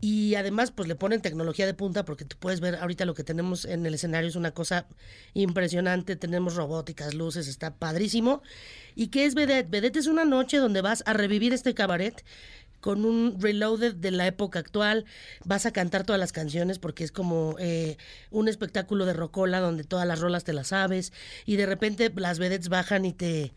y 0.00 0.34
además 0.34 0.70
pues 0.70 0.88
le 0.88 0.96
ponen 0.96 1.22
tecnología 1.22 1.66
de 1.66 1.74
punta 1.74 2.04
porque 2.04 2.24
tú 2.24 2.36
puedes 2.38 2.60
ver 2.60 2.76
ahorita 2.76 3.04
lo 3.04 3.14
que 3.14 3.24
tenemos 3.24 3.64
en 3.64 3.86
el 3.86 3.94
escenario 3.94 4.28
es 4.28 4.36
una 4.36 4.50
cosa 4.50 4.86
impresionante, 5.32 6.16
tenemos 6.16 6.56
robóticas, 6.56 7.14
luces, 7.14 7.48
está 7.48 7.76
padrísimo. 7.76 8.42
¿Y 8.94 9.08
qué 9.08 9.24
es 9.24 9.34
Vedette? 9.34 9.70
Vedette 9.70 9.96
es 9.96 10.06
una 10.06 10.24
noche 10.24 10.58
donde 10.58 10.82
vas 10.82 11.02
a 11.06 11.14
revivir 11.14 11.54
este 11.54 11.74
cabaret 11.74 12.22
con 12.80 13.06
un 13.06 13.40
reloaded 13.40 13.94
de 13.94 14.10
la 14.10 14.26
época 14.26 14.58
actual. 14.58 15.06
Vas 15.42 15.64
a 15.64 15.72
cantar 15.72 16.04
todas 16.04 16.20
las 16.20 16.32
canciones 16.32 16.78
porque 16.78 17.02
es 17.02 17.10
como 17.10 17.56
eh, 17.58 17.96
un 18.30 18.46
espectáculo 18.46 19.06
de 19.06 19.14
rocola 19.14 19.60
donde 19.60 19.84
todas 19.84 20.06
las 20.06 20.20
rolas 20.20 20.44
te 20.44 20.52
las 20.52 20.68
sabes 20.68 21.14
y 21.46 21.56
de 21.56 21.64
repente 21.64 22.12
las 22.14 22.38
vedettes 22.38 22.68
bajan 22.68 23.06
y 23.06 23.14
te... 23.14 23.54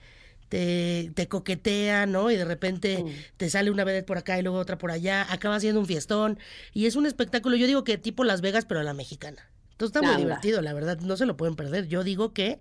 Te, 0.50 1.12
te 1.14 1.28
coquetean, 1.28 2.12
¿no? 2.12 2.32
Y 2.32 2.38
de 2.38 2.46
repente 2.46 3.04
te 3.36 3.50
sale 3.50 3.70
una 3.70 3.84
vedette 3.84 4.06
por 4.06 4.18
acá 4.18 4.40
y 4.40 4.44
luego 4.44 4.58
otra 4.58 4.78
por 4.78 4.92
allá. 4.92 5.26
Acaba 5.30 5.60
siendo 5.60 5.80
un 5.80 5.86
fiestón. 5.86 6.40
Y 6.74 6.86
es 6.86 6.96
un 6.96 7.06
espectáculo, 7.06 7.56
yo 7.58 7.68
digo 7.68 7.84
que 7.84 7.98
tipo 7.98 8.24
Las 8.24 8.42
Vegas, 8.42 8.66
pero 8.66 8.80
a 8.80 8.84
la 8.84 8.94
mexicana. 8.94 9.50
Entonces 9.72 9.96
está 9.96 10.02
muy 10.02 10.16
divertido, 10.18 10.62
la 10.62 10.74
verdad. 10.74 11.00
No 11.02 11.18
se 11.18 11.26
lo 11.26 11.38
pueden 11.38 11.56
perder. 11.56 11.88
Yo 11.88 12.04
digo 12.04 12.34
que 12.34 12.60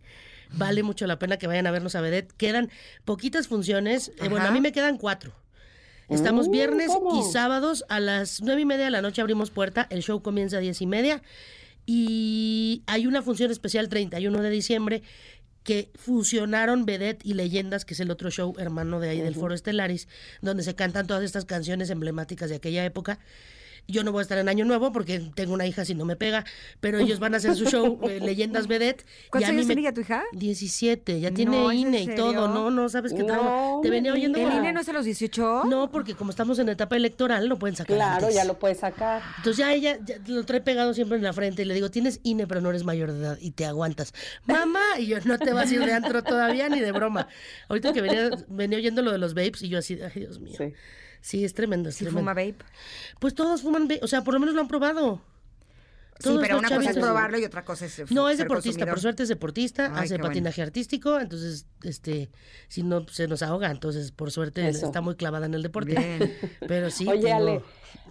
vale 0.52 0.82
mucho 0.82 1.06
la 1.06 1.18
pena 1.18 1.38
que 1.38 1.46
vayan 1.46 1.66
a 1.66 1.70
vernos 1.70 1.94
a 1.94 2.00
Vedette. 2.00 2.32
Quedan 2.36 2.70
poquitas 3.04 3.48
funciones. 3.48 4.12
Eh, 4.20 4.28
bueno, 4.28 4.46
a 4.46 4.50
mí 4.50 4.60
me 4.60 4.72
quedan 4.72 4.98
cuatro. 4.98 5.32
Estamos 6.08 6.48
Mm, 6.48 6.50
viernes 6.52 6.86
¿cómo? 6.88 7.18
y 7.20 7.32
sábados 7.32 7.84
a 7.88 7.98
las 8.00 8.40
nueve 8.42 8.60
y 8.60 8.64
media 8.64 8.84
de 8.84 8.90
la 8.90 9.02
noche 9.02 9.20
abrimos 9.22 9.50
puerta. 9.50 9.86
El 9.90 10.02
show 10.02 10.22
comienza 10.22 10.58
a 10.58 10.60
diez 10.60 10.80
y 10.80 10.86
media. 10.86 11.22
Y 11.84 12.82
hay 12.86 13.06
una 13.06 13.22
función 13.22 13.50
especial 13.50 13.88
31 13.88 14.42
de 14.42 14.50
diciembre 14.50 15.02
que 15.66 15.90
fusionaron 15.96 16.86
Vedette 16.86 17.26
y 17.26 17.34
Leyendas, 17.34 17.84
que 17.84 17.94
es 17.94 18.00
el 18.00 18.12
otro 18.12 18.30
show 18.30 18.54
hermano 18.56 19.00
de 19.00 19.10
ahí 19.10 19.20
del 19.20 19.34
Foro 19.34 19.52
Estelaris, 19.52 20.06
donde 20.40 20.62
se 20.62 20.76
cantan 20.76 21.08
todas 21.08 21.24
estas 21.24 21.44
canciones 21.44 21.90
emblemáticas 21.90 22.48
de 22.48 22.56
aquella 22.56 22.84
época. 22.84 23.18
Yo 23.88 24.02
no 24.04 24.12
voy 24.12 24.20
a 24.20 24.22
estar 24.22 24.38
en 24.38 24.48
Año 24.48 24.64
Nuevo 24.64 24.92
porque 24.92 25.20
tengo 25.34 25.54
una 25.54 25.66
hija 25.66 25.84
si 25.84 25.94
no 25.94 26.04
me 26.04 26.16
pega, 26.16 26.44
pero 26.80 26.98
ellos 26.98 27.18
van 27.20 27.34
a 27.34 27.36
hacer 27.36 27.54
su 27.54 27.66
show 27.66 27.98
eh, 28.08 28.20
Leyendas 28.20 28.66
Vedette. 28.66 29.04
¿Cuántos 29.30 29.50
años 29.50 29.66
tiene 29.66 29.82
ya 29.82 29.92
tu 29.92 30.00
hija? 30.00 30.24
17, 30.32 31.20
ya 31.20 31.30
tiene 31.30 31.52
No, 31.56 31.70
¿es 31.70 31.80
en 31.82 31.88
INE 31.88 32.02
y 32.02 32.14
todo, 32.16 32.48
no, 32.48 32.70
no 32.70 32.88
sabes 32.88 33.12
qué 33.12 33.22
No. 33.22 33.80
Te 33.82 33.90
venía 33.90 34.12
oyendo 34.12 34.38
¿El 34.38 34.52
INE 34.52 34.72
no 34.72 34.80
es 34.80 34.88
a 34.88 34.92
los 34.92 35.04
18? 35.04 35.64
No, 35.66 35.90
porque 35.90 36.14
como 36.14 36.30
estamos 36.30 36.58
en 36.58 36.68
etapa 36.68 36.96
electoral, 36.96 37.48
no 37.48 37.58
pueden 37.58 37.76
sacar 37.76 37.96
Claro, 37.96 38.26
antes. 38.26 38.34
ya 38.34 38.44
lo 38.44 38.58
puedes 38.58 38.78
sacar. 38.78 39.22
Entonces 39.38 39.58
ya 39.58 39.72
ella 39.72 39.98
ya 40.04 40.16
lo 40.26 40.44
trae 40.44 40.60
pegado 40.60 40.92
siempre 40.94 41.16
en 41.18 41.22
la 41.24 41.32
frente 41.32 41.62
y 41.62 41.64
le 41.64 41.74
digo, 41.74 41.90
tienes 41.90 42.20
INE 42.22 42.46
pero 42.46 42.60
no 42.60 42.70
eres 42.70 42.84
mayor 42.84 43.12
de 43.12 43.20
edad 43.20 43.38
y 43.40 43.52
te 43.52 43.66
aguantas. 43.66 44.12
Mamá, 44.46 44.80
y 44.98 45.06
yo 45.06 45.18
no 45.24 45.38
te 45.38 45.52
vas 45.52 45.70
a 45.70 45.74
ir 45.74 45.84
de 45.84 45.92
antro 45.92 46.22
todavía 46.22 46.68
ni 46.68 46.80
de 46.80 46.92
broma. 46.92 47.28
Ahorita 47.68 47.92
que 47.92 48.00
venía, 48.02 48.30
venía 48.48 48.78
oyendo 48.78 49.02
lo 49.02 49.12
de 49.12 49.18
los 49.18 49.34
vapes 49.34 49.62
y 49.62 49.68
yo 49.68 49.78
así, 49.78 49.98
ay 50.02 50.20
Dios 50.20 50.40
mío. 50.40 50.54
Sí, 50.58 50.72
Sí. 51.20 51.44
es 51.44 51.54
tremendo, 51.54 51.88
es 51.88 51.96
¿Sí 51.96 52.04
tremendo. 52.04 52.20
fuma 52.20 52.34
vape? 52.34 52.56
Pues 53.18 53.34
todos 53.34 53.62
fuman 53.62 53.88
vape, 53.88 54.00
o 54.02 54.08
sea, 54.08 54.22
por 54.24 54.34
lo 54.34 54.40
menos 54.40 54.54
lo 54.54 54.60
han 54.60 54.68
probado. 54.68 55.22
Sí, 56.18 56.24
Todos 56.24 56.40
pero 56.40 56.54
los 56.54 56.60
una 56.60 56.68
cosa 56.68 56.80
es 56.80 56.86
chavitos. 56.86 57.04
probarlo 57.08 57.38
y 57.38 57.44
otra 57.44 57.64
cosa 57.64 57.84
es 57.86 57.98
eh, 57.98 58.04
No, 58.10 58.28
es 58.28 58.38
ser 58.38 58.46
deportista, 58.48 58.86
por 58.86 59.00
suerte 59.00 59.22
es 59.24 59.28
deportista, 59.28 59.86
Ay, 59.94 60.04
hace 60.04 60.14
bueno. 60.14 60.28
patinaje 60.28 60.62
artístico, 60.62 61.20
entonces, 61.20 61.66
este, 61.82 62.30
si 62.68 62.82
no, 62.82 63.06
se 63.08 63.28
nos 63.28 63.42
ahoga, 63.42 63.70
entonces, 63.70 64.12
por 64.12 64.30
suerte, 64.30 64.66
Eso. 64.66 64.86
está 64.86 65.00
muy 65.02 65.16
clavada 65.16 65.44
en 65.46 65.54
el 65.54 65.62
deporte. 65.62 65.94
Bien. 65.94 66.32
Pero 66.66 66.90
sí, 66.90 67.06
Oye, 67.06 67.20
tengo 67.22 67.36
Ale. 67.36 67.62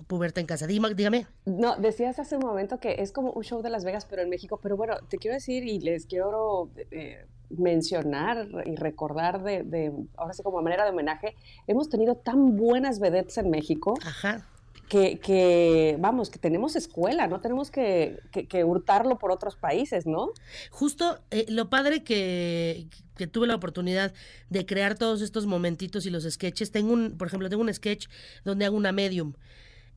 puberta 0.08 0.40
en 0.40 0.46
casa. 0.46 0.68
Dime, 0.68 0.94
dígame. 0.94 1.26
No, 1.46 1.76
decías 1.78 2.20
hace 2.20 2.36
un 2.38 2.44
momento 2.46 2.80
que 2.80 2.96
es 3.00 3.12
como 3.12 3.32
un 3.32 3.44
show 3.44 3.62
de 3.64 3.70
Las 3.72 3.84
Vegas, 3.84 4.06
pero 4.06 4.22
en 4.22 4.30
México. 4.30 4.60
Pero 4.62 4.78
bueno, 4.78 4.98
te 5.10 5.18
quiero 5.18 5.34
decir 5.34 5.64
y 5.66 5.80
les 5.80 6.06
quiero 6.06 6.70
eh, 6.92 7.26
mencionar 7.50 8.48
y 8.66 8.76
recordar 8.76 9.44
de, 9.44 9.64
de, 9.64 9.92
ahora 10.18 10.34
sí 10.34 10.44
como 10.44 10.62
manera 10.62 10.84
de 10.84 10.92
homenaje, 10.92 11.36
hemos 11.68 11.90
tenido 11.90 12.16
tan 12.16 12.56
buenas 12.58 13.00
vedettes 13.00 13.38
en 13.38 13.50
México 13.50 13.96
Ajá. 14.06 14.48
Que, 14.90 15.20
que, 15.20 15.98
vamos, 16.00 16.30
que 16.30 16.40
tenemos 16.40 16.76
escuela, 16.76 17.28
no 17.28 17.42
tenemos 17.42 17.72
que, 17.72 18.20
que- 18.32 18.48
que 18.48 18.64
hurtarlo 18.64 19.18
por 19.18 19.32
otros 19.32 19.56
países, 19.56 20.06
¿no? 20.06 20.30
Justo 20.72 21.20
eh, 21.32 21.46
lo 21.50 21.70
padre 21.70 22.04
que, 22.04 22.88
que 23.18 23.28
tuve 23.28 23.48
la 23.48 23.56
oportunidad 23.56 24.14
de 24.50 24.66
crear 24.66 24.96
todos 24.98 25.22
estos 25.22 25.46
momentitos 25.46 26.06
y 26.06 26.10
los 26.10 26.24
sketches. 26.24 26.72
Tengo 26.72 26.94
un, 26.94 27.18
por 27.18 27.28
ejemplo, 27.28 27.50
tengo 27.50 27.64
un 27.64 27.74
sketch 27.74 28.08
donde 28.44 28.66
hago 28.66 28.78
una 28.78 28.92
medium. 28.92 29.34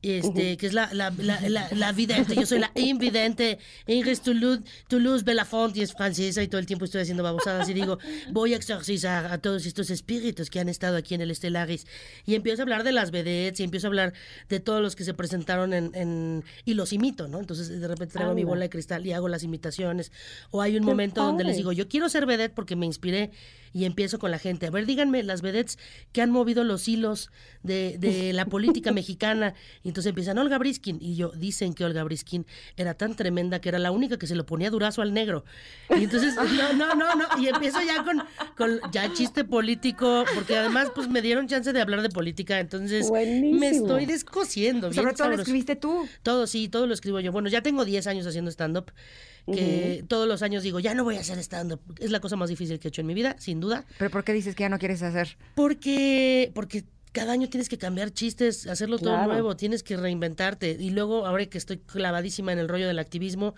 Este, 0.01 0.57
que 0.57 0.67
es 0.67 0.73
la, 0.73 0.89
la, 0.93 1.11
la, 1.17 1.41
la, 1.49 1.67
la 1.71 1.91
vidente, 1.91 2.35
yo 2.35 2.45
soy 2.45 2.59
la 2.59 2.71
invidente, 2.75 3.59
Ingrid 3.87 4.19
Toulouse, 4.19 4.61
Toulouse 4.87 5.23
Belafont, 5.23 5.75
y 5.75 5.81
es 5.81 5.93
francesa, 5.93 6.41
y 6.41 6.47
todo 6.47 6.59
el 6.59 6.65
tiempo 6.65 6.85
estoy 6.85 7.01
haciendo 7.01 7.23
babosadas, 7.23 7.67
y 7.69 7.73
digo, 7.73 7.99
voy 8.31 8.53
a 8.53 8.57
exorcizar 8.57 9.31
a 9.31 9.37
todos 9.39 9.65
estos 9.65 9.89
espíritus 9.89 10.49
que 10.49 10.59
han 10.59 10.69
estado 10.69 10.95
aquí 10.97 11.15
en 11.15 11.21
el 11.21 11.31
Estelaris, 11.31 11.85
y 12.25 12.35
empiezo 12.35 12.61
a 12.61 12.63
hablar 12.63 12.83
de 12.83 12.91
las 12.91 13.11
vedettes, 13.11 13.59
y 13.59 13.63
empiezo 13.63 13.87
a 13.87 13.89
hablar 13.89 14.13
de 14.47 14.59
todos 14.59 14.81
los 14.81 14.95
que 14.95 15.03
se 15.03 15.13
presentaron 15.13 15.73
en, 15.73 15.91
en 15.93 16.43
y 16.65 16.73
los 16.75 16.93
imito, 16.93 17.27
¿no? 17.27 17.39
Entonces, 17.39 17.69
de 17.69 17.87
repente 17.87 18.13
traigo 18.13 18.33
mi 18.33 18.41
Anda. 18.41 18.49
bola 18.51 18.61
de 18.61 18.69
cristal 18.69 19.05
y 19.05 19.11
hago 19.11 19.27
las 19.27 19.43
imitaciones, 19.43 20.11
o 20.51 20.61
hay 20.61 20.77
un 20.77 20.85
momento 20.85 21.23
donde 21.23 21.43
les 21.43 21.57
digo, 21.57 21.71
yo 21.71 21.87
quiero 21.87 22.09
ser 22.09 22.25
vedette 22.25 22.53
porque 22.53 22.75
me 22.75 22.85
inspiré 22.85 23.31
y 23.71 23.85
empiezo 23.85 24.17
con 24.17 24.31
la 24.31 24.39
gente. 24.39 24.65
A 24.65 24.71
ver, 24.71 24.85
díganme 24.85 25.21
las 25.23 25.41
vedettes 25.41 25.77
que 26.11 26.21
han 26.21 26.31
movido 26.31 26.63
los 26.63 26.87
hilos 26.87 27.29
de, 27.61 27.97
de 27.99 28.33
la 28.33 28.45
política 28.45 28.91
mexicana. 28.91 29.53
Y 29.89 29.91
entonces 29.91 30.11
empiezan 30.11 30.37
Olga 30.37 30.59
Briskin. 30.59 30.99
Y 31.01 31.15
yo, 31.15 31.31
dicen 31.31 31.73
que 31.73 31.83
Olga 31.83 32.03
Briskin 32.03 32.45
era 32.77 32.93
tan 32.93 33.15
tremenda 33.15 33.59
que 33.59 33.69
era 33.69 33.79
la 33.79 33.89
única 33.89 34.19
que 34.19 34.27
se 34.27 34.35
lo 34.35 34.45
ponía 34.45 34.69
durazo 34.69 35.01
al 35.01 35.15
negro. 35.15 35.45
Y 35.89 36.03
entonces, 36.03 36.35
no, 36.75 36.75
no, 36.75 36.93
no, 36.93 37.15
no. 37.15 37.25
Y 37.41 37.47
empiezo 37.47 37.79
ya 37.81 38.03
con, 38.03 38.23
con 38.55 38.79
ya 38.91 39.11
chiste 39.13 39.43
político, 39.45 40.25
porque 40.35 40.55
además 40.55 40.91
pues 40.93 41.09
me 41.09 41.23
dieron 41.23 41.47
chance 41.47 41.73
de 41.73 41.81
hablar 41.81 42.03
de 42.03 42.09
política. 42.09 42.59
Entonces 42.59 43.05
me 43.05 43.09
Buenísimo. 43.09 43.87
estoy 43.87 44.05
descosiendo. 44.05 44.93
Sobre 44.93 45.13
todo 45.13 45.29
lo 45.29 45.35
escribiste 45.37 45.75
tú. 45.75 46.07
Todo, 46.21 46.45
sí, 46.45 46.69
todo 46.69 46.85
lo 46.85 46.93
escribo 46.93 47.19
yo. 47.19 47.31
Bueno, 47.31 47.49
ya 47.49 47.63
tengo 47.63 47.83
10 47.83 48.05
años 48.05 48.27
haciendo 48.27 48.51
stand-up, 48.51 48.91
que 49.51 50.05
todos 50.07 50.27
los 50.27 50.43
años 50.43 50.61
digo, 50.61 50.79
ya 50.79 50.93
no 50.93 51.03
voy 51.03 51.15
a 51.15 51.21
hacer 51.21 51.39
stand-up. 51.39 51.81
Es 51.97 52.11
la 52.11 52.19
cosa 52.19 52.35
más 52.35 52.49
difícil 52.49 52.77
que 52.77 52.87
he 52.87 52.89
hecho 52.89 53.01
en 53.01 53.07
mi 53.07 53.15
vida, 53.15 53.35
sin 53.39 53.59
duda. 53.59 53.85
¿Pero 53.97 54.11
por 54.11 54.23
qué 54.23 54.33
dices 54.33 54.53
que 54.53 54.61
ya 54.61 54.69
no 54.69 54.77
quieres 54.77 55.01
hacer? 55.01 55.37
Porque, 55.55 56.51
porque 56.53 56.83
cada 57.11 57.33
año 57.33 57.49
tienes 57.49 57.69
que 57.69 57.77
cambiar 57.77 58.11
chistes, 58.11 58.67
hacerlo 58.67 58.99
todo 58.99 59.25
nuevo, 59.25 59.55
tienes 59.55 59.81
que 59.81 59.97
reinventarte. 59.97 60.77
Y 60.79 60.91
luego, 60.91 61.25
ahora 61.25 61.45
que 61.47 61.57
estoy 61.57 61.77
clavadísima 61.79 62.53
en 62.53 62.59
el 62.59 62.67
rollo 62.67 62.87
del 62.87 62.99
activismo, 62.99 63.55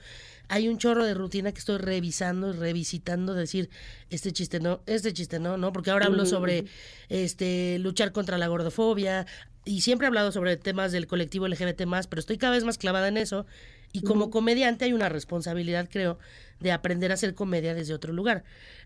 hay 0.48 0.68
un 0.68 0.78
chorro 0.78 1.04
de 1.04 1.14
rutina 1.14 1.52
que 1.52 1.60
estoy 1.60 1.78
revisando 1.78 2.50
y 2.50 2.54
revisitando, 2.54 3.34
decir, 3.34 3.70
este 4.10 4.32
chiste 4.32 4.60
no, 4.60 4.82
este 4.86 5.14
chiste 5.14 5.40
no, 5.40 5.58
no, 5.58 5.74
porque 5.74 5.92
ahora 5.92 6.06
hablo 6.06 6.26
sobre 6.26 6.66
este 7.10 7.78
luchar 7.80 8.12
contra 8.12 8.38
la 8.38 8.48
gordofobia 8.48 9.26
y 9.66 9.82
siempre 9.82 10.06
he 10.06 10.10
hablado 10.10 10.32
sobre 10.32 10.58
temas 10.58 10.92
del 10.92 11.08
colectivo 11.08 11.48
LGBT 11.48 11.84
pero 12.10 12.20
estoy 12.20 12.38
cada 12.38 12.54
vez 12.54 12.64
más 12.64 12.78
clavada 12.78 13.08
en 13.08 13.18
eso. 13.18 13.46
Y 13.94 14.02
como 14.04 14.30
comediante 14.30 14.86
hay 14.86 14.94
una 14.94 15.10
responsabilidad, 15.10 15.90
creo, 15.92 16.18
de 16.60 16.72
aprender 16.72 17.12
a 17.12 17.16
hacer 17.16 17.34
comedia 17.34 17.74
desde 17.74 17.94
otro 17.94 18.14
lugar. 18.14 18.44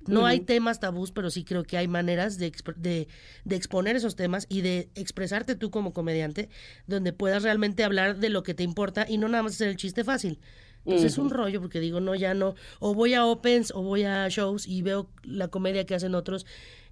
No 0.07 0.26
hay 0.26 0.40
temas 0.40 0.80
tabús, 0.80 1.11
pero 1.11 1.30
sí 1.30 1.44
creo 1.44 1.64
que 1.64 1.77
hay 1.77 1.88
maneras 1.88 2.38
de, 2.38 2.52
exp- 2.52 2.76
de, 2.76 3.07
de 3.44 3.56
exponer 3.56 3.95
esos 3.95 4.15
temas 4.15 4.45
y 4.49 4.61
de 4.61 4.90
expresarte 4.95 5.56
tú 5.56 5.69
como 5.72 5.94
comediante, 5.94 6.49
donde 6.88 7.14
puedas 7.14 7.44
realmente 7.44 7.84
hablar 7.84 8.18
de 8.18 8.30
lo 8.30 8.44
que 8.44 8.53
te 8.53 8.64
importa 8.64 9.06
y 9.07 9.18
no 9.18 9.27
nada 9.27 9.44
más 9.44 9.53
hacer 9.53 9.68
el 9.68 9.76
chiste 9.76 10.03
fácil. 10.03 10.40
Entonces 10.86 11.14
es 11.14 11.18
un 11.18 11.32
rollo 11.32 11.61
porque 11.61 11.80
digo, 11.80 11.99
no, 11.99 12.14
ya 12.14 12.36
no. 12.36 12.53
O 12.80 12.94
voy 12.94 13.15
a 13.15 13.26
opens 13.26 13.72
o 13.76 13.82
voy 13.82 14.03
a 14.03 14.27
shows 14.30 14.68
y 14.68 14.84
veo 14.84 15.10
la 15.23 15.48
comedia 15.48 15.86
que 15.86 15.95
hacen 15.95 16.14
otros 16.14 16.45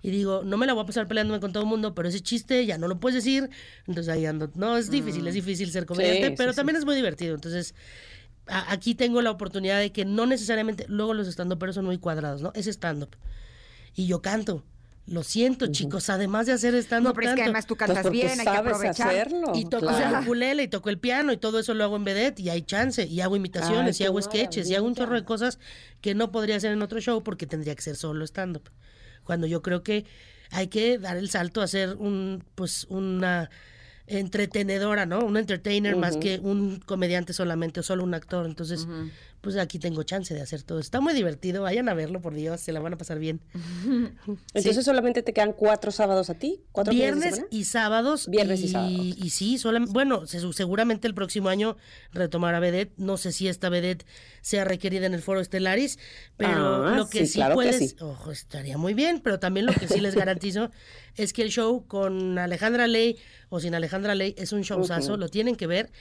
y 0.03 0.11
digo, 0.11 0.43
no 0.43 0.57
me 0.57 0.67
la 0.67 0.73
voy 0.73 0.83
a 0.83 0.85
pasar 0.85 1.07
peleándome 1.07 1.39
con 1.39 1.51
todo 1.53 1.63
el 1.63 1.69
mundo, 1.69 1.95
pero 1.95 2.09
ese 2.09 2.19
chiste 2.19 2.63
ya 2.67 2.77
no 2.77 2.87
lo 2.87 2.99
puedes 2.99 3.15
decir. 3.23 3.49
Entonces 3.87 4.13
ahí 4.13 4.25
ando. 4.27 4.51
No, 4.53 4.77
es 4.77 4.91
difícil, 4.91 5.25
es 5.25 5.33
difícil 5.33 5.71
ser 5.71 5.85
comediante, 5.87 6.27
sí, 6.27 6.33
pero 6.37 6.51
sí. 6.51 6.57
también 6.57 6.75
es 6.75 6.85
muy 6.85 6.95
divertido. 6.95 7.33
Entonces 7.33 7.73
a- 8.45 8.71
aquí 8.71 8.93
tengo 8.93 9.21
la 9.21 9.31
oportunidad 9.31 9.79
de 9.79 9.91
que 9.91 10.03
no 10.05 10.25
necesariamente, 10.25 10.85
luego 10.89 11.13
los 11.13 11.27
stand 11.27 11.57
pero 11.57 11.73
son 11.73 11.85
muy 11.85 11.97
cuadrados, 11.97 12.41
¿no? 12.41 12.51
Es 12.53 12.67
stand-up. 12.67 13.15
Y 13.95 14.05
yo 14.07 14.21
canto. 14.21 14.63
Lo 15.05 15.21
siento, 15.23 15.67
chicos, 15.67 16.09
además 16.09 16.45
de 16.45 16.53
hacer 16.53 16.73
stand-up. 16.75 17.09
No, 17.09 17.13
pero 17.13 17.29
es 17.29 17.35
que 17.35 17.41
además 17.43 17.65
tú 17.67 17.75
Pues 17.75 17.87
cantas 17.87 18.03
porque 18.03 18.17
bien, 18.19 18.29
hay 18.31 18.37
que 18.37 18.43
sabes 18.43 18.73
aprovechar. 18.73 19.09
hacerlo. 19.09 19.51
Y 19.53 19.65
toco 19.65 19.87
claro. 19.87 20.17
el 20.17 20.23
ukulele 20.23 20.63
y 20.63 20.67
toco 20.69 20.89
el 20.89 20.97
piano 20.97 21.33
y 21.33 21.37
todo 21.37 21.59
eso 21.59 21.73
lo 21.73 21.83
hago 21.83 21.97
en 21.97 22.05
vedette 22.05 22.39
y 22.39 22.49
hay 22.49 22.61
chance 22.61 23.05
y 23.05 23.19
hago 23.19 23.35
imitaciones 23.35 23.99
Ay, 23.99 24.03
y 24.05 24.07
hago 24.07 24.21
sketches 24.21 24.69
y 24.69 24.75
hago 24.75 24.87
un 24.87 24.95
chorro 24.95 25.15
de 25.15 25.25
cosas 25.25 25.59
que 25.99 26.15
no 26.15 26.31
podría 26.31 26.55
hacer 26.55 26.71
en 26.71 26.81
otro 26.81 27.01
show 27.01 27.21
porque 27.21 27.45
tendría 27.45 27.75
que 27.75 27.81
ser 27.81 27.97
solo 27.97 28.23
stand-up. 28.25 28.69
Cuando 29.23 29.47
yo 29.47 29.61
creo 29.61 29.83
que 29.83 30.05
hay 30.51 30.67
que 30.67 30.99
dar 30.99 31.17
el 31.17 31.29
salto 31.29 31.61
a 31.61 31.67
ser 31.67 31.95
un, 31.95 32.43
pues, 32.55 32.85
una 32.89 33.49
entretenedora, 34.05 35.05
¿no? 35.05 35.19
Un 35.19 35.37
entertainer 35.37 35.95
más 35.95 36.17
que 36.17 36.39
un 36.39 36.79
comediante 36.79 37.33
solamente 37.33 37.79
o 37.79 37.83
solo 37.83 38.03
un 38.03 38.13
actor. 38.13 38.45
Entonces, 38.45 38.87
pues 39.43 39.57
aquí 39.57 39.77
tengo 39.77 40.03
chance 40.03 40.33
de 40.33 40.39
hacer 40.41 40.63
todo. 40.63 40.79
Está 40.79 41.01
muy 41.01 41.13
divertido, 41.13 41.63
vayan 41.63 41.89
a 41.89 41.93
verlo, 41.93 42.21
por 42.21 42.33
Dios, 42.33 42.61
se 42.61 42.71
la 42.71 42.79
van 42.79 42.93
a 42.93 42.97
pasar 42.97 43.19
bien. 43.19 43.41
Entonces 44.53 44.85
solamente 44.85 45.21
te 45.21 45.33
quedan 45.33 45.51
cuatro 45.51 45.91
sábados 45.91 46.29
a 46.29 46.35
ti, 46.35 46.61
cuatro 46.71 46.93
Viernes 46.93 47.43
y 47.51 47.65
sábados. 47.65 48.29
Viernes 48.29 48.61
y 48.61 48.63
y 48.63 48.67
sábado. 48.69 48.93
Y 48.93 49.29
sí, 49.31 49.55
solam- 49.57 49.87
bueno, 49.91 50.25
se- 50.27 50.39
seguramente 50.53 51.07
el 51.07 51.13
próximo 51.13 51.49
año 51.49 51.75
retomará 52.13 52.61
Vedette. 52.61 52.93
No 52.97 53.17
sé 53.17 53.33
si 53.33 53.49
esta 53.49 53.67
Vedette 53.67 54.05
sea 54.41 54.63
requerida 54.63 55.05
en 55.07 55.13
el 55.13 55.21
foro 55.21 55.41
Estelaris, 55.41 55.99
pero 56.37 56.85
Ah, 56.87 56.95
lo 56.95 57.09
que 57.09 57.19
sí, 57.19 57.27
sí, 57.27 57.33
claro 57.35 57.51
que 57.51 57.55
puedes. 57.55 57.77
sí. 57.77 57.95
Ojo, 57.99 58.31
estaría 58.31 58.77
muy 58.77 58.93
bien, 58.93 59.19
pero 59.21 59.39
también 59.39 59.65
lo 59.65 59.73
que 59.73 59.89
sí 59.89 59.99
les 59.99 60.15
garantizo 60.15 60.71
es 61.17 61.33
que 61.33 61.41
el 61.41 61.49
show 61.49 61.85
con 61.85 62.37
Alejandra 62.39 62.87
Ley 62.87 63.17
o 63.49 63.59
sin 63.59 63.75
Alejandra 63.75 64.15
Ley 64.15 64.35
es 64.37 64.53
un 64.53 64.61
showzazo, 64.61 65.17
lo 65.17 65.27
tienen 65.27 65.55
que 65.57 65.67
ver. 65.67 65.91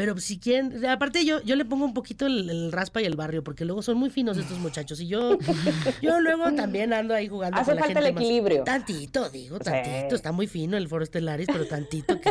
Pero 0.00 0.16
si 0.18 0.38
quieren, 0.38 0.86
aparte 0.86 1.26
yo, 1.26 1.42
yo 1.42 1.56
le 1.56 1.66
pongo 1.66 1.84
un 1.84 1.92
poquito 1.92 2.24
el, 2.24 2.48
el 2.48 2.72
raspa 2.72 3.02
y 3.02 3.04
el 3.04 3.16
barrio, 3.16 3.44
porque 3.44 3.66
luego 3.66 3.82
son 3.82 3.98
muy 3.98 4.08
finos 4.08 4.38
estos 4.38 4.58
muchachos. 4.58 4.98
Y 4.98 5.08
yo, 5.08 5.36
yo 6.00 6.20
luego 6.20 6.50
también 6.54 6.94
ando 6.94 7.14
ahí 7.14 7.28
jugando 7.28 7.58
Hace 7.60 7.72
con 7.72 7.74
la 7.76 7.82
falta 7.82 7.94
gente 8.00 8.08
el 8.08 8.14
más- 8.14 8.22
equilibrio. 8.24 8.64
Tantito, 8.64 9.28
digo, 9.28 9.58
Sí. 9.58 9.64
tantito. 9.64 10.14
Está 10.14 10.32
muy 10.32 10.46
fino 10.46 10.78
el 10.78 10.88
foro 10.88 11.04
Estelaris, 11.04 11.48
pero 11.52 11.66
tantito 11.66 12.18
que, 12.18 12.30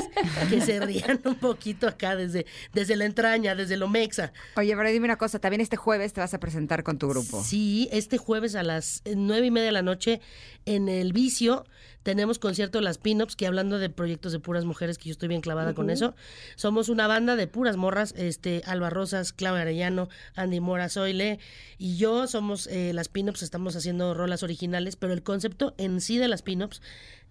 que 0.50 0.62
se 0.62 0.80
rían 0.86 1.22
un 1.26 1.36
poquito 1.36 1.88
acá 1.88 2.16
desde, 2.16 2.48
desde 2.74 2.96
la 2.96 3.06
entraña, 3.06 3.54
desde 3.54 3.78
lo 3.78 3.88
mexa. 3.88 4.34
Oye, 4.56 4.76
pero 4.76 4.90
dime 4.90 5.06
una 5.06 5.18
cosa, 5.18 5.38
también 5.38 5.62
este 5.62 5.78
jueves 5.78 6.12
te 6.14 6.22
vas 6.22 6.34
a 6.34 6.40
presentar 6.40 6.82
con 6.82 6.98
tu 6.98 7.08
grupo. 7.08 7.44
Sí, 7.44 7.88
este 7.92 8.18
jueves 8.18 8.56
a 8.56 8.64
las 8.64 9.04
nueve 9.16 9.46
y 9.46 9.52
media 9.52 9.68
de 9.68 9.74
la 9.74 9.84
noche 9.84 10.22
en 10.66 10.90
El 10.90 11.14
Vicio 11.14 11.66
tenemos 12.04 12.40
concierto 12.40 12.82
las 12.82 12.98
Pin-Ups, 12.98 13.36
que 13.36 13.48
hablando 13.48 13.80
de 13.80 13.90
proyectos 13.90 14.32
de 14.32 14.40
puras 14.40 14.66
mujeres, 14.66 14.98
que 14.98 15.10
yo 15.10 15.12
estoy 15.12 15.28
bien 15.30 15.42
clavada 15.42 15.74
con 15.74 15.90
eso, 15.90 16.16
somos 16.56 16.90
una 16.90 17.08
banda 17.08 17.36
de 17.36 17.48
puras 17.48 17.78
morras, 17.78 18.14
este, 18.18 18.62
Alba 18.66 18.90
Rosas, 18.90 19.34
Claudia 19.34 19.62
Arellano, 19.62 20.10
Andy 20.36 20.60
Mora, 20.60 20.90
Zoile 20.90 21.40
y 21.78 21.98
yo 21.98 22.28
somos 22.28 22.68
eh, 22.68 22.94
las 22.94 23.10
Pin-Ups, 23.10 23.44
estamos 23.44 23.76
haciendo 23.76 24.14
rolas 24.14 24.44
originales, 24.44 24.96
pero 24.96 25.14
el 25.14 25.24
concepto 25.24 25.74
en 25.78 26.02
sí 26.02 26.18
de 26.18 26.28
las 26.28 26.42
Pin-Ups 26.42 26.82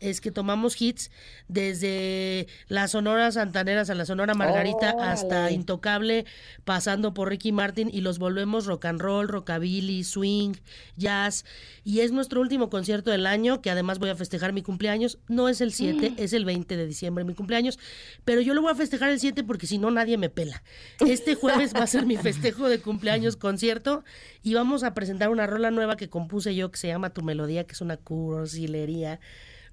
es 0.01 0.21
que 0.21 0.31
tomamos 0.31 0.81
hits 0.81 1.11
desde 1.49 2.47
las 2.69 2.93
sonoras 2.93 3.35
santaneras 3.35 3.91
a 3.91 3.95
la 3.95 4.05
sonora 4.05 4.35
Margarita 4.35 4.95
hasta. 5.01 5.51
Intocable, 5.51 6.25
pasando 6.65 7.15
por 7.15 7.29
Ricky 7.29 7.53
Martin 7.53 7.91
y 7.93 8.01
los 8.01 8.19
volvemos 8.19 8.67
rock 8.67 8.87
and 8.87 9.01
roll, 9.01 9.29
rockabilly, 9.29 10.05
swing, 10.05 10.55
jazz. 10.97 11.45
Y 11.85 12.01
es 12.01 12.13
nuestro 12.13 12.41
último 12.41 12.71
concierto 12.71 13.11
del 13.11 13.27
año, 13.27 13.61
que 13.61 13.71
además 13.71 13.99
voy 13.99 14.11
a 14.11 14.15
festejar 14.15 14.53
mi 14.53 14.63
cumpleaños. 14.63 15.19
No 15.29 15.49
es 15.49 15.61
el 15.61 15.73
7, 15.73 16.15
es 16.17 16.33
el 16.33 16.45
20 16.45 16.77
de 16.77 16.87
diciembre 16.87 17.25
mi 17.25 17.35
cumpleaños, 17.35 17.79
pero 18.25 18.41
yo 18.41 18.55
lo 18.55 18.63
voy 18.63 18.73
a 18.73 18.75
festejar 18.75 19.11
el 19.11 19.21
7 19.21 19.45
porque 19.45 19.67
si 19.67 19.79
no 19.79 19.91
nadie 19.91 20.19
me 20.19 20.31
pela. 20.31 20.63
Este 21.01 21.35
jueves 21.35 21.75
va 21.75 21.83
a 21.83 21.87
ser 21.87 22.07
mi 22.07 22.17
festejo 22.19 22.69
de 22.69 22.81
cumpleaños 22.81 23.37
concierto 23.37 24.05
y 24.43 24.55
vamos 24.55 24.83
a 24.83 24.95
presentar 24.95 25.31
una 25.31 25.47
rola 25.47 25.71
nueva 25.71 25.97
que 25.97 26.09
compuse 26.09 26.55
yo 26.55 26.71
que 26.71 26.79
se 26.79 26.89
llama 26.89 27.11
Tu 27.11 27.23
Melodía, 27.23 27.65
que 27.65 27.73
es 27.73 27.81
una 27.81 27.97
cursilería 27.97 29.21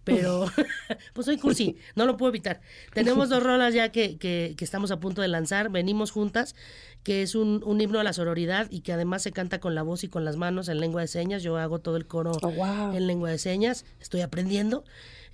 pero 0.05 0.45
pues 1.13 1.25
soy 1.25 1.37
cursi, 1.37 1.75
no 1.95 2.05
lo 2.05 2.15
puedo 2.15 2.29
evitar. 2.29 2.61
Tenemos 2.93 3.27
dos 3.27 3.43
rolas 3.43 3.73
ya 3.73 3.91
que, 3.91 4.17
que, 4.17 4.53
que 4.57 4.63
estamos 4.63 4.91
a 4.91 4.99
punto 5.01 5.21
de 5.21 5.27
lanzar, 5.27 5.69
venimos 5.69 6.11
juntas, 6.11 6.55
que 7.03 7.21
es 7.21 7.35
un, 7.35 7.61
un 7.65 7.81
himno 7.81 7.99
a 7.99 8.03
la 8.03 8.13
sororidad 8.13 8.67
y 8.71 8.79
que 8.81 8.93
además 8.93 9.21
se 9.23 9.31
canta 9.31 9.59
con 9.59 9.75
la 9.75 9.83
voz 9.83 10.03
y 10.03 10.07
con 10.07 10.23
las 10.23 10.37
manos 10.37 10.69
en 10.69 10.79
lengua 10.79 11.01
de 11.01 11.07
señas. 11.07 11.43
Yo 11.43 11.57
hago 11.57 11.79
todo 11.79 11.97
el 11.97 12.07
coro 12.07 12.31
Oh, 12.41 12.51
wow. 12.51 12.95
en 12.95 13.05
lengua 13.07 13.29
de 13.29 13.37
señas, 13.37 13.85
estoy 13.99 14.21
aprendiendo. 14.21 14.85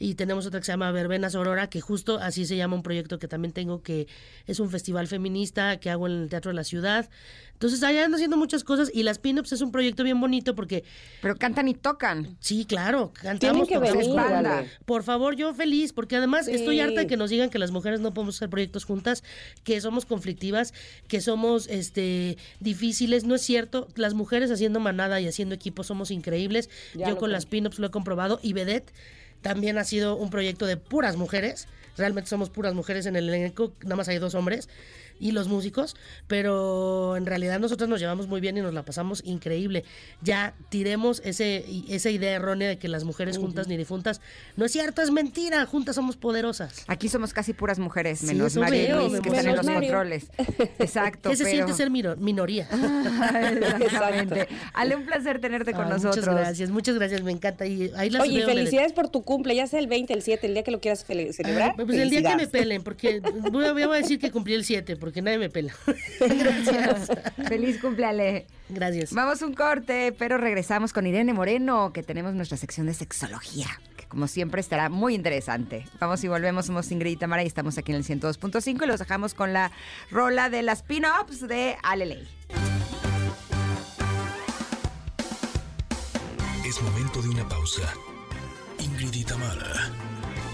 Y 0.03 0.15
tenemos 0.15 0.47
otra 0.47 0.59
que 0.59 0.65
se 0.65 0.71
llama 0.71 0.91
Verbena 0.91 1.29
Sorora, 1.29 1.69
que 1.69 1.79
justo 1.79 2.17
así 2.17 2.47
se 2.47 2.57
llama 2.57 2.75
un 2.75 2.81
proyecto 2.81 3.19
que 3.19 3.27
también 3.27 3.51
tengo, 3.53 3.83
que 3.83 4.07
es 4.47 4.59
un 4.59 4.71
festival 4.71 5.05
feminista 5.07 5.79
que 5.79 5.91
hago 5.91 6.07
en 6.07 6.23
el 6.23 6.29
Teatro 6.29 6.49
de 6.49 6.55
la 6.55 6.63
Ciudad. 6.63 7.07
Entonces, 7.53 7.83
allá 7.83 8.05
ando 8.05 8.15
haciendo 8.15 8.35
muchas 8.35 8.63
cosas 8.63 8.89
y 8.91 9.03
las 9.03 9.19
pin-ups 9.19 9.51
es 9.51 9.61
un 9.61 9.71
proyecto 9.71 10.03
bien 10.03 10.19
bonito 10.19 10.55
porque 10.55 10.83
Pero 11.21 11.35
cantan 11.35 11.67
y 11.67 11.75
tocan. 11.75 12.35
Sí, 12.39 12.65
claro, 12.65 13.11
Tienen 13.21 13.37
cantamos, 13.37 13.67
que 13.67 13.75
tocamos 13.75 13.97
venir, 13.99 14.15
banda. 14.15 14.65
Por 14.85 15.03
favor, 15.03 15.35
yo 15.35 15.53
feliz, 15.53 15.93
porque 15.93 16.15
además 16.15 16.47
Sí. 16.47 16.53
estoy 16.53 16.79
harta 16.79 17.01
de 17.01 17.05
que 17.07 17.17
nos 17.17 17.29
digan 17.29 17.51
que 17.51 17.59
las 17.59 17.69
mujeres 17.69 17.99
no 17.99 18.11
podemos 18.15 18.37
hacer 18.37 18.49
proyectos 18.49 18.85
juntas, 18.85 19.23
que 19.63 19.79
somos 19.81 20.05
conflictivas, 20.07 20.73
que 21.07 21.21
somos 21.21 21.67
este 21.67 22.37
difíciles. 22.59 23.23
No 23.25 23.35
es 23.35 23.43
cierto, 23.43 23.87
las 23.95 24.15
mujeres 24.15 24.49
haciendo 24.49 24.79
manada 24.79 25.21
y 25.21 25.27
haciendo 25.27 25.53
equipo 25.53 25.83
somos 25.83 26.09
increíbles. 26.09 26.71
Ya 26.95 27.09
yo 27.09 27.17
con 27.17 27.25
creo. 27.27 27.33
las 27.33 27.45
pin-ups 27.45 27.77
lo 27.77 27.85
he 27.85 27.91
comprobado 27.91 28.39
y 28.41 28.53
Vedette 28.53 28.91
también 29.41 29.77
ha 29.77 29.83
sido 29.83 30.15
un 30.15 30.29
proyecto 30.29 30.65
de 30.65 30.77
puras 30.77 31.17
mujeres. 31.17 31.67
Realmente 31.97 32.29
somos 32.29 32.49
puras 32.49 32.73
mujeres 32.73 33.05
en 33.05 33.15
el 33.15 33.27
elenco, 33.29 33.73
nada 33.83 33.95
más 33.97 34.07
hay 34.07 34.17
dos 34.17 34.35
hombres. 34.35 34.69
Y 35.21 35.31
los 35.31 35.47
músicos, 35.47 35.95
pero 36.27 37.15
en 37.15 37.25
realidad 37.25 37.59
nosotros 37.59 37.87
nos 37.87 37.99
llevamos 38.01 38.27
muy 38.27 38.41
bien 38.41 38.57
y 38.57 38.61
nos 38.61 38.73
la 38.73 38.83
pasamos 38.83 39.21
increíble. 39.25 39.85
Ya 40.21 40.53
tiremos 40.69 41.21
ese, 41.23 41.63
esa 41.89 42.09
idea 42.09 42.31
errónea 42.31 42.67
de 42.67 42.77
que 42.77 42.87
las 42.87 43.03
mujeres 43.05 43.37
juntas 43.37 43.67
ni 43.67 43.77
difuntas. 43.77 44.19
No 44.57 44.65
es 44.65 44.71
cierto, 44.71 45.01
es 45.01 45.11
mentira, 45.11 45.65
juntas 45.65 45.95
somos 45.95 46.17
poderosas. 46.17 46.83
Aquí 46.87 47.07
somos 47.07 47.33
casi 47.33 47.53
puras 47.53 47.79
mujeres, 47.79 48.19
Sí, 48.19 48.25
menos 48.27 48.55
María 48.57 48.95
veo, 48.95 49.07
Luis, 49.09 49.21
que 49.21 49.29
menos 49.29 49.37
están 49.45 49.49
en 49.51 49.55
los 49.57 49.65
Mario. 49.65 49.79
controles. 49.81 50.25
Exacto. 50.79 51.29
¿Qué 51.29 51.35
se 51.35 51.43
pero- 51.43 51.55
siente 51.55 51.73
ser 51.73 51.89
minoría? 51.91 52.67
Exactamente. 53.79 54.47
Ale, 54.73 54.95
un 54.95 55.05
placer 55.05 55.39
tenerte 55.39 55.73
con 55.73 55.89
nosotros. 55.89 56.17
Muchas 56.17 56.35
gracias, 56.35 56.69
muchas 56.69 56.95
gracias, 56.95 57.21
me 57.23 57.31
encanta. 57.31 57.65
Y 57.65 57.91
ahí 57.95 58.09
las 58.09 58.21
Oye, 58.23 58.37
veo, 58.39 58.47
felicidades 58.47 58.93
por 58.93 59.09
tu 59.09 59.23
cumple, 59.23 59.55
ya 59.55 59.67
sea 59.67 59.79
el 59.79 59.87
20, 59.87 60.13
el 60.13 60.21
7, 60.21 60.47
el 60.47 60.53
día 60.53 60.63
que 60.63 60.71
lo 60.71 60.79
quieras 60.79 61.05
fel- 61.07 61.31
celebrar. 61.33 61.75
Pues 61.75 61.97
el 61.97 62.09
día 62.09 62.23
que 62.23 62.35
me 62.35 62.47
pelen, 62.47 62.83
porque 62.83 63.19
voy 63.51 63.65
a, 63.65 63.73
voy 63.73 63.83
a 63.83 63.89
decir 63.89 64.19
que 64.19 64.31
cumplí 64.31 64.53
el 64.53 64.63
7, 64.65 64.95
porque 64.95 65.10
nadie 65.21 65.37
me 65.37 65.49
pela. 65.49 65.73
Gracias. 66.19 67.09
Feliz 67.47 67.79
cumpleaños. 67.81 68.43
Gracias. 68.69 69.13
Vamos 69.13 69.41
un 69.41 69.53
corte, 69.53 70.13
pero 70.17 70.37
regresamos 70.37 70.93
con 70.93 71.05
Irene 71.05 71.33
Moreno, 71.33 71.91
que 71.93 72.03
tenemos 72.03 72.33
nuestra 72.33 72.57
sección 72.57 72.87
de 72.87 72.93
sexología, 72.93 73.67
que 73.97 74.05
como 74.05 74.27
siempre 74.27 74.61
estará 74.61 74.89
muy 74.89 75.15
interesante. 75.15 75.85
Vamos 75.99 76.23
y 76.23 76.27
volvemos, 76.27 76.67
somos 76.67 76.91
Ingrid 76.91 77.11
y 77.11 77.17
Tamara 77.17 77.43
y 77.43 77.47
estamos 77.47 77.77
aquí 77.77 77.91
en 77.91 77.97
el 77.97 78.03
102.5 78.03 78.83
y 78.83 78.85
los 78.85 78.99
dejamos 78.99 79.33
con 79.33 79.53
la 79.53 79.71
rola 80.09 80.49
de 80.49 80.61
las 80.61 80.83
pin-ups 80.83 81.47
de 81.47 81.75
Aleley. 81.83 82.27
Es 86.65 86.81
momento 86.81 87.21
de 87.21 87.29
una 87.29 87.47
pausa. 87.49 87.93
Ingrid 88.79 89.13
y 89.13 89.23
Tamara, 89.25 89.91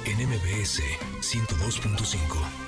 en 0.05 0.27
MBS 0.27 0.81
102.5. 1.21 2.66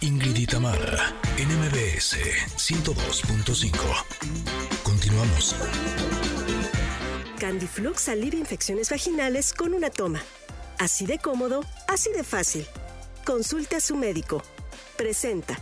Ingrid 0.00 0.36
y 0.36 0.46
Tamara, 0.46 1.14
en 1.38 1.48
MBS 1.48 2.16
102.5. 2.56 3.70
Continuamos. 4.82 5.56
Candiflux 7.38 8.08
alivia 8.08 8.40
infecciones 8.40 8.90
vaginales 8.90 9.52
con 9.52 9.74
una 9.74 9.90
toma. 9.90 10.22
Así 10.78 11.06
de 11.06 11.18
cómodo, 11.18 11.64
así 11.88 12.10
de 12.12 12.24
fácil. 12.24 12.66
Consulte 13.24 13.76
a 13.76 13.80
su 13.80 13.96
médico. 13.96 14.42
Presenta. 14.96 15.58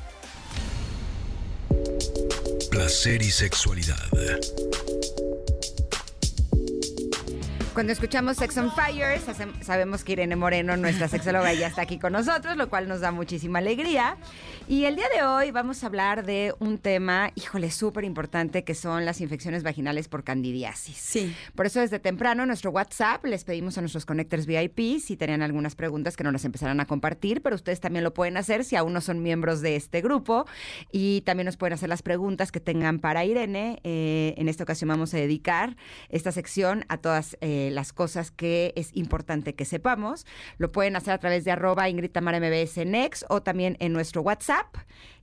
Placer 2.70 3.22
y 3.22 3.30
sexualidad. 3.30 4.08
Cuando 7.74 7.92
escuchamos 7.92 8.36
Sex 8.36 8.56
on 8.58 8.70
Fire, 8.70 9.20
sabemos 9.60 10.04
que 10.04 10.12
Irene 10.12 10.36
Moreno, 10.36 10.76
nuestra 10.76 11.08
sexóloga, 11.08 11.52
ya 11.54 11.66
está 11.66 11.82
aquí 11.82 11.98
con 11.98 12.12
nosotros, 12.12 12.56
lo 12.56 12.68
cual 12.68 12.86
nos 12.86 13.00
da 13.00 13.10
muchísima 13.10 13.58
alegría. 13.58 14.16
Y 14.68 14.84
el 14.84 14.94
día 14.94 15.06
de 15.12 15.24
hoy 15.24 15.50
vamos 15.50 15.82
a 15.82 15.88
hablar 15.88 16.24
de 16.24 16.54
un 16.60 16.78
tema, 16.78 17.32
híjole, 17.34 17.72
súper 17.72 18.04
importante, 18.04 18.62
que 18.62 18.76
son 18.76 19.04
las 19.04 19.20
infecciones 19.20 19.64
vaginales 19.64 20.06
por 20.06 20.22
candidiasis. 20.22 20.96
Sí. 20.96 21.34
Por 21.56 21.66
eso 21.66 21.80
desde 21.80 21.98
temprano 21.98 22.44
en 22.44 22.46
nuestro 22.46 22.70
WhatsApp 22.70 23.24
les 23.24 23.42
pedimos 23.42 23.76
a 23.76 23.80
nuestros 23.80 24.06
connectors 24.06 24.46
VIP 24.46 25.00
si 25.00 25.16
tenían 25.16 25.42
algunas 25.42 25.74
preguntas 25.74 26.16
que 26.16 26.22
nos 26.22 26.32
las 26.32 26.44
empezaran 26.44 26.78
a 26.78 26.86
compartir, 26.86 27.42
pero 27.42 27.56
ustedes 27.56 27.80
también 27.80 28.04
lo 28.04 28.14
pueden 28.14 28.36
hacer 28.36 28.62
si 28.62 28.76
aún 28.76 28.92
no 28.92 29.00
son 29.00 29.20
miembros 29.20 29.62
de 29.62 29.74
este 29.74 30.00
grupo 30.00 30.46
y 30.92 31.22
también 31.22 31.46
nos 31.46 31.56
pueden 31.56 31.72
hacer 31.72 31.88
las 31.88 32.02
preguntas 32.02 32.52
que 32.52 32.60
tengan 32.60 33.00
para 33.00 33.24
Irene. 33.24 33.80
Eh, 33.82 34.34
en 34.36 34.48
esta 34.48 34.62
ocasión 34.62 34.90
vamos 34.90 35.12
a 35.12 35.16
dedicar 35.16 35.76
esta 36.08 36.30
sección 36.30 36.84
a 36.88 36.98
todas 36.98 37.36
eh, 37.40 37.63
las 37.70 37.92
cosas 37.92 38.30
que 38.30 38.72
es 38.76 38.94
importante 38.96 39.54
que 39.54 39.64
sepamos. 39.64 40.26
Lo 40.58 40.72
pueden 40.72 40.96
hacer 40.96 41.14
a 41.14 41.18
través 41.18 41.44
de 41.44 41.50
arroba 41.50 41.88
Ingrid 41.88 42.10
Tamara 42.10 42.40
MBS 42.40 42.84
Next 42.86 43.24
o 43.28 43.42
también 43.42 43.76
en 43.80 43.92
nuestro 43.92 44.22
WhatsApp 44.22 44.76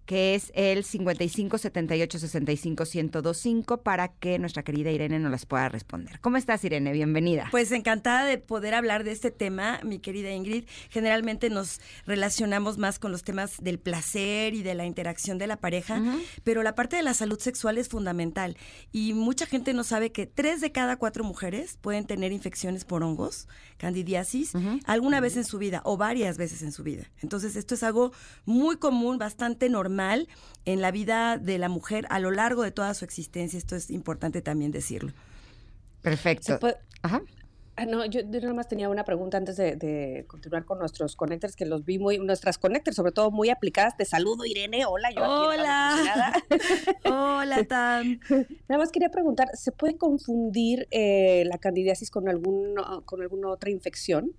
que 0.06 0.36
es 0.36 0.52
el 0.56 0.84
55 0.84 1.58
78 1.58 2.20
65 2.20 2.84
1025 2.84 3.82
para 3.82 4.10
que 4.10 4.40
nuestra 4.40 4.64
querida 4.64 4.92
Irene 4.92 5.20
nos 5.20 5.32
las 5.32 5.46
pueda 5.46 5.70
responder. 5.70 6.20
¿Cómo 6.20 6.38
estás, 6.38 6.64
Irene? 6.64 6.92
Bienvenida. 6.92 7.48
Pues 7.52 7.72
encantada 7.72 8.26
de 8.26 8.38
poder 8.38 8.74
hablar 8.74 9.04
de 9.04 9.12
este 9.12 9.32
tema, 9.32 9.80
mi 9.84 10.00
querida 10.00 10.32
Ingrid. 10.32 10.66
Generalmente 10.90 11.50
nos 11.50 11.82
relacionamos 12.06 12.78
más 12.78 13.00
con 13.00 13.12
los 13.12 13.24
temas 13.24 13.58
del 13.62 13.80
placer 13.80 14.54
y 14.54 14.64
de 14.64 14.76
la 14.76 14.86
interacción 14.86 15.38
de 15.38 15.48
la 15.48 15.58
pareja, 15.58 16.02
pero 16.44 16.64
la 16.64 16.76
parte 16.76 16.96
de 16.96 17.04
la 17.04 17.14
salud 17.14 17.40
sexual 17.40 17.78
es 17.78 17.90
fundamental. 17.90 18.58
Y 18.92 19.14
mucha 19.14 19.46
gente 19.46 19.74
no 19.74 19.84
sabe 19.84 20.12
que 20.12 20.26
tres 20.26 20.62
de 20.62 20.72
cada 20.72 20.98
cuatro 20.98 21.24
mujeres 21.24 21.78
pueden 21.80 22.06
tener 22.06 22.32
infecciones 22.32 22.86
por 22.86 23.04
hongos, 23.04 23.48
candidiasis, 23.78 24.54
alguna 24.86 25.20
vez 25.20 25.38
en 25.38 25.46
su 25.46 25.58
vida 25.58 25.82
o 25.86 25.98
varias 25.98 26.38
veces 26.38 26.62
en 26.64 26.72
su 26.72 26.84
vida. 26.84 27.10
Entonces, 27.22 27.56
esto 27.56 27.76
es 27.76 27.84
algo 27.84 28.12
muy 28.46 28.78
común, 28.78 29.18
bastante 29.18 29.70
normal 29.70 29.91
en 30.66 30.82
la 30.82 30.92
vida 30.92 31.38
de 31.38 31.58
la 31.58 31.70
mujer 31.70 32.06
a 32.10 32.20
lo 32.20 32.32
largo 32.32 32.64
de 32.64 32.72
toda 32.72 32.94
su 32.94 33.06
existencia. 33.06 33.58
Esto 33.58 33.76
es 33.76 33.90
importante 33.92 34.42
también 34.42 34.72
decirlo. 34.72 35.12
Perfecto. 36.02 36.54
¿Se 36.54 36.58
puede- 36.58 36.78
Ajá. 37.04 37.22
Ah, 37.78 37.86
no, 37.86 38.06
yo, 38.06 38.20
yo 38.20 38.42
nada 38.42 38.54
más 38.54 38.68
tenía 38.68 38.90
una 38.90 39.06
pregunta 39.06 39.38
antes 39.38 39.56
de, 39.56 39.76
de 39.78 40.26
continuar 40.28 40.66
con 40.66 40.78
nuestros 40.78 41.16
connectors, 41.16 41.56
que 41.56 41.66
los 41.66 41.86
vi 41.86 41.98
muy, 42.00 42.20
nuestras 42.20 42.58
connectors, 42.58 42.96
sobre 42.98 43.12
todo 43.14 43.32
muy 43.32 43.50
aplicadas. 43.50 43.96
Te 43.96 44.04
saludo, 44.06 44.46
Irene. 44.46 44.86
Hola, 44.86 45.10
yo 45.12 45.24
aquí 45.24 45.60
Hola. 45.60 46.44
Hola, 47.06 47.64
Tam. 47.64 48.20
Nada 48.68 48.78
más 48.78 48.92
quería 48.92 49.10
preguntar, 49.10 49.48
¿se 49.56 49.72
puede 49.72 49.98
confundir 49.98 50.88
eh, 50.92 51.44
la 51.48 51.58
candidiasis 51.58 52.12
con, 52.12 52.28
algún, 52.28 52.76
con 53.06 53.22
alguna 53.22 53.48
otra 53.50 53.72
infección? 53.72 54.32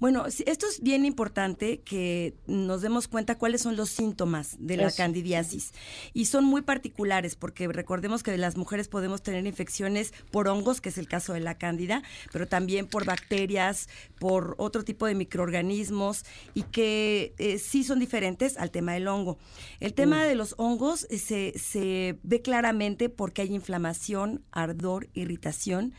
Bueno, 0.00 0.26
esto 0.26 0.66
es 0.66 0.80
bien 0.80 1.04
importante 1.04 1.80
que 1.80 2.34
nos 2.46 2.82
demos 2.82 3.08
cuenta 3.08 3.36
cuáles 3.36 3.62
son 3.62 3.76
los 3.76 3.90
síntomas 3.90 4.56
de 4.58 4.76
la 4.76 4.86
Eso. 4.88 4.96
candidiasis. 4.96 5.72
Y 6.12 6.26
son 6.26 6.44
muy 6.44 6.62
particulares 6.62 7.34
porque 7.36 7.66
recordemos 7.68 8.22
que 8.22 8.36
las 8.36 8.56
mujeres 8.56 8.88
podemos 8.88 9.22
tener 9.22 9.46
infecciones 9.46 10.12
por 10.30 10.48
hongos, 10.48 10.80
que 10.80 10.90
es 10.90 10.98
el 10.98 11.08
caso 11.08 11.32
de 11.32 11.40
la 11.40 11.58
cándida, 11.58 12.02
pero 12.32 12.46
también 12.46 12.86
por 12.86 13.04
bacterias, 13.04 13.88
por 14.18 14.54
otro 14.58 14.84
tipo 14.84 15.06
de 15.06 15.14
microorganismos 15.14 16.24
y 16.54 16.62
que 16.62 17.34
eh, 17.38 17.58
sí 17.58 17.84
son 17.84 17.98
diferentes 17.98 18.56
al 18.56 18.70
tema 18.70 18.92
del 18.92 19.08
hongo. 19.08 19.38
El 19.80 19.94
tema 19.94 20.24
de 20.24 20.34
los 20.34 20.54
hongos 20.58 21.06
eh, 21.10 21.18
se, 21.18 21.58
se 21.58 22.18
ve 22.22 22.40
claramente 22.42 23.08
porque 23.08 23.42
hay 23.42 23.54
inflamación, 23.54 24.44
ardor, 24.52 25.08
irritación 25.14 25.92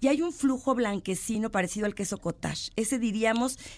y 0.00 0.08
hay 0.08 0.22
un 0.22 0.32
flujo 0.32 0.74
blanquecino 0.74 1.50
parecido 1.50 1.86
al 1.86 1.94
queso 1.94 2.18
cottage. 2.18 2.70
Ese 2.76 2.98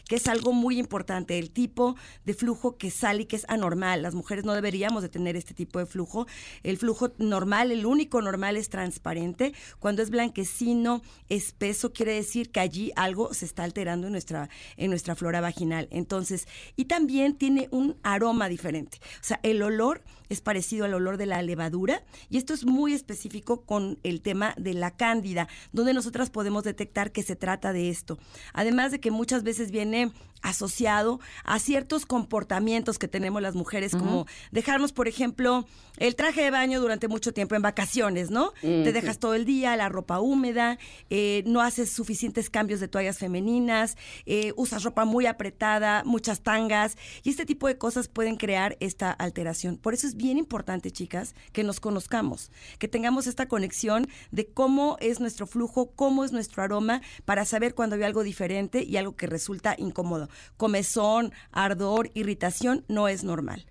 que 0.08 0.16
es 0.16 0.26
algo 0.26 0.52
muy 0.52 0.78
importante, 0.78 1.38
el 1.38 1.50
tipo 1.50 1.96
de 2.24 2.34
flujo 2.34 2.76
que 2.76 2.90
sale 2.90 3.22
y 3.22 3.26
que 3.26 3.36
es 3.36 3.46
anormal. 3.48 4.02
Las 4.02 4.14
mujeres 4.14 4.44
no 4.44 4.54
deberíamos 4.54 5.02
de 5.02 5.08
tener 5.08 5.36
este 5.36 5.54
tipo 5.54 5.78
de 5.78 5.86
flujo. 5.86 6.26
El 6.62 6.76
flujo 6.76 7.12
normal, 7.18 7.70
el 7.72 7.86
único 7.86 8.20
normal 8.20 8.56
es 8.56 8.68
transparente. 8.68 9.52
Cuando 9.78 10.02
es 10.02 10.10
blanquecino, 10.10 11.02
espeso, 11.28 11.92
quiere 11.92 12.12
decir 12.12 12.50
que 12.50 12.60
allí 12.60 12.92
algo 12.96 13.32
se 13.34 13.44
está 13.44 13.64
alterando 13.64 14.06
en 14.06 14.12
nuestra, 14.12 14.48
en 14.76 14.90
nuestra 14.90 15.14
flora 15.14 15.40
vaginal. 15.40 15.88
Entonces, 15.90 16.46
y 16.76 16.86
también 16.86 17.36
tiene 17.36 17.68
un 17.70 17.96
aroma 18.02 18.48
diferente. 18.48 18.98
O 19.20 19.24
sea, 19.24 19.40
el 19.42 19.62
olor 19.62 20.02
es 20.28 20.40
parecido 20.40 20.84
al 20.84 20.94
olor 20.94 21.16
de 21.16 21.26
la 21.26 21.42
levadura 21.42 22.02
y 22.28 22.38
esto 22.38 22.54
es 22.54 22.64
muy 22.64 22.94
específico 22.94 23.62
con 23.62 23.98
el 24.02 24.20
tema 24.20 24.54
de 24.56 24.74
la 24.74 24.96
cándida, 24.96 25.48
donde 25.72 25.94
nosotras 25.94 26.30
podemos 26.30 26.64
detectar 26.64 27.12
que 27.12 27.22
se 27.22 27.36
trata 27.36 27.72
de 27.72 27.88
esto. 27.88 28.18
Además 28.52 28.92
de 28.92 29.00
que 29.00 29.10
muchas 29.10 29.42
veces 29.42 29.70
viene 29.70 30.12
asociado 30.42 31.20
a 31.44 31.58
ciertos 31.58 32.06
comportamientos 32.06 32.98
que 32.98 33.08
tenemos 33.08 33.42
las 33.42 33.54
mujeres, 33.54 33.94
como 33.94 34.26
dejarnos, 34.50 34.92
por 34.92 35.08
ejemplo, 35.08 35.66
el 35.96 36.14
traje 36.14 36.42
de 36.42 36.50
baño 36.50 36.80
durante 36.80 37.08
mucho 37.08 37.32
tiempo 37.32 37.54
en 37.54 37.62
vacaciones, 37.62 38.30
¿no? 38.30 38.52
Te 38.60 38.82
Ujú. 38.82 38.92
dejas 38.92 39.18
todo 39.18 39.34
el 39.34 39.44
día, 39.44 39.76
la 39.76 39.88
ropa 39.88 40.20
húmeda, 40.20 40.78
eh, 41.10 41.42
no 41.46 41.60
haces 41.60 41.90
suficientes 41.90 42.50
cambios 42.50 42.80
de 42.80 42.88
toallas 42.88 43.18
femeninas, 43.18 43.96
eh, 44.26 44.52
usas 44.56 44.84
ropa 44.84 45.04
muy 45.04 45.26
apretada, 45.26 46.02
muchas 46.04 46.42
tangas, 46.42 46.96
y 47.22 47.30
este 47.30 47.46
tipo 47.46 47.66
de 47.66 47.78
cosas 47.78 48.08
pueden 48.08 48.36
crear 48.36 48.76
esta 48.80 49.10
alteración. 49.10 49.76
Por 49.76 49.94
eso 49.94 50.06
es 50.06 50.16
bien 50.16 50.38
importante, 50.38 50.90
chicas, 50.90 51.34
que 51.52 51.64
nos 51.64 51.80
conozcamos, 51.80 52.50
que 52.78 52.88
tengamos 52.88 53.26
esta 53.26 53.48
conexión 53.48 54.08
de 54.30 54.46
cómo 54.46 54.96
es 55.00 55.20
nuestro 55.20 55.46
flujo, 55.46 55.90
cómo 55.94 56.24
es 56.24 56.32
nuestro 56.32 56.62
aroma, 56.62 57.02
para 57.24 57.44
saber 57.44 57.74
cuando 57.74 57.96
hay 57.96 58.02
algo 58.02 58.22
diferente 58.22 58.84
y 58.84 58.96
algo 58.96 59.16
que 59.16 59.26
resulta 59.26 59.74
incómodo. 59.78 60.27
Comezón, 60.56 61.32
ardor, 61.52 62.10
irritación, 62.14 62.84
no 62.88 63.08
es 63.08 63.24
normal. 63.24 63.66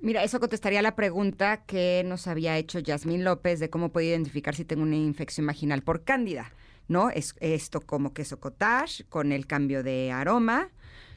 Mira, 0.00 0.22
eso 0.22 0.38
contestaría 0.38 0.80
la 0.80 0.94
pregunta 0.94 1.64
que 1.64 2.02
nos 2.06 2.26
había 2.28 2.56
hecho 2.56 2.78
Yasmín 2.78 3.24
López 3.24 3.58
de 3.58 3.68
cómo 3.68 3.90
puedo 3.90 4.06
identificar 4.06 4.54
si 4.54 4.64
tengo 4.64 4.82
una 4.82 4.96
infección 4.96 5.46
vaginal 5.46 5.82
por 5.82 6.04
cándida, 6.04 6.52
¿no? 6.86 7.10
Es 7.10 7.34
esto 7.40 7.80
como 7.80 8.12
queso 8.12 8.38
cottage, 8.38 9.04
con 9.08 9.32
el 9.32 9.46
cambio 9.48 9.82
de 9.82 10.12
aroma, 10.12 10.70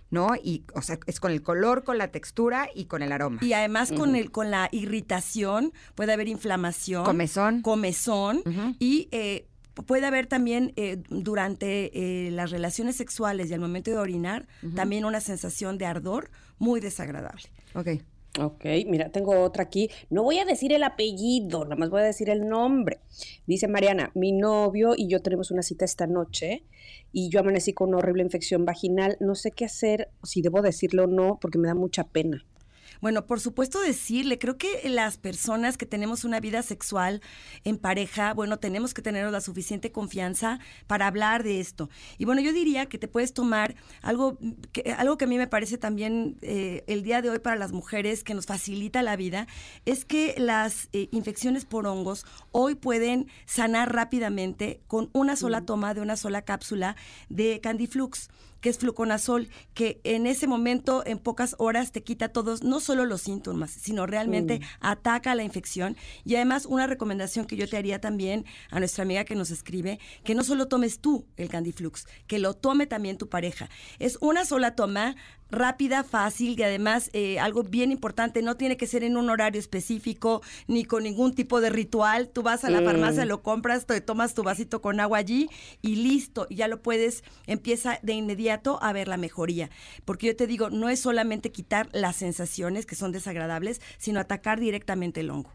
¿no? 0.09 0.31
Y, 0.43 0.63
o 0.73 0.81
sea, 0.81 0.97
es 1.05 1.19
con 1.19 1.31
el 1.31 1.43
color, 1.43 1.83
con 1.83 1.99
la 1.99 2.07
textura 2.09 2.69
y 2.73 2.85
con 2.85 3.03
el 3.03 3.11
aroma. 3.11 3.39
Y 3.41 3.53
además 3.53 3.91
con 3.91 4.15
el 4.15 4.31
con 4.31 4.49
la 4.49 4.67
irritación 4.71 5.73
puede 5.93 6.13
haber 6.13 6.27
inflamación, 6.27 7.05
Comezón. 7.05 7.61
comezón 7.61 8.41
y 8.79 9.07
eh, 9.11 9.47
puede 9.73 10.05
haber 10.05 10.27
también 10.27 10.73
eh, 10.75 11.01
durante 11.09 11.91
eh, 12.27 12.31
las 12.31 12.51
relaciones 12.51 12.95
sexuales 12.95 13.49
y 13.49 13.53
al 13.53 13.59
momento 13.59 13.91
de 13.91 13.97
orinar, 13.97 14.47
también 14.75 15.05
una 15.05 15.21
sensación 15.21 15.77
de 15.77 15.85
ardor 15.85 16.31
muy 16.59 16.79
desagradable. 16.79 17.43
Ok. 17.75 17.89
Ok, 18.39 18.63
mira, 18.87 19.09
tengo 19.09 19.41
otra 19.41 19.63
aquí. 19.63 19.89
No 20.09 20.23
voy 20.23 20.39
a 20.39 20.45
decir 20.45 20.71
el 20.71 20.83
apellido, 20.83 21.65
nada 21.65 21.75
más 21.75 21.89
voy 21.89 21.99
a 21.99 22.05
decir 22.05 22.29
el 22.29 22.47
nombre. 22.47 23.01
Dice 23.45 23.67
Mariana, 23.67 24.11
mi 24.15 24.31
novio 24.31 24.93
y 24.95 25.09
yo 25.09 25.21
tenemos 25.21 25.51
una 25.51 25.63
cita 25.63 25.83
esta 25.83 26.07
noche 26.07 26.63
y 27.11 27.29
yo 27.29 27.41
amanecí 27.41 27.73
con 27.73 27.89
una 27.89 27.97
horrible 27.97 28.23
infección 28.23 28.63
vaginal. 28.63 29.17
No 29.19 29.35
sé 29.35 29.51
qué 29.51 29.65
hacer, 29.65 30.11
si 30.23 30.41
debo 30.41 30.61
decirlo 30.61 31.03
o 31.03 31.07
no, 31.07 31.39
porque 31.41 31.57
me 31.57 31.67
da 31.67 31.75
mucha 31.75 32.05
pena. 32.05 32.45
Bueno, 33.01 33.25
por 33.25 33.39
supuesto 33.39 33.81
decirle, 33.81 34.37
creo 34.37 34.57
que 34.57 34.87
las 34.87 35.17
personas 35.17 35.75
que 35.75 35.87
tenemos 35.87 36.23
una 36.23 36.39
vida 36.39 36.61
sexual 36.61 37.21
en 37.63 37.77
pareja, 37.77 38.33
bueno, 38.35 38.59
tenemos 38.59 38.93
que 38.93 39.01
tener 39.01 39.29
la 39.31 39.41
suficiente 39.41 39.91
confianza 39.91 40.59
para 40.85 41.07
hablar 41.07 41.43
de 41.43 41.59
esto. 41.59 41.89
Y 42.19 42.25
bueno, 42.25 42.41
yo 42.41 42.53
diría 42.53 42.85
que 42.85 42.99
te 42.99 43.07
puedes 43.07 43.33
tomar 43.33 43.75
algo 44.03 44.37
que, 44.71 44.93
algo 44.95 45.17
que 45.17 45.25
a 45.25 45.27
mí 45.27 45.37
me 45.39 45.47
parece 45.47 45.79
también 45.79 46.37
eh, 46.41 46.83
el 46.85 47.01
día 47.01 47.23
de 47.23 47.31
hoy 47.31 47.39
para 47.39 47.55
las 47.55 47.71
mujeres 47.71 48.23
que 48.23 48.35
nos 48.35 48.45
facilita 48.45 49.01
la 49.01 49.15
vida, 49.15 49.47
es 49.85 50.05
que 50.05 50.35
las 50.37 50.87
eh, 50.93 51.09
infecciones 51.11 51.65
por 51.65 51.87
hongos 51.87 52.25
hoy 52.51 52.75
pueden 52.75 53.27
sanar 53.45 53.93
rápidamente 53.93 54.81
con 54.87 55.09
una 55.13 55.35
sola 55.35 55.65
toma 55.65 55.95
de 55.95 56.01
una 56.01 56.17
sola 56.17 56.43
cápsula 56.43 56.95
de 57.29 57.61
Candiflux 57.61 58.29
que 58.61 58.69
es 58.69 58.77
fluconazol, 58.77 59.49
que 59.73 59.99
en 60.03 60.27
ese 60.27 60.47
momento, 60.47 61.03
en 61.05 61.17
pocas 61.19 61.55
horas, 61.57 61.91
te 61.91 62.03
quita 62.03 62.29
todos, 62.29 62.63
no 62.63 62.79
solo 62.79 63.05
los 63.05 63.21
síntomas, 63.21 63.71
sino 63.71 64.05
realmente 64.05 64.59
Mm. 64.59 64.63
ataca 64.81 65.35
la 65.35 65.43
infección. 65.43 65.97
Y 66.23 66.35
además, 66.35 66.65
una 66.65 66.87
recomendación 66.87 67.45
que 67.45 67.55
yo 67.57 67.67
te 67.67 67.77
haría 67.77 67.99
también 67.99 68.45
a 68.69 68.79
nuestra 68.79 69.03
amiga 69.03 69.25
que 69.25 69.35
nos 69.35 69.51
escribe, 69.51 69.99
que 70.23 70.35
no 70.35 70.43
solo 70.43 70.67
tomes 70.67 70.99
tú 70.99 71.25
el 71.37 71.49
Candiflux, 71.49 72.05
que 72.27 72.39
lo 72.39 72.53
tome 72.53 72.87
también 72.87 73.17
tu 73.17 73.27
pareja. 73.29 73.69
Es 73.99 74.17
una 74.21 74.45
sola 74.45 74.75
toma 74.75 75.15
rápida, 75.51 76.03
fácil 76.03 76.59
y 76.59 76.63
además 76.63 77.09
eh, 77.13 77.39
algo 77.39 77.63
bien 77.63 77.91
importante, 77.91 78.41
no 78.41 78.55
tiene 78.57 78.77
que 78.77 78.87
ser 78.87 79.03
en 79.03 79.17
un 79.17 79.29
horario 79.29 79.59
específico 79.59 80.41
ni 80.67 80.85
con 80.85 81.03
ningún 81.03 81.33
tipo 81.35 81.61
de 81.61 81.69
ritual. 81.69 82.29
Tú 82.29 82.41
vas 82.41 82.63
a 82.63 82.69
la 82.69 82.81
Mm. 82.81 82.85
farmacia, 82.85 83.25
lo 83.25 83.41
compras, 83.43 83.85
te 83.85 84.01
tomas 84.01 84.33
tu 84.33 84.43
vasito 84.43 84.81
con 84.81 84.99
agua 84.99 85.17
allí 85.17 85.49
y 85.81 85.97
listo, 85.97 86.47
y 86.49 86.55
ya 86.55 86.67
lo 86.67 86.81
puedes, 86.81 87.23
empieza 87.47 87.99
de 88.01 88.13
inmediato 88.13 88.79
a 88.81 88.93
ver 88.93 89.07
la 89.07 89.17
mejoría. 89.17 89.69
Porque 90.05 90.27
yo 90.27 90.35
te 90.35 90.47
digo, 90.47 90.69
no 90.69 90.89
es 90.89 90.99
solamente 91.01 91.51
quitar 91.51 91.89
las 91.91 92.15
sensaciones 92.15 92.85
que 92.85 92.95
son 92.95 93.11
desagradables, 93.11 93.81
sino 93.97 94.19
atacar 94.19 94.59
directamente 94.59 95.19
el 95.19 95.29
hongo. 95.29 95.51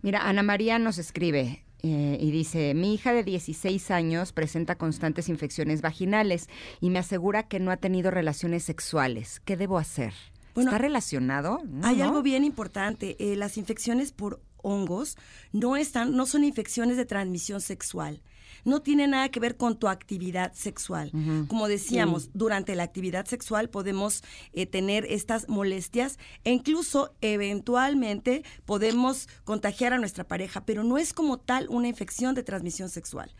Mira, 0.00 0.26
Ana 0.28 0.42
María 0.42 0.78
nos 0.78 0.96
escribe. 0.98 1.65
Eh, 1.92 2.18
y 2.20 2.30
dice, 2.30 2.74
mi 2.74 2.94
hija 2.94 3.12
de 3.12 3.22
16 3.24 3.90
años 3.90 4.32
presenta 4.32 4.76
constantes 4.76 5.28
infecciones 5.28 5.82
vaginales 5.82 6.48
y 6.80 6.90
me 6.90 6.98
asegura 6.98 7.44
que 7.48 7.60
no 7.60 7.70
ha 7.70 7.76
tenido 7.76 8.10
relaciones 8.10 8.62
sexuales. 8.64 9.40
¿Qué 9.44 9.56
debo 9.56 9.78
hacer? 9.78 10.12
Bueno, 10.54 10.70
¿Está 10.70 10.78
relacionado? 10.78 11.60
No, 11.68 11.86
Hay 11.86 11.96
¿no? 11.98 12.04
algo 12.04 12.22
bien 12.22 12.44
importante. 12.44 13.16
eh, 13.18 13.36
las 13.36 13.58
infecciones 13.58 14.12
por 14.12 14.40
hongos 14.58 15.16
no 15.52 15.76
están, 15.76 16.16
no 16.16 16.26
son 16.26 16.44
infecciones 16.44 16.96
de 16.96 17.04
transmisión 17.04 17.60
sexual. 17.60 18.20
No 18.66 18.82
tiene 18.82 19.06
nada 19.06 19.28
que 19.28 19.38
ver 19.38 19.56
con 19.56 19.78
tu 19.78 19.86
actividad 19.86 20.52
sexual. 20.52 21.12
Como 21.46 21.68
decíamos, 21.68 22.30
durante 22.34 22.74
la 22.74 22.82
actividad 22.82 23.24
sexual 23.24 23.70
podemos 23.70 24.24
eh, 24.52 24.66
tener 24.66 25.06
estas 25.08 25.48
molestias 25.48 26.18
e 26.42 26.50
incluso 26.50 27.14
eventualmente 27.20 28.42
podemos 28.64 29.28
contagiar 29.44 29.92
a 29.92 29.98
nuestra 29.98 30.24
pareja, 30.24 30.66
pero 30.66 30.82
no 30.82 30.98
es 30.98 31.12
como 31.12 31.38
tal 31.38 31.68
una 31.68 31.86
infección 31.86 32.34
de 32.34 32.42
transmisión 32.42 32.88
sexual. 32.88 33.32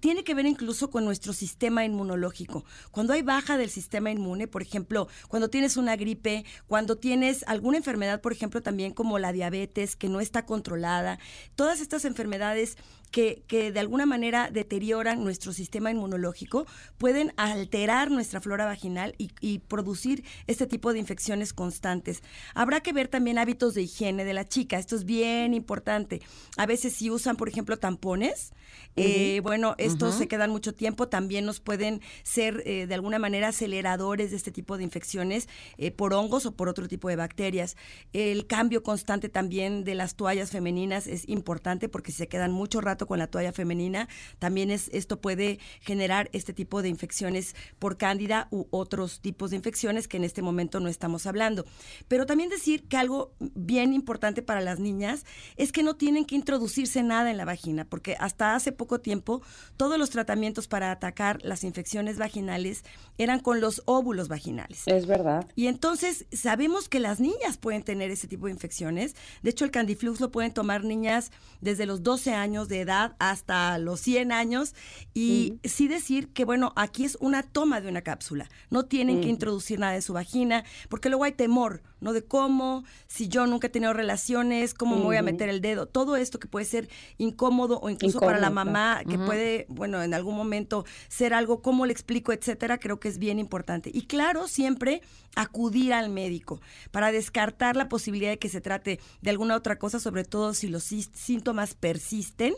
Tiene 0.00 0.24
que 0.24 0.34
ver 0.34 0.46
incluso 0.46 0.88
con 0.88 1.04
nuestro 1.04 1.34
sistema 1.34 1.84
inmunológico. 1.84 2.64
Cuando 2.92 3.12
hay 3.12 3.20
baja 3.20 3.58
del 3.58 3.68
sistema 3.68 4.10
inmune, 4.10 4.48
por 4.48 4.62
ejemplo, 4.62 5.06
cuando 5.28 5.50
tienes 5.50 5.76
una 5.76 5.96
gripe, 5.96 6.46
cuando 6.66 6.96
tienes 6.96 7.44
alguna 7.46 7.76
enfermedad, 7.76 8.22
por 8.22 8.32
ejemplo, 8.32 8.62
también 8.62 8.94
como 8.94 9.18
la 9.18 9.32
diabetes 9.32 9.96
que 9.96 10.08
no 10.08 10.20
está 10.20 10.46
controlada, 10.46 11.18
todas 11.56 11.82
estas 11.82 12.06
enfermedades 12.06 12.78
que, 13.12 13.44
que 13.46 13.70
de 13.70 13.78
alguna 13.78 14.06
manera 14.06 14.50
deterioran 14.50 15.22
nuestro 15.22 15.52
sistema 15.52 15.92
inmunológico 15.92 16.66
pueden 16.98 17.32
alterar 17.36 18.10
nuestra 18.10 18.40
flora 18.40 18.64
vaginal 18.64 19.14
y, 19.18 19.30
y 19.40 19.60
producir 19.60 20.24
este 20.48 20.66
tipo 20.66 20.92
de 20.92 20.98
infecciones 20.98 21.52
constantes. 21.52 22.22
Habrá 22.54 22.80
que 22.80 22.92
ver 22.92 23.06
también 23.06 23.38
hábitos 23.38 23.74
de 23.74 23.82
higiene 23.82 24.24
de 24.24 24.34
la 24.34 24.48
chica, 24.48 24.78
esto 24.78 24.96
es 24.96 25.04
bien 25.04 25.54
importante. 25.54 26.20
A 26.56 26.66
veces 26.66 26.94
si 26.94 27.10
usan, 27.10 27.36
por 27.36 27.48
ejemplo, 27.48 27.76
tampones, 27.78 28.52
eh, 28.96 29.40
bueno, 29.42 29.74
estos 29.78 30.14
se 30.16 30.28
quedan 30.28 30.50
mucho 30.50 30.74
tiempo, 30.74 31.08
también 31.08 31.46
nos 31.46 31.60
pueden 31.60 32.00
ser 32.24 32.62
eh, 32.66 32.86
de 32.86 32.94
alguna 32.94 33.18
manera 33.18 33.48
aceleradores 33.48 34.30
de 34.30 34.36
este 34.36 34.52
tipo 34.52 34.76
de 34.76 34.84
infecciones 34.84 35.48
eh, 35.78 35.90
por 35.90 36.12
hongos 36.14 36.46
o 36.46 36.54
por 36.54 36.68
otro 36.68 36.88
tipo 36.88 37.08
de 37.08 37.16
bacterias. 37.16 37.76
El 38.12 38.46
cambio 38.46 38.82
constante 38.82 39.28
también 39.28 39.84
de 39.84 39.94
las 39.94 40.14
toallas 40.14 40.50
femeninas 40.50 41.06
es 41.06 41.28
importante 41.28 41.88
porque 41.88 42.12
se 42.12 42.28
quedan 42.28 42.52
mucho 42.52 42.80
rato 42.80 43.01
con 43.06 43.18
la 43.18 43.26
toalla 43.26 43.52
femenina, 43.52 44.08
también 44.38 44.70
es, 44.70 44.88
esto 44.92 45.20
puede 45.20 45.58
generar 45.80 46.30
este 46.32 46.52
tipo 46.52 46.82
de 46.82 46.88
infecciones 46.88 47.54
por 47.78 47.96
cándida 47.96 48.48
u 48.50 48.66
otros 48.70 49.20
tipos 49.20 49.50
de 49.50 49.56
infecciones 49.56 50.08
que 50.08 50.16
en 50.16 50.24
este 50.24 50.42
momento 50.42 50.80
no 50.80 50.88
estamos 50.88 51.26
hablando. 51.26 51.64
Pero 52.08 52.26
también 52.26 52.48
decir 52.48 52.84
que 52.84 52.96
algo 52.96 53.32
bien 53.38 53.92
importante 53.94 54.42
para 54.42 54.60
las 54.60 54.78
niñas 54.78 55.24
es 55.56 55.72
que 55.72 55.82
no 55.82 55.94
tienen 55.94 56.24
que 56.24 56.34
introducirse 56.34 57.02
nada 57.02 57.30
en 57.30 57.36
la 57.36 57.44
vagina, 57.44 57.84
porque 57.84 58.16
hasta 58.18 58.54
hace 58.54 58.72
poco 58.72 59.00
tiempo 59.00 59.42
todos 59.76 59.98
los 59.98 60.10
tratamientos 60.10 60.68
para 60.68 60.90
atacar 60.90 61.38
las 61.42 61.64
infecciones 61.64 62.18
vaginales 62.18 62.84
eran 63.18 63.40
con 63.40 63.60
los 63.60 63.82
óvulos 63.86 64.28
vaginales. 64.28 64.82
Es 64.86 65.06
verdad. 65.06 65.46
Y 65.54 65.66
entonces 65.66 66.26
sabemos 66.32 66.88
que 66.88 67.00
las 67.00 67.20
niñas 67.20 67.56
pueden 67.58 67.82
tener 67.82 68.10
ese 68.10 68.28
tipo 68.28 68.46
de 68.46 68.52
infecciones. 68.52 69.14
De 69.42 69.50
hecho, 69.50 69.64
el 69.64 69.70
Candiflux 69.70 70.20
lo 70.20 70.30
pueden 70.30 70.52
tomar 70.52 70.84
niñas 70.84 71.30
desde 71.60 71.86
los 71.86 72.02
12 72.02 72.32
años 72.34 72.68
de 72.68 72.80
edad 72.80 72.91
hasta 73.18 73.78
los 73.78 74.00
100 74.00 74.32
años. 74.32 74.74
Y 75.14 75.54
sí 75.64 75.88
decir 75.88 76.28
que, 76.32 76.44
bueno, 76.44 76.72
aquí 76.76 77.04
es 77.04 77.16
una 77.20 77.42
toma 77.42 77.80
de 77.80 77.88
una 77.88 78.02
cápsula. 78.02 78.48
No 78.70 78.84
tienen 78.84 79.20
que 79.20 79.26
Mm. 79.26 79.30
introducir 79.30 79.78
nada 79.78 79.94
en 79.94 80.02
su 80.02 80.12
vagina, 80.12 80.64
porque 80.88 81.08
luego 81.08 81.24
hay 81.24 81.32
temor, 81.32 81.82
¿no? 82.00 82.12
De 82.12 82.22
cómo, 82.24 82.84
si 83.06 83.28
yo 83.28 83.46
nunca 83.46 83.66
he 83.66 83.70
tenido 83.70 83.92
relaciones, 83.92 84.74
cómo 84.74 84.96
me 84.96 85.04
voy 85.04 85.16
a 85.16 85.22
meter 85.22 85.48
el 85.48 85.60
dedo. 85.60 85.86
Todo 85.86 86.16
esto 86.16 86.38
que 86.38 86.48
puede 86.48 86.66
ser 86.66 86.88
incómodo 87.18 87.78
o 87.80 87.90
incluso 87.90 88.20
para 88.20 88.38
la 88.38 88.50
mamá, 88.50 89.02
que 89.08 89.18
puede, 89.18 89.66
bueno, 89.68 90.02
en 90.02 90.14
algún 90.14 90.36
momento 90.36 90.84
ser 91.08 91.34
algo, 91.34 91.62
cómo 91.62 91.86
le 91.86 91.92
explico, 91.92 92.32
etcétera, 92.32 92.78
creo 92.78 92.98
que 93.00 93.08
es 93.08 93.18
bien 93.18 93.38
importante. 93.38 93.90
Y 93.92 94.02
claro, 94.02 94.48
siempre 94.48 95.02
acudir 95.34 95.92
al 95.92 96.10
médico 96.10 96.60
para 96.90 97.10
descartar 97.12 97.76
la 97.76 97.88
posibilidad 97.88 98.30
de 98.30 98.38
que 98.38 98.48
se 98.48 98.60
trate 98.60 99.00
de 99.20 99.30
alguna 99.30 99.56
otra 99.56 99.78
cosa, 99.78 99.98
sobre 100.00 100.24
todo 100.24 100.54
si 100.54 100.68
los 100.68 100.84
síntomas 100.84 101.74
persisten. 101.74 102.54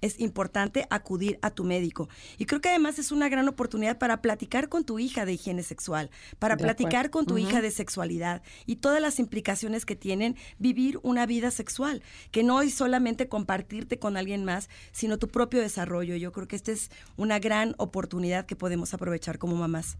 Es 0.00 0.18
importante 0.20 0.86
acudir 0.90 1.38
a 1.42 1.50
tu 1.50 1.64
médico. 1.64 2.08
Y 2.38 2.46
creo 2.46 2.60
que 2.60 2.68
además 2.68 2.98
es 2.98 3.12
una 3.12 3.28
gran 3.28 3.48
oportunidad 3.48 3.98
para 3.98 4.22
platicar 4.22 4.68
con 4.68 4.84
tu 4.84 4.98
hija 4.98 5.24
de 5.24 5.32
higiene 5.34 5.62
sexual, 5.62 6.10
para 6.38 6.56
De 6.56 6.62
platicar 6.62 7.06
acuerdo. 7.06 7.10
con 7.10 7.26
tu 7.26 7.38
hija 7.38 7.60
de 7.60 7.70
sexualidad 7.70 8.42
y 8.66 8.76
todas 8.76 9.00
las 9.00 9.18
implicaciones 9.18 9.84
que 9.84 9.96
tienen 9.96 10.36
vivir 10.58 10.98
una 11.02 11.26
vida 11.26 11.50
sexual, 11.50 12.02
que 12.30 12.42
no 12.42 12.62
es 12.62 12.74
solamente 12.74 13.28
compartirte 13.28 13.98
con 13.98 14.16
alguien 14.16 14.44
más, 14.44 14.68
sino 14.92 15.18
tu 15.18 15.28
propio 15.28 15.60
desarrollo. 15.60 16.16
Yo 16.16 16.32
creo 16.32 16.48
que 16.48 16.56
esta 16.56 16.72
es 16.72 16.90
una 17.16 17.38
gran 17.38 17.74
oportunidad 17.78 18.46
que 18.46 18.56
podemos 18.56 18.94
aprovechar 18.94 19.38
como 19.38 19.56
mamás. 19.56 19.98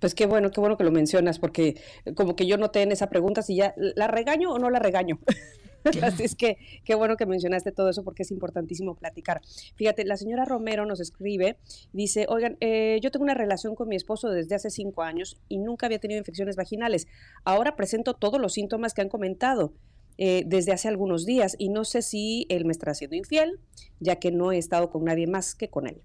Pues 0.00 0.14
qué 0.14 0.26
bueno, 0.26 0.50
qué 0.50 0.60
bueno 0.60 0.76
que 0.76 0.84
lo 0.84 0.90
mencionas, 0.90 1.38
porque 1.38 1.80
como 2.14 2.36
que 2.36 2.46
yo 2.46 2.58
noté 2.58 2.82
en 2.82 2.92
esa 2.92 3.08
pregunta 3.08 3.40
si 3.40 3.56
ya 3.56 3.74
la 3.76 4.06
regaño 4.06 4.52
o 4.52 4.58
no 4.58 4.68
la 4.68 4.78
regaño. 4.78 5.18
Así 6.02 6.24
es 6.24 6.34
que 6.34 6.58
qué 6.84 6.94
bueno 6.94 7.16
que 7.16 7.26
mencionaste 7.26 7.72
todo 7.72 7.90
eso 7.90 8.04
porque 8.04 8.22
es 8.22 8.30
importantísimo 8.30 8.94
platicar. 8.94 9.40
Fíjate, 9.76 10.04
la 10.04 10.16
señora 10.16 10.44
Romero 10.44 10.86
nos 10.86 11.00
escribe, 11.00 11.58
dice, 11.92 12.26
oigan, 12.28 12.56
eh, 12.60 12.98
yo 13.02 13.10
tengo 13.10 13.24
una 13.24 13.34
relación 13.34 13.74
con 13.74 13.88
mi 13.88 13.96
esposo 13.96 14.30
desde 14.30 14.54
hace 14.54 14.70
cinco 14.70 15.02
años 15.02 15.40
y 15.48 15.58
nunca 15.58 15.86
había 15.86 15.98
tenido 15.98 16.18
infecciones 16.18 16.56
vaginales. 16.56 17.06
Ahora 17.44 17.76
presento 17.76 18.14
todos 18.14 18.40
los 18.40 18.54
síntomas 18.54 18.94
que 18.94 19.02
han 19.02 19.08
comentado 19.08 19.72
eh, 20.16 20.44
desde 20.46 20.72
hace 20.72 20.88
algunos 20.88 21.26
días 21.26 21.56
y 21.58 21.70
no 21.70 21.84
sé 21.84 22.00
si 22.00 22.46
él 22.48 22.64
me 22.64 22.72
está 22.72 22.90
haciendo 22.90 23.16
infiel, 23.16 23.58
ya 23.98 24.16
que 24.16 24.30
no 24.30 24.52
he 24.52 24.58
estado 24.58 24.90
con 24.90 25.04
nadie 25.04 25.26
más 25.26 25.54
que 25.54 25.68
con 25.68 25.86
él. 25.88 26.02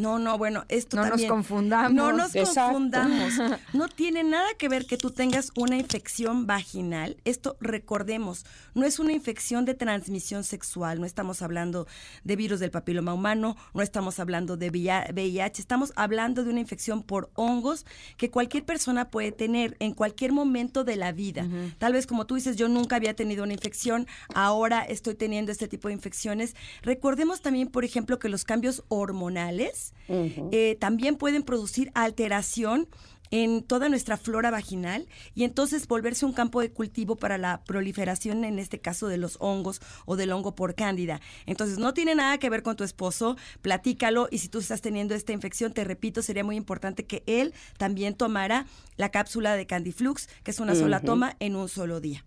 No, 0.00 0.18
no, 0.18 0.38
bueno, 0.38 0.64
esto 0.68 0.96
No 0.96 1.06
nos 1.06 1.24
confundamos. 1.26 1.92
No 1.92 2.12
nos 2.12 2.34
Exacto. 2.34 2.72
confundamos. 2.72 3.34
No 3.72 3.88
tiene 3.88 4.24
nada 4.24 4.48
que 4.58 4.68
ver 4.68 4.86
que 4.86 4.96
tú 4.96 5.10
tengas 5.10 5.52
una 5.56 5.76
infección 5.76 6.46
vaginal. 6.46 7.16
Esto 7.24 7.56
recordemos, 7.60 8.44
no 8.74 8.84
es 8.86 8.98
una 8.98 9.12
infección 9.12 9.64
de 9.64 9.74
transmisión 9.74 10.44
sexual. 10.44 11.00
No 11.00 11.06
estamos 11.06 11.42
hablando 11.42 11.86
de 12.24 12.36
virus 12.36 12.60
del 12.60 12.70
papiloma 12.70 13.14
humano, 13.14 13.56
no 13.74 13.82
estamos 13.82 14.18
hablando 14.18 14.56
de 14.56 14.70
VIH, 14.70 15.60
estamos 15.60 15.92
hablando 15.96 16.42
de 16.44 16.50
una 16.50 16.60
infección 16.60 17.02
por 17.02 17.30
hongos 17.34 17.86
que 18.16 18.30
cualquier 18.30 18.64
persona 18.64 19.10
puede 19.10 19.32
tener 19.32 19.76
en 19.78 19.94
cualquier 19.94 20.32
momento 20.32 20.84
de 20.84 20.96
la 20.96 21.12
vida. 21.12 21.46
Tal 21.78 21.92
vez 21.92 22.06
como 22.06 22.26
tú 22.26 22.34
dices, 22.36 22.56
yo 22.56 22.68
nunca 22.68 22.96
había 22.96 23.14
tenido 23.14 23.44
una 23.44 23.52
infección, 23.52 24.06
ahora 24.34 24.82
estoy 24.82 25.14
teniendo 25.14 25.52
este 25.52 25.68
tipo 25.68 25.88
de 25.88 25.94
infecciones. 25.94 26.54
Recordemos 26.82 27.40
también, 27.42 27.68
por 27.68 27.84
ejemplo, 27.84 28.18
que 28.18 28.28
los 28.28 28.44
cambios 28.44 28.82
hormonales 28.88 29.89
eh, 30.08 30.76
también 30.80 31.16
pueden 31.16 31.42
producir 31.42 31.90
alteración 31.94 32.88
en 33.30 33.62
toda 33.62 33.88
nuestra 33.88 34.16
flora 34.16 34.50
vaginal 34.50 35.06
y 35.34 35.44
entonces 35.44 35.86
volverse 35.86 36.26
un 36.26 36.32
campo 36.32 36.60
de 36.60 36.72
cultivo 36.72 37.16
para 37.16 37.38
la 37.38 37.62
proliferación, 37.64 38.44
en 38.44 38.58
este 38.58 38.80
caso 38.80 39.08
de 39.08 39.18
los 39.18 39.36
hongos 39.40 39.80
o 40.04 40.16
del 40.16 40.32
hongo 40.32 40.54
por 40.54 40.74
cándida. 40.74 41.20
Entonces 41.46 41.78
no 41.78 41.94
tiene 41.94 42.14
nada 42.14 42.38
que 42.38 42.50
ver 42.50 42.62
con 42.62 42.76
tu 42.76 42.84
esposo, 42.84 43.36
platícalo 43.62 44.28
y 44.30 44.38
si 44.38 44.48
tú 44.48 44.58
estás 44.58 44.80
teniendo 44.80 45.14
esta 45.14 45.32
infección, 45.32 45.72
te 45.72 45.84
repito, 45.84 46.22
sería 46.22 46.44
muy 46.44 46.56
importante 46.56 47.06
que 47.06 47.22
él 47.26 47.54
también 47.78 48.14
tomara 48.14 48.66
la 48.96 49.10
cápsula 49.10 49.56
de 49.56 49.66
Candiflux, 49.66 50.28
que 50.42 50.50
es 50.50 50.60
una 50.60 50.74
sola 50.74 51.00
toma 51.00 51.36
en 51.38 51.56
un 51.56 51.68
solo 51.68 52.00
día. 52.00 52.24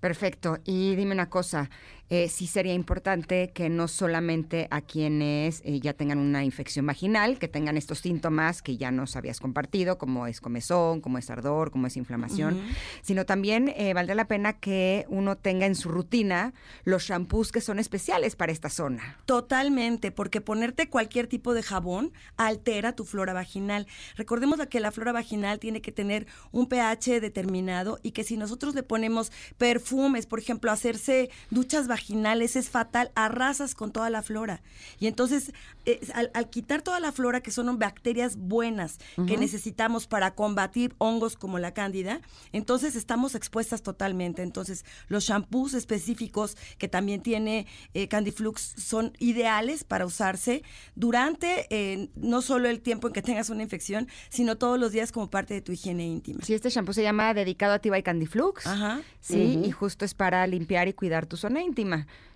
Perfecto. 0.00 0.58
Y 0.64 0.96
dime 0.96 1.12
una 1.12 1.30
cosa, 1.30 1.70
eh, 2.12 2.28
sí 2.28 2.46
sería 2.46 2.74
importante 2.74 3.52
que 3.54 3.70
no 3.70 3.88
solamente 3.88 4.68
a 4.70 4.82
quienes 4.82 5.62
eh, 5.64 5.80
ya 5.80 5.94
tengan 5.94 6.18
una 6.18 6.44
infección 6.44 6.84
vaginal, 6.84 7.38
que 7.38 7.48
tengan 7.48 7.78
estos 7.78 8.00
síntomas 8.00 8.60
que 8.60 8.76
ya 8.76 8.90
nos 8.90 9.16
habías 9.16 9.40
compartido, 9.40 9.96
como 9.96 10.26
es 10.26 10.42
comezón, 10.42 11.00
como 11.00 11.16
es 11.16 11.30
ardor, 11.30 11.70
como 11.70 11.86
es 11.86 11.96
inflamación, 11.96 12.56
Ujú. 12.56 12.74
sino 13.00 13.24
también 13.24 13.72
eh, 13.78 13.94
valdría 13.94 14.14
la 14.14 14.28
pena 14.28 14.52
que 14.52 15.06
uno 15.08 15.38
tenga 15.38 15.64
en 15.64 15.74
su 15.74 15.88
rutina 15.88 16.52
los 16.84 17.04
shampoos 17.04 17.50
que 17.50 17.62
son 17.62 17.78
especiales 17.78 18.36
para 18.36 18.52
esta 18.52 18.68
zona. 18.68 19.16
Totalmente, 19.24 20.10
porque 20.10 20.42
ponerte 20.42 20.90
cualquier 20.90 21.28
tipo 21.28 21.54
de 21.54 21.62
jabón 21.62 22.12
altera 22.36 22.94
tu 22.94 23.06
flora 23.06 23.32
vaginal. 23.32 23.86
Recordemos 24.16 24.60
que 24.68 24.80
la 24.80 24.90
flora 24.90 25.12
vaginal 25.12 25.58
tiene 25.60 25.80
que 25.80 25.92
tener 25.92 26.26
un 26.50 26.66
pH 26.66 27.22
determinado 27.22 27.98
y 28.02 28.10
que 28.10 28.22
si 28.22 28.36
nosotros 28.36 28.74
le 28.74 28.82
ponemos 28.82 29.32
perfumes, 29.56 30.26
por 30.26 30.40
ejemplo, 30.40 30.70
hacerse 30.70 31.30
duchas 31.48 31.88
vaginales 31.88 32.01
es 32.10 32.70
fatal, 32.70 33.10
arrasas 33.14 33.74
con 33.74 33.92
toda 33.92 34.10
la 34.10 34.22
flora. 34.22 34.62
Y 34.98 35.06
entonces, 35.06 35.52
eh, 35.86 36.00
al, 36.14 36.30
al 36.34 36.50
quitar 36.50 36.82
toda 36.82 37.00
la 37.00 37.12
flora, 37.12 37.40
que 37.40 37.50
son 37.50 37.78
bacterias 37.78 38.36
buenas 38.36 38.98
que 39.16 39.22
Ujú. 39.22 39.40
necesitamos 39.40 40.06
para 40.06 40.34
combatir 40.34 40.94
hongos 40.98 41.36
como 41.36 41.58
la 41.58 41.72
cándida, 41.74 42.20
entonces 42.52 42.96
estamos 42.96 43.34
expuestas 43.34 43.82
totalmente. 43.82 44.42
Entonces, 44.42 44.84
los 45.08 45.24
shampoos 45.24 45.74
específicos 45.74 46.56
que 46.78 46.88
también 46.88 47.22
tiene 47.22 47.66
eh, 47.94 48.08
Candiflux 48.08 48.74
son 48.76 49.12
ideales 49.18 49.84
para 49.84 50.06
usarse 50.06 50.62
durante 50.94 51.66
eh, 51.70 52.08
no 52.16 52.42
solo 52.42 52.68
el 52.68 52.80
tiempo 52.80 53.08
en 53.08 53.12
que 53.12 53.22
tengas 53.22 53.50
una 53.50 53.62
infección, 53.62 54.08
sino 54.28 54.56
todos 54.56 54.78
los 54.78 54.92
días 54.92 55.12
como 55.12 55.30
parte 55.30 55.54
de 55.54 55.60
tu 55.60 55.72
higiene 55.72 56.06
íntima. 56.06 56.40
Sí, 56.44 56.54
este 56.54 56.70
shampoo 56.70 56.92
se 56.92 57.02
llama 57.02 57.34
Dedicado 57.34 57.74
a 57.74 57.78
Tiba 57.78 57.98
y 57.98 58.02
Candiflux. 58.02 58.66
Ajá. 58.66 59.00
Sí, 59.20 59.56
Ujú. 59.56 59.66
y 59.66 59.70
justo 59.70 60.04
es 60.04 60.14
para 60.14 60.46
limpiar 60.46 60.88
y 60.88 60.92
cuidar 60.92 61.26
tu 61.26 61.36
zona 61.36 61.62
íntima. 61.62 61.81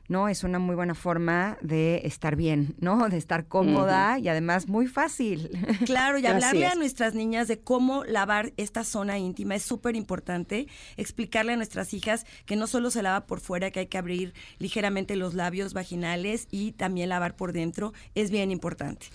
¿No? 0.08 0.28
Es 0.28 0.44
una 0.44 0.58
muy 0.58 0.74
buena 0.74 0.94
forma 0.94 1.58
de 1.60 2.02
estar 2.04 2.36
bien, 2.36 2.74
¿no? 2.78 3.08
De 3.16 3.16
estar 3.16 3.46
cómoda 3.46 4.18
y 4.18 4.28
además 4.28 4.68
muy 4.68 4.86
fácil. 4.86 5.50
Claro, 5.86 6.18
y 6.18 6.26
hablarle 6.26 6.66
a 6.66 6.70
es. 6.70 6.76
nuestras 6.76 7.14
niñas 7.14 7.48
de 7.48 7.58
cómo 7.58 8.04
lavar 8.04 8.52
esta 8.56 8.82
zona 8.82 9.18
íntima 9.18 9.54
es 9.54 9.62
súper 9.62 9.94
importante. 9.94 10.66
Explicarle 10.96 11.52
a 11.52 11.56
nuestras 11.56 11.92
hijas 11.94 12.26
que 12.44 12.56
no 12.56 12.66
solo 12.66 12.90
se 12.90 13.02
lava 13.02 13.26
por 13.26 13.40
fuera, 13.40 13.70
que 13.70 13.80
hay 13.80 13.86
que 13.86 13.98
abrir 13.98 14.34
ligeramente 14.58 15.16
los 15.16 15.34
labios 15.34 15.74
vaginales 15.74 16.48
y 16.50 16.72
también 16.72 17.08
lavar 17.08 17.36
por 17.36 17.52
dentro, 17.52 17.92
es 18.14 18.30
bien 18.30 18.50
importante. 18.50 19.06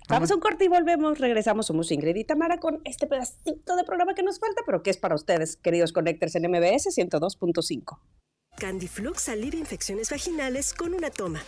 Vamos 0.08 0.30
a 0.32 0.34
un 0.34 0.40
corte 0.40 0.64
y 0.64 0.68
volvemos. 0.68 1.18
Regresamos. 1.18 1.66
Somos 1.66 1.92
Ingrid 1.92 2.16
y 2.16 2.24
Tamara 2.24 2.58
con 2.58 2.80
este 2.84 3.06
pedacito 3.06 3.76
de 3.76 3.84
programa 3.84 4.14
que 4.14 4.24
nos 4.24 4.40
falta, 4.40 4.62
pero 4.66 4.82
que 4.82 4.90
es 4.90 4.96
para 4.96 5.14
ustedes, 5.14 5.56
queridos 5.56 5.92
Connectors 5.92 6.34
en 6.34 6.50
MBS 6.50 6.88
102.5. 6.96 7.98
Candiflux 8.58 9.28
alivia 9.28 9.60
infecciones 9.60 10.10
vaginales 10.10 10.74
con 10.74 10.94
una 10.94 11.10
toma. 11.10 11.42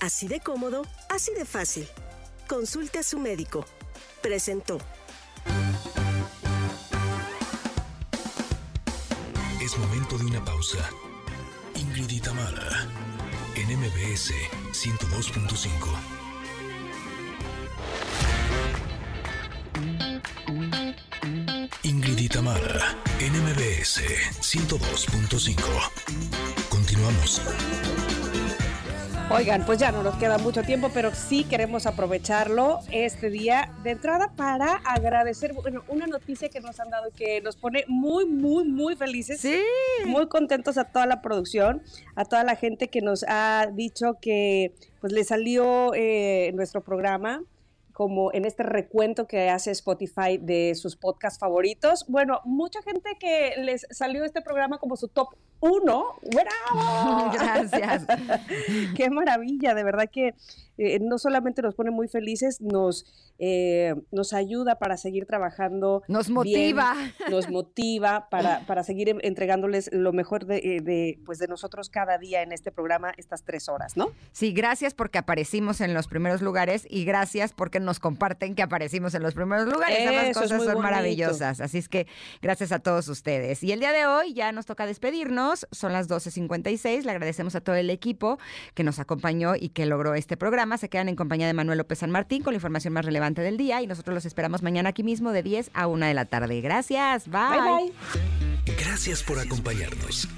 Así 0.00 0.28
de 0.28 0.40
cómodo, 0.40 0.82
así 1.08 1.32
de 1.32 1.44
fácil. 1.44 1.86
Consulte 2.48 2.98
a 2.98 3.02
su 3.02 3.18
médico. 3.18 3.64
Presentó. 4.22 4.78
Es 9.60 9.78
momento 9.78 10.18
de 10.18 10.24
una 10.24 10.44
pausa. 10.44 10.90
Ingrid 11.74 12.10
y 12.10 12.20
en 13.54 13.78
MBS 13.78 14.32
102.5. 14.72 16.22
Ingrid 21.84 22.18
y 22.18 22.28
en 23.20 23.32
MBS 23.32 24.02
102.5. 24.40 25.90
Continuamos. 26.68 27.42
Oigan, 29.30 29.64
pues 29.64 29.78
ya 29.78 29.92
no 29.92 30.02
nos 30.02 30.16
queda 30.16 30.36
mucho 30.38 30.62
tiempo, 30.62 30.90
pero 30.92 31.14
sí 31.14 31.44
queremos 31.44 31.86
aprovecharlo 31.86 32.80
este 32.90 33.30
día 33.30 33.72
de 33.82 33.92
entrada 33.92 34.32
para 34.36 34.74
agradecer 34.84 35.54
bueno, 35.54 35.82
una 35.88 36.06
noticia 36.06 36.48
que 36.48 36.60
nos 36.60 36.78
han 36.80 36.90
dado 36.90 37.10
que 37.16 37.40
nos 37.40 37.56
pone 37.56 37.84
muy, 37.88 38.26
muy, 38.26 38.64
muy 38.64 38.94
felices. 38.96 39.40
Sí. 39.40 39.60
Muy 40.06 40.28
contentos 40.28 40.76
a 40.76 40.84
toda 40.84 41.06
la 41.06 41.22
producción, 41.22 41.82
a 42.14 42.24
toda 42.24 42.44
la 42.44 42.56
gente 42.56 42.88
que 42.88 43.00
nos 43.00 43.24
ha 43.26 43.68
dicho 43.72 44.18
que 44.20 44.74
pues 45.00 45.12
le 45.12 45.24
salió 45.24 45.94
eh, 45.94 46.52
nuestro 46.54 46.82
programa 46.82 47.42
como 47.92 48.32
en 48.32 48.44
este 48.44 48.62
recuento 48.62 49.26
que 49.26 49.48
hace 49.48 49.70
Spotify 49.70 50.38
de 50.40 50.74
sus 50.74 50.96
podcasts 50.96 51.38
favoritos. 51.38 52.04
Bueno, 52.08 52.40
mucha 52.44 52.82
gente 52.82 53.16
que 53.18 53.54
les 53.58 53.86
salió 53.90 54.24
este 54.24 54.42
programa 54.42 54.78
como 54.78 54.96
su 54.96 55.08
top 55.08 55.28
uno. 55.62 56.16
¡Bravo! 56.30 57.30
Gracias. 57.32 58.04
Qué 58.96 59.08
maravilla, 59.10 59.74
de 59.74 59.84
verdad 59.84 60.08
que 60.12 60.34
eh, 60.78 60.98
no 61.00 61.18
solamente 61.18 61.62
nos 61.62 61.74
pone 61.74 61.90
muy 61.90 62.08
felices, 62.08 62.60
nos, 62.60 63.04
eh, 63.38 63.94
nos 64.10 64.32
ayuda 64.32 64.78
para 64.78 64.96
seguir 64.96 65.26
trabajando. 65.26 66.02
Nos 66.08 66.26
bien, 66.26 66.34
motiva. 66.34 66.94
nos 67.30 67.48
motiva 67.50 68.28
para, 68.30 68.60
para 68.66 68.82
seguir 68.82 69.08
en- 69.10 69.20
entregándoles 69.22 69.90
lo 69.92 70.12
mejor 70.12 70.46
de, 70.46 70.56
eh, 70.58 70.80
de, 70.82 71.18
pues 71.24 71.38
de 71.38 71.46
nosotros 71.48 71.88
cada 71.90 72.18
día 72.18 72.42
en 72.42 72.52
este 72.52 72.72
programa, 72.72 73.12
estas 73.16 73.44
tres 73.44 73.68
horas, 73.68 73.96
¿no? 73.96 74.12
Sí, 74.32 74.52
gracias 74.52 74.94
porque 74.94 75.18
aparecimos 75.18 75.80
en 75.80 75.94
los 75.94 76.08
primeros 76.08 76.42
lugares 76.42 76.86
y 76.90 77.04
gracias 77.04 77.52
porque 77.52 77.78
nos 77.78 78.00
comparten 78.00 78.54
que 78.54 78.62
aparecimos 78.62 79.14
en 79.14 79.22
los 79.22 79.34
primeros 79.34 79.66
lugares. 79.66 80.08
Ambas 80.08 80.24
Eso 80.24 80.30
es 80.30 80.34
cosas 80.36 80.48
son 80.58 80.58
bonito. 80.74 80.82
maravillosas. 80.82 81.60
Así 81.60 81.78
es 81.78 81.88
que 81.88 82.06
gracias 82.40 82.72
a 82.72 82.78
todos 82.80 83.06
ustedes. 83.08 83.62
Y 83.62 83.72
el 83.72 83.78
día 83.80 83.92
de 83.92 84.06
hoy 84.06 84.32
ya 84.34 84.50
nos 84.52 84.66
toca 84.66 84.86
despedirnos. 84.86 85.51
Son 85.70 85.92
las 85.92 86.08
12.56. 86.08 87.04
Le 87.04 87.10
agradecemos 87.10 87.54
a 87.54 87.60
todo 87.60 87.76
el 87.76 87.90
equipo 87.90 88.38
que 88.74 88.84
nos 88.84 88.98
acompañó 88.98 89.54
y 89.56 89.70
que 89.70 89.86
logró 89.86 90.14
este 90.14 90.36
programa. 90.36 90.78
Se 90.78 90.88
quedan 90.88 91.08
en 91.08 91.16
compañía 91.16 91.46
de 91.46 91.54
Manuel 91.54 91.78
López 91.78 91.98
San 92.00 92.10
Martín 92.10 92.42
con 92.42 92.52
la 92.52 92.56
información 92.56 92.94
más 92.94 93.04
relevante 93.04 93.42
del 93.42 93.56
día 93.56 93.82
y 93.82 93.86
nosotros 93.86 94.14
los 94.14 94.26
esperamos 94.26 94.62
mañana 94.62 94.90
aquí 94.90 95.02
mismo 95.02 95.32
de 95.32 95.42
10 95.42 95.70
a 95.74 95.86
1 95.86 96.06
de 96.06 96.14
la 96.14 96.24
tarde. 96.24 96.60
Gracias. 96.60 97.28
Bye. 97.28 97.60
Bye, 97.60 97.92
bye. 98.64 98.76
Gracias 98.76 99.22
por 99.22 99.38
acompañarnos. 99.38 100.28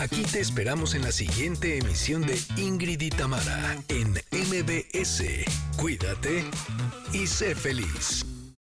Aquí 0.00 0.22
te 0.22 0.40
esperamos 0.40 0.94
en 0.94 1.02
la 1.02 1.12
siguiente 1.12 1.78
emisión 1.78 2.22
de 2.22 2.38
Ingrid 2.56 3.00
y 3.00 3.10
Tamara 3.10 3.76
en 3.88 4.10
MBS. 4.10 5.22
Cuídate 5.76 6.44
y 7.12 7.26
sé 7.26 7.54
feliz. 7.54 8.33